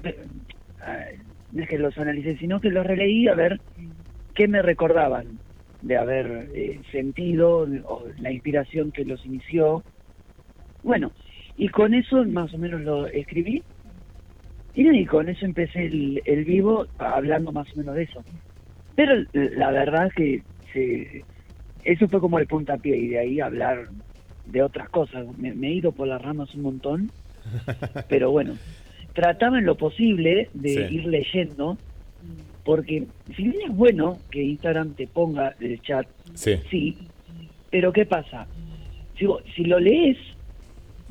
no 1.51 1.63
es 1.63 1.69
que 1.69 1.79
los 1.79 1.97
analicé, 1.99 2.37
sino 2.37 2.61
que 2.61 2.71
los 2.71 2.87
releí 2.87 3.29
a 3.29 3.35
ver 3.35 3.61
qué 4.35 4.49
me 4.49 4.63
recordaban 4.63 5.39
de 5.81 5.97
haber 5.97 6.51
eh, 6.55 6.83
sentido 6.91 7.67
o 7.85 8.09
la 8.19 8.33
inspiración 8.33 8.91
que 8.91 9.05
los 9.05 9.25
inició. 9.25 9.85
Bueno, 10.83 11.13
y 11.57 11.69
con 11.69 11.95
eso 11.95 12.25
más 12.25 12.53
o 12.55 12.59
menos 12.59 12.81
lo 12.81 13.07
escribí. 13.07 13.65
Y, 14.77 15.07
con 15.07 15.29
eso 15.29 15.45
empecé 15.45 15.87
el, 15.87 16.21
el 16.25 16.45
vivo 16.45 16.87
hablando 16.99 17.53
más 17.53 17.73
o 17.75 17.79
menos 17.79 17.95
de 17.95 18.03
eso. 18.03 18.25
Pero 18.97 19.15
la 19.33 19.71
verdad 19.71 20.11
que 20.17 20.43
se, 20.73 21.25
eso 21.85 22.09
fue 22.09 22.21
como 22.21 22.39
el 22.39 22.47
puntapié 22.47 22.97
y 22.97 23.09
de 23.09 23.19
ahí 23.19 23.41
hablar 23.41 23.89
de 24.45 24.63
otras 24.63 24.89
cosas. 24.89 25.27
Me, 25.39 25.55
me 25.55 25.69
he 25.69 25.75
ido 25.75 25.93
por 25.93 26.09
las 26.09 26.21
ramas 26.21 26.53
un 26.55 26.63
montón, 26.63 27.11
pero 28.09 28.31
bueno, 28.31 28.57
trataba 29.15 29.59
en 29.59 29.65
lo 29.67 29.77
posible 29.77 30.49
de 30.55 30.69
Sí. 30.89 30.95
ir 30.97 31.07
leyendo, 31.07 31.79
porque 32.65 33.05
si 33.37 33.43
bien 33.45 33.57
es 33.69 33.75
bueno 33.77 34.19
que 34.31 34.43
Instagram 34.43 34.95
te 34.95 35.07
ponga 35.07 35.55
el 35.61 35.81
chat, 35.83 36.07
Sí. 36.35 36.97
pero 37.71 37.93
¿qué 37.93 38.05
pasa? 38.07 38.47
Si, 39.19 39.27
vos- 39.27 39.43
si 39.55 39.65
lo 39.65 39.79
lees, 39.79 40.17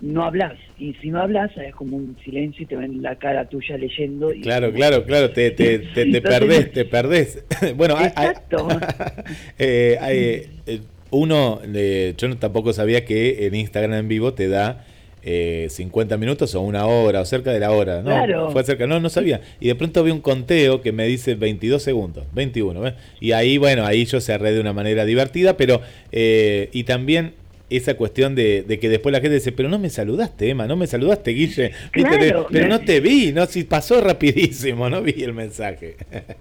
no 0.02 0.24
hablas, 0.26 0.54
y 0.78 0.94
si 0.96 1.10
no 1.12 1.22
hablas, 1.22 1.52
es 1.58 1.74
como 1.76 1.96
un 1.96 2.18
silencio 2.26 2.64
y 2.64 2.66
te 2.66 2.76
ven 2.76 3.02
la 3.02 3.16
cara 3.16 3.48
tuya 3.48 3.78
leyendo. 3.78 4.34
Y 4.34 4.42
Claro, 4.42 4.74
claro, 4.74 5.06
claro, 5.06 5.30
te, 5.32 5.52
te, 5.52 5.80
te, 5.80 5.88
te 5.94 6.02
Entonces- 6.18 6.22
perdés, 6.22 6.72
te 6.74 6.84
perdés. 6.86 7.46
bueno, 7.78 7.96
hay- 7.96 8.12
eh, 9.60 9.98
hay, 10.02 10.18
eh, 10.66 10.82
uno, 11.12 11.62
eh, 11.74 12.14
yo 12.18 12.36
tampoco 12.38 12.74
sabía 12.74 13.06
que 13.06 13.46
en 13.46 13.56
Instagram 13.56 13.94
en 13.94 14.08
vivo 14.08 14.34
te 14.34 14.48
da 14.50 14.86
eh, 15.24 15.68
50 15.70 16.18
minutos 16.18 16.54
o 16.56 16.62
una 16.62 16.86
hora 16.86 17.22
o 17.22 17.26
cerca 17.26 17.52
de 17.52 17.60
la 17.60 17.72
hora. 17.72 17.98
No, 18.02 18.10
Claro. 18.10 18.52
fue 18.52 18.64
cerca, 18.64 18.88
no, 18.88 19.00
no 19.00 19.10
sabía. 19.10 19.42
Y 19.60 19.68
de 19.68 19.76
pronto 19.76 20.04
vi 20.04 20.12
un 20.12 20.22
conteo 20.22 20.82
que 20.82 20.92
me 20.92 21.06
dice 21.08 21.36
22 21.36 21.82
segundos, 21.82 22.26
21. 22.34 22.80
¿ves? 22.82 22.94
Y 23.20 23.32
ahí, 23.32 23.58
bueno, 23.58 23.86
ahí 23.86 24.06
yo 24.06 24.20
cerré 24.22 24.52
de 24.54 24.60
una 24.60 24.74
manera 24.74 25.06
divertida, 25.06 25.56
pero, 25.58 25.82
eh, 26.12 26.70
y 26.74 26.84
también 26.84 27.34
esa 27.70 27.96
cuestión 27.96 28.36
de, 28.36 28.62
de 28.62 28.78
que 28.78 28.88
después 28.88 29.12
la 29.14 29.20
gente 29.20 29.36
dice, 29.36 29.52
pero 29.52 29.68
no 29.68 29.80
me 29.80 29.90
saludaste, 29.90 30.48
Emma, 30.50 30.68
no 30.68 30.76
me 30.76 30.86
saludaste, 30.86 31.32
Guille, 31.32 31.72
¿Viste? 31.94 32.18
Claro. 32.18 32.48
pero 32.52 32.68
no 32.68 32.82
te 32.82 33.00
vi, 33.00 33.32
no, 33.32 33.48
si 33.48 33.64
pasó 33.64 34.00
rapidísimo, 34.00 34.90
no 34.92 35.02
vi 35.02 35.24
el 35.24 35.34
mensaje. 35.34 35.96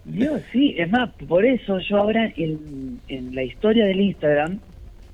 Yo 0.05 0.39
sí, 0.53 0.75
es 0.77 0.91
más, 0.91 1.11
por 1.27 1.47
eso 1.47 1.79
yo 1.89 1.97
ahora 1.97 2.31
en, 2.37 3.01
en 3.09 3.35
la 3.35 3.45
historia 3.45 3.87
del 3.87 4.01
Instagram 4.01 4.59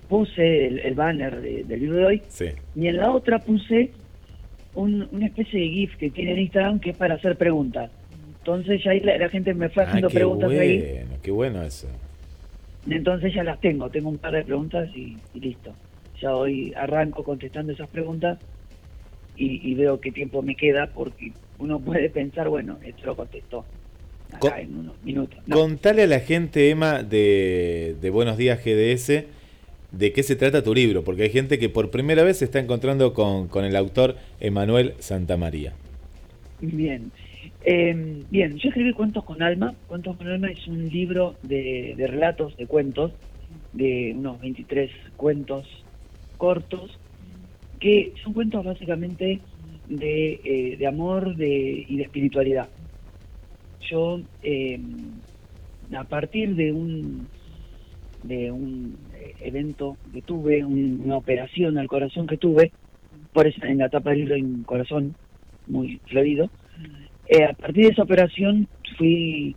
puse 0.09 0.67
el, 0.67 0.79
el 0.81 0.95
banner 0.95 1.41
de- 1.41 1.65
del 1.65 1.81
libro 1.81 1.99
de 1.99 2.05
hoy 2.07 2.23
Sí. 2.29 2.47
y 2.75 2.87
en 2.89 2.97
la 2.97 3.11
otra 3.11 3.39
puse 3.41 3.91
un- 4.75 5.09
una 5.13 5.27
especie 5.27 5.61
de 5.61 5.69
GIF 5.69 5.97
que 5.97 6.11
tiene 6.11 6.33
en 6.33 6.39
Instagram 6.41 6.81
que 6.81 6.91
es 6.91 6.97
para 6.97 7.15
hacer 7.15 7.37
preguntas. 7.37 7.91
Entonces 8.39 8.83
ya 8.83 8.93
ahí 8.93 9.01
la, 9.01 9.19
la 9.19 9.29
gente 9.29 9.53
me 9.55 9.69
fue 9.69 9.83
Ah, 9.85 9.87
haciendo 9.89 10.09
qué 10.09 10.15
preguntas 10.15 10.51
ahí, 10.51 10.79
bueno, 10.79 11.17
qué 11.23 11.31
bueno 11.31 11.63
eso. 11.63 11.89
entonces 12.89 13.35
ya 13.35 13.45
las 13.45 13.61
tengo, 13.61 13.91
tengo 13.91 14.09
un 14.09 14.19
par 14.19 14.33
de 14.33 14.45
preguntas 14.45 14.89
y, 14.97 15.17
y 15.35 15.41
listo. 15.41 15.75
Ya 16.21 16.35
hoy 16.35 16.73
arranco 16.75 17.23
contestando 17.23 17.73
esas 17.73 17.89
preguntas 17.89 18.39
y, 19.37 19.61
y 19.71 19.75
veo 19.75 20.01
qué 20.01 20.11
tiempo 20.11 20.43
me 20.43 20.55
queda 20.55 20.87
porque 20.95 21.33
uno 21.59 21.79
puede 21.81 22.09
pensar, 22.09 22.49
bueno, 22.49 22.79
esto 22.85 23.05
lo 23.07 23.17
contestó 23.17 23.65
acá 24.33 24.61
en 24.61 24.77
unos 24.79 25.03
minutos. 25.05 25.39
Contale 25.51 26.03
a 26.05 26.07
la 26.07 26.21
gente, 26.21 26.71
Emma, 26.71 27.03
de, 27.03 27.97
de 28.01 28.11
Buenos 28.11 28.37
Días 28.39 28.61
GDS, 28.65 29.25
de 29.93 30.13
qué 30.13 30.23
se 30.23 30.37
trata 30.37 30.63
tu 30.63 30.75
libro, 30.75 31.03
porque 31.05 31.23
hay 31.25 31.31
gente 31.31 31.59
que 31.59 31.69
por 31.69 31.91
primera 31.91 32.23
vez 32.23 32.39
se 32.39 32.45
está 32.45 32.59
encontrando 32.59 33.15
con, 33.15 33.49
con 33.49 33.65
el 33.65 33.77
autor 33.77 34.17
Emanuel 34.41 34.95
Santamaría. 34.99 35.73
Bien. 36.61 37.11
Eh, 37.65 38.23
bien, 38.31 38.57
yo 38.57 38.69
escribí 38.69 38.93
Cuentos 38.93 39.25
con 39.25 39.43
Alma. 39.43 39.75
Cuentos 39.87 40.17
con 40.17 40.27
Alma 40.29 40.51
es 40.51 40.67
un 40.67 40.89
libro 40.89 41.37
de, 41.43 41.95
de 41.97 42.07
relatos, 42.07 42.57
de 42.57 42.67
cuentos, 42.67 43.13
de 43.73 44.15
unos 44.17 44.41
23 44.41 44.91
cuentos 45.17 45.67
cortos, 46.37 46.99
que 47.81 48.13
son 48.23 48.33
cuentos 48.33 48.65
básicamente 48.65 49.41
de, 49.89 50.41
eh, 50.45 50.77
de 50.79 50.87
amor 50.87 51.35
y 51.39 51.97
de 51.97 52.03
espiritualidad. 52.03 52.69
Yo, 53.91 54.21
eh, 54.43 54.79
a 55.97 56.05
partir 56.05 56.55
de 56.55 56.73
un, 56.73 57.27
de 58.23 58.51
un 58.51 58.97
evento 59.41 59.97
que 60.13 60.23
tuve, 60.23 60.65
un- 60.65 61.03
una 61.05 61.17
operación 61.17 61.79
al 61.79 61.89
corazón 61.89 62.27
que 62.27 62.37
tuve, 62.37 62.73
por 63.33 63.47
eso 63.47 63.65
en 63.65 63.79
la 63.79 63.89
tapa 63.89 64.11
del 64.11 64.21
libro 64.21 64.35
hay 64.35 64.43
un 64.43 64.63
corazón 64.65 65.15
muy 65.67 66.01
florido, 66.07 66.51
eh, 67.29 67.45
a 67.45 67.53
partir 67.53 67.85
de 67.87 67.93
esa 67.93 68.03
operación 68.03 68.69
fui 68.97 69.55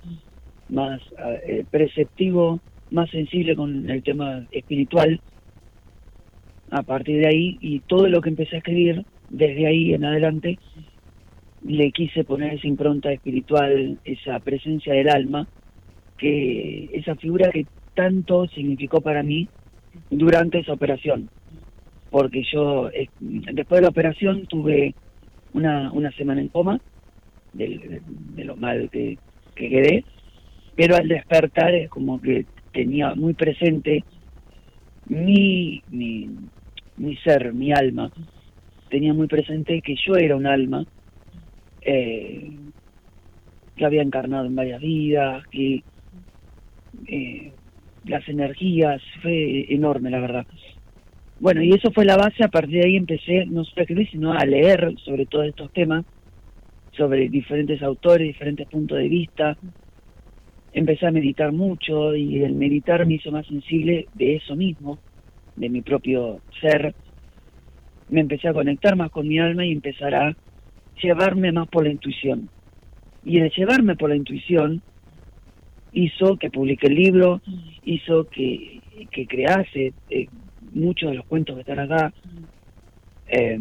más 0.69 1.01
eh, 1.47 1.65
perceptivo, 1.69 2.59
más 2.91 3.09
sensible 3.09 3.55
con 3.55 3.89
el 3.89 4.03
tema 4.03 4.45
espiritual. 4.51 5.19
A 6.69 6.83
partir 6.83 7.19
de 7.19 7.27
ahí, 7.27 7.57
y 7.61 7.79
todo 7.81 8.07
lo 8.07 8.21
que 8.21 8.29
empecé 8.29 8.55
a 8.55 8.59
escribir, 8.59 9.03
desde 9.29 9.67
ahí 9.67 9.93
en 9.93 10.05
adelante, 10.05 10.57
le 11.65 11.91
quise 11.91 12.23
poner 12.23 12.53
esa 12.53 12.67
impronta 12.67 13.11
espiritual, 13.11 13.99
esa 14.03 14.39
presencia 14.39 14.93
del 14.93 15.09
alma, 15.09 15.47
que 16.17 16.89
esa 16.93 17.15
figura 17.15 17.49
que 17.51 17.65
tanto 17.93 18.47
significó 18.47 19.01
para 19.01 19.23
mí 19.23 19.47
durante 20.09 20.59
esa 20.59 20.73
operación. 20.73 21.29
Porque 22.09 22.43
yo, 22.51 22.89
eh, 22.89 23.09
después 23.19 23.79
de 23.79 23.83
la 23.83 23.89
operación, 23.89 24.45
tuve 24.47 24.95
una, 25.53 25.91
una 25.91 26.11
semana 26.11 26.41
en 26.41 26.49
coma, 26.49 26.79
del- 27.53 28.01
de, 28.05 28.43
lo 28.45 28.57
mal 28.57 28.89
que, 28.89 29.19
que 29.55 29.69
quedé, 29.69 30.05
pero 30.75 30.95
al 30.95 31.07
despertar 31.07 31.73
es 31.75 31.89
como 31.89 32.19
que 32.21 32.47
tenía 32.71 33.15
muy 33.15 33.33
presente 33.33 34.05
mi, 35.05 35.83
mi, 35.87 36.49
mi 36.95 37.17
ser, 37.17 37.53
mi 37.53 37.71
alma, 37.71 38.11
tenía 38.89 39.13
muy 39.13 39.27
presente 39.27 39.81
que 39.81 39.95
yo 40.05 40.15
era 40.15 40.35
un 40.35 40.45
alma 40.47 40.85
eh, 41.81 42.59
que 43.75 43.85
había 43.85 44.01
encarnado 44.01 44.45
en 44.45 44.55
varias 44.55 44.81
vidas, 44.81 45.43
que 45.49 45.83
eh, 47.07 47.55
las 48.05 48.27
energías, 48.27 49.01
fue 49.21 49.73
enorme 49.73 50.09
la 50.09 50.19
verdad. 50.19 50.47
Bueno, 51.39 51.63
y 51.63 51.71
eso 51.71 51.91
fue 51.91 52.05
la 52.05 52.17
base, 52.17 52.43
a 52.43 52.49
partir 52.49 52.81
de 52.81 52.85
ahí 52.85 52.95
empecé 52.95 53.45
no 53.47 53.63
solo 53.63 53.79
a 53.79 53.81
escribir, 53.81 54.09
sino 54.11 54.33
a 54.33 54.45
leer 54.45 54.93
sobre 55.03 55.25
todos 55.25 55.47
estos 55.47 55.71
temas, 55.73 56.05
sobre 56.95 57.29
diferentes 57.29 57.81
autores, 57.81 58.27
diferentes 58.27 58.67
puntos 58.67 58.97
de 58.99 59.07
vista. 59.07 59.57
Empecé 60.73 61.07
a 61.07 61.11
meditar 61.11 61.51
mucho 61.51 62.15
y 62.15 62.43
el 62.43 62.53
meditar 62.53 63.05
me 63.05 63.15
hizo 63.15 63.31
más 63.31 63.47
sensible 63.47 64.07
de 64.13 64.35
eso 64.35 64.55
mismo, 64.55 64.99
de 65.55 65.69
mi 65.69 65.81
propio 65.81 66.41
ser. 66.61 66.93
Me 68.09 68.21
empecé 68.21 68.47
a 68.47 68.53
conectar 68.53 68.95
más 68.95 69.09
con 69.09 69.27
mi 69.27 69.39
alma 69.39 69.65
y 69.65 69.71
empezar 69.71 70.13
a 70.13 70.37
llevarme 71.01 71.51
más 71.51 71.67
por 71.69 71.83
la 71.83 71.91
intuición. 71.91 72.49
Y 73.23 73.39
el 73.39 73.51
llevarme 73.51 73.95
por 73.95 74.09
la 74.09 74.15
intuición 74.15 74.81
hizo 75.93 76.37
que 76.37 76.49
publique 76.49 76.87
el 76.87 76.95
libro, 76.95 77.41
hizo 77.85 78.27
que, 78.29 78.79
que 79.11 79.27
crease 79.27 79.93
eh, 80.09 80.27
muchos 80.73 81.09
de 81.11 81.17
los 81.17 81.25
cuentos 81.25 81.55
que 81.55 81.61
están 81.61 81.79
acá. 81.79 82.13
Eh, 83.27 83.57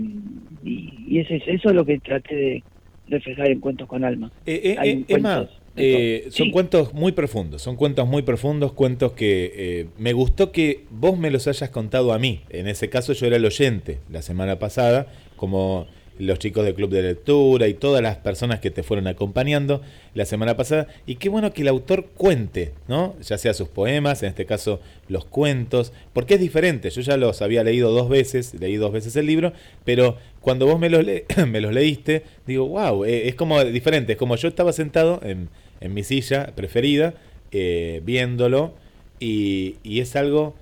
y, 0.64 0.90
y 1.08 1.18
eso, 1.20 1.34
es, 1.34 1.42
eso 1.46 1.68
es 1.70 1.74
lo 1.74 1.84
que 1.84 1.98
traté 2.00 2.34
de 2.34 2.62
reflejar 3.08 3.50
en 3.50 3.60
Cuentos 3.60 3.88
con 3.88 4.04
Alma. 4.04 4.30
Eh, 4.46 4.60
eh, 4.64 4.76
Hay 4.78 4.90
eh, 4.90 5.04
cuentos 5.08 5.16
Emma, 5.16 5.48
eh, 5.76 6.22
son 6.30 6.46
Sí. 6.46 6.50
cuentos 6.52 6.92
muy 6.94 7.12
profundos, 7.12 7.62
son 7.62 7.76
cuentos 7.76 8.06
muy 8.08 8.22
profundos, 8.22 8.72
cuentos 8.72 9.12
que 9.12 9.52
eh, 9.54 9.86
me 9.98 10.12
gustó 10.12 10.50
que 10.52 10.84
vos 10.90 11.18
me 11.18 11.30
los 11.30 11.46
hayas 11.48 11.70
contado 11.70 12.12
a 12.12 12.18
mí. 12.18 12.40
En 12.50 12.66
ese 12.66 12.88
caso 12.90 13.12
yo 13.12 13.26
era 13.26 13.36
el 13.36 13.44
oyente 13.44 13.98
la 14.10 14.22
semana 14.22 14.58
pasada, 14.58 15.06
como 15.36 15.86
los 16.20 16.38
chicos 16.38 16.64
del 16.64 16.74
club 16.74 16.90
de 16.90 17.02
lectura 17.02 17.66
y 17.66 17.74
todas 17.74 18.02
las 18.02 18.16
personas 18.16 18.60
que 18.60 18.70
te 18.70 18.82
fueron 18.82 19.06
acompañando 19.08 19.80
la 20.14 20.24
semana 20.24 20.56
pasada. 20.56 20.86
Y 21.06 21.16
qué 21.16 21.28
bueno 21.28 21.52
que 21.52 21.62
el 21.62 21.68
autor 21.68 22.06
cuente, 22.16 22.72
¿no? 22.88 23.16
Ya 23.22 23.38
sea 23.38 23.54
sus 23.54 23.68
poemas, 23.68 24.22
en 24.22 24.28
este 24.28 24.46
caso 24.46 24.80
los 25.08 25.24
cuentos, 25.24 25.92
porque 26.12 26.34
es 26.34 26.40
diferente. 26.40 26.90
Yo 26.90 27.00
ya 27.00 27.16
los 27.16 27.42
había 27.42 27.64
leído 27.64 27.90
dos 27.90 28.08
veces, 28.08 28.54
leí 28.60 28.76
dos 28.76 28.92
veces 28.92 29.16
el 29.16 29.26
libro, 29.26 29.52
pero 29.84 30.16
cuando 30.40 30.66
vos 30.66 30.78
me 30.78 30.90
los, 30.90 31.04
le- 31.04 31.24
me 31.48 31.60
los 31.60 31.72
leíste, 31.72 32.22
digo, 32.46 32.66
wow, 32.68 33.04
es 33.04 33.34
como 33.34 33.64
diferente. 33.64 34.12
Es 34.12 34.18
como 34.18 34.36
yo 34.36 34.48
estaba 34.48 34.72
sentado 34.72 35.20
en, 35.24 35.48
en 35.80 35.94
mi 35.94 36.02
silla 36.04 36.52
preferida, 36.54 37.14
eh, 37.52 38.00
viéndolo, 38.04 38.74
y, 39.18 39.76
y 39.82 40.00
es 40.00 40.16
algo 40.16 40.54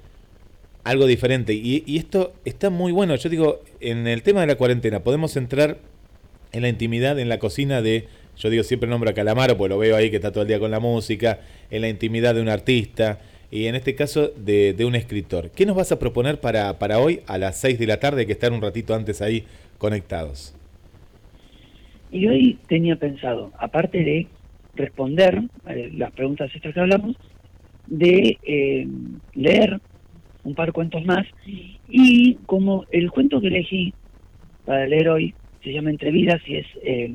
algo 0.89 1.07
diferente. 1.07 1.53
Y, 1.55 1.99
esto 1.99 2.33
está 2.45 2.71
muy 2.71 2.93
bueno. 2.93 3.15
Yo 3.17 3.29
digo, 3.29 3.63
en 3.81 4.07
el 4.07 4.23
tema 4.23 4.41
de 4.41 4.47
la 4.47 4.55
cuarentena, 4.57 5.01
podemos 5.01 5.37
entrar 5.37 5.77
en 6.53 6.63
la 6.63 6.69
intimidad, 6.69 7.19
en 7.19 7.29
la 7.29 7.39
cocina 7.39 7.83
de, 7.83 8.09
yo 8.39 8.49
digo, 8.49 8.63
siempre 8.63 8.89
nombro 8.89 9.11
a 9.11 9.13
Calamaro, 9.13 9.59
pues 9.59 9.69
lo 9.69 9.77
veo 9.77 9.97
ahí 9.97 10.11
que 10.11 10.17
está 10.17 10.33
todo 10.33 10.43
el 10.43 10.49
día 10.49 10.59
con 10.59 10.71
la 10.71 10.81
música, 10.81 11.41
en 11.71 11.83
la 11.83 11.91
intimidad 11.91 12.35
de 12.35 12.41
un 12.41 12.49
artista, 12.49 13.21
y 13.51 13.67
en 13.67 13.75
este 13.75 13.95
caso 13.95 14.29
de, 14.29 14.75
un 14.87 14.95
escritor. 14.95 15.51
¿Qué 15.51 15.67
nos 15.67 15.77
vas 15.77 15.93
a 15.93 15.99
proponer 15.99 16.41
para, 16.41 16.79
para 16.79 16.99
hoy 17.01 17.21
a 17.27 17.37
las 17.37 17.59
6 17.59 17.79
de 17.79 17.87
la 17.87 18.01
tarde, 18.01 18.27
que 18.27 18.33
estar 18.33 18.51
un 18.51 18.63
ratito 18.63 18.95
antes 18.95 19.21
ahí 19.21 19.45
conectados? 19.77 20.55
Y 22.11 22.27
hoy 22.27 22.59
tenía 22.67 22.97
pensado, 22.97 23.53
aparte 23.59 23.99
de 23.99 24.27
responder 24.75 25.43
eh, 25.69 25.91
las 25.95 26.13
preguntas 26.13 26.51
estas 26.55 26.73
que 26.73 26.81
hablamos, 26.81 27.15
de 27.87 28.39
eh, 28.43 28.87
leer 29.35 29.81
un 30.45 30.55
par 30.55 30.67
de 30.67 30.73
cuentos 30.73 31.05
más 31.05 31.27
y 31.89 32.35
como 32.47 32.85
el 32.91 33.11
cuento 33.11 33.41
que 33.41 33.49
elegí 33.49 33.93
para 34.65 34.87
leer 34.87 35.09
hoy 35.09 35.35
se 35.63 35.73
llama 35.73 35.91
Entre 35.91 36.11
vidas 36.11 36.41
y 36.47 36.57
es, 36.57 36.67
eh, 36.83 37.13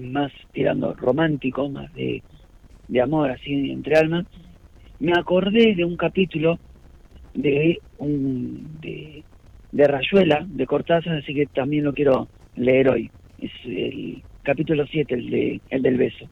más 0.00 0.30
tirando 0.52 0.94
romántico, 0.94 1.68
más 1.68 1.92
de, 1.94 2.22
de 2.88 3.00
amor 3.00 3.30
así 3.30 3.70
entre 3.70 3.96
almas, 3.96 4.26
me 5.00 5.12
acordé 5.12 5.74
de 5.74 5.84
un 5.84 5.96
capítulo 5.96 6.58
de 7.34 7.80
un 7.98 8.78
de, 8.80 9.22
de 9.72 9.84
Rayuela, 9.86 10.44
de 10.48 10.66
Cortázar, 10.66 11.16
así 11.16 11.34
que 11.34 11.46
también 11.46 11.84
lo 11.84 11.94
quiero 11.94 12.28
leer 12.56 12.88
hoy. 12.88 13.10
Es 13.40 13.52
el 13.64 14.22
capítulo 14.42 14.86
7, 14.86 15.14
el, 15.14 15.30
de, 15.30 15.60
el 15.70 15.82
del 15.82 15.96
beso. 15.96 16.28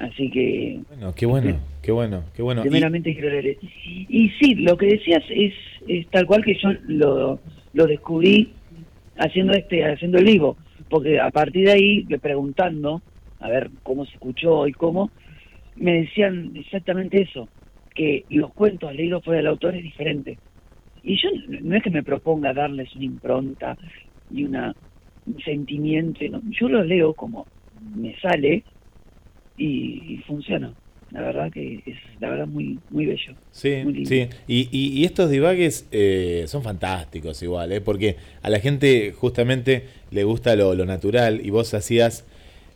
Así 0.00 0.30
que 0.30 0.80
Bueno, 0.88 1.14
qué 1.14 1.26
bueno, 1.26 1.60
qué 1.82 1.92
bueno, 1.92 2.24
qué 2.34 2.42
bueno. 2.42 2.62
Y- 2.62 2.68
primeramente 2.68 3.12
quiero 3.12 3.28
leer. 3.28 3.58
Y, 3.84 4.06
y 4.08 4.30
sí, 4.40 4.54
lo 4.54 4.76
que 4.78 4.86
decías 4.86 5.22
es, 5.28 5.52
es 5.86 6.08
tal 6.08 6.24
cual 6.24 6.42
que 6.42 6.54
yo 6.54 6.70
lo, 6.88 7.42
lo 7.74 7.86
descubrí 7.86 8.56
haciendo 9.16 9.52
este 9.52 9.84
haciendo 9.84 10.16
el 10.16 10.24
vivo, 10.24 10.56
porque 10.88 11.20
a 11.20 11.30
partir 11.30 11.66
de 11.66 11.72
ahí, 11.72 12.04
preguntando, 12.18 13.02
a 13.40 13.50
ver 13.50 13.70
cómo 13.82 14.06
se 14.06 14.12
escuchó 14.12 14.66
y 14.66 14.72
cómo, 14.72 15.12
me 15.76 16.00
decían 16.00 16.52
exactamente 16.54 17.20
eso, 17.20 17.50
que 17.94 18.24
los 18.30 18.54
cuentos 18.54 18.94
leídos 18.94 19.22
por 19.22 19.34
el 19.34 19.46
autor 19.46 19.76
es 19.76 19.82
diferente. 19.82 20.38
Y 21.02 21.20
yo 21.20 21.28
no 21.60 21.76
es 21.76 21.82
que 21.82 21.90
me 21.90 22.02
proponga 22.02 22.54
darles 22.54 22.94
una 22.94 23.04
impronta 23.04 23.76
y 24.30 24.44
una, 24.44 24.74
un 25.26 25.38
sentimiento, 25.42 26.20
no, 26.30 26.40
yo 26.58 26.70
lo 26.70 26.82
leo 26.82 27.12
como 27.12 27.48
me 27.78 28.16
sale 28.18 28.64
y, 29.60 30.14
y 30.14 30.16
funciona. 30.26 30.72
la 31.10 31.20
verdad 31.22 31.50
que 31.52 31.82
es 31.86 31.96
la 32.20 32.30
verdad 32.30 32.46
muy 32.46 32.78
muy 32.90 33.04
bello. 33.06 33.34
Sí, 33.52 33.72
muy 33.84 34.06
sí. 34.06 34.28
Y, 34.46 34.68
y- 34.70 34.92
y 35.00 35.04
estos 35.04 35.28
divagues 35.30 35.86
eh, 35.92 36.44
son 36.46 36.62
fantásticos 36.62 37.42
igual, 37.42 37.72
¿eh? 37.72 37.80
porque 37.80 38.16
a 38.42 38.48
la 38.50 38.60
gente 38.60 39.12
justamente 39.12 39.84
le 40.10 40.22
gusta 40.24 40.54
lo, 40.56 40.74
lo 40.74 40.86
natural 40.86 41.40
y 41.44 41.50
vos 41.50 41.74
hacías 41.74 42.24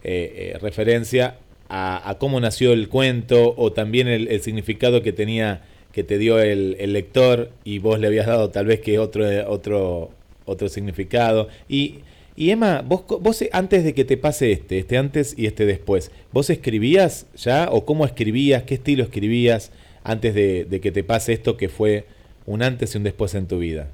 eh, 0.03 0.53
eh, 0.55 0.59
referencia 0.61 1.37
a, 1.69 2.11
a 2.11 2.19
cómo 2.19 2.41
nació 2.41 2.73
el 2.73 2.89
cuento 2.89 3.55
o 3.57 3.73
también 3.73 4.09
el, 4.09 4.29
el 4.29 4.41
significado 4.41 5.01
que 5.03 5.13
tenía 5.13 5.63
que 5.93 6.03
te 6.03 6.19
dio 6.19 6.41
el, 6.41 6.77
el 6.81 6.93
lector 6.93 7.51
y 7.65 7.79
vos 7.79 8.01
le 8.01 8.09
habías 8.09 8.27
dado 8.27 8.51
tal 8.51 8.67
vez 8.67 8.81
que 8.81 8.99
otro 8.99 9.25
otro 9.49 10.11
otro 10.45 10.69
significado 10.69 11.49
y 11.69 12.01
y 12.37 12.51
Emma, 12.51 12.83
vos, 12.83 13.05
vos 13.21 13.41
eh, 13.43 13.51
antes 13.53 13.85
de 13.85 13.95
que 13.95 14.05
te 14.05 14.17
pase 14.17 14.53
este, 14.53 14.79
este 14.79 14.99
antes 14.99 15.35
y 15.39 15.47
este 15.47 15.67
después, 15.67 16.11
¿vos 16.33 16.51
escribías 16.51 17.29
ya 17.35 17.69
o 17.71 17.85
cómo 17.87 18.05
escribías, 18.07 18.65
qué 18.65 18.75
estilo 18.75 19.05
escribías 19.05 19.73
antes 20.03 20.35
de, 20.35 20.67
que 20.83 20.93
te 20.93 21.05
pase 21.05 21.33
esto 21.33 21.57
que 21.57 21.69
fue 21.69 22.09
un 22.45 22.63
antes 22.63 22.95
y 22.95 22.99
un 22.99 23.05
después 23.05 23.35
en 23.35 23.47
tu 23.49 23.59
vida? 23.59 23.93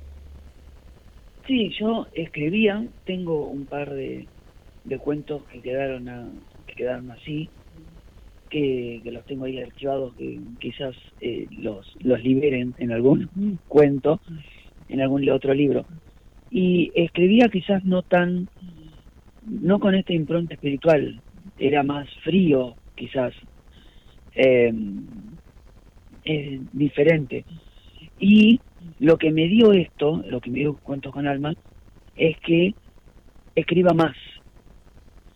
Sí, 1.47 1.71
yo 1.79 2.07
escribía, 2.13 2.87
tengo 3.05 3.49
un 3.51 3.67
par 3.67 3.93
de, 3.95 4.31
de 4.85 4.99
cuentos 4.99 5.47
que 5.47 5.63
quedaron 5.63 6.09
a- 6.09 6.33
que 6.67 6.75
quedaron 6.75 7.11
así, 7.11 7.53
que, 8.49 9.01
que 9.05 9.11
los 9.13 9.25
tengo 9.27 9.45
ahí 9.45 9.59
archivados, 9.59 10.15
que 10.17 10.41
quizás 10.61 10.97
eh, 11.21 11.49
los, 11.51 11.87
los 12.01 12.23
liberen 12.23 12.75
en 12.79 12.93
algún 12.93 13.31
cuento, 13.69 14.21
en 14.89 15.01
algún 15.01 15.29
otro 15.31 15.55
libro. 15.55 15.87
Y 16.51 16.91
escribía 16.95 17.49
quizás 17.49 17.85
no 17.85 18.03
tan, 18.03 18.49
no 19.47 19.79
con 19.79 19.95
esta 19.95 20.13
impronta 20.13 20.55
espiritual, 20.55 21.21
era 21.59 21.83
más 21.83 22.09
frío 22.25 22.75
quizás, 22.95 23.33
eh, 24.35 24.73
es 26.25 26.61
diferente. 26.73 27.45
Y 28.19 28.61
lo 28.99 29.17
que 29.17 29.31
me 29.31 29.47
dio 29.49 29.73
esto, 29.73 30.23
lo 30.29 30.41
que 30.41 30.51
me 30.51 30.61
dio 30.61 30.77
Cuentos 30.77 31.13
con 31.13 31.27
Alma, 31.27 31.55
es 32.17 32.37
que 32.41 32.75
escriba 33.55 33.93
más. 33.95 34.17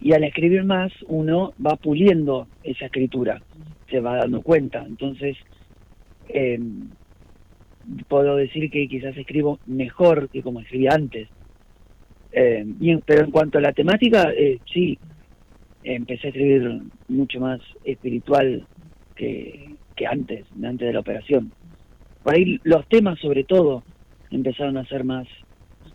Y 0.01 0.13
al 0.13 0.25
escribir 0.25 0.65
más, 0.65 0.93
uno 1.09 1.55
va 1.65 1.77
puliendo 1.77 2.47
esa 2.63 2.87
escritura, 2.87 3.41
se 3.91 4.01
va 4.01 4.17
dando 4.17 4.43
cuenta. 4.43 4.85
Entonces, 4.87 5.37
eh, 6.29 6.59
puedo 8.09 8.37
decir 8.37 8.71
que 8.71 8.89
quizás 8.89 9.17
escribo 9.17 9.59
mejor 9.67 10.29
que 10.29 10.43
como 10.43 10.61
escribía 10.61 10.91
antes. 10.93 11.29
Eh, 12.33 12.65
bien, 12.67 13.03
pero 13.07 13.25
en 13.25 13.31
cuanto 13.31 13.59
a 13.59 13.61
la 13.61 13.73
temática, 13.73 14.33
eh, 14.37 14.59
sí, 14.73 14.99
empecé 15.85 16.27
a 16.27 16.31
escribir 16.31 16.83
mucho 17.09 17.41
más 17.41 17.61
espiritual 17.85 18.67
que, 19.15 19.77
que 19.95 20.07
antes, 20.07 20.45
antes 20.63 20.87
de 20.87 20.93
la 20.93 21.01
operación. 21.01 21.53
Por 22.23 22.35
ahí 22.35 22.59
los 22.65 22.89
temas, 22.89 23.19
sobre 23.21 23.45
todo, 23.45 23.85
empezaron 24.31 24.77
a 24.77 24.87
ser 24.87 25.05
más, 25.05 25.29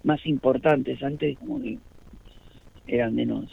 más 0.03 0.25
importantes. 0.25 1.01
Antes, 1.03 1.37
como 1.39 1.61
que 1.61 1.77
eran 2.87 3.15
menos, 3.15 3.45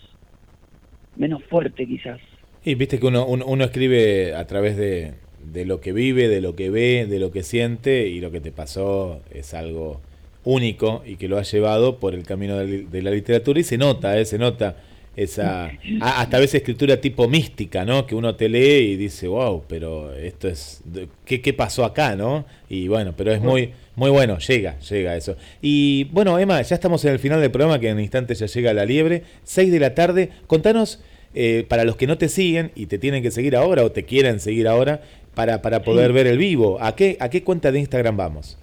menos 1.17 1.43
fuerte, 1.45 1.87
quizás. 1.87 2.21
Y 2.65 2.75
viste 2.75 2.99
que 2.99 3.07
uno, 3.07 3.27
uno, 3.27 3.45
uno 3.47 3.65
escribe 3.65 4.35
a 4.35 4.47
través 4.47 4.77
de, 4.77 5.15
de 5.53 5.65
lo 5.65 5.81
que 5.81 5.93
vive, 5.93 6.29
de 6.29 6.41
lo 6.41 6.57
que 6.57 6.71
ve, 6.71 7.07
de 7.09 7.19
lo 7.19 7.31
que 7.31 7.43
siente 7.43 8.09
y 8.09 8.21
lo 8.21 8.31
que 8.31 8.41
te 8.41 8.53
pasó 8.53 9.21
es 9.33 9.55
algo 9.55 10.01
único 10.45 11.03
y 11.05 11.17
que 11.17 11.29
lo 11.29 11.39
has 11.39 11.51
llevado 11.51 11.99
por 11.99 12.15
el 12.15 12.25
camino 12.25 12.57
de, 12.57 13.03
la 13.03 13.11
literatura 13.11 13.61
y 13.61 13.65
se 13.65 13.79
nota, 13.79 14.19
¿eh? 14.19 14.25
se 14.25 14.39
nota 14.39 14.77
esa 15.17 15.73
hasta 16.01 16.37
a 16.37 16.41
veces 16.41 16.57
escritura 16.57 17.01
tipo 17.01 17.27
mística, 17.27 17.87
¿no? 17.87 18.07
Que 18.07 18.15
uno 18.15 18.35
te 18.35 18.51
lee 18.51 18.93
y 18.93 18.97
dice, 18.97 19.29
wow, 19.29 19.65
pero 19.67 20.15
esto 20.15 20.47
es 20.47 20.83
¿qué, 21.25 21.41
qué 21.41 21.55
pasó 21.55 21.87
acá, 21.87 22.15
no? 22.17 22.45
Y 22.69 22.89
bueno, 22.89 23.15
pero 23.17 23.33
es 23.33 23.41
muy 23.41 23.73
muy 23.97 24.11
bueno, 24.11 24.39
llega, 24.39 24.79
llega 24.81 25.17
eso. 25.17 25.37
Y 25.63 26.05
bueno, 26.13 26.39
Emma, 26.39 26.61
ya 26.61 26.75
estamos 26.75 27.03
en 27.07 27.13
el 27.15 27.19
final 27.19 27.41
del 27.41 27.51
programa 27.51 27.81
que 27.81 27.89
en 27.89 27.99
instantes 27.99 28.39
ya 28.39 28.47
llega 28.47 28.75
la 28.75 28.85
liebre, 28.85 29.23
6 29.45 29.73
de 29.73 29.81
la 29.81 29.95
tarde. 29.95 30.29
Contanos 30.47 31.01
eh, 31.35 31.65
para 31.67 31.85
los 31.85 31.97
que 31.97 32.07
no 32.07 32.19
te 32.19 32.29
siguen 32.29 32.73
y 32.75 32.87
te 32.87 32.99
tienen 32.99 33.23
que 33.23 33.31
seguir 33.31 33.57
ahora 33.57 33.85
o 33.85 33.93
te 33.93 34.05
quieren 34.05 34.39
seguir 34.39 34.69
ahora 34.69 35.01
para, 35.37 35.61
para 35.63 35.83
poder 35.83 36.09
Sí. 36.09 36.13
ver 36.15 36.27
el 36.27 36.39
vivo, 36.39 36.79
¿a 36.81 36.97
qué 36.97 37.17
a 37.21 37.29
qué 37.29 37.45
cuenta 37.45 37.71
de 37.71 37.79
Instagram 37.79 38.17
vamos? 38.17 38.59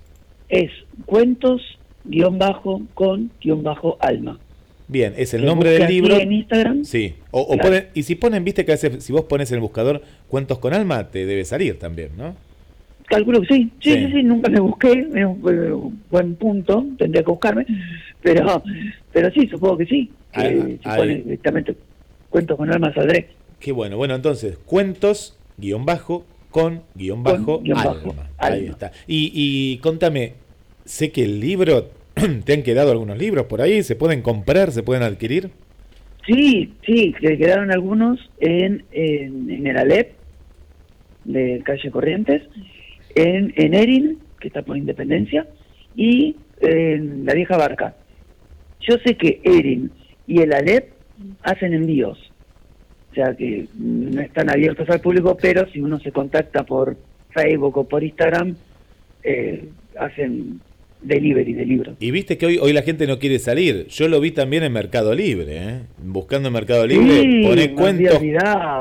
Es 0.50 0.72
cuentos 1.06 1.62
guion 2.04 2.38
bajo 2.40 2.82
con 2.96 3.30
guion 3.42 3.62
bajo 3.64 3.96
alma. 4.02 4.40
Bien, 4.88 5.14
es 5.16 5.34
el 5.34 5.46
nombre 5.46 5.70
del 5.70 5.88
libro. 5.88 6.16
en 6.18 6.34
Instagram. 6.34 6.84
Sí. 6.84 7.14
O, 7.32 7.42
o 7.42 7.48
Claro. 7.58 7.70
ponen- 7.70 7.88
y 7.94 8.04
si 8.04 8.16
ponen, 8.16 8.44
viste 8.44 8.66
que 8.66 8.72
a 8.72 8.76
veces, 8.76 9.04
si 9.04 9.14
vos 9.14 9.24
pones 9.26 9.50
en 9.52 9.56
el 9.56 9.62
buscador 9.62 10.02
cuentos 10.28 10.58
con 10.60 10.74
alma, 10.74 11.10
te 11.10 11.26
debe 11.26 11.46
salir 11.46 11.78
también, 11.80 12.10
¿no? 12.18 12.36
Calculo 13.08 13.42
que 13.42 13.48
sí. 13.54 13.70
Sí, 13.80 13.92
Sí. 13.94 14.06
sí, 14.08 14.12
sí, 14.12 14.24
nunca 14.24 14.50
me 14.50 14.60
busqué, 14.60 14.92
es 14.92 15.26
un 15.26 15.42
bu- 15.42 15.94
buen 16.10 16.36
punto, 16.36 16.86
tendría 16.98 17.22
que 17.24 17.30
buscarme, 17.30 17.66
pero 18.22 18.62
pero 19.12 19.30
sí, 19.32 19.48
supongo 19.48 19.78
que 19.78 19.86
sí. 19.86 20.10
Que 20.34 20.80
si 20.82 20.90
ahí. 20.90 20.98
pone 20.98 21.16
directamente 21.18 21.76
cuentos 22.30 22.58
con 22.58 22.72
alma 22.74 22.92
saldré. 22.94 23.30
Qué 23.60 23.72
bueno. 23.72 23.96
Bueno, 23.98 24.16
entonces, 24.16 24.58
cuentos, 24.66 25.38
guion 25.58 25.86
bajo, 25.86 26.26
con, 26.54 26.84
guion 26.96 27.24
bajo, 27.24 27.60
guion 27.62 27.78
alma. 27.80 27.94
bajo, 27.94 28.16
Ahí 28.38 28.60
alma. 28.60 28.72
está. 28.72 28.92
Y, 29.08 29.32
y 29.34 29.78
contame, 29.80 30.34
sé 30.86 31.12
que 31.12 31.24
el 31.26 31.40
libro, 31.42 31.90
te 32.46 32.54
han 32.54 32.64
quedado 32.64 32.92
algunos 32.92 33.18
libros 33.18 33.48
por 33.48 33.62
ahí, 33.62 33.84
¿se 33.84 33.96
pueden 33.98 34.22
comprar, 34.22 34.72
se 34.72 34.84
pueden 34.84 35.04
adquirir? 35.04 35.50
Sí, 36.26 36.72
sí, 36.86 37.14
que 37.20 37.38
quedaron 37.38 37.72
algunos 37.72 38.20
en, 38.40 38.86
en, 38.92 39.50
en 39.50 39.68
el 39.68 39.78
Alep, 39.78 40.14
de 41.26 41.62
calle 41.66 41.92
Corrientes, 41.92 42.44
en, 43.16 43.54
en 43.58 43.74
Erin, 43.74 44.20
que 44.40 44.48
está 44.48 44.62
por 44.62 44.78
Independencia, 44.78 45.48
y 45.96 46.36
en 46.62 47.26
la 47.26 47.34
vieja 47.34 47.58
barca. 47.58 47.96
Yo 48.88 48.96
sé 49.06 49.16
que 49.18 49.42
Erin 49.44 49.92
y 50.28 50.42
el 50.42 50.54
Alep 50.54 50.92
hacen 51.42 51.74
envíos, 51.74 52.23
o 53.14 53.16
sea 53.16 53.36
que 53.36 53.68
no 53.78 54.22
están 54.22 54.50
abiertos 54.50 54.90
al 54.90 55.00
público, 55.00 55.38
pero 55.40 55.68
si 55.72 55.80
uno 55.80 56.00
se 56.00 56.12
contacta 56.12 56.64
por 56.64 56.98
Facebook 57.30 57.78
o 57.78 57.88
por 57.88 58.04
Instagram, 58.04 58.56
eh, 59.24 59.70
hacen 60.00 60.60
delivery 61.04 61.54
de 61.54 61.66
libros. 61.66 61.96
Y 62.00 62.10
viste 62.10 62.40
que 62.40 62.48
hoy, 62.48 62.58
hoy 62.58 62.74
la 62.74 62.82
gente 62.82 63.06
no 63.06 63.20
quiere 63.20 63.38
salir. 63.38 63.86
Yo 63.88 64.08
lo 64.08 64.20
vi 64.20 64.32
también 64.32 64.64
en 64.64 64.74
Mercado 64.74 65.14
Libre, 65.14 65.58
¿eh? 65.58 65.80
Buscando 66.04 66.48
en 66.48 66.54
Mercado 66.54 66.88
Libre, 66.88 67.22
Sí, 67.22 67.44
poné 67.44 67.56
me 67.56 67.64
había 67.64 67.76
cuentos, 67.76 68.20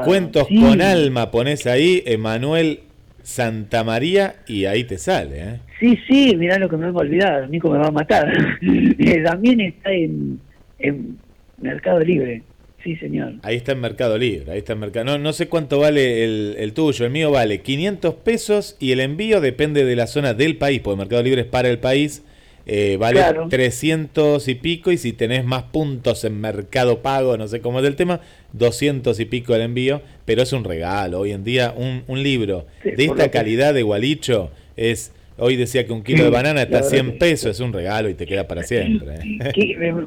cuentos 0.06 0.46
sí. 0.48 0.60
con 0.60 0.80
alma, 0.80 1.30
pones 1.30 1.66
ahí 1.66 2.02
Emanuel 2.06 2.80
Santamaría 3.22 4.36
y 4.46 4.64
ahí 4.64 4.84
te 4.84 4.96
sale, 4.96 5.40
¿eh? 5.40 5.60
Sí, 5.78 5.98
sí, 6.08 6.36
mirá 6.36 6.58
lo 6.58 6.70
que 6.70 6.78
me 6.78 6.88
hemos 6.88 7.02
olvidado, 7.02 7.46
Nico 7.48 7.70
me 7.70 7.78
va 7.78 7.88
a 7.88 7.92
matar. 7.92 8.32
También 9.24 9.60
está 9.60 9.92
en, 9.92 10.40
en 10.78 11.18
Mercado 11.60 12.00
Libre, 12.00 12.42
sí 12.82 12.96
señor. 12.96 13.34
Ahí 13.42 13.56
está 13.56 13.72
en 13.72 13.80
Mercado 13.80 14.18
Libre, 14.18 14.50
ahí 14.52 14.58
está 14.58 14.72
en 14.74 14.80
Mercado. 14.80 15.04
No, 15.06 15.18
no 15.18 15.32
sé 15.32 15.48
cuánto 15.48 15.78
vale 15.78 16.24
el, 16.24 16.56
el 16.58 16.72
tuyo, 16.72 17.04
el 17.04 17.10
mío 17.12 17.30
vale 17.30 17.60
500 17.60 18.14
pesos 18.16 18.76
y 18.80 18.92
el 18.92 19.00
envío 19.00 19.40
depende 19.40 19.84
de 19.84 19.96
la 19.96 20.06
zona 20.06 20.34
del 20.34 20.56
país, 20.56 20.80
porque 20.82 20.98
Mercado 20.98 21.22
Libre 21.22 21.42
es 21.42 21.46
para 21.46 21.68
el 21.68 21.78
país, 21.78 22.22
eh, 22.66 22.96
vale 22.98 23.18
Claro. 23.20 23.48
300 23.48 24.46
y 24.48 24.54
pico 24.54 24.92
y 24.92 24.98
si 24.98 25.12
tenés 25.12 25.44
más 25.44 25.64
puntos 25.64 26.24
en 26.24 26.40
Mercado 26.40 27.00
Pago, 27.02 27.36
no 27.36 27.48
sé 27.48 27.60
cómo 27.60 27.80
es 27.80 27.86
el 27.86 27.96
tema, 27.96 28.20
200 28.52 29.18
y 29.18 29.24
pico 29.24 29.54
el 29.54 29.62
envío, 29.62 30.02
pero 30.24 30.42
es 30.42 30.52
un 30.52 30.64
regalo. 30.64 31.20
Hoy 31.20 31.32
en 31.32 31.42
día 31.44 31.74
un, 31.76 32.04
un 32.06 32.22
libro 32.22 32.66
Sí, 32.82 32.90
de 32.92 33.04
esta 33.04 33.30
calidad 33.30 33.74
de 33.74 33.82
Gualicho 33.82 34.50
es... 34.76 35.12
Hoy 35.42 35.56
decía 35.56 35.84
que 35.84 35.92
un 35.92 36.02
kilo 36.04 36.22
de 36.24 36.30
banana 36.30 36.62
está 36.62 36.78
a 36.78 36.80
verdad 36.82 36.90
100 36.90 37.06
que- 37.12 37.18
pesos, 37.18 37.50
es 37.50 37.60
un 37.60 37.72
regalo 37.72 38.08
y 38.08 38.14
te 38.14 38.26
queda 38.26 38.46
para 38.46 38.62
siempre. 38.62 39.14
¿eh? 39.56 40.02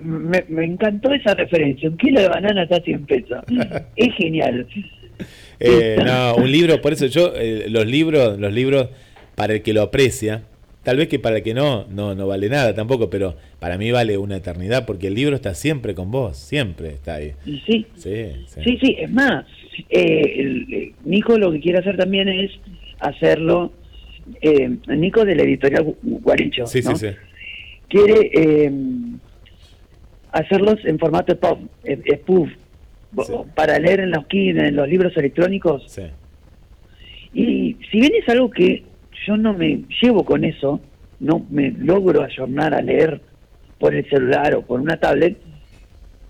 Me, 0.50 0.64
encantó 0.66 1.14
esa 1.14 1.34
referencia, 1.36 1.90
un 1.90 1.98
kilo 1.98 2.22
de 2.22 2.30
banana 2.30 2.64
está 2.64 2.78
a 2.78 2.82
100 2.82 3.06
pesos. 3.06 3.40
Es 3.98 4.14
genial. 4.16 4.66
Eh, 5.60 5.98
no, 6.06 6.36
un 6.38 6.52
libro, 6.52 6.82
por 6.82 6.94
eso 6.94 7.06
yo, 7.08 7.34
eh, 7.36 7.66
los 7.70 7.86
libros, 7.86 8.38
los 8.40 8.54
libros, 8.54 8.90
para 9.36 9.54
el 9.54 9.62
que 9.62 9.74
lo 9.74 9.82
aprecia, 9.82 10.44
tal 10.84 10.98
vez 10.98 11.08
que 11.10 11.20
para 11.20 11.38
el 11.38 11.44
que 11.44 11.54
no, 11.54 11.86
no, 11.90 12.16
no 12.16 12.28
vale 12.28 12.48
nada 12.50 12.74
tampoco, 12.74 13.10
pero 13.10 13.36
para 13.60 13.78
mí 13.78 13.92
vale 13.92 14.18
una 14.18 14.38
eternidad, 14.38 14.86
porque 14.86 15.08
el 15.08 15.16
libro 15.16 15.36
está 15.36 15.54
siempre 15.54 15.96
con 15.96 16.12
vos, 16.12 16.38
siempre 16.38 16.90
está 16.90 17.16
ahí. 17.16 17.34
Sí, 17.44 17.62
Sí, 17.66 17.86
sí. 17.96 18.62
sí, 18.64 18.78
sí, 18.82 18.96
es 19.00 19.12
más, 19.12 19.46
eh, 19.90 20.34
el- 20.38 20.74
eh, 20.74 20.92
Nico 21.04 21.38
lo 21.38 21.52
que 21.52 21.60
quiere 21.60 21.80
hacer 21.80 21.98
también 21.98 22.30
es 22.30 22.52
hacerlo, 23.00 23.74
eh, 24.42 24.70
Nico 24.88 25.24
de 25.26 25.36
la 25.36 25.44
editorial 25.44 25.86
Gu- 25.86 25.96
Guaricho, 26.22 26.66
Sí, 26.68 26.82
¿no? 26.84 26.96
sí, 26.96 27.08
sí. 27.10 27.16
quiere 27.90 28.32
eh, 28.34 28.72
hacerlos 30.32 30.76
en 30.86 31.00
formato 31.00 31.38
pop, 31.40 31.60
bo- 33.12 33.46
para 33.56 33.80
leer 33.80 34.02
en 34.02 34.12
los 34.12 34.26
Kindle, 34.28 34.68
en 34.68 34.76
los 34.76 34.88
libros 34.88 35.16
electrónicos. 35.18 35.98
Y 37.34 37.76
si 37.92 38.00
bien 38.00 38.14
es 38.22 38.28
algo 38.30 38.50
que 38.50 38.84
yo 39.28 39.38
no 39.38 39.54
me 39.54 39.84
llevo 40.02 40.24
con 40.26 40.44
eso, 40.44 40.80
no 41.20 41.46
me 41.50 41.72
logro 41.72 42.24
ayornar 42.24 42.74
a 42.74 42.82
leer 42.82 43.22
por 43.80 43.94
el 43.94 44.08
celular 44.10 44.56
o 44.56 44.62
por 44.62 44.80
una 44.80 44.98
tablet, 44.98 45.38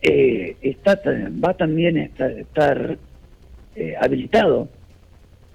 eh, 0.02 0.56
está, 0.62 1.00
va 1.44 1.54
también 1.56 1.98
a 1.98 2.04
estar, 2.04 2.32
estar, 2.32 2.98
eh, 3.76 3.96
habilitado 4.00 4.70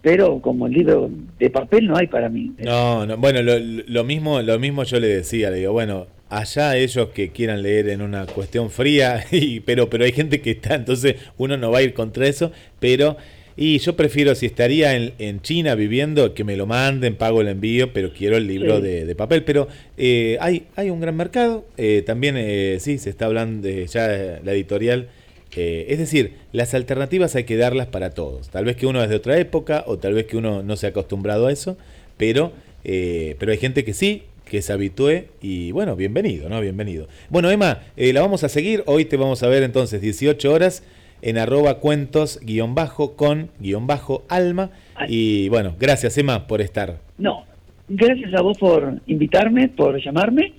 pero 0.02 0.40
como 0.40 0.66
el 0.66 0.72
libro 0.72 1.10
de 1.38 1.50
papel 1.50 1.86
no 1.86 1.96
hay 1.96 2.06
para 2.06 2.28
mí. 2.28 2.52
No, 2.58 3.06
no, 3.06 3.16
bueno, 3.16 3.42
lo, 3.42 3.58
lo 3.58 4.04
mismo, 4.04 4.40
lo 4.42 4.58
mismo 4.58 4.84
yo 4.84 4.98
le 5.00 5.08
decía, 5.08 5.50
le 5.50 5.58
digo, 5.58 5.72
bueno, 5.72 6.06
allá 6.28 6.76
ellos 6.76 7.08
que 7.10 7.30
quieran 7.30 7.62
leer 7.62 7.88
en 7.88 8.02
una 8.02 8.26
cuestión 8.26 8.70
fría, 8.70 9.24
y, 9.30 9.60
pero, 9.60 9.90
pero 9.90 10.04
hay 10.04 10.12
gente 10.12 10.40
que 10.40 10.52
está, 10.52 10.74
entonces 10.74 11.16
uno 11.38 11.56
no 11.56 11.70
va 11.70 11.78
a 11.78 11.82
ir 11.82 11.92
contra 11.94 12.26
eso, 12.26 12.52
pero 12.78 13.16
y 13.56 13.78
yo 13.78 13.94
prefiero, 13.94 14.34
si 14.34 14.46
estaría 14.46 14.96
en, 14.96 15.12
en 15.18 15.42
China 15.42 15.74
viviendo, 15.74 16.32
que 16.32 16.44
me 16.44 16.56
lo 16.56 16.66
manden, 16.66 17.14
pago 17.14 17.42
el 17.42 17.48
envío, 17.48 17.92
pero 17.92 18.10
quiero 18.10 18.38
el 18.38 18.46
libro 18.46 18.76
Sí. 18.76 18.82
de, 18.82 19.04
de 19.04 19.14
papel. 19.14 19.42
Pero 19.44 19.68
eh, 19.98 20.38
hay, 20.40 20.62
hay 20.76 20.88
un 20.88 20.98
gran 21.00 21.14
mercado, 21.14 21.66
eh, 21.76 22.02
también 22.06 22.36
eh, 22.38 22.78
sí, 22.80 22.96
se 22.96 23.10
está 23.10 23.26
hablando 23.26 23.68
de 23.68 23.86
ya 23.86 24.40
la 24.42 24.52
editorial. 24.52 25.08
Eh, 25.56 25.86
es 25.88 25.98
decir, 25.98 26.34
las 26.52 26.74
alternativas 26.74 27.34
hay 27.36 27.44
que 27.44 27.56
darlas 27.56 27.86
para 27.86 28.10
todos. 28.10 28.50
Tal 28.50 28.64
vez 28.64 28.76
que 28.76 28.86
uno 28.86 29.02
es 29.02 29.08
de 29.08 29.16
otra 29.16 29.38
época 29.38 29.84
o 29.86 29.98
tal 29.98 30.14
vez 30.14 30.26
que 30.26 30.36
uno 30.36 30.62
no 30.62 30.76
se 30.76 30.86
ha 30.86 30.90
acostumbrado 30.90 31.46
a 31.46 31.52
eso, 31.52 31.76
pero, 32.16 32.52
eh, 32.84 33.36
pero 33.38 33.52
hay 33.52 33.58
gente 33.58 33.84
que 33.84 33.92
sí, 33.92 34.24
que 34.44 34.62
se 34.62 34.72
habitúe 34.72 35.26
y 35.40 35.72
bueno, 35.72 35.96
bienvenido, 35.96 36.48
¿no? 36.48 36.60
Bienvenido. 36.60 37.08
Bueno, 37.28 37.50
Emma, 37.50 37.82
eh, 37.96 38.12
la 38.12 38.20
vamos 38.20 38.44
a 38.44 38.48
seguir. 38.48 38.82
Hoy 38.86 39.04
te 39.04 39.16
vamos 39.16 39.42
a 39.42 39.48
ver 39.48 39.62
entonces 39.62 40.00
18 40.00 40.52
horas 40.52 40.82
en 41.22 41.38
arroba 41.38 41.78
cuentos 41.78 42.40
guion 42.42 42.74
bajo 42.74 43.16
con 43.16 43.50
guion 43.60 43.86
bajo 43.86 44.24
alma. 44.28 44.70
Y 45.08 45.48
bueno, 45.48 45.76
gracias 45.78 46.18
Emma 46.18 46.46
por 46.46 46.60
estar. 46.60 46.98
No, 47.18 47.44
gracias 47.88 48.34
a 48.34 48.42
vos 48.42 48.58
por 48.58 49.00
invitarme, 49.06 49.68
por 49.68 50.02
llamarme. 50.02 50.54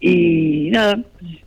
Y 0.00 0.68
nada, 0.70 1.02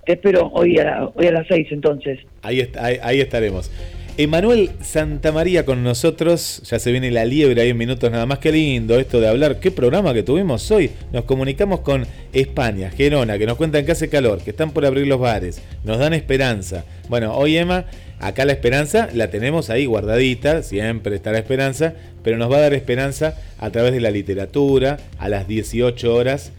te 0.06 0.14
espero 0.14 0.48
hoy 0.54 0.78
a, 0.80 0.84
la- 0.84 1.12
hoy 1.16 1.28
a 1.28 1.32
las 1.32 1.48
seis 1.48 1.68
entonces. 1.72 2.20
Ahí, 2.42 2.60
est- 2.62 2.78
ahí, 2.78 2.98
ahí 3.02 3.22
estaremos. 3.22 3.72
Emanuel 4.18 4.72
Santamaría 4.82 5.64
con 5.64 5.82
nosotros, 5.82 6.62
ya 6.70 6.78
se 6.78 6.92
viene 6.92 7.10
la 7.10 7.24
liebre 7.24 7.62
ahí 7.62 7.70
en 7.70 7.78
minutos 7.78 8.12
nada 8.12 8.26
más, 8.26 8.40
qué 8.40 8.52
lindo 8.52 9.00
esto 9.00 9.22
de 9.22 9.30
hablar, 9.30 9.62
qué 9.62 9.72
programa 9.72 10.14
que 10.14 10.24
tuvimos 10.24 10.70
hoy, 10.72 10.92
nos 11.14 11.24
comunicamos 11.24 11.80
con 11.82 12.06
España, 12.34 12.90
Gerona, 12.90 13.38
que 13.38 13.46
nos 13.46 13.56
cuentan 13.56 13.86
que 13.86 13.94
hace 13.94 14.10
calor, 14.10 14.42
que 14.44 14.50
están 14.50 14.72
por 14.72 14.86
abrir 14.86 15.08
los 15.08 15.22
bares, 15.22 15.62
nos 15.86 16.00
dan 16.00 16.14
esperanza. 16.14 16.84
Bueno, 17.08 17.34
hoy 17.34 17.56
Emma, 17.56 17.86
acá 18.20 18.44
la 18.44 18.52
esperanza 18.52 19.08
la 19.14 19.30
tenemos 19.30 19.70
ahí 19.70 19.86
guardadita, 19.86 20.64
siempre 20.64 21.16
está 21.16 21.32
la 21.32 21.38
esperanza, 21.40 21.94
pero 22.22 22.36
nos 22.38 22.52
va 22.52 22.58
a 22.58 22.62
dar 22.62 22.74
esperanza 22.74 23.38
a 23.58 23.70
través 23.70 23.94
de 23.94 24.02
la 24.02 24.12
literatura, 24.12 24.98
a 25.18 25.30
las 25.30 25.48
18 25.48 26.14
horas 26.14 26.52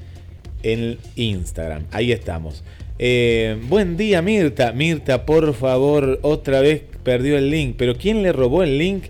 en 0.62 0.98
Instagram. 1.16 1.84
Ahí 1.90 2.12
estamos. 2.12 2.62
Eh, 2.98 3.56
buen 3.68 3.96
día, 3.96 4.20
Mirta. 4.22 4.72
Mirta, 4.72 5.24
por 5.24 5.54
favor, 5.54 6.18
otra 6.22 6.60
vez 6.60 6.82
perdió 7.02 7.38
el 7.38 7.50
link. 7.50 7.76
Pero 7.78 7.96
¿quién 7.96 8.22
le 8.22 8.32
robó 8.32 8.62
el 8.62 8.78
link? 8.78 9.04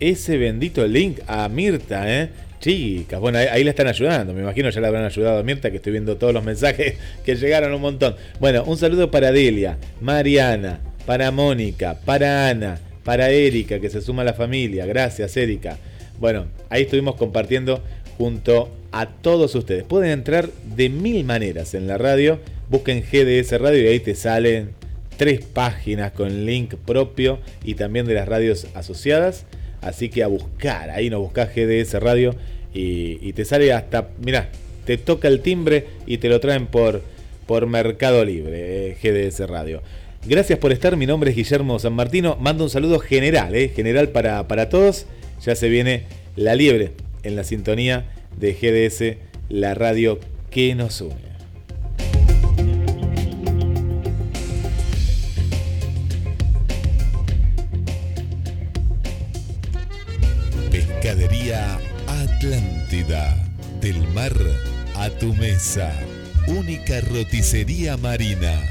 Ese 0.00 0.36
bendito 0.36 0.86
link 0.86 1.20
a 1.26 1.48
Mirta, 1.48 2.12
¿eh? 2.12 2.30
Chicas, 2.58 3.20
bueno, 3.20 3.38
ahí, 3.38 3.46
ahí 3.50 3.64
la 3.64 3.70
están 3.70 3.86
ayudando. 3.86 4.32
Me 4.32 4.42
imagino 4.42 4.68
ya 4.70 4.80
la 4.80 4.88
habrán 4.88 5.04
ayudado 5.04 5.38
a 5.38 5.42
Mirta, 5.42 5.70
que 5.70 5.76
estoy 5.76 5.92
viendo 5.92 6.16
todos 6.16 6.34
los 6.34 6.42
mensajes 6.42 6.96
que 7.24 7.36
llegaron 7.36 7.72
un 7.72 7.80
montón. 7.80 8.16
Bueno, 8.40 8.64
un 8.64 8.76
saludo 8.76 9.10
para 9.10 9.30
Delia, 9.30 9.78
Mariana, 10.00 10.80
para 11.06 11.30
Mónica, 11.30 11.98
para 12.04 12.48
Ana, 12.48 12.80
para 13.04 13.30
Erika, 13.30 13.78
que 13.78 13.88
se 13.88 14.02
suma 14.02 14.22
a 14.22 14.24
la 14.24 14.34
familia. 14.34 14.84
Gracias, 14.86 15.36
Erika. 15.36 15.78
Bueno, 16.18 16.46
ahí 16.70 16.82
estuvimos 16.82 17.14
compartiendo 17.14 17.82
junto 18.16 18.70
a 18.92 19.06
todos 19.06 19.54
ustedes. 19.54 19.84
Pueden 19.84 20.10
entrar 20.10 20.48
de 20.74 20.88
mil 20.88 21.24
maneras 21.24 21.74
en 21.74 21.86
la 21.86 21.98
radio. 21.98 22.38
Busquen 22.68 23.02
GDS 23.02 23.60
Radio 23.60 23.84
y 23.84 23.88
ahí 23.88 24.00
te 24.00 24.14
salen 24.14 24.70
tres 25.16 25.40
páginas 25.40 26.12
con 26.12 26.44
link 26.46 26.74
propio 26.74 27.38
y 27.64 27.74
también 27.74 28.06
de 28.06 28.14
las 28.14 28.28
radios 28.28 28.66
asociadas. 28.74 29.44
Así 29.80 30.08
que 30.08 30.22
a 30.22 30.26
buscar, 30.26 30.90
ahí 30.90 31.10
nos 31.10 31.20
buscás 31.20 31.50
GDS 31.54 31.94
Radio 32.00 32.34
y, 32.72 33.32
te 33.32 33.44
sale 33.44 33.72
hasta, 33.72 34.08
mirá, 34.22 34.50
te 34.84 34.98
toca 34.98 35.28
el 35.28 35.40
timbre 35.40 35.86
y 36.06 36.18
te 36.18 36.28
lo 36.28 36.40
traen 36.40 36.66
por, 36.66 37.02
por 37.46 37.66
Mercado 37.66 38.24
Libre, 38.24 38.90
eh, 38.90 38.96
GDS 39.02 39.48
Radio. 39.48 39.82
Gracias 40.26 40.58
por 40.58 40.72
estar, 40.72 40.96
mi 40.96 41.06
nombre 41.06 41.30
es 41.30 41.36
Guillermo 41.36 41.78
San 41.78 41.92
Martino. 41.92 42.36
Mando 42.40 42.64
un 42.64 42.70
saludo 42.70 42.98
general, 42.98 43.54
eh, 43.54 43.68
general 43.68 44.08
para, 44.08 44.48
para 44.48 44.68
todos. 44.68 45.06
Ya 45.44 45.54
se 45.54 45.68
viene 45.68 46.04
la 46.34 46.54
liebre 46.54 46.92
en 47.26 47.34
la 47.34 47.44
sintonía 47.44 48.06
de 48.38 48.52
GDS, 48.52 49.18
la 49.48 49.74
radio 49.74 50.20
que 50.50 50.74
nos 50.74 51.00
une. 51.00 51.26
Pescadería 60.70 61.78
Atlántida. 62.06 63.42
Del 63.80 64.06
mar 64.08 64.32
a 64.96 65.10
tu 65.10 65.34
mesa. 65.34 65.92
Única 66.46 67.00
roticería 67.00 67.96
marina. 67.96 68.62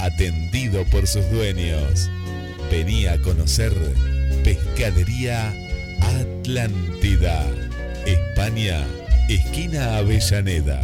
Atendido 0.00 0.84
por 0.84 1.06
sus 1.06 1.28
dueños. 1.30 2.10
Vení 2.70 3.06
a 3.06 3.18
conocer 3.20 3.72
Pescadería 4.42 5.63
Atlántida. 6.00 7.46
España, 8.06 8.84
esquina 9.28 9.96
Avellaneda. 9.98 10.80